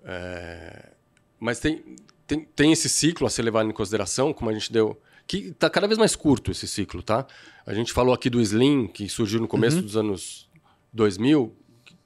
É, 0.04 0.92
mas 1.40 1.60
tem, 1.60 1.84
tem, 2.28 2.42
tem 2.42 2.72
esse 2.72 2.90
ciclo 2.90 3.26
a 3.26 3.30
ser 3.30 3.44
levado 3.44 3.70
em 3.70 3.74
consideração, 3.74 4.34
como 4.34 4.50
a 4.50 4.54
gente 4.54 4.72
deu. 4.72 5.00
Que 5.26 5.38
está 5.38 5.70
cada 5.70 5.88
vez 5.88 5.98
mais 5.98 6.16
curto 6.16 6.52
esse 6.52 6.68
ciclo, 6.68 7.02
tá? 7.02 7.26
A 7.66 7.74
gente 7.74 7.94
falou 7.94 8.14
aqui 8.14 8.30
do 8.30 8.42
Slim, 8.42 8.88
que 8.88 9.08
surgiu 9.08 9.40
no 9.40 9.48
começo 9.48 9.78
uhum. 9.78 9.84
dos 9.84 9.96
anos 9.96 10.50
2000 10.92 11.56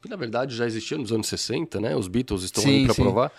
que 0.02 0.10
na 0.10 0.16
verdade 0.16 0.56
já 0.56 0.66
existia 0.66 0.98
nos 0.98 1.12
anos 1.12 1.28
60, 1.28 1.80
né? 1.80 1.96
Os 1.96 2.08
Beatles 2.08 2.44
estão 2.44 2.64
sim, 2.64 2.80
aí 2.80 2.86
para 2.86 2.96
provar. 2.96 3.32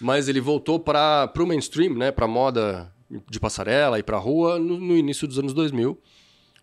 mas 0.00 0.28
ele 0.28 0.40
voltou 0.40 0.78
para 0.78 1.32
o 1.38 1.46
mainstream, 1.46 1.94
né, 1.94 2.10
para 2.10 2.26
moda 2.26 2.92
de 3.28 3.40
passarela 3.40 3.98
e 3.98 4.02
para 4.02 4.16
rua 4.16 4.58
no, 4.58 4.78
no, 4.78 4.96
início 4.96 5.26
dos 5.26 5.38
anos 5.38 5.52
2000. 5.52 5.98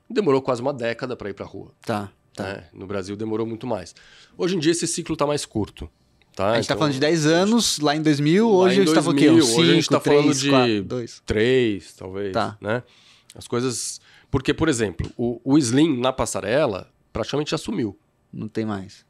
Demorou 0.09 0.41
quase 0.41 0.61
uma 0.61 0.73
década 0.73 1.15
para 1.15 1.29
ir 1.29 1.33
para 1.33 1.45
rua. 1.45 1.73
Tá. 1.81 2.09
tá. 2.33 2.43
Né? 2.43 2.63
No 2.73 2.87
Brasil 2.87 3.15
demorou 3.15 3.45
muito 3.45 3.67
mais. 3.67 3.93
Hoje 4.37 4.55
em 4.55 4.59
dia 4.59 4.71
esse 4.71 4.87
ciclo 4.87 5.13
está 5.13 5.27
mais 5.27 5.45
curto. 5.45 5.89
Tá? 6.33 6.51
A 6.51 6.53
gente 6.53 6.61
está 6.61 6.75
então, 6.75 6.79
falando 6.81 6.93
de 6.93 6.99
10 6.99 7.25
anos, 7.25 7.79
lá 7.79 7.95
em 7.95 8.01
2000, 8.01 8.47
hoje 8.47 8.73
a 8.73 8.75
gente 8.75 8.87
estava 8.89 9.09
o 9.09 9.15
quê? 9.15 9.29
Uns 9.29 9.47
5, 9.47 9.59
hoje 9.59 9.71
a 9.71 9.73
gente 9.73 9.83
está 9.83 9.99
falando 9.99 10.33
de 10.33 10.51
3, 11.25 11.93
talvez. 11.93 12.31
Tá. 12.31 12.57
Né? 12.61 12.83
As 13.35 13.47
coisas... 13.47 13.99
Porque, 14.29 14.53
por 14.53 14.69
exemplo, 14.69 15.11
o, 15.17 15.41
o 15.43 15.57
Slim 15.57 15.99
na 15.99 16.13
passarela 16.13 16.91
praticamente 17.11 17.51
já 17.51 17.57
sumiu. 17.57 17.97
Não 18.31 18.47
tem 18.47 18.65
mais. 18.65 19.06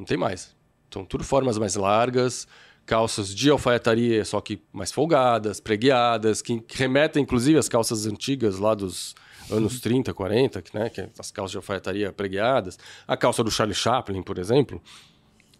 Não 0.00 0.06
tem 0.06 0.16
mais. 0.16 0.56
São 0.90 1.04
tudo 1.04 1.22
formas 1.22 1.58
mais 1.58 1.76
largas, 1.76 2.48
calças 2.86 3.34
de 3.34 3.50
alfaiataria, 3.50 4.24
só 4.24 4.40
que 4.40 4.62
mais 4.72 4.90
folgadas, 4.90 5.60
pregueadas, 5.60 6.40
que 6.40 6.64
remetem 6.70 7.22
inclusive 7.22 7.58
às 7.58 7.68
calças 7.68 8.06
antigas 8.06 8.58
lá 8.58 8.74
dos 8.74 9.14
anos 9.50 9.78
30, 9.78 10.14
40, 10.14 10.64
né, 10.72 10.88
que 10.88 11.02
é 11.02 11.10
as 11.18 11.30
calças 11.30 11.50
de 11.50 11.58
alfaiataria 11.58 12.10
pregueadas. 12.14 12.78
A 13.06 13.14
calça 13.14 13.44
do 13.44 13.50
Charlie 13.50 13.74
Chaplin, 13.74 14.22
por 14.22 14.38
exemplo, 14.38 14.80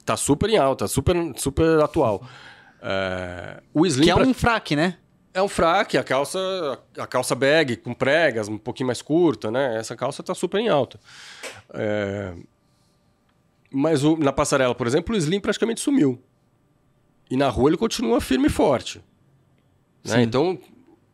tá 0.07 0.17
super 0.17 0.49
em 0.49 0.57
alta, 0.57 0.89
super, 0.89 1.15
super 1.37 1.79
atual. 1.81 2.27
É... 2.81 3.63
O 3.75 3.85
Slim 3.85 4.05
que 4.05 4.11
é 4.11 4.15
pra... 4.15 4.25
um 4.25 4.33
fraque, 4.33 4.75
né? 4.75 4.97
É 5.35 5.43
um 5.43 5.49
fraque, 5.49 5.99
a 5.99 6.03
calça, 6.03 6.39
a 6.97 7.07
calça 7.07 7.35
bag 7.35 7.77
com 7.77 7.93
pregas, 7.93 8.49
um 8.49 8.57
pouquinho 8.57 8.87
mais 8.87 9.03
curta, 9.03 9.51
né? 9.51 9.77
Essa 9.77 9.95
calça 9.95 10.23
tá 10.23 10.35
super 10.35 10.59
em 10.59 10.71
alta. 10.71 10.99
É... 11.75 12.33
Mas 13.73 14.03
o, 14.03 14.17
na 14.17 14.33
passarela, 14.33 14.75
por 14.75 14.87
exemplo, 14.87 15.15
o 15.15 15.19
Slim 15.19 15.41
praticamente 15.41 15.81
sumiu. 15.81 16.21
E 17.31 17.37
na 17.37 17.49
rua 17.49 17.71
ele 17.71 17.77
continua 17.77 18.21
firme 18.21 18.47
e 18.47 18.51
forte. 18.51 19.01
Né? 20.05 20.23
Então, 20.23 20.59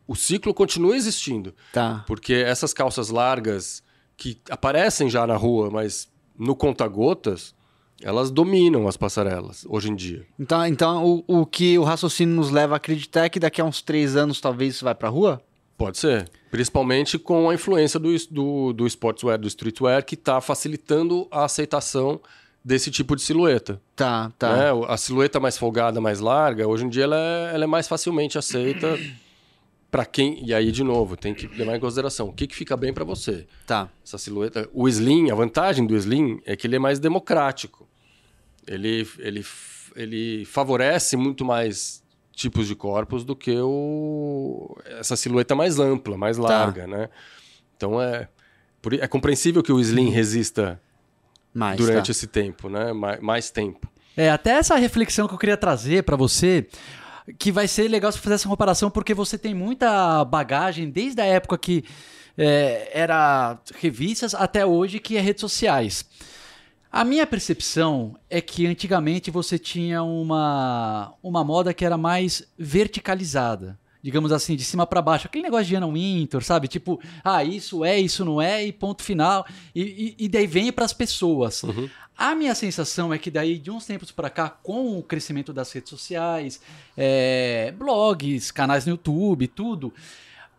o 0.07 0.15
ciclo 0.15 0.53
continua 0.53 0.95
existindo. 0.95 1.53
Tá. 1.71 2.03
Porque 2.07 2.33
essas 2.33 2.73
calças 2.73 3.09
largas 3.09 3.83
que 4.15 4.39
aparecem 4.49 5.09
já 5.09 5.27
na 5.27 5.35
rua, 5.35 5.69
mas 5.69 6.09
no 6.37 6.55
conta-gotas, 6.55 7.53
elas 8.01 8.31
dominam 8.31 8.87
as 8.87 8.97
passarelas 8.97 9.65
hoje 9.67 9.91
em 9.91 9.95
dia. 9.95 10.25
Então, 10.39 10.65
então 10.65 11.05
o, 11.05 11.41
o 11.41 11.45
que 11.45 11.77
o 11.77 11.83
raciocínio 11.83 12.35
nos 12.35 12.49
leva 12.49 12.75
a 12.75 12.77
acreditar 12.77 13.25
é 13.25 13.29
que 13.29 13.39
daqui 13.39 13.61
a 13.61 13.65
uns 13.65 13.81
três 13.81 14.15
anos 14.15 14.41
talvez 14.41 14.75
isso 14.75 14.85
vai 14.85 14.95
pra 14.95 15.09
rua? 15.09 15.41
Pode 15.77 15.97
ser. 15.99 16.29
Principalmente 16.49 17.19
com 17.19 17.49
a 17.49 17.53
influência 17.53 17.99
do, 17.99 18.09
do, 18.31 18.73
do 18.73 18.87
sportswear, 18.87 19.37
do 19.37 19.47
streetwear, 19.47 20.03
que 20.03 20.15
está 20.15 20.41
facilitando 20.41 21.27
a 21.29 21.45
aceitação 21.45 22.19
desse 22.63 22.91
tipo 22.91 23.15
de 23.15 23.21
silhueta. 23.21 23.81
Tá, 23.95 24.31
tá. 24.37 24.55
Né? 24.55 24.85
A 24.87 24.97
silhueta 24.97 25.39
mais 25.39 25.57
folgada, 25.57 26.01
mais 26.01 26.19
larga, 26.19 26.67
hoje 26.67 26.85
em 26.85 26.89
dia 26.89 27.05
ela 27.05 27.17
é, 27.17 27.55
ela 27.55 27.63
é 27.63 27.67
mais 27.67 27.87
facilmente 27.87 28.37
aceita 28.37 28.97
para 29.89 30.05
quem. 30.05 30.45
E 30.45 30.53
aí, 30.53 30.71
de 30.71 30.83
novo, 30.83 31.15
tem 31.15 31.33
que 31.33 31.47
levar 31.47 31.75
em 31.75 31.79
consideração 31.79 32.27
o 32.27 32.33
que, 32.33 32.47
que 32.47 32.55
fica 32.55 32.75
bem 32.75 32.93
para 32.93 33.03
você. 33.03 33.47
Tá. 33.65 33.89
Essa 34.05 34.17
silhueta. 34.17 34.69
O 34.73 34.87
slim, 34.87 35.31
a 35.31 35.35
vantagem 35.35 35.85
do 35.85 35.95
slim 35.95 36.41
é 36.45 36.55
que 36.55 36.67
ele 36.67 36.75
é 36.75 36.79
mais 36.79 36.99
democrático. 36.99 37.87
Ele, 38.67 39.07
ele, 39.19 39.45
ele 39.95 40.45
favorece 40.45 41.15
muito 41.15 41.45
mais 41.45 42.03
tipos 42.37 42.67
de 42.67 42.75
corpos 42.75 43.25
do 43.25 43.35
que 43.35 43.57
o, 43.59 44.77
essa 44.85 45.15
silhueta 45.15 45.55
mais 45.55 45.79
ampla, 45.79 46.15
mais 46.15 46.37
tá. 46.37 46.43
larga, 46.43 46.81
tá. 46.81 46.87
né? 46.87 47.09
Então 47.75 47.99
é, 47.99 48.27
é 48.99 49.07
compreensível 49.07 49.63
que 49.63 49.71
o 49.71 49.79
slim 49.79 50.09
resista 50.09 50.79
mais, 51.57 51.77
durante 51.77 52.05
tá. 52.05 52.11
esse 52.11 52.27
tempo, 52.27 52.69
né? 52.69 52.93
Mais, 52.93 53.19
mais, 53.19 53.49
tempo. 53.49 53.89
É, 54.15 54.29
até 54.29 54.51
essa 54.51 54.75
reflexão 54.75 55.27
que 55.27 55.33
eu 55.33 55.37
queria 55.37 55.57
trazer 55.57 56.03
para 56.03 56.15
você, 56.15 56.67
que 57.39 57.51
vai 57.51 57.67
ser 57.67 57.87
legal 57.87 58.11
você 58.11 58.19
fazer 58.19 58.35
essa 58.35 58.47
comparação, 58.47 58.89
porque 58.89 59.13
você 59.13 59.37
tem 59.37 59.53
muita 59.53 60.23
bagagem 60.23 60.89
desde 60.89 61.19
a 61.21 61.25
época 61.25 61.57
que 61.57 61.83
é, 62.37 62.89
era 62.93 63.57
revistas 63.79 64.35
até 64.35 64.65
hoje, 64.65 64.99
que 64.99 65.17
é 65.17 65.19
redes 65.19 65.41
sociais. 65.41 66.05
A 66.91 67.03
minha 67.03 67.25
percepção 67.25 68.15
é 68.29 68.39
que 68.39 68.65
antigamente 68.65 69.29
você 69.31 69.57
tinha 69.57 70.03
uma, 70.03 71.13
uma 71.21 71.43
moda 71.43 71.73
que 71.73 71.83
era 71.83 71.97
mais 71.97 72.43
verticalizada 72.57 73.77
digamos 74.01 74.31
assim, 74.31 74.55
de 74.55 74.63
cima 74.63 74.85
para 74.85 75.01
baixo. 75.01 75.27
Aquele 75.27 75.43
negócio 75.43 75.65
de 75.65 75.75
Anna 75.75 75.87
Winter, 75.87 76.43
sabe? 76.43 76.67
Tipo, 76.67 76.99
ah, 77.23 77.43
isso 77.43 77.83
é, 77.83 77.99
isso 77.99 78.23
não 78.23 78.41
é, 78.41 78.65
e 78.65 78.71
ponto 78.71 79.03
final. 79.03 79.45
E, 79.73 80.15
e, 80.19 80.25
e 80.25 80.29
daí 80.29 80.47
vem 80.47 80.71
para 80.71 80.85
as 80.85 80.93
pessoas. 80.93 81.63
Uhum. 81.63 81.89
A 82.17 82.33
minha 82.33 82.55
sensação 82.55 83.13
é 83.13 83.17
que 83.17 83.29
daí, 83.29 83.59
de 83.59 83.69
uns 83.69 83.85
tempos 83.85 84.11
para 84.11 84.29
cá, 84.29 84.49
com 84.49 84.97
o 84.97 85.03
crescimento 85.03 85.53
das 85.53 85.71
redes 85.71 85.89
sociais, 85.89 86.59
é, 86.95 87.71
blogs, 87.77 88.49
canais 88.51 88.85
no 88.85 88.93
YouTube, 88.93 89.47
tudo, 89.47 89.93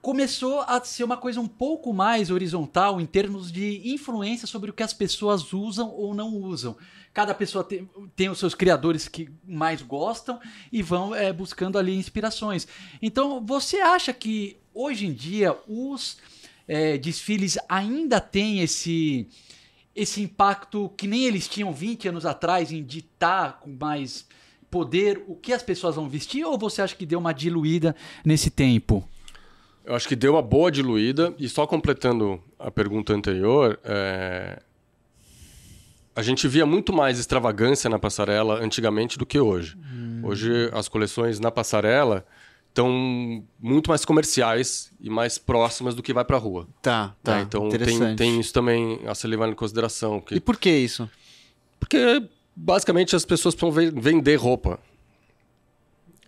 começou 0.01 0.61
a 0.61 0.80
ser 0.84 1.03
uma 1.03 1.16
coisa 1.16 1.41
um 1.41 1.49
pouco 1.49 1.93
mais 1.93 2.30
horizontal 2.30 3.01
em 3.01 3.07
termos 3.07 3.51
de 3.51 3.93
influência 3.93 4.47
sobre 4.47 4.70
o 4.70 4.72
que 4.72 4.84
as 4.84 4.93
pessoas 4.93 5.53
usam 5.53 5.91
ou 5.91 6.14
não 6.14 6.28
usam 6.32 6.76
cada 7.12 7.34
pessoa 7.34 7.64
tem, 7.64 7.88
tem 8.14 8.28
os 8.28 8.38
seus 8.38 8.54
criadores 8.54 9.09
que 9.09 9.28
mais 9.44 9.82
gostam 9.82 10.40
e 10.72 10.82
vão 10.82 11.14
é, 11.14 11.32
buscando 11.32 11.78
ali 11.78 11.96
inspirações. 11.96 12.66
Então, 13.02 13.44
você 13.44 13.78
acha 13.80 14.12
que 14.12 14.56
hoje 14.72 15.06
em 15.06 15.12
dia 15.12 15.56
os 15.66 16.18
é, 16.66 16.98
desfiles 16.98 17.59
ainda 17.68 18.20
têm 18.20 18.61
esse 18.61 19.26
esse 19.96 20.22
impacto 20.22 20.92
que 20.96 21.09
nem 21.09 21.24
eles 21.24 21.48
tinham 21.48 21.72
20 21.72 22.09
anos 22.09 22.24
atrás 22.24 22.70
em 22.70 22.84
ditar 22.84 23.59
com 23.59 23.70
mais 23.70 24.28
poder 24.70 25.24
o 25.26 25.34
que 25.34 25.52
as 25.52 25.61
pessoas 25.61 25.96
vão 25.96 26.09
vestir 26.09 26.44
ou 26.44 26.56
você 26.56 26.80
acha 26.80 26.94
que 26.94 27.04
deu 27.04 27.18
uma 27.18 27.32
diluída 27.32 27.96
nesse 28.24 28.48
tempo? 28.48 29.09
Eu 29.84 29.96
acho 29.96 30.06
que 30.06 30.14
deu 30.14 30.34
uma 30.34 30.42
boa 30.42 30.70
diluída 30.70 31.34
e 31.36 31.48
só 31.48 31.66
completando 31.66 32.40
a 32.59 32.70
pergunta 32.70 33.12
anterior, 33.12 33.80
é, 33.82 34.62
a 36.19 36.23
gente 36.23 36.49
via 36.49 36.66
muito 36.66 36.93
mais 36.93 37.16
extravagância 37.16 37.89
na 37.89 37.97
passarela 37.97 38.59
antigamente 38.59 39.16
do 39.16 39.25
que 39.25 39.39
hoje. 39.39 39.79
Hum. 39.79 40.21
Hoje 40.25 40.69
as 40.73 40.89
coleções 40.89 41.39
na 41.39 41.49
passarela 41.49 42.27
estão 42.71 43.45
muito 43.61 43.89
mais 43.89 44.05
comerciais 44.05 44.93
e 45.01 45.09
mais 45.09 45.39
próximas 45.39 45.95
do 45.95 46.03
que 46.03 46.12
vai 46.12 46.25
para 46.25 46.37
a 46.37 46.41
rua. 46.41 46.66
Tá, 46.83 47.14
tá. 47.23 47.37
Né? 47.37 47.43
Então 47.43 47.69
tem, 47.69 48.16
tem 48.16 48.41
isso 48.41 48.53
também 48.53 48.99
a 49.07 49.14
ser 49.14 49.29
levado 49.29 49.53
em 49.53 49.55
consideração. 49.55 50.21
Que... 50.21 50.35
E 50.35 50.41
por 50.41 50.57
que 50.57 50.69
isso? 50.69 51.09
Porque 51.79 52.29
basicamente 52.55 53.14
as 53.14 53.25
pessoas 53.25 53.55
precisam 53.55 53.93
vender 53.95 54.35
roupa. 54.35 54.81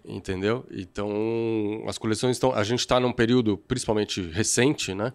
Entendeu? 0.05 0.65
Então 0.71 1.83
as 1.89 1.99
coleções 1.99 2.37
estão. 2.37 2.55
A 2.55 2.63
gente 2.63 2.79
está 2.79 3.01
num 3.01 3.13
período 3.13 3.57
principalmente 3.57 4.23
recente, 4.23 4.95
né? 4.95 5.13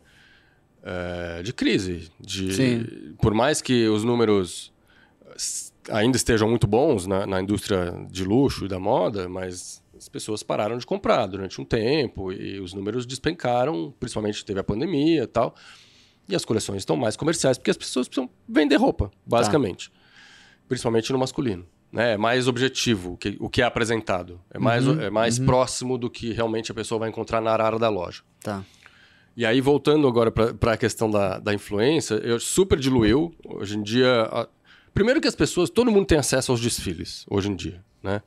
É, 0.86 1.42
de 1.42 1.52
crise. 1.52 2.12
De, 2.20 2.54
Sim. 2.54 3.16
Por 3.20 3.34
mais 3.34 3.62
que 3.62 3.88
os 3.88 4.04
números 4.04 4.72
ainda 5.90 6.16
estejam 6.16 6.48
muito 6.48 6.68
bons 6.68 7.08
na, 7.08 7.26
na, 7.26 7.42
indústria 7.42 7.94
de 8.10 8.24
luxo 8.24 8.66
e 8.66 8.68
da 8.68 8.80
moda, 8.80 9.28
mas 9.28 9.82
as 9.98 10.08
pessoas 10.08 10.44
pararam 10.44 10.78
de 10.78 10.86
comprar 10.86 11.26
durante 11.26 11.60
um 11.60 11.66
tempo 11.66 12.32
e 12.32 12.60
os 12.60 12.74
números 12.74 13.06
despencaram, 13.06 13.94
principalmente 14.00 14.46
teve 14.46 14.60
a 14.60 14.64
pandemia 14.64 15.24
e 15.24 15.28
tal. 15.28 15.56
E 16.30 16.36
as 16.36 16.46
coleções 16.46 16.80
estão 16.80 16.96
mais 16.96 17.16
comerciais 17.16 17.58
porque 17.58 17.72
as 17.72 17.78
pessoas 17.78 18.08
precisam 18.08 18.30
vender 18.48 18.78
roupa, 18.78 19.12
basicamente. 19.26 19.90
Tá. 19.90 19.98
Principalmente 20.68 21.12
no 21.12 21.20
masculino. 21.20 21.66
Né? 21.92 22.14
É 22.14 22.18
mais 22.18 22.48
objetivo 22.48 23.14
o 23.14 23.18
que, 23.18 23.38
o 23.40 23.50
que 23.50 23.62
é 23.62 23.66
apresentado. 23.66 24.40
É 24.52 24.60
mais, 24.60 24.88
uhum, 24.88 25.02
é 25.02 25.10
mais 25.10 25.40
uhum. 25.40 25.46
próximo 25.46 25.98
do 25.98 26.10
que 26.10 26.34
realmente 26.34 26.72
a 26.72 26.76
pessoa 26.76 27.00
vai 27.00 27.10
encontrar 27.10 27.42
na 27.42 27.52
arara 27.52 27.78
da 27.78 27.90
loja. 27.90 28.24
Tá. 28.42 28.64
E 29.36 29.46
aí, 29.46 29.60
voltando 29.60 30.08
agora 30.08 30.32
para 30.32 30.74
a 30.74 30.78
questão 30.78 31.12
da, 31.12 31.40
da 31.40 31.54
influência, 31.54 32.16
eu 32.16 32.40
super 32.40 32.80
diluiu. 32.80 33.36
Hoje 33.46 33.78
em 33.78 33.84
dia. 33.84 34.22
A... 34.32 34.48
Primeiro 34.94 35.20
que 35.20 35.28
as 35.28 35.36
pessoas, 35.36 35.70
todo 35.70 35.92
mundo 35.92 36.06
tem 36.06 36.18
acesso 36.18 36.54
aos 36.54 36.62
desfiles, 36.62 37.26
hoje 37.30 37.50
em 37.50 37.56
dia. 37.56 37.84
Né? 38.02 38.22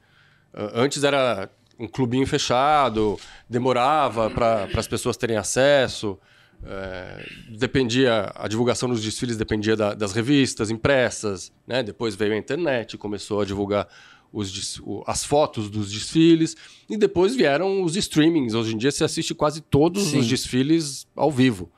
Antes 0.75 1.03
era 1.05 1.51
um 1.79 1.89
clubinho 1.89 2.27
fechado, 2.27 3.19
demorava 3.49 4.29
para 4.29 4.69
as 4.75 4.87
pessoas 4.87 5.17
terem 5.17 5.37
acesso. 5.37 6.19
É, 6.65 7.25
dependia 7.57 8.33
a 8.35 8.49
divulgação 8.49 8.89
dos 8.89 9.01
desfiles 9.01 9.37
dependia 9.37 9.77
da, 9.77 9.95
das 9.95 10.11
revistas 10.11 10.71
impressas 10.71 11.53
né 11.65 11.85
depois 11.85 12.17
veio 12.17 12.33
a 12.33 12.37
internet 12.37 12.99
começou 12.99 13.41
a 13.41 13.45
divulgar 13.45 13.87
os, 14.33 14.81
as 15.07 15.25
fotos 15.25 15.71
dos 15.71 15.91
desfiles 15.91 16.57
e 16.89 16.97
depois 16.97 17.35
vieram 17.35 17.83
os 17.83 17.97
streamings. 17.97 18.55
Hoje 18.55 18.75
em 18.75 18.79
dia 18.79 18.91
você 18.91 19.05
assiste 19.05 19.35
quase 19.35 19.61
todos 19.61 20.05
Sim. 20.05 20.19
os 20.19 20.27
desfiles 20.27 21.07
ao 21.17 21.31
vivo, 21.31 21.71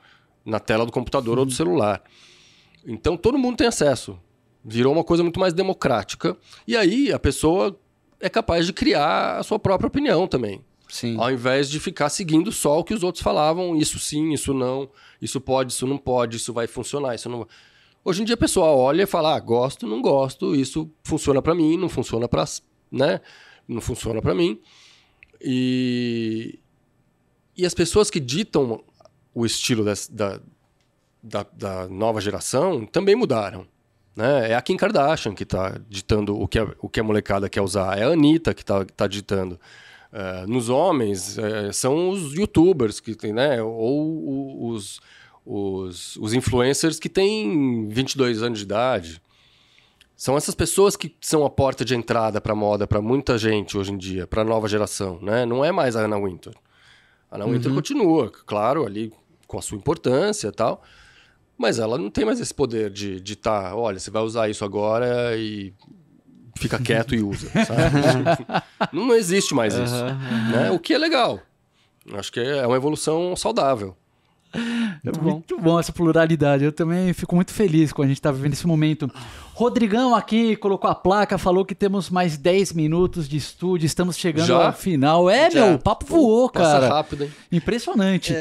na 0.45 0.59
tela 0.59 0.85
do 0.85 0.91
computador 0.91 1.39
ou 1.39 1.45
do 1.45 1.51
celular. 1.51 2.03
Então 2.85 3.15
todo 3.15 3.37
mundo 3.37 3.57
tem 3.57 3.67
acesso. 3.67 4.19
Virou 4.63 4.93
uma 4.93 5.03
coisa 5.03 5.23
muito 5.23 5.39
mais 5.39 5.53
democrática. 5.53 6.37
E 6.67 6.77
aí 6.77 7.11
a 7.11 7.19
pessoa 7.19 7.79
é 8.19 8.29
capaz 8.29 8.65
de 8.65 8.73
criar 8.73 9.37
a 9.37 9.43
sua 9.43 9.57
própria 9.57 9.87
opinião 9.87 10.27
também. 10.27 10.63
Sim. 10.91 11.15
Ao 11.17 11.31
invés 11.31 11.69
de 11.69 11.79
ficar 11.79 12.09
seguindo 12.09 12.51
só 12.51 12.79
o 12.79 12.83
que 12.83 12.93
os 12.93 13.01
outros 13.01 13.23
falavam, 13.23 13.77
isso 13.77 13.97
sim, 13.97 14.33
isso 14.33 14.53
não, 14.53 14.89
isso 15.21 15.39
pode, 15.39 15.71
isso 15.71 15.87
não 15.87 15.97
pode, 15.97 16.35
isso 16.35 16.51
vai 16.51 16.67
funcionar, 16.67 17.15
isso 17.15 17.29
não. 17.29 17.47
Hoje 18.03 18.21
em 18.21 18.25
dia 18.25 18.35
a 18.35 18.37
pessoa 18.37 18.67
olha 18.67 19.03
e 19.03 19.05
fala: 19.07 19.35
ah, 19.35 19.39
gosto, 19.39 19.85
não 19.87 20.01
gosto, 20.01 20.55
isso 20.55 20.89
funciona 21.03 21.41
para 21.41 21.53
mim, 21.55 21.77
não 21.77 21.87
funciona 21.89 22.27
para, 22.27 22.45
né? 22.91 23.21
Não 23.67 23.79
funciona 23.81 24.21
para 24.21 24.33
mim. 24.33 24.59
E, 25.39 26.59
e 27.57 27.65
as 27.65 27.73
pessoas 27.73 28.09
que 28.09 28.19
ditam 28.19 28.83
o 29.33 29.45
estilo 29.45 29.83
des- 29.83 30.07
da, 30.07 30.39
da, 31.21 31.45
da 31.53 31.87
nova 31.89 32.19
geração 32.21 32.85
também 32.85 33.15
mudaram. 33.15 33.65
Né? 34.15 34.51
É 34.51 34.55
a 34.55 34.61
Kim 34.61 34.75
Kardashian 34.77 35.33
que 35.33 35.43
está 35.43 35.79
ditando 35.89 36.39
o 36.39 36.47
que, 36.47 36.59
a, 36.59 36.67
o 36.79 36.89
que 36.89 36.99
a 36.99 37.03
molecada 37.03 37.49
quer 37.49 37.61
usar. 37.61 37.97
É 37.97 38.03
a 38.03 38.09
Anitta 38.09 38.53
que 38.53 38.61
está 38.61 38.83
tá 38.85 39.07
ditando. 39.07 39.59
Eh, 40.13 40.45
nos 40.47 40.67
homens, 40.67 41.37
eh, 41.37 41.71
são 41.71 42.09
os 42.09 42.33
youtubers 42.33 42.99
que 42.99 43.15
tem, 43.15 43.31
né? 43.31 43.61
Ou 43.63 44.01
o- 44.05 44.67
os, 44.69 44.99
os, 45.45 46.15
os 46.17 46.33
influencers 46.33 46.99
que 46.99 47.09
têm 47.09 47.87
22 47.87 48.43
anos 48.43 48.59
de 48.59 48.65
idade. 48.65 49.21
São 50.15 50.37
essas 50.37 50.53
pessoas 50.53 50.95
que 50.95 51.15
são 51.19 51.43
a 51.45 51.49
porta 51.49 51.83
de 51.83 51.95
entrada 51.95 52.39
para 52.39 52.53
moda 52.53 52.85
para 52.85 53.01
muita 53.01 53.37
gente 53.37 53.75
hoje 53.77 53.91
em 53.91 53.97
dia, 53.97 54.27
para 54.27 54.43
a 54.43 54.45
nova 54.45 54.67
geração, 54.67 55.19
né? 55.21 55.45
Não 55.47 55.65
é 55.65 55.71
mais 55.71 55.95
a 55.95 56.01
Anna 56.01 56.19
Wintour. 56.19 56.53
A 57.29 57.37
Anna 57.37 57.45
Wintour 57.47 57.73
continua, 57.73 58.31
claro, 58.45 58.85
ali 58.85 59.11
com 59.47 59.57
a 59.57 59.61
sua 59.61 59.77
importância 59.77 60.49
e 60.49 60.51
tal, 60.51 60.83
mas 61.57 61.79
ela 61.79 61.97
não 61.97 62.09
tem 62.09 62.23
mais 62.23 62.39
esse 62.39 62.53
poder 62.53 62.91
de 62.91 63.19
ditar, 63.19 63.75
olha, 63.75 63.99
você 63.99 64.11
vai 64.11 64.21
usar 64.21 64.47
isso 64.47 64.63
agora 64.63 65.35
e 65.35 65.73
fica 66.55 66.77
quieto 66.79 67.15
e 67.15 67.23
usa, 67.23 67.49
sabe? 67.65 68.93
não, 68.93 69.07
não 69.07 69.15
existe 69.15 69.55
mais 69.55 69.73
isso, 69.73 70.05
né? 70.51 70.69
O 70.71 70.77
que 70.77 70.93
é 70.93 70.97
legal. 70.97 71.39
Acho 72.13 72.31
que 72.31 72.39
é 72.39 72.65
uma 72.65 72.75
evolução 72.75 73.35
saudável. 73.35 73.95
É 74.53 75.21
muito 75.21 75.59
bom 75.59 75.79
essa 75.79 75.91
pluralidade. 75.91 76.63
Eu 76.63 76.71
também 76.71 77.13
fico 77.13 77.35
muito 77.35 77.51
feliz 77.51 77.91
com 77.93 78.01
a 78.01 78.07
gente 78.07 78.17
estar 78.17 78.31
vivendo 78.31 78.53
esse 78.53 78.67
momento. 78.67 79.09
Rodrigão 79.53 80.13
aqui 80.15 80.55
colocou 80.55 80.89
a 80.89 80.95
placa, 80.95 81.37
falou 81.37 81.63
que 81.65 81.75
temos 81.75 82.09
mais 82.09 82.37
10 82.37 82.73
minutos 82.73 83.27
de 83.29 83.37
estúdio, 83.37 83.85
estamos 83.85 84.17
chegando 84.17 84.47
Já? 84.47 84.67
ao 84.67 84.73
final. 84.73 85.29
É, 85.29 85.49
Já. 85.49 85.65
meu, 85.65 85.75
o 85.75 85.79
papo 85.79 86.05
voou, 86.05 86.49
Passa 86.49 86.79
cara. 86.79 86.87
rápido, 86.89 87.23
hein? 87.25 87.31
Impressionante. 87.51 88.33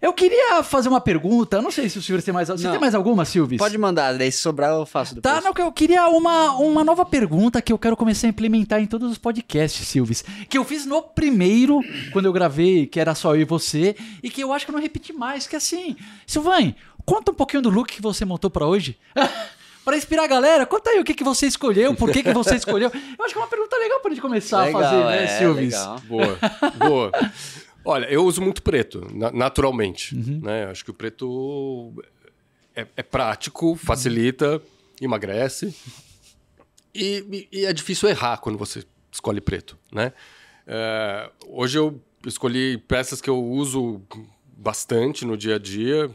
Eu 0.00 0.12
queria 0.12 0.62
fazer 0.62 0.88
uma 0.88 1.00
pergunta, 1.00 1.60
não 1.62 1.70
sei 1.70 1.88
se 1.88 1.98
o 1.98 2.02
Silvio 2.02 2.22
tem 2.22 2.32
mais... 2.32 2.48
Você 2.48 2.64
Não. 2.64 2.72
tem 2.72 2.80
mais 2.80 2.94
alguma, 2.94 3.24
Silvio? 3.24 3.58
Pode 3.58 3.76
mandar, 3.78 4.16
daí 4.16 4.30
se 4.30 4.38
sobrar 4.38 4.70
eu 4.70 4.84
faço 4.84 5.14
depois. 5.14 5.34
Tá, 5.34 5.40
não, 5.40 5.52
que 5.54 5.62
eu 5.62 5.72
queria 5.72 6.06
uma, 6.08 6.52
uma 6.56 6.84
nova 6.84 7.04
pergunta 7.04 7.62
que 7.62 7.72
eu 7.72 7.78
quero 7.78 7.96
começar 7.96 8.26
a 8.26 8.30
implementar 8.30 8.80
em 8.80 8.86
todos 8.86 9.10
os 9.10 9.18
podcasts, 9.18 9.86
Silvis. 9.86 10.24
Que 10.48 10.58
eu 10.58 10.64
fiz 10.64 10.84
no 10.86 11.02
primeiro, 11.02 11.80
quando 12.12 12.26
eu 12.26 12.32
gravei, 12.32 12.86
que 12.86 13.00
era 13.00 13.14
só 13.14 13.34
eu 13.34 13.40
e 13.40 13.44
você, 13.44 13.96
e 14.22 14.30
que 14.30 14.42
eu 14.42 14.52
acho 14.52 14.64
que 14.64 14.70
eu 14.70 14.74
não 14.74 14.82
repeti 14.82 15.12
mais, 15.12 15.46
que 15.46 15.56
assim, 15.56 15.96
Silvan, 16.26 16.74
conta 17.04 17.30
um 17.30 17.34
pouquinho 17.34 17.62
do 17.62 17.70
look 17.70 17.92
que 17.92 18.02
você 18.02 18.24
montou 18.24 18.50
pra 18.50 18.66
hoje. 18.66 18.98
Pra 19.86 19.96
inspirar 19.96 20.24
a 20.24 20.26
galera, 20.26 20.66
conta 20.66 20.90
aí 20.90 20.98
o 20.98 21.04
que, 21.04 21.14
que 21.14 21.22
você 21.22 21.46
escolheu, 21.46 21.94
por 21.94 22.10
que, 22.10 22.20
que 22.20 22.32
você 22.32 22.56
escolheu. 22.56 22.90
Eu 22.92 23.24
acho 23.24 23.32
que 23.32 23.38
é 23.38 23.40
uma 23.40 23.46
pergunta 23.46 23.76
legal 23.76 24.00
pra 24.00 24.10
gente 24.10 24.20
começar 24.20 24.64
Legal, 24.64 24.80
a 24.80 24.84
fazer, 24.84 25.04
né, 25.04 25.42
é, 25.44 25.48
legal. 25.48 26.00
Boa, 26.08 26.38
boa. 26.76 27.12
Olha, 27.88 28.06
eu 28.06 28.24
uso 28.24 28.42
muito 28.42 28.62
preto, 28.62 29.06
na- 29.14 29.30
naturalmente. 29.30 30.14
Uhum. 30.16 30.40
Né? 30.42 30.64
Acho 30.66 30.84
que 30.84 30.90
o 30.90 30.94
preto 30.94 31.92
é, 32.74 32.84
é 32.96 33.02
prático, 33.02 33.76
facilita, 33.76 34.60
emagrece. 35.00 35.72
E, 36.94 37.24
e- 37.52 37.60
e 37.60 37.64
é 37.64 37.72
difícil 37.72 38.08
errar 38.08 38.38
quando 38.38 38.58
você 38.58 38.84
escolhe 39.12 39.40
preto, 39.40 39.78
né? 39.92 40.12
É, 40.66 41.30
hoje 41.46 41.78
eu 41.78 42.00
escolhi 42.26 42.76
peças 42.78 43.20
que 43.20 43.30
eu 43.30 43.40
uso 43.42 44.02
bastante 44.56 45.24
no 45.24 45.36
dia 45.36 45.54
a 45.54 45.58
dia. 45.58 46.10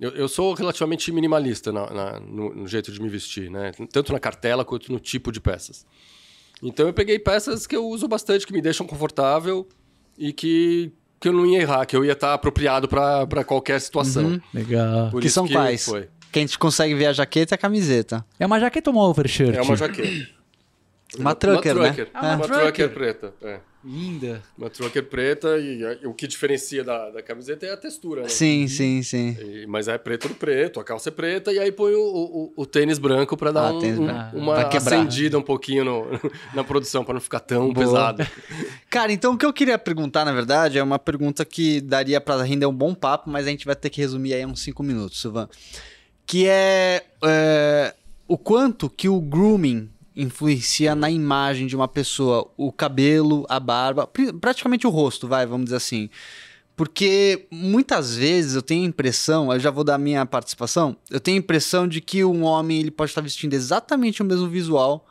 Eu, 0.00 0.10
eu 0.10 0.28
sou 0.28 0.52
relativamente 0.54 1.12
minimalista 1.12 1.70
na- 1.70 1.90
na- 1.90 2.20
no, 2.20 2.54
no 2.54 2.66
jeito 2.66 2.90
de 2.90 3.00
me 3.00 3.08
vestir, 3.08 3.50
né? 3.50 3.70
Tanto 3.92 4.12
na 4.12 4.18
cartela 4.18 4.64
quanto 4.64 4.90
no 4.92 4.98
tipo 4.98 5.30
de 5.30 5.40
peças. 5.40 5.86
Então 6.62 6.88
eu 6.88 6.92
peguei 6.92 7.18
peças 7.20 7.66
que 7.68 7.76
eu 7.76 7.86
uso 7.86 8.08
bastante, 8.08 8.44
que 8.46 8.52
me 8.52 8.60
deixam 8.60 8.84
confortável 8.86 9.68
e 10.18 10.32
que, 10.32 10.92
que 11.20 11.28
eu 11.28 11.32
não 11.32 11.46
ia 11.46 11.60
errar, 11.60 11.86
que 11.86 11.96
eu 11.96 12.04
ia 12.04 12.12
estar 12.12 12.34
apropriado 12.34 12.88
para 12.88 13.44
qualquer 13.44 13.80
situação. 13.80 14.40
Legal. 14.52 15.10
Por 15.10 15.22
Que 15.22 15.30
são 15.30 15.46
quais? 15.46 15.84
Foi. 15.84 16.08
Que 16.30 16.40
a 16.40 16.42
gente 16.42 16.58
consegue 16.58 16.94
ver 16.94 17.06
a 17.06 17.12
jaqueta 17.12 17.54
e 17.54 17.56
a 17.56 17.58
camiseta. 17.58 18.24
É 18.38 18.44
uma 18.44 18.60
jaqueta 18.60 18.90
ou 18.90 18.96
uma 18.96 19.06
overshirt? 19.06 19.54
É 19.56 19.62
uma 19.62 19.76
jaqueta. 19.76 20.37
Uma 21.16 21.34
trucker, 21.34 21.74
né? 21.74 21.92
trucker. 21.92 22.08
Ah, 22.12 22.20
uma 22.26 22.34
uma 22.36 22.44
trucker. 22.46 22.64
trucker 22.64 22.90
preta. 22.94 23.34
É. 23.42 23.60
Linda. 23.84 24.42
Uma 24.58 24.68
trucker 24.68 25.04
preta 25.04 25.56
e, 25.56 25.80
e 26.02 26.06
o 26.06 26.12
que 26.12 26.26
diferencia 26.26 26.82
da, 26.84 27.10
da 27.10 27.22
camiseta 27.22 27.64
é 27.64 27.72
a 27.72 27.76
textura, 27.76 28.22
né? 28.22 28.28
Sim, 28.28 28.66
sim, 28.68 29.02
sim. 29.02 29.36
E- 29.40 29.66
mas 29.66 29.88
é 29.88 29.96
preto 29.96 30.28
no 30.28 30.34
preto, 30.34 30.80
a 30.80 30.84
calça 30.84 31.08
é 31.08 31.12
preta 31.12 31.52
e 31.52 31.58
aí 31.58 31.72
põe 31.72 31.94
o, 31.94 32.00
o- 32.02 32.52
o 32.56 32.66
tênis 32.66 32.98
branco 32.98 33.36
para 33.36 33.52
dar 33.52 33.68
Ah, 33.68 33.72
um- 33.72 33.78
tênis 33.78 33.98
um- 33.98 34.04
uma 34.38 34.58
acendida 34.66 35.38
um 35.38 35.42
pouquinho 35.42 35.84
no- 35.84 36.06
na 36.52 36.62
produção 36.64 37.04
para 37.04 37.14
não 37.14 37.20
ficar 37.20 37.40
tão 37.40 37.72
Boa. 37.72 37.86
pesado. 37.86 38.26
Cara, 38.90 39.10
então 39.12 39.32
o 39.32 39.38
que 39.38 39.46
eu 39.46 39.52
queria 39.52 39.78
perguntar, 39.78 40.24
na 40.26 40.32
verdade, 40.32 40.76
é 40.76 40.82
uma 40.82 40.98
pergunta 40.98 41.44
que 41.44 41.80
daria 41.80 42.20
pra 42.20 42.42
render 42.42 42.66
um 42.66 42.74
bom 42.74 42.94
papo, 42.94 43.30
mas 43.30 43.46
a 43.46 43.50
gente 43.50 43.64
vai 43.64 43.76
ter 43.76 43.88
que 43.88 44.00
resumir 44.00 44.34
aí 44.34 44.44
uns 44.44 44.60
5 44.60 44.82
minutos, 44.82 45.22
Silvan. 45.22 45.48
Que 46.26 46.46
é, 46.48 47.04
é, 47.24 47.94
o 48.26 48.36
quanto 48.36 48.90
que 48.90 49.08
o 49.08 49.20
grooming 49.20 49.88
influencia 50.18 50.94
na 50.96 51.08
imagem 51.08 51.66
de 51.66 51.76
uma 51.76 51.86
pessoa, 51.86 52.50
o 52.56 52.72
cabelo, 52.72 53.46
a 53.48 53.60
barba, 53.60 54.06
pri- 54.06 54.32
praticamente 54.32 54.86
o 54.86 54.90
rosto, 54.90 55.28
vai, 55.28 55.46
vamos 55.46 55.66
dizer 55.66 55.76
assim. 55.76 56.10
Porque 56.76 57.46
muitas 57.50 58.16
vezes 58.16 58.54
eu 58.54 58.62
tenho 58.62 58.84
a 58.84 58.88
impressão, 58.88 59.52
eu 59.52 59.58
já 59.60 59.70
vou 59.70 59.84
dar 59.84 59.96
minha 59.96 60.26
participação, 60.26 60.96
eu 61.10 61.20
tenho 61.20 61.36
a 61.36 61.40
impressão 61.40 61.88
de 61.88 62.00
que 62.00 62.24
um 62.24 62.42
homem 62.42 62.80
ele 62.80 62.90
pode 62.90 63.10
estar 63.10 63.20
vestindo 63.20 63.54
exatamente 63.54 64.20
o 64.20 64.24
mesmo 64.24 64.48
visual, 64.48 65.06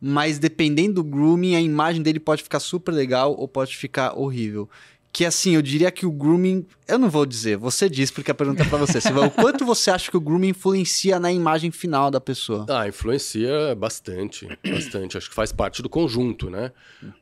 mas 0.00 0.38
dependendo 0.38 0.94
do 0.94 1.04
grooming, 1.04 1.54
a 1.54 1.60
imagem 1.60 2.02
dele 2.02 2.20
pode 2.20 2.42
ficar 2.42 2.60
super 2.60 2.92
legal 2.92 3.34
ou 3.38 3.46
pode 3.46 3.76
ficar 3.76 4.18
horrível. 4.18 4.68
Que 5.16 5.24
assim, 5.24 5.54
eu 5.54 5.62
diria 5.62 5.90
que 5.90 6.04
o 6.04 6.12
grooming. 6.12 6.66
Eu 6.86 6.98
não 6.98 7.08
vou 7.08 7.24
dizer, 7.24 7.56
você 7.56 7.88
diz 7.88 8.10
porque 8.10 8.30
a 8.30 8.34
pergunta 8.34 8.62
é 8.62 8.66
pra 8.68 8.76
você. 8.76 8.98
O 8.98 9.30
quanto 9.30 9.64
você 9.64 9.90
acha 9.90 10.10
que 10.10 10.16
o 10.18 10.20
grooming 10.20 10.48
influencia 10.48 11.18
na 11.18 11.32
imagem 11.32 11.70
final 11.70 12.10
da 12.10 12.20
pessoa? 12.20 12.66
Ah, 12.68 12.86
influencia 12.86 13.74
bastante, 13.74 14.46
bastante. 14.70 15.16
Acho 15.16 15.30
que 15.30 15.34
faz 15.34 15.52
parte 15.52 15.80
do 15.80 15.88
conjunto, 15.88 16.50
né? 16.50 16.70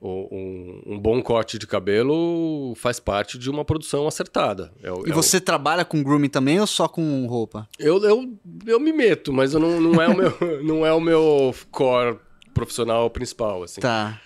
O- 0.00 0.26
um, 0.36 0.94
um 0.94 0.98
bom 0.98 1.22
corte 1.22 1.56
de 1.56 1.68
cabelo 1.68 2.74
faz 2.74 2.98
parte 2.98 3.38
de 3.38 3.48
uma 3.48 3.64
produção 3.64 4.08
acertada. 4.08 4.72
É 4.82 4.90
o- 4.90 5.06
E 5.06 5.10
é 5.10 5.12
o- 5.12 5.14
você 5.14 5.40
trabalha 5.40 5.84
com 5.84 6.02
grooming 6.02 6.28
também 6.28 6.58
ou 6.60 6.66
só 6.66 6.88
com 6.88 7.24
roupa? 7.28 7.68
eu, 7.78 8.02
eu, 8.02 8.28
eu 8.66 8.80
me 8.80 8.92
meto, 8.92 9.32
mas 9.32 9.54
eu 9.54 9.60
não, 9.60 9.80
não, 9.80 10.02
é 10.02 10.08
o 10.08 10.16
meu, 10.16 10.32
não 10.64 10.84
é 10.84 10.92
o 10.92 11.00
meu 11.00 11.54
core 11.70 12.18
profissional 12.52 13.08
principal, 13.08 13.62
assim. 13.62 13.80
Tá. 13.80 14.20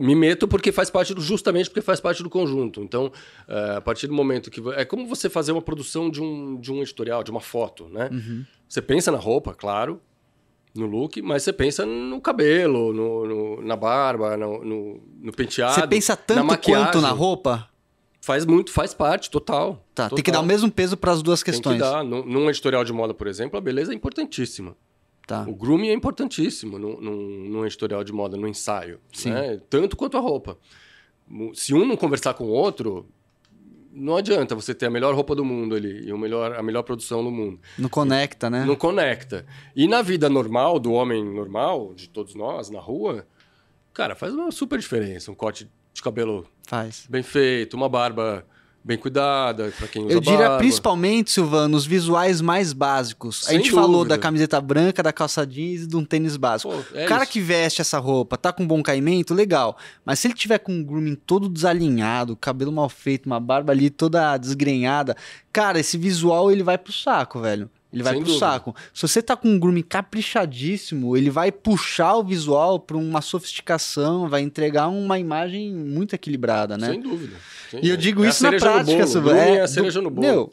Me 0.00 0.14
meto 0.14 0.46
porque 0.48 0.70
faz 0.72 0.90
parte 0.90 1.12
do, 1.14 1.20
justamente 1.20 1.68
porque 1.68 1.80
faz 1.80 2.00
parte 2.00 2.22
do 2.22 2.30
conjunto. 2.30 2.80
Então, 2.82 3.10
é, 3.48 3.76
a 3.76 3.80
partir 3.80 4.06
do 4.06 4.14
momento 4.14 4.50
que. 4.50 4.60
É 4.76 4.84
como 4.84 5.06
você 5.06 5.28
fazer 5.28 5.52
uma 5.52 5.62
produção 5.62 6.08
de 6.10 6.20
um, 6.22 6.56
de 6.60 6.72
um 6.72 6.80
editorial, 6.82 7.22
de 7.24 7.30
uma 7.30 7.40
foto, 7.40 7.88
né? 7.88 8.08
Uhum. 8.12 8.44
Você 8.68 8.80
pensa 8.80 9.10
na 9.10 9.18
roupa, 9.18 9.54
claro, 9.54 10.00
no 10.74 10.86
look, 10.86 11.20
mas 11.20 11.42
você 11.42 11.52
pensa 11.52 11.84
no 11.84 12.20
cabelo, 12.20 12.92
no, 12.92 13.26
no- 13.26 13.62
na 13.62 13.76
barba, 13.76 14.36
no, 14.36 14.64
no, 14.64 15.00
no 15.20 15.32
penteado. 15.32 15.74
Você 15.74 15.86
pensa 15.86 16.12
na 16.12 16.16
tanto 16.16 16.44
maquiagem. 16.44 16.84
quanto 16.86 17.00
na 17.00 17.10
roupa? 17.10 17.68
Faz 18.24 18.46
muito, 18.46 18.70
faz 18.70 18.94
parte, 18.94 19.28
total. 19.30 19.84
Tá, 19.94 20.04
total. 20.04 20.16
tem 20.16 20.22
que 20.24 20.30
dar 20.30 20.40
o 20.40 20.46
mesmo 20.46 20.70
peso 20.70 20.96
para 20.96 21.10
as 21.10 21.22
duas 21.22 21.42
Tem 21.42 21.52
questões. 21.52 21.74
que 21.74 21.82
dar. 21.82 22.04
Num, 22.04 22.24
num 22.24 22.48
editorial 22.48 22.84
de 22.84 22.92
moda, 22.92 23.12
por 23.12 23.26
exemplo, 23.26 23.58
a 23.58 23.60
beleza 23.60 23.92
é 23.92 23.96
importantíssima. 23.96 24.76
Tá. 25.32 25.46
O 25.48 25.54
grooming 25.54 25.88
é 25.88 25.94
importantíssimo 25.94 26.78
num, 26.78 27.00
num, 27.00 27.48
num 27.48 27.64
editorial 27.64 28.04
de 28.04 28.12
moda, 28.12 28.36
no 28.36 28.46
ensaio. 28.46 29.00
Né? 29.24 29.58
Tanto 29.70 29.96
quanto 29.96 30.18
a 30.18 30.20
roupa. 30.20 30.58
Se 31.54 31.72
um 31.72 31.86
não 31.86 31.96
conversar 31.96 32.34
com 32.34 32.44
o 32.44 32.50
outro, 32.50 33.08
não 33.90 34.14
adianta 34.14 34.54
você 34.54 34.74
ter 34.74 34.84
a 34.84 34.90
melhor 34.90 35.14
roupa 35.14 35.34
do 35.34 35.42
mundo 35.42 35.74
ali 35.74 36.06
e 36.06 36.12
o 36.12 36.18
melhor, 36.18 36.54
a 36.54 36.62
melhor 36.62 36.82
produção 36.82 37.24
do 37.24 37.30
mundo. 37.30 37.58
Não 37.78 37.88
conecta, 37.88 38.50
né? 38.50 38.66
Não 38.66 38.76
conecta. 38.76 39.46
E 39.74 39.88
na 39.88 40.02
vida 40.02 40.28
normal, 40.28 40.78
do 40.78 40.92
homem 40.92 41.24
normal, 41.24 41.94
de 41.94 42.10
todos 42.10 42.34
nós, 42.34 42.68
na 42.68 42.78
rua, 42.78 43.26
cara, 43.94 44.14
faz 44.14 44.34
uma 44.34 44.50
super 44.52 44.78
diferença. 44.78 45.30
Um 45.30 45.34
corte 45.34 45.66
de 45.94 46.02
cabelo 46.02 46.46
Faz. 46.64 47.06
bem 47.08 47.22
feito, 47.22 47.72
uma 47.72 47.88
barba 47.88 48.44
bem 48.84 48.98
cuidada, 48.98 49.72
pra 49.78 49.86
quem 49.86 50.04
usa 50.04 50.12
Eu 50.12 50.20
diria 50.20 50.38
barba. 50.40 50.58
principalmente, 50.58 51.30
Silvano, 51.30 51.76
os 51.76 51.86
visuais 51.86 52.40
mais 52.40 52.72
básicos. 52.72 53.42
a 53.44 53.50
Sem 53.50 53.58
gente 53.58 53.70
falou 53.70 53.98
dúvida. 53.98 54.16
da 54.16 54.18
camiseta 54.20 54.60
branca, 54.60 55.02
da 55.02 55.12
calça 55.12 55.46
jeans 55.46 55.82
e 55.82 55.86
de 55.86 55.96
um 55.96 56.04
tênis 56.04 56.36
básico. 56.36 56.72
Pô, 56.72 56.96
é 56.98 57.04
o 57.04 57.08
cara 57.08 57.22
isso. 57.22 57.32
que 57.32 57.40
veste 57.40 57.80
essa 57.80 57.98
roupa, 57.98 58.36
tá 58.36 58.52
com 58.52 58.66
bom 58.66 58.82
caimento, 58.82 59.32
legal. 59.34 59.76
Mas 60.04 60.18
se 60.18 60.26
ele 60.28 60.34
tiver 60.34 60.58
com 60.58 60.72
um 60.72 60.82
grooming 60.84 61.14
todo 61.14 61.48
desalinhado, 61.48 62.36
cabelo 62.36 62.72
mal 62.72 62.88
feito, 62.88 63.26
uma 63.26 63.38
barba 63.40 63.72
ali 63.72 63.88
toda 63.90 64.36
desgrenhada, 64.36 65.16
cara, 65.52 65.78
esse 65.80 65.96
visual 65.96 66.50
ele 66.50 66.62
vai 66.62 66.76
pro 66.78 66.92
saco, 66.92 67.40
velho. 67.40 67.70
Ele 67.92 68.02
vai 68.02 68.14
Sem 68.14 68.22
pro 68.22 68.32
dúvida. 68.32 68.46
saco. 68.46 68.74
Se 68.94 69.02
você 69.02 69.20
tá 69.20 69.36
com 69.36 69.48
um 69.48 69.58
grooming 69.58 69.82
caprichadíssimo, 69.82 71.16
ele 71.16 71.28
vai 71.30 71.52
puxar 71.52 72.16
o 72.16 72.24
visual 72.24 72.80
pra 72.80 72.96
uma 72.96 73.20
sofisticação, 73.20 74.28
vai 74.28 74.40
entregar 74.40 74.88
uma 74.88 75.18
imagem 75.18 75.72
muito 75.74 76.14
equilibrada, 76.14 76.78
né? 76.78 76.88
Sem 76.90 77.00
dúvida. 77.00 77.36
Sem 77.70 77.84
E 77.84 77.88
eu 77.90 77.96
digo 77.96 78.24
É 78.24 78.28
isso 78.28 78.42
na 78.44 78.50
prática, 78.50 79.04
bolo. 79.06 79.20
Grooming 79.20 79.38
É, 79.38 79.54
é 79.56 79.60
a 79.60 79.68
cereja 79.68 80.00
no 80.00 80.10
bolo. 80.10 80.26
Meu, 80.26 80.52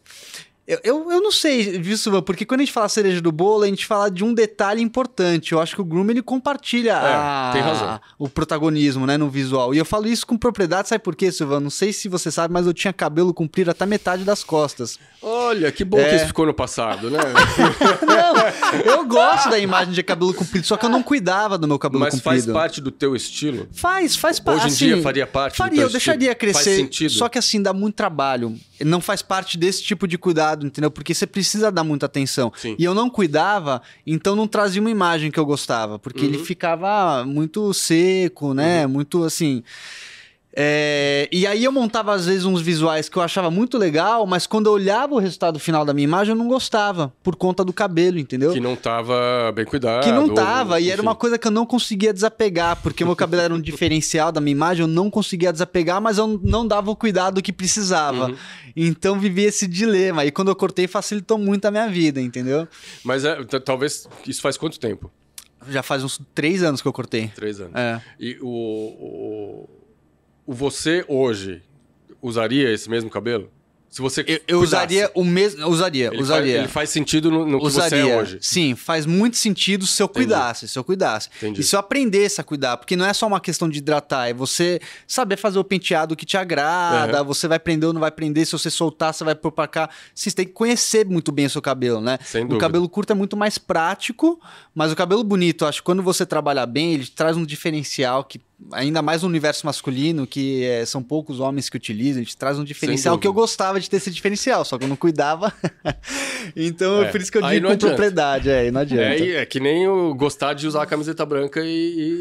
Eu, 0.70 0.80
eu, 0.84 1.12
eu 1.14 1.22
não 1.22 1.32
sei, 1.32 1.80
viu, 1.80 1.98
Silvan? 1.98 2.22
Porque 2.22 2.46
quando 2.46 2.60
a 2.62 2.64
gente 2.64 2.72
fala 2.72 2.88
cereja 2.88 3.20
do 3.20 3.32
bolo, 3.32 3.64
a 3.64 3.68
gente 3.68 3.88
fala 3.88 4.10
de 4.12 4.24
um 4.24 4.32
detalhe 4.36 4.84
importante. 4.84 5.52
Eu 5.54 5.60
acho 5.60 5.74
que 5.74 5.82
o 5.82 5.84
Groom 5.84 6.08
ele 6.12 6.22
compartilha 6.22 6.92
É, 6.92 7.14
a- 7.16 8.00
o 8.20 8.30
protagonismo, 8.30 9.08
né, 9.08 9.18
no 9.18 9.30
visual. 9.32 9.74
E 9.74 9.80
eu 9.80 9.86
falo 9.86 10.06
isso 10.08 10.28
com 10.28 10.38
propriedade, 10.38 10.88
sabe 10.90 11.04
por 11.04 11.16
quê, 11.16 11.32
Silvan? 11.32 11.60
Não 11.60 11.72
sei 11.72 11.92
se 11.92 12.08
você 12.08 12.30
sabe, 12.30 12.54
mas 12.54 12.68
eu 12.68 12.74
tinha 12.74 12.94
cabelo 12.94 13.34
comprido 13.34 13.72
até 13.72 13.84
metade 13.88 14.24
das 14.24 14.44
costas. 14.44 15.00
Olha, 15.24 15.72
que 15.72 15.84
bom 15.84 15.98
É. 16.00 16.10
que 16.10 16.16
isso 16.18 16.28
ficou 16.28 16.46
no 16.46 16.54
passado, 16.54 17.10
né? 17.10 17.18
Não, 18.06 18.84
eu 18.94 19.06
gosto 19.06 19.50
da 19.50 19.58
imagem 19.60 19.94
de 19.94 20.04
cabelo 20.04 20.34
comprido, 20.34 20.66
só 20.66 20.78
que 20.78 20.86
eu 20.86 20.90
não 20.90 21.02
cuidava 21.04 21.58
do 21.58 21.68
meu 21.68 21.80
cabelo 21.80 22.02
Mas 22.02 22.14
comprido. 22.16 22.44
faz 22.44 22.46
parte 22.54 22.80
do 22.82 22.92
teu 22.92 23.16
estilo. 23.16 23.68
Faz, 23.72 24.16
faz 24.16 24.40
parte. 24.40 24.66
Hoje 24.68 24.86
em 24.86 24.88
dia 24.94 25.02
faria 25.02 25.26
parte 25.28 25.54
do 25.54 25.58
Faria, 25.58 25.78
teu 25.80 25.88
eu 25.88 25.92
deixaria 25.92 26.32
estilo. 26.32 26.54
Faz 26.54 26.64
crescer. 26.64 26.76
sentido. 26.78 27.12
Só 27.12 27.28
que 27.28 27.38
assim, 27.38 27.62
dá 27.62 27.74
muito 27.74 27.96
trabalho. 27.96 28.56
Não 28.82 29.02
faz 29.02 29.22
parte 29.22 29.58
desse 29.58 29.84
tipo 29.84 30.08
de 30.08 30.18
cuidado, 30.18 30.59
entendeu? 30.66 30.92
Porque 30.92 31.14
você 31.14 31.26
precisa 31.28 31.72
dar 31.72 31.84
muita 31.84 32.06
atenção. 32.06 32.52
Sim. 32.56 32.76
E 32.78 32.84
eu 32.84 32.94
não 32.94 33.10
cuidava, 33.10 33.82
então 34.06 34.36
não 34.36 34.48
trazia 34.48 34.82
uma 34.82 34.92
imagem 34.92 35.32
que 35.32 35.40
eu 35.40 35.46
gostava. 35.46 35.98
Porque 36.00 36.22
Uhum. 36.22 36.28
ele 36.34 36.38
ficava 36.40 37.24
muito 37.26 37.74
seco, 37.74 38.54
né? 38.54 38.86
Muito 38.88 39.24
assim. 39.24 39.64
É, 40.56 41.30
e 41.32 41.46
aí 41.46 41.64
eu 41.64 41.72
montava 41.72 42.14
às 42.14 42.26
vezes 42.26 42.44
uns 42.44 42.62
visuais 42.62 43.08
que 43.08 43.16
eu 43.18 43.22
achava 43.22 43.52
muito 43.52 43.78
legal, 43.78 44.26
mas 44.26 44.48
quando 44.48 44.66
eu 44.66 44.74
olhava 44.74 45.14
o 45.14 45.20
resultado 45.20 45.60
final 45.60 45.86
da 45.86 45.94
minha 45.94 46.06
imagem, 46.06 46.32
eu 46.32 46.36
não 46.36 46.48
gostava, 46.48 47.14
por 47.22 47.36
conta 47.36 47.64
do 47.64 47.72
cabelo, 47.72 48.18
entendeu? 48.18 48.52
Que 48.52 48.60
não 48.60 48.76
tava 48.76 49.52
bem 49.54 49.64
cuidado. 49.64 50.04
Que 50.04 50.12
não 50.12 50.24
ou- 50.24 50.34
tava, 50.34 50.80
e 50.80 50.90
era 50.90 51.02
uma 51.02 51.14
coisa 51.14 51.38
que 51.38 51.48
eu 51.48 51.52
não 51.52 51.66
conseguia 51.66 52.12
desapegar, 52.12 52.82
porque 52.82 53.06
meu 53.06 53.16
cabelo 53.16 53.44
era 53.44 53.54
um 53.54 53.62
diferencial 53.62 54.32
da 54.32 54.42
minha 54.42 54.52
imagem, 54.52 54.82
eu 54.82 54.88
não 54.88 55.10
conseguia 55.10 55.52
desapegar, 55.52 56.02
mas 56.02 56.18
eu 56.18 56.40
não 56.44 56.68
dava 56.68 56.90
o 56.90 56.96
cuidado 56.96 57.42
que 57.42 57.54
precisava. 57.54 58.28
Uhum. 58.28 58.36
Então 58.76 59.20
vivi 59.20 59.44
esse 59.44 59.68
dilema, 59.68 60.26
e 60.26 60.32
quando 60.32 60.48
eu 60.48 60.56
cortei 60.56 60.88
facilitou 60.88 61.38
muito 61.38 61.66
a 61.66 61.72
minha 61.72 61.88
vida, 61.88 62.20
entendeu? 62.20 62.68
Mas 63.04 63.24
é, 63.24 63.36
talvez. 63.64 64.08
Isso 64.28 64.42
faz 64.42 64.58
quanto 64.58 64.80
tempo? 64.80 65.12
Já 65.70 65.84
faz 65.84 66.04
uns 66.04 66.20
três 66.34 66.64
anos 66.64 66.82
que 66.82 66.88
eu 66.88 66.94
cortei. 66.94 67.28
Três 67.36 67.60
anos. 67.60 67.74
É. 67.76 68.02
E 68.20 68.38
o, 68.42 68.48
o 68.48 69.79
você 70.54 71.06
hoje 71.08 71.62
usaria 72.22 72.72
esse 72.72 72.90
mesmo 72.90 73.10
cabelo? 73.10 73.50
Se 73.90 74.04
você 74.04 74.24
Eu, 74.28 74.40
eu 74.48 74.60
usaria 74.62 75.10
o 75.16 75.24
mesmo. 75.24 75.68
Usaria, 75.68 76.10
Ele 76.14 76.22
usaria. 76.22 76.52
Faz, 76.54 76.64
ele 76.64 76.68
faz 76.68 76.90
sentido 76.92 77.32
no, 77.32 77.44
no 77.44 77.60
que 77.60 77.66
usaria. 77.66 78.04
você 78.04 78.10
é 78.12 78.22
hoje. 78.22 78.38
Sim, 78.40 78.76
faz 78.76 79.04
muito 79.08 79.36
sentido 79.36 79.88
se 79.88 80.00
eu 80.04 80.08
cuidasse, 80.08 80.68
se 80.68 80.78
eu 80.78 80.84
cuidasse. 80.84 81.28
Entendi. 81.38 81.62
E 81.62 81.64
se 81.64 81.76
eu 81.76 81.80
aprendesse 81.80 82.40
a 82.40 82.44
cuidar, 82.44 82.78
porque 82.78 82.96
não 82.96 83.04
é 83.04 83.14
só 83.14 83.26
uma 83.26 83.40
questão 83.40 83.68
de 83.68 83.80
hidratar, 83.80 84.28
é 84.30 84.34
você 84.34 84.80
saber 85.08 85.38
fazer 85.38 85.58
o 85.58 85.64
penteado 85.64 86.16
que 86.16 86.24
te 86.24 86.38
agrada, 86.38 87.18
Aham. 87.18 87.24
você 87.24 87.48
vai 87.48 87.58
prender 87.58 87.88
ou 87.88 87.94
não 87.94 88.00
vai 88.00 88.12
prender, 88.12 88.46
se 88.46 88.52
você 88.52 88.70
soltar, 88.70 89.12
você 89.12 89.24
vai 89.24 89.34
pôr 89.34 89.52
pra 89.52 89.68
cá. 89.68 89.90
Você 90.14 90.30
tem 90.30 90.46
que 90.46 90.52
conhecer 90.54 91.08
muito 91.08 91.32
bem 91.32 91.48
o 91.48 91.50
seu 91.50 91.62
cabelo, 91.62 92.00
né? 92.00 92.20
Sem 92.24 92.42
o 92.44 92.48
dúvida. 92.48 92.62
cabelo 92.62 92.88
curto 92.88 93.12
é 93.12 93.16
muito 93.16 93.36
mais 93.36 93.58
prático, 93.58 94.40
mas 94.76 94.92
o 94.92 94.96
cabelo 94.96 95.24
bonito, 95.24 95.66
acho 95.66 95.80
que 95.80 95.86
quando 95.86 96.04
você 96.04 96.28
trabalha 96.28 96.64
bem, 96.68 96.94
ele 96.94 97.08
traz 97.08 97.36
um 97.36 97.44
diferencial 97.44 98.24
que 98.24 98.40
ainda 98.74 99.02
mais 99.02 99.22
no 99.24 99.28
universo 99.30 99.66
masculino, 99.66 100.28
que 100.28 100.64
é, 100.66 100.86
são 100.86 101.02
poucos 101.02 101.40
homens 101.40 101.70
que 101.70 101.78
utilizam, 101.78 102.22
ele 102.22 102.26
te 102.30 102.36
traz 102.38 102.60
um 102.60 102.64
diferencial 102.64 103.18
que 103.18 103.28
eu 103.28 103.34
gostava 103.34 103.80
de 103.80 103.90
ter 103.90 103.98
esse 103.98 104.12
diferencial, 104.12 104.64
só 104.66 104.78
que 104.78 104.84
eu 104.84 104.88
não 104.90 104.96
cuidava. 104.96 105.54
então, 106.56 107.02
é 107.04 107.06
por 107.12 107.22
isso 107.22 107.32
que 107.32 107.38
eu 107.38 107.42
digo 107.42 107.62
não 107.62 107.70
com 107.70 107.74
adianta. 107.74 107.96
propriedade, 107.96 108.50
é, 108.50 108.68
e 108.68 108.72
não 108.72 108.82
adianta. 108.82 109.24
É, 109.24 109.36
é 109.38 109.46
que 109.46 109.60
nem 109.60 109.88
o 109.88 110.14
gostar 110.14 110.54
de 110.54 110.68
usar 110.68 110.84
a 110.84 110.86
camiseta 110.86 111.26
branca 111.26 111.62
e, 111.64 111.68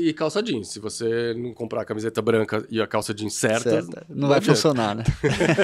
e- 0.04 0.08
e 0.08 0.12
calça 0.12 0.42
jeans. 0.42 0.68
Se 0.68 0.78
você 0.80 1.34
não 1.36 1.52
comprar 1.52 1.82
a 1.82 1.84
camiseta 1.84 2.22
branca 2.22 2.64
e 2.70 2.80
a 2.80 2.86
calça 2.86 3.12
jeans 3.12 3.34
certa, 3.34 3.70
Certo. 3.70 3.88
Não, 4.08 4.28
vai 4.28 4.38
adianta. 4.38 4.54
funcionar, 4.54 4.94
né? 4.94 5.04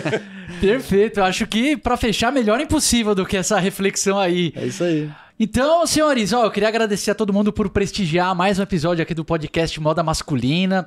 Perfeito. 0.61 1.21
Acho 1.23 1.47
que 1.47 1.77
pra 1.77 1.97
fechar, 1.97 2.33
melhor 2.33 2.61
impossível 2.61 3.15
do 3.15 3.25
que 3.25 3.37
essa 3.37 3.59
reflexão 3.59 4.19
aí. 4.19 4.53
É 4.57 4.67
isso 4.67 4.83
aí. 4.85 5.11
Então, 5.39 5.85
senhores, 5.85 6.32
ó, 6.32 6.44
eu 6.44 6.51
queria 6.51 6.69
agradecer 6.69 7.11
a 7.11 7.15
todo 7.15 7.32
mundo 7.32 7.52
por 7.52 7.69
prestigiar 7.69 8.32
mais 8.36 8.61
um 8.61 8.62
episódio 8.62 9.02
aqui 9.02 9.12
do 9.12 9.24
podcast 9.24 9.81
Moda 9.81 10.01
Masculina. 10.01 10.86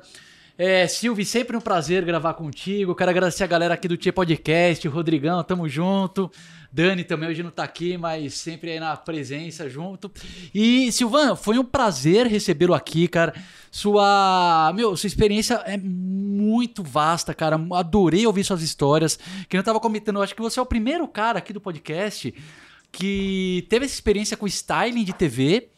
É, 0.56 0.88
Silvio, 0.88 1.24
sempre 1.26 1.54
um 1.54 1.60
prazer 1.60 2.02
gravar 2.02 2.32
contigo. 2.32 2.94
Quero 2.94 3.10
agradecer 3.10 3.44
a 3.44 3.46
galera 3.46 3.74
aqui 3.74 3.86
do 3.86 3.96
Tia 3.98 4.10
Podcast, 4.10 4.88
o 4.88 4.90
Rodrigão, 4.90 5.44
tamo 5.44 5.68
junto. 5.68 6.30
Dani 6.72 7.04
também 7.04 7.28
hoje 7.28 7.42
não 7.42 7.50
tá 7.50 7.62
aqui, 7.62 7.98
mas 7.98 8.34
sempre 8.34 8.70
aí 8.70 8.80
na 8.80 8.96
presença 8.96 9.68
junto. 9.68 10.10
E, 10.54 10.90
Silvan, 10.92 11.36
foi 11.36 11.58
um 11.58 11.64
prazer 11.64 12.26
recebê-lo 12.26 12.72
aqui, 12.72 13.06
cara. 13.06 13.34
Sua, 13.70 14.72
meu, 14.74 14.96
sua 14.96 15.08
experiência 15.08 15.56
é 15.66 15.76
muito 15.76 16.82
vasta, 16.82 17.34
cara. 17.34 17.60
Adorei 17.74 18.26
ouvir 18.26 18.44
suas 18.44 18.62
histórias. 18.62 19.18
Que 19.46 19.58
eu 19.58 19.62
tava 19.62 19.78
comentando, 19.78 20.16
eu 20.16 20.22
acho 20.22 20.34
que 20.34 20.40
você 20.40 20.58
é 20.58 20.62
o 20.62 20.66
primeiro 20.66 21.06
cara 21.06 21.38
aqui 21.38 21.52
do 21.52 21.60
podcast 21.60 22.34
que 22.92 23.66
teve 23.68 23.84
essa 23.84 23.94
experiência 23.94 24.36
com 24.36 24.46
styling 24.46 25.04
de 25.04 25.12
TV. 25.12 25.68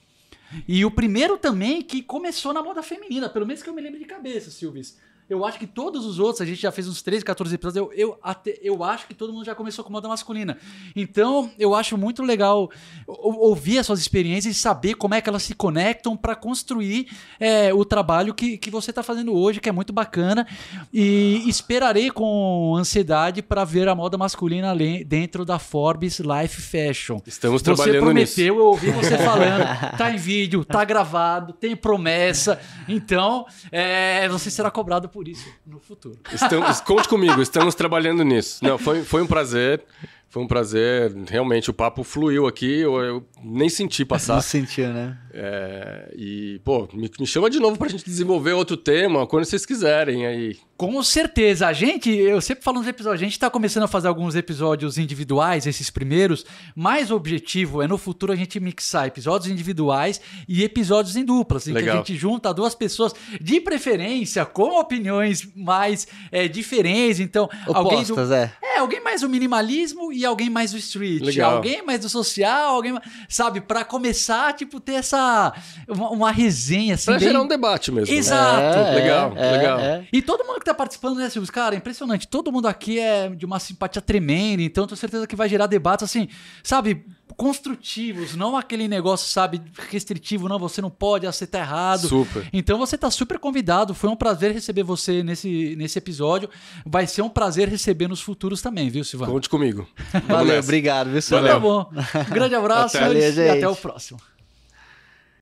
E 0.67 0.85
o 0.85 0.91
primeiro 0.91 1.39
também 1.39 1.81
que 1.81 2.03
começou 2.03 2.53
na 2.53 2.63
moda 2.63 2.83
feminina, 2.83 3.29
pelo 3.29 3.47
menos 3.47 3.63
que 3.63 3.69
eu 3.69 3.75
me 3.75 3.81
lembro 3.81 3.99
de 3.99 4.05
cabeça, 4.05 4.51
Silvis. 4.51 4.99
Eu 5.31 5.45
acho 5.47 5.59
que 5.59 5.67
todos 5.67 6.05
os 6.05 6.19
outros, 6.19 6.41
a 6.41 6.45
gente 6.45 6.61
já 6.61 6.73
fez 6.73 6.89
uns 6.89 7.01
13, 7.03 7.25
14 7.25 7.55
episódios, 7.55 7.77
eu, 7.77 7.93
eu, 7.95 8.19
até, 8.23 8.59
eu 8.61 8.83
acho 8.83 9.07
que 9.07 9.15
todo 9.15 9.33
mundo 9.33 9.45
já 9.45 9.55
começou 9.55 9.85
com 9.85 9.93
moda 9.93 10.09
masculina. 10.09 10.59
Então, 10.97 11.51
eu 11.59 11.75
acho 11.75 11.97
muito 11.97 12.23
legal 12.23 12.69
ou- 13.07 13.39
ouvir 13.51 13.79
as 13.79 13.87
suas 13.87 14.01
experiências 14.01 14.57
e 14.57 14.59
saber 14.59 14.95
como 14.95 15.15
é 15.15 15.21
que 15.21 15.29
elas 15.29 15.45
se 15.45 15.55
conectam 15.55 16.17
para 16.17 16.35
construir 16.35 17.09
é, 17.39 17.73
o 17.73 17.85
trabalho 17.85 18.35
que, 18.35 18.59
que 18.59 18.71
você 18.71 18.91
está 18.91 19.03
fazendo 19.05 19.33
hoje, 19.33 19.61
que 19.61 19.69
é 19.69 19.73
muito 19.73 19.93
bacana. 19.93 20.47
E 20.93 21.49
esperarei 21.49 22.11
com 22.11 22.75
ansiedade 22.77 23.41
para 23.41 23.65
ver 23.65 23.89
a 23.89 23.95
moda 23.95 24.19
masculina 24.19 24.75
dentro 25.07 25.45
da 25.45 25.59
Forbes 25.61 26.19
Life 26.19 26.61
Fashion. 26.61 27.21
Estamos 27.25 27.61
Você 27.61 27.65
trabalhando 27.67 28.13
nisso. 28.15 28.35
prometeu, 28.35 28.57
eu 28.59 28.67
ouvi 28.67 28.91
você 28.91 29.17
falando. 29.19 29.97
Tá 29.97 30.11
em 30.11 30.17
vídeo, 30.17 30.65
tá 30.65 30.85
gravado, 30.85 31.53
tem 31.53 31.77
promessa. 31.77 32.61
Então, 32.89 33.47
é, 33.71 34.29
você 34.29 34.51
será 34.51 34.71
cobrado 34.71 35.09
por 35.09 35.20
isso 35.29 35.49
no 35.67 35.79
futuro. 35.79 36.19
Estamos, 36.33 36.81
conte 36.81 37.09
comigo, 37.09 37.41
estamos 37.43 37.75
trabalhando 37.75 38.25
nisso. 38.25 38.63
Não, 38.65 38.79
foi, 38.79 39.03
foi 39.03 39.23
um 39.23 39.27
prazer. 39.27 39.83
Foi 40.29 40.41
um 40.43 40.47
prazer. 40.47 41.13
Realmente, 41.29 41.71
o 41.71 41.75
papo 41.75 42.05
fluiu 42.05 42.47
aqui. 42.47 42.79
Eu, 42.81 43.01
eu 43.01 43.27
nem 43.43 43.69
senti 43.69 44.03
Não 44.03 44.07
passar. 44.07 44.41
sentiu, 44.43 44.89
né? 44.93 45.19
É, 45.33 46.15
e, 46.17 46.61
pô, 46.65 46.89
me, 46.93 47.11
me 47.19 47.27
chama 47.27 47.51
de 47.51 47.59
novo 47.59 47.77
pra 47.77 47.89
gente 47.89 48.05
desenvolver 48.05 48.53
outro 48.53 48.77
tema 48.77 49.27
quando 49.27 49.45
vocês 49.45 49.67
quiserem 49.67 50.27
aí. 50.27 50.57
Com 50.81 51.03
certeza. 51.03 51.67
A 51.67 51.75
gente, 51.75 52.11
eu 52.11 52.41
sempre 52.41 52.65
falo 52.65 52.79
nos 52.79 52.89
episódios, 52.89 53.21
a 53.21 53.25
gente 53.27 53.39
tá 53.39 53.51
começando 53.51 53.83
a 53.83 53.87
fazer 53.87 54.09
alguns 54.09 54.35
episódios 54.35 54.97
individuais, 54.97 55.67
esses 55.67 55.91
primeiros, 55.91 56.47
mas 56.75 57.11
o 57.11 57.17
objetivo 57.17 57.83
é 57.83 57.87
no 57.87 57.99
futuro 57.99 58.33
a 58.33 58.35
gente 58.35 58.59
mixar 58.59 59.07
episódios 59.07 59.51
individuais 59.53 60.23
e 60.49 60.65
episódios 60.65 61.17
em 61.17 61.23
duplas, 61.23 61.69
em 61.69 61.75
que 61.75 61.87
a 61.87 61.97
gente 61.97 62.17
junta 62.17 62.55
duas 62.55 62.75
pessoas, 62.75 63.15
de 63.39 63.61
preferência, 63.61 64.47
com 64.47 64.81
opiniões 64.81 65.47
mais 65.55 66.09
é, 66.33 66.49
diferentes. 66.49 67.21
Então, 67.21 67.47
alguém 67.67 68.03
do, 68.03 68.15
Opostas, 68.15 68.31
é. 68.31 68.51
É, 68.63 68.79
alguém 68.79 69.05
mais 69.05 69.21
do 69.21 69.29
minimalismo 69.29 70.11
e 70.11 70.25
alguém 70.25 70.49
mais 70.49 70.73
do 70.73 70.79
street. 70.79 71.21
Legal. 71.21 71.57
Alguém 71.57 71.85
mais 71.85 72.01
do 72.01 72.09
social, 72.09 72.77
alguém 72.77 72.93
mais, 72.93 73.05
Sabe, 73.29 73.61
pra 73.61 73.85
começar, 73.85 74.55
tipo, 74.55 74.81
ter 74.81 74.95
essa. 74.95 75.53
Uma, 75.87 76.09
uma 76.09 76.31
resenha 76.33 76.95
assim. 76.95 77.05
Pra 77.05 77.19
bem- 77.19 77.29
gerar 77.29 77.43
um 77.43 77.47
debate 77.47 77.93
mesmo. 77.93 78.15
né? 78.15 78.19
Exato. 78.19 78.79
É, 78.79 78.95
legal, 78.95 79.33
é, 79.37 79.51
legal. 79.53 79.79
é. 79.79 80.07
E 80.11 80.23
todo 80.23 80.43
mundo 80.47 80.59
que 80.59 80.65
tá 80.65 80.70
participando, 80.75 81.17
né, 81.17 81.29
Silvio? 81.29 81.51
Cara, 81.53 81.75
é 81.75 81.79
impressionante. 81.79 82.27
Todo 82.29 82.53
mundo 82.53 82.67
aqui 82.67 82.99
é 82.99 83.29
de 83.29 83.45
uma 83.45 83.59
simpatia 83.59 84.01
tremenda, 84.03 84.63
então 84.63 84.87
tenho 84.87 84.97
certeza 84.97 85.27
que 85.27 85.37
vai 85.37 85.49
gerar 85.49 85.67
debates, 85.67 86.05
assim, 86.05 86.29
sabe, 86.63 87.05
construtivos, 87.37 88.35
não 88.37 88.57
aquele 88.57 88.89
negócio, 88.89 89.29
sabe, 89.29 89.63
restritivo, 89.89 90.49
não, 90.49 90.59
você 90.59 90.83
não 90.83 90.91
pode, 90.91 91.27
ah, 91.27 91.33
você 91.33 91.47
tá 91.47 91.61
errado. 91.61 92.09
Super. 92.09 92.49
Então 92.53 92.79
você 92.79 92.99
tá 92.99 93.11
super 93.11 93.39
convidado. 93.39 93.95
Foi 93.95 94.11
um 94.11 94.17
prazer 94.17 94.53
receber 94.53 94.83
você 94.83 95.23
nesse, 95.23 95.75
nesse 95.77 95.99
episódio. 95.99 96.49
Vai 96.85 97.07
ser 97.07 97.23
um 97.23 97.29
prazer 97.29 97.69
receber 97.69 98.09
nos 98.09 98.21
futuros 98.21 98.61
também, 98.61 98.91
viu, 98.91 99.05
Silvano? 99.05 99.33
Conte 99.33 99.49
comigo. 99.49 99.89
Valeu, 100.29 100.59
obrigado, 100.61 101.11
viu, 101.11 101.19
Então 101.19 101.39
Silvio? 101.39 101.49
tá 101.49 101.59
bom. 101.59 101.91
Um 102.31 102.35
grande 102.35 102.55
abraço 102.55 102.97
Até. 102.97 103.07
Valeu, 103.07 103.33
e 103.33 103.49
até 103.49 103.69
o 103.69 103.77
próximo. 103.77 104.21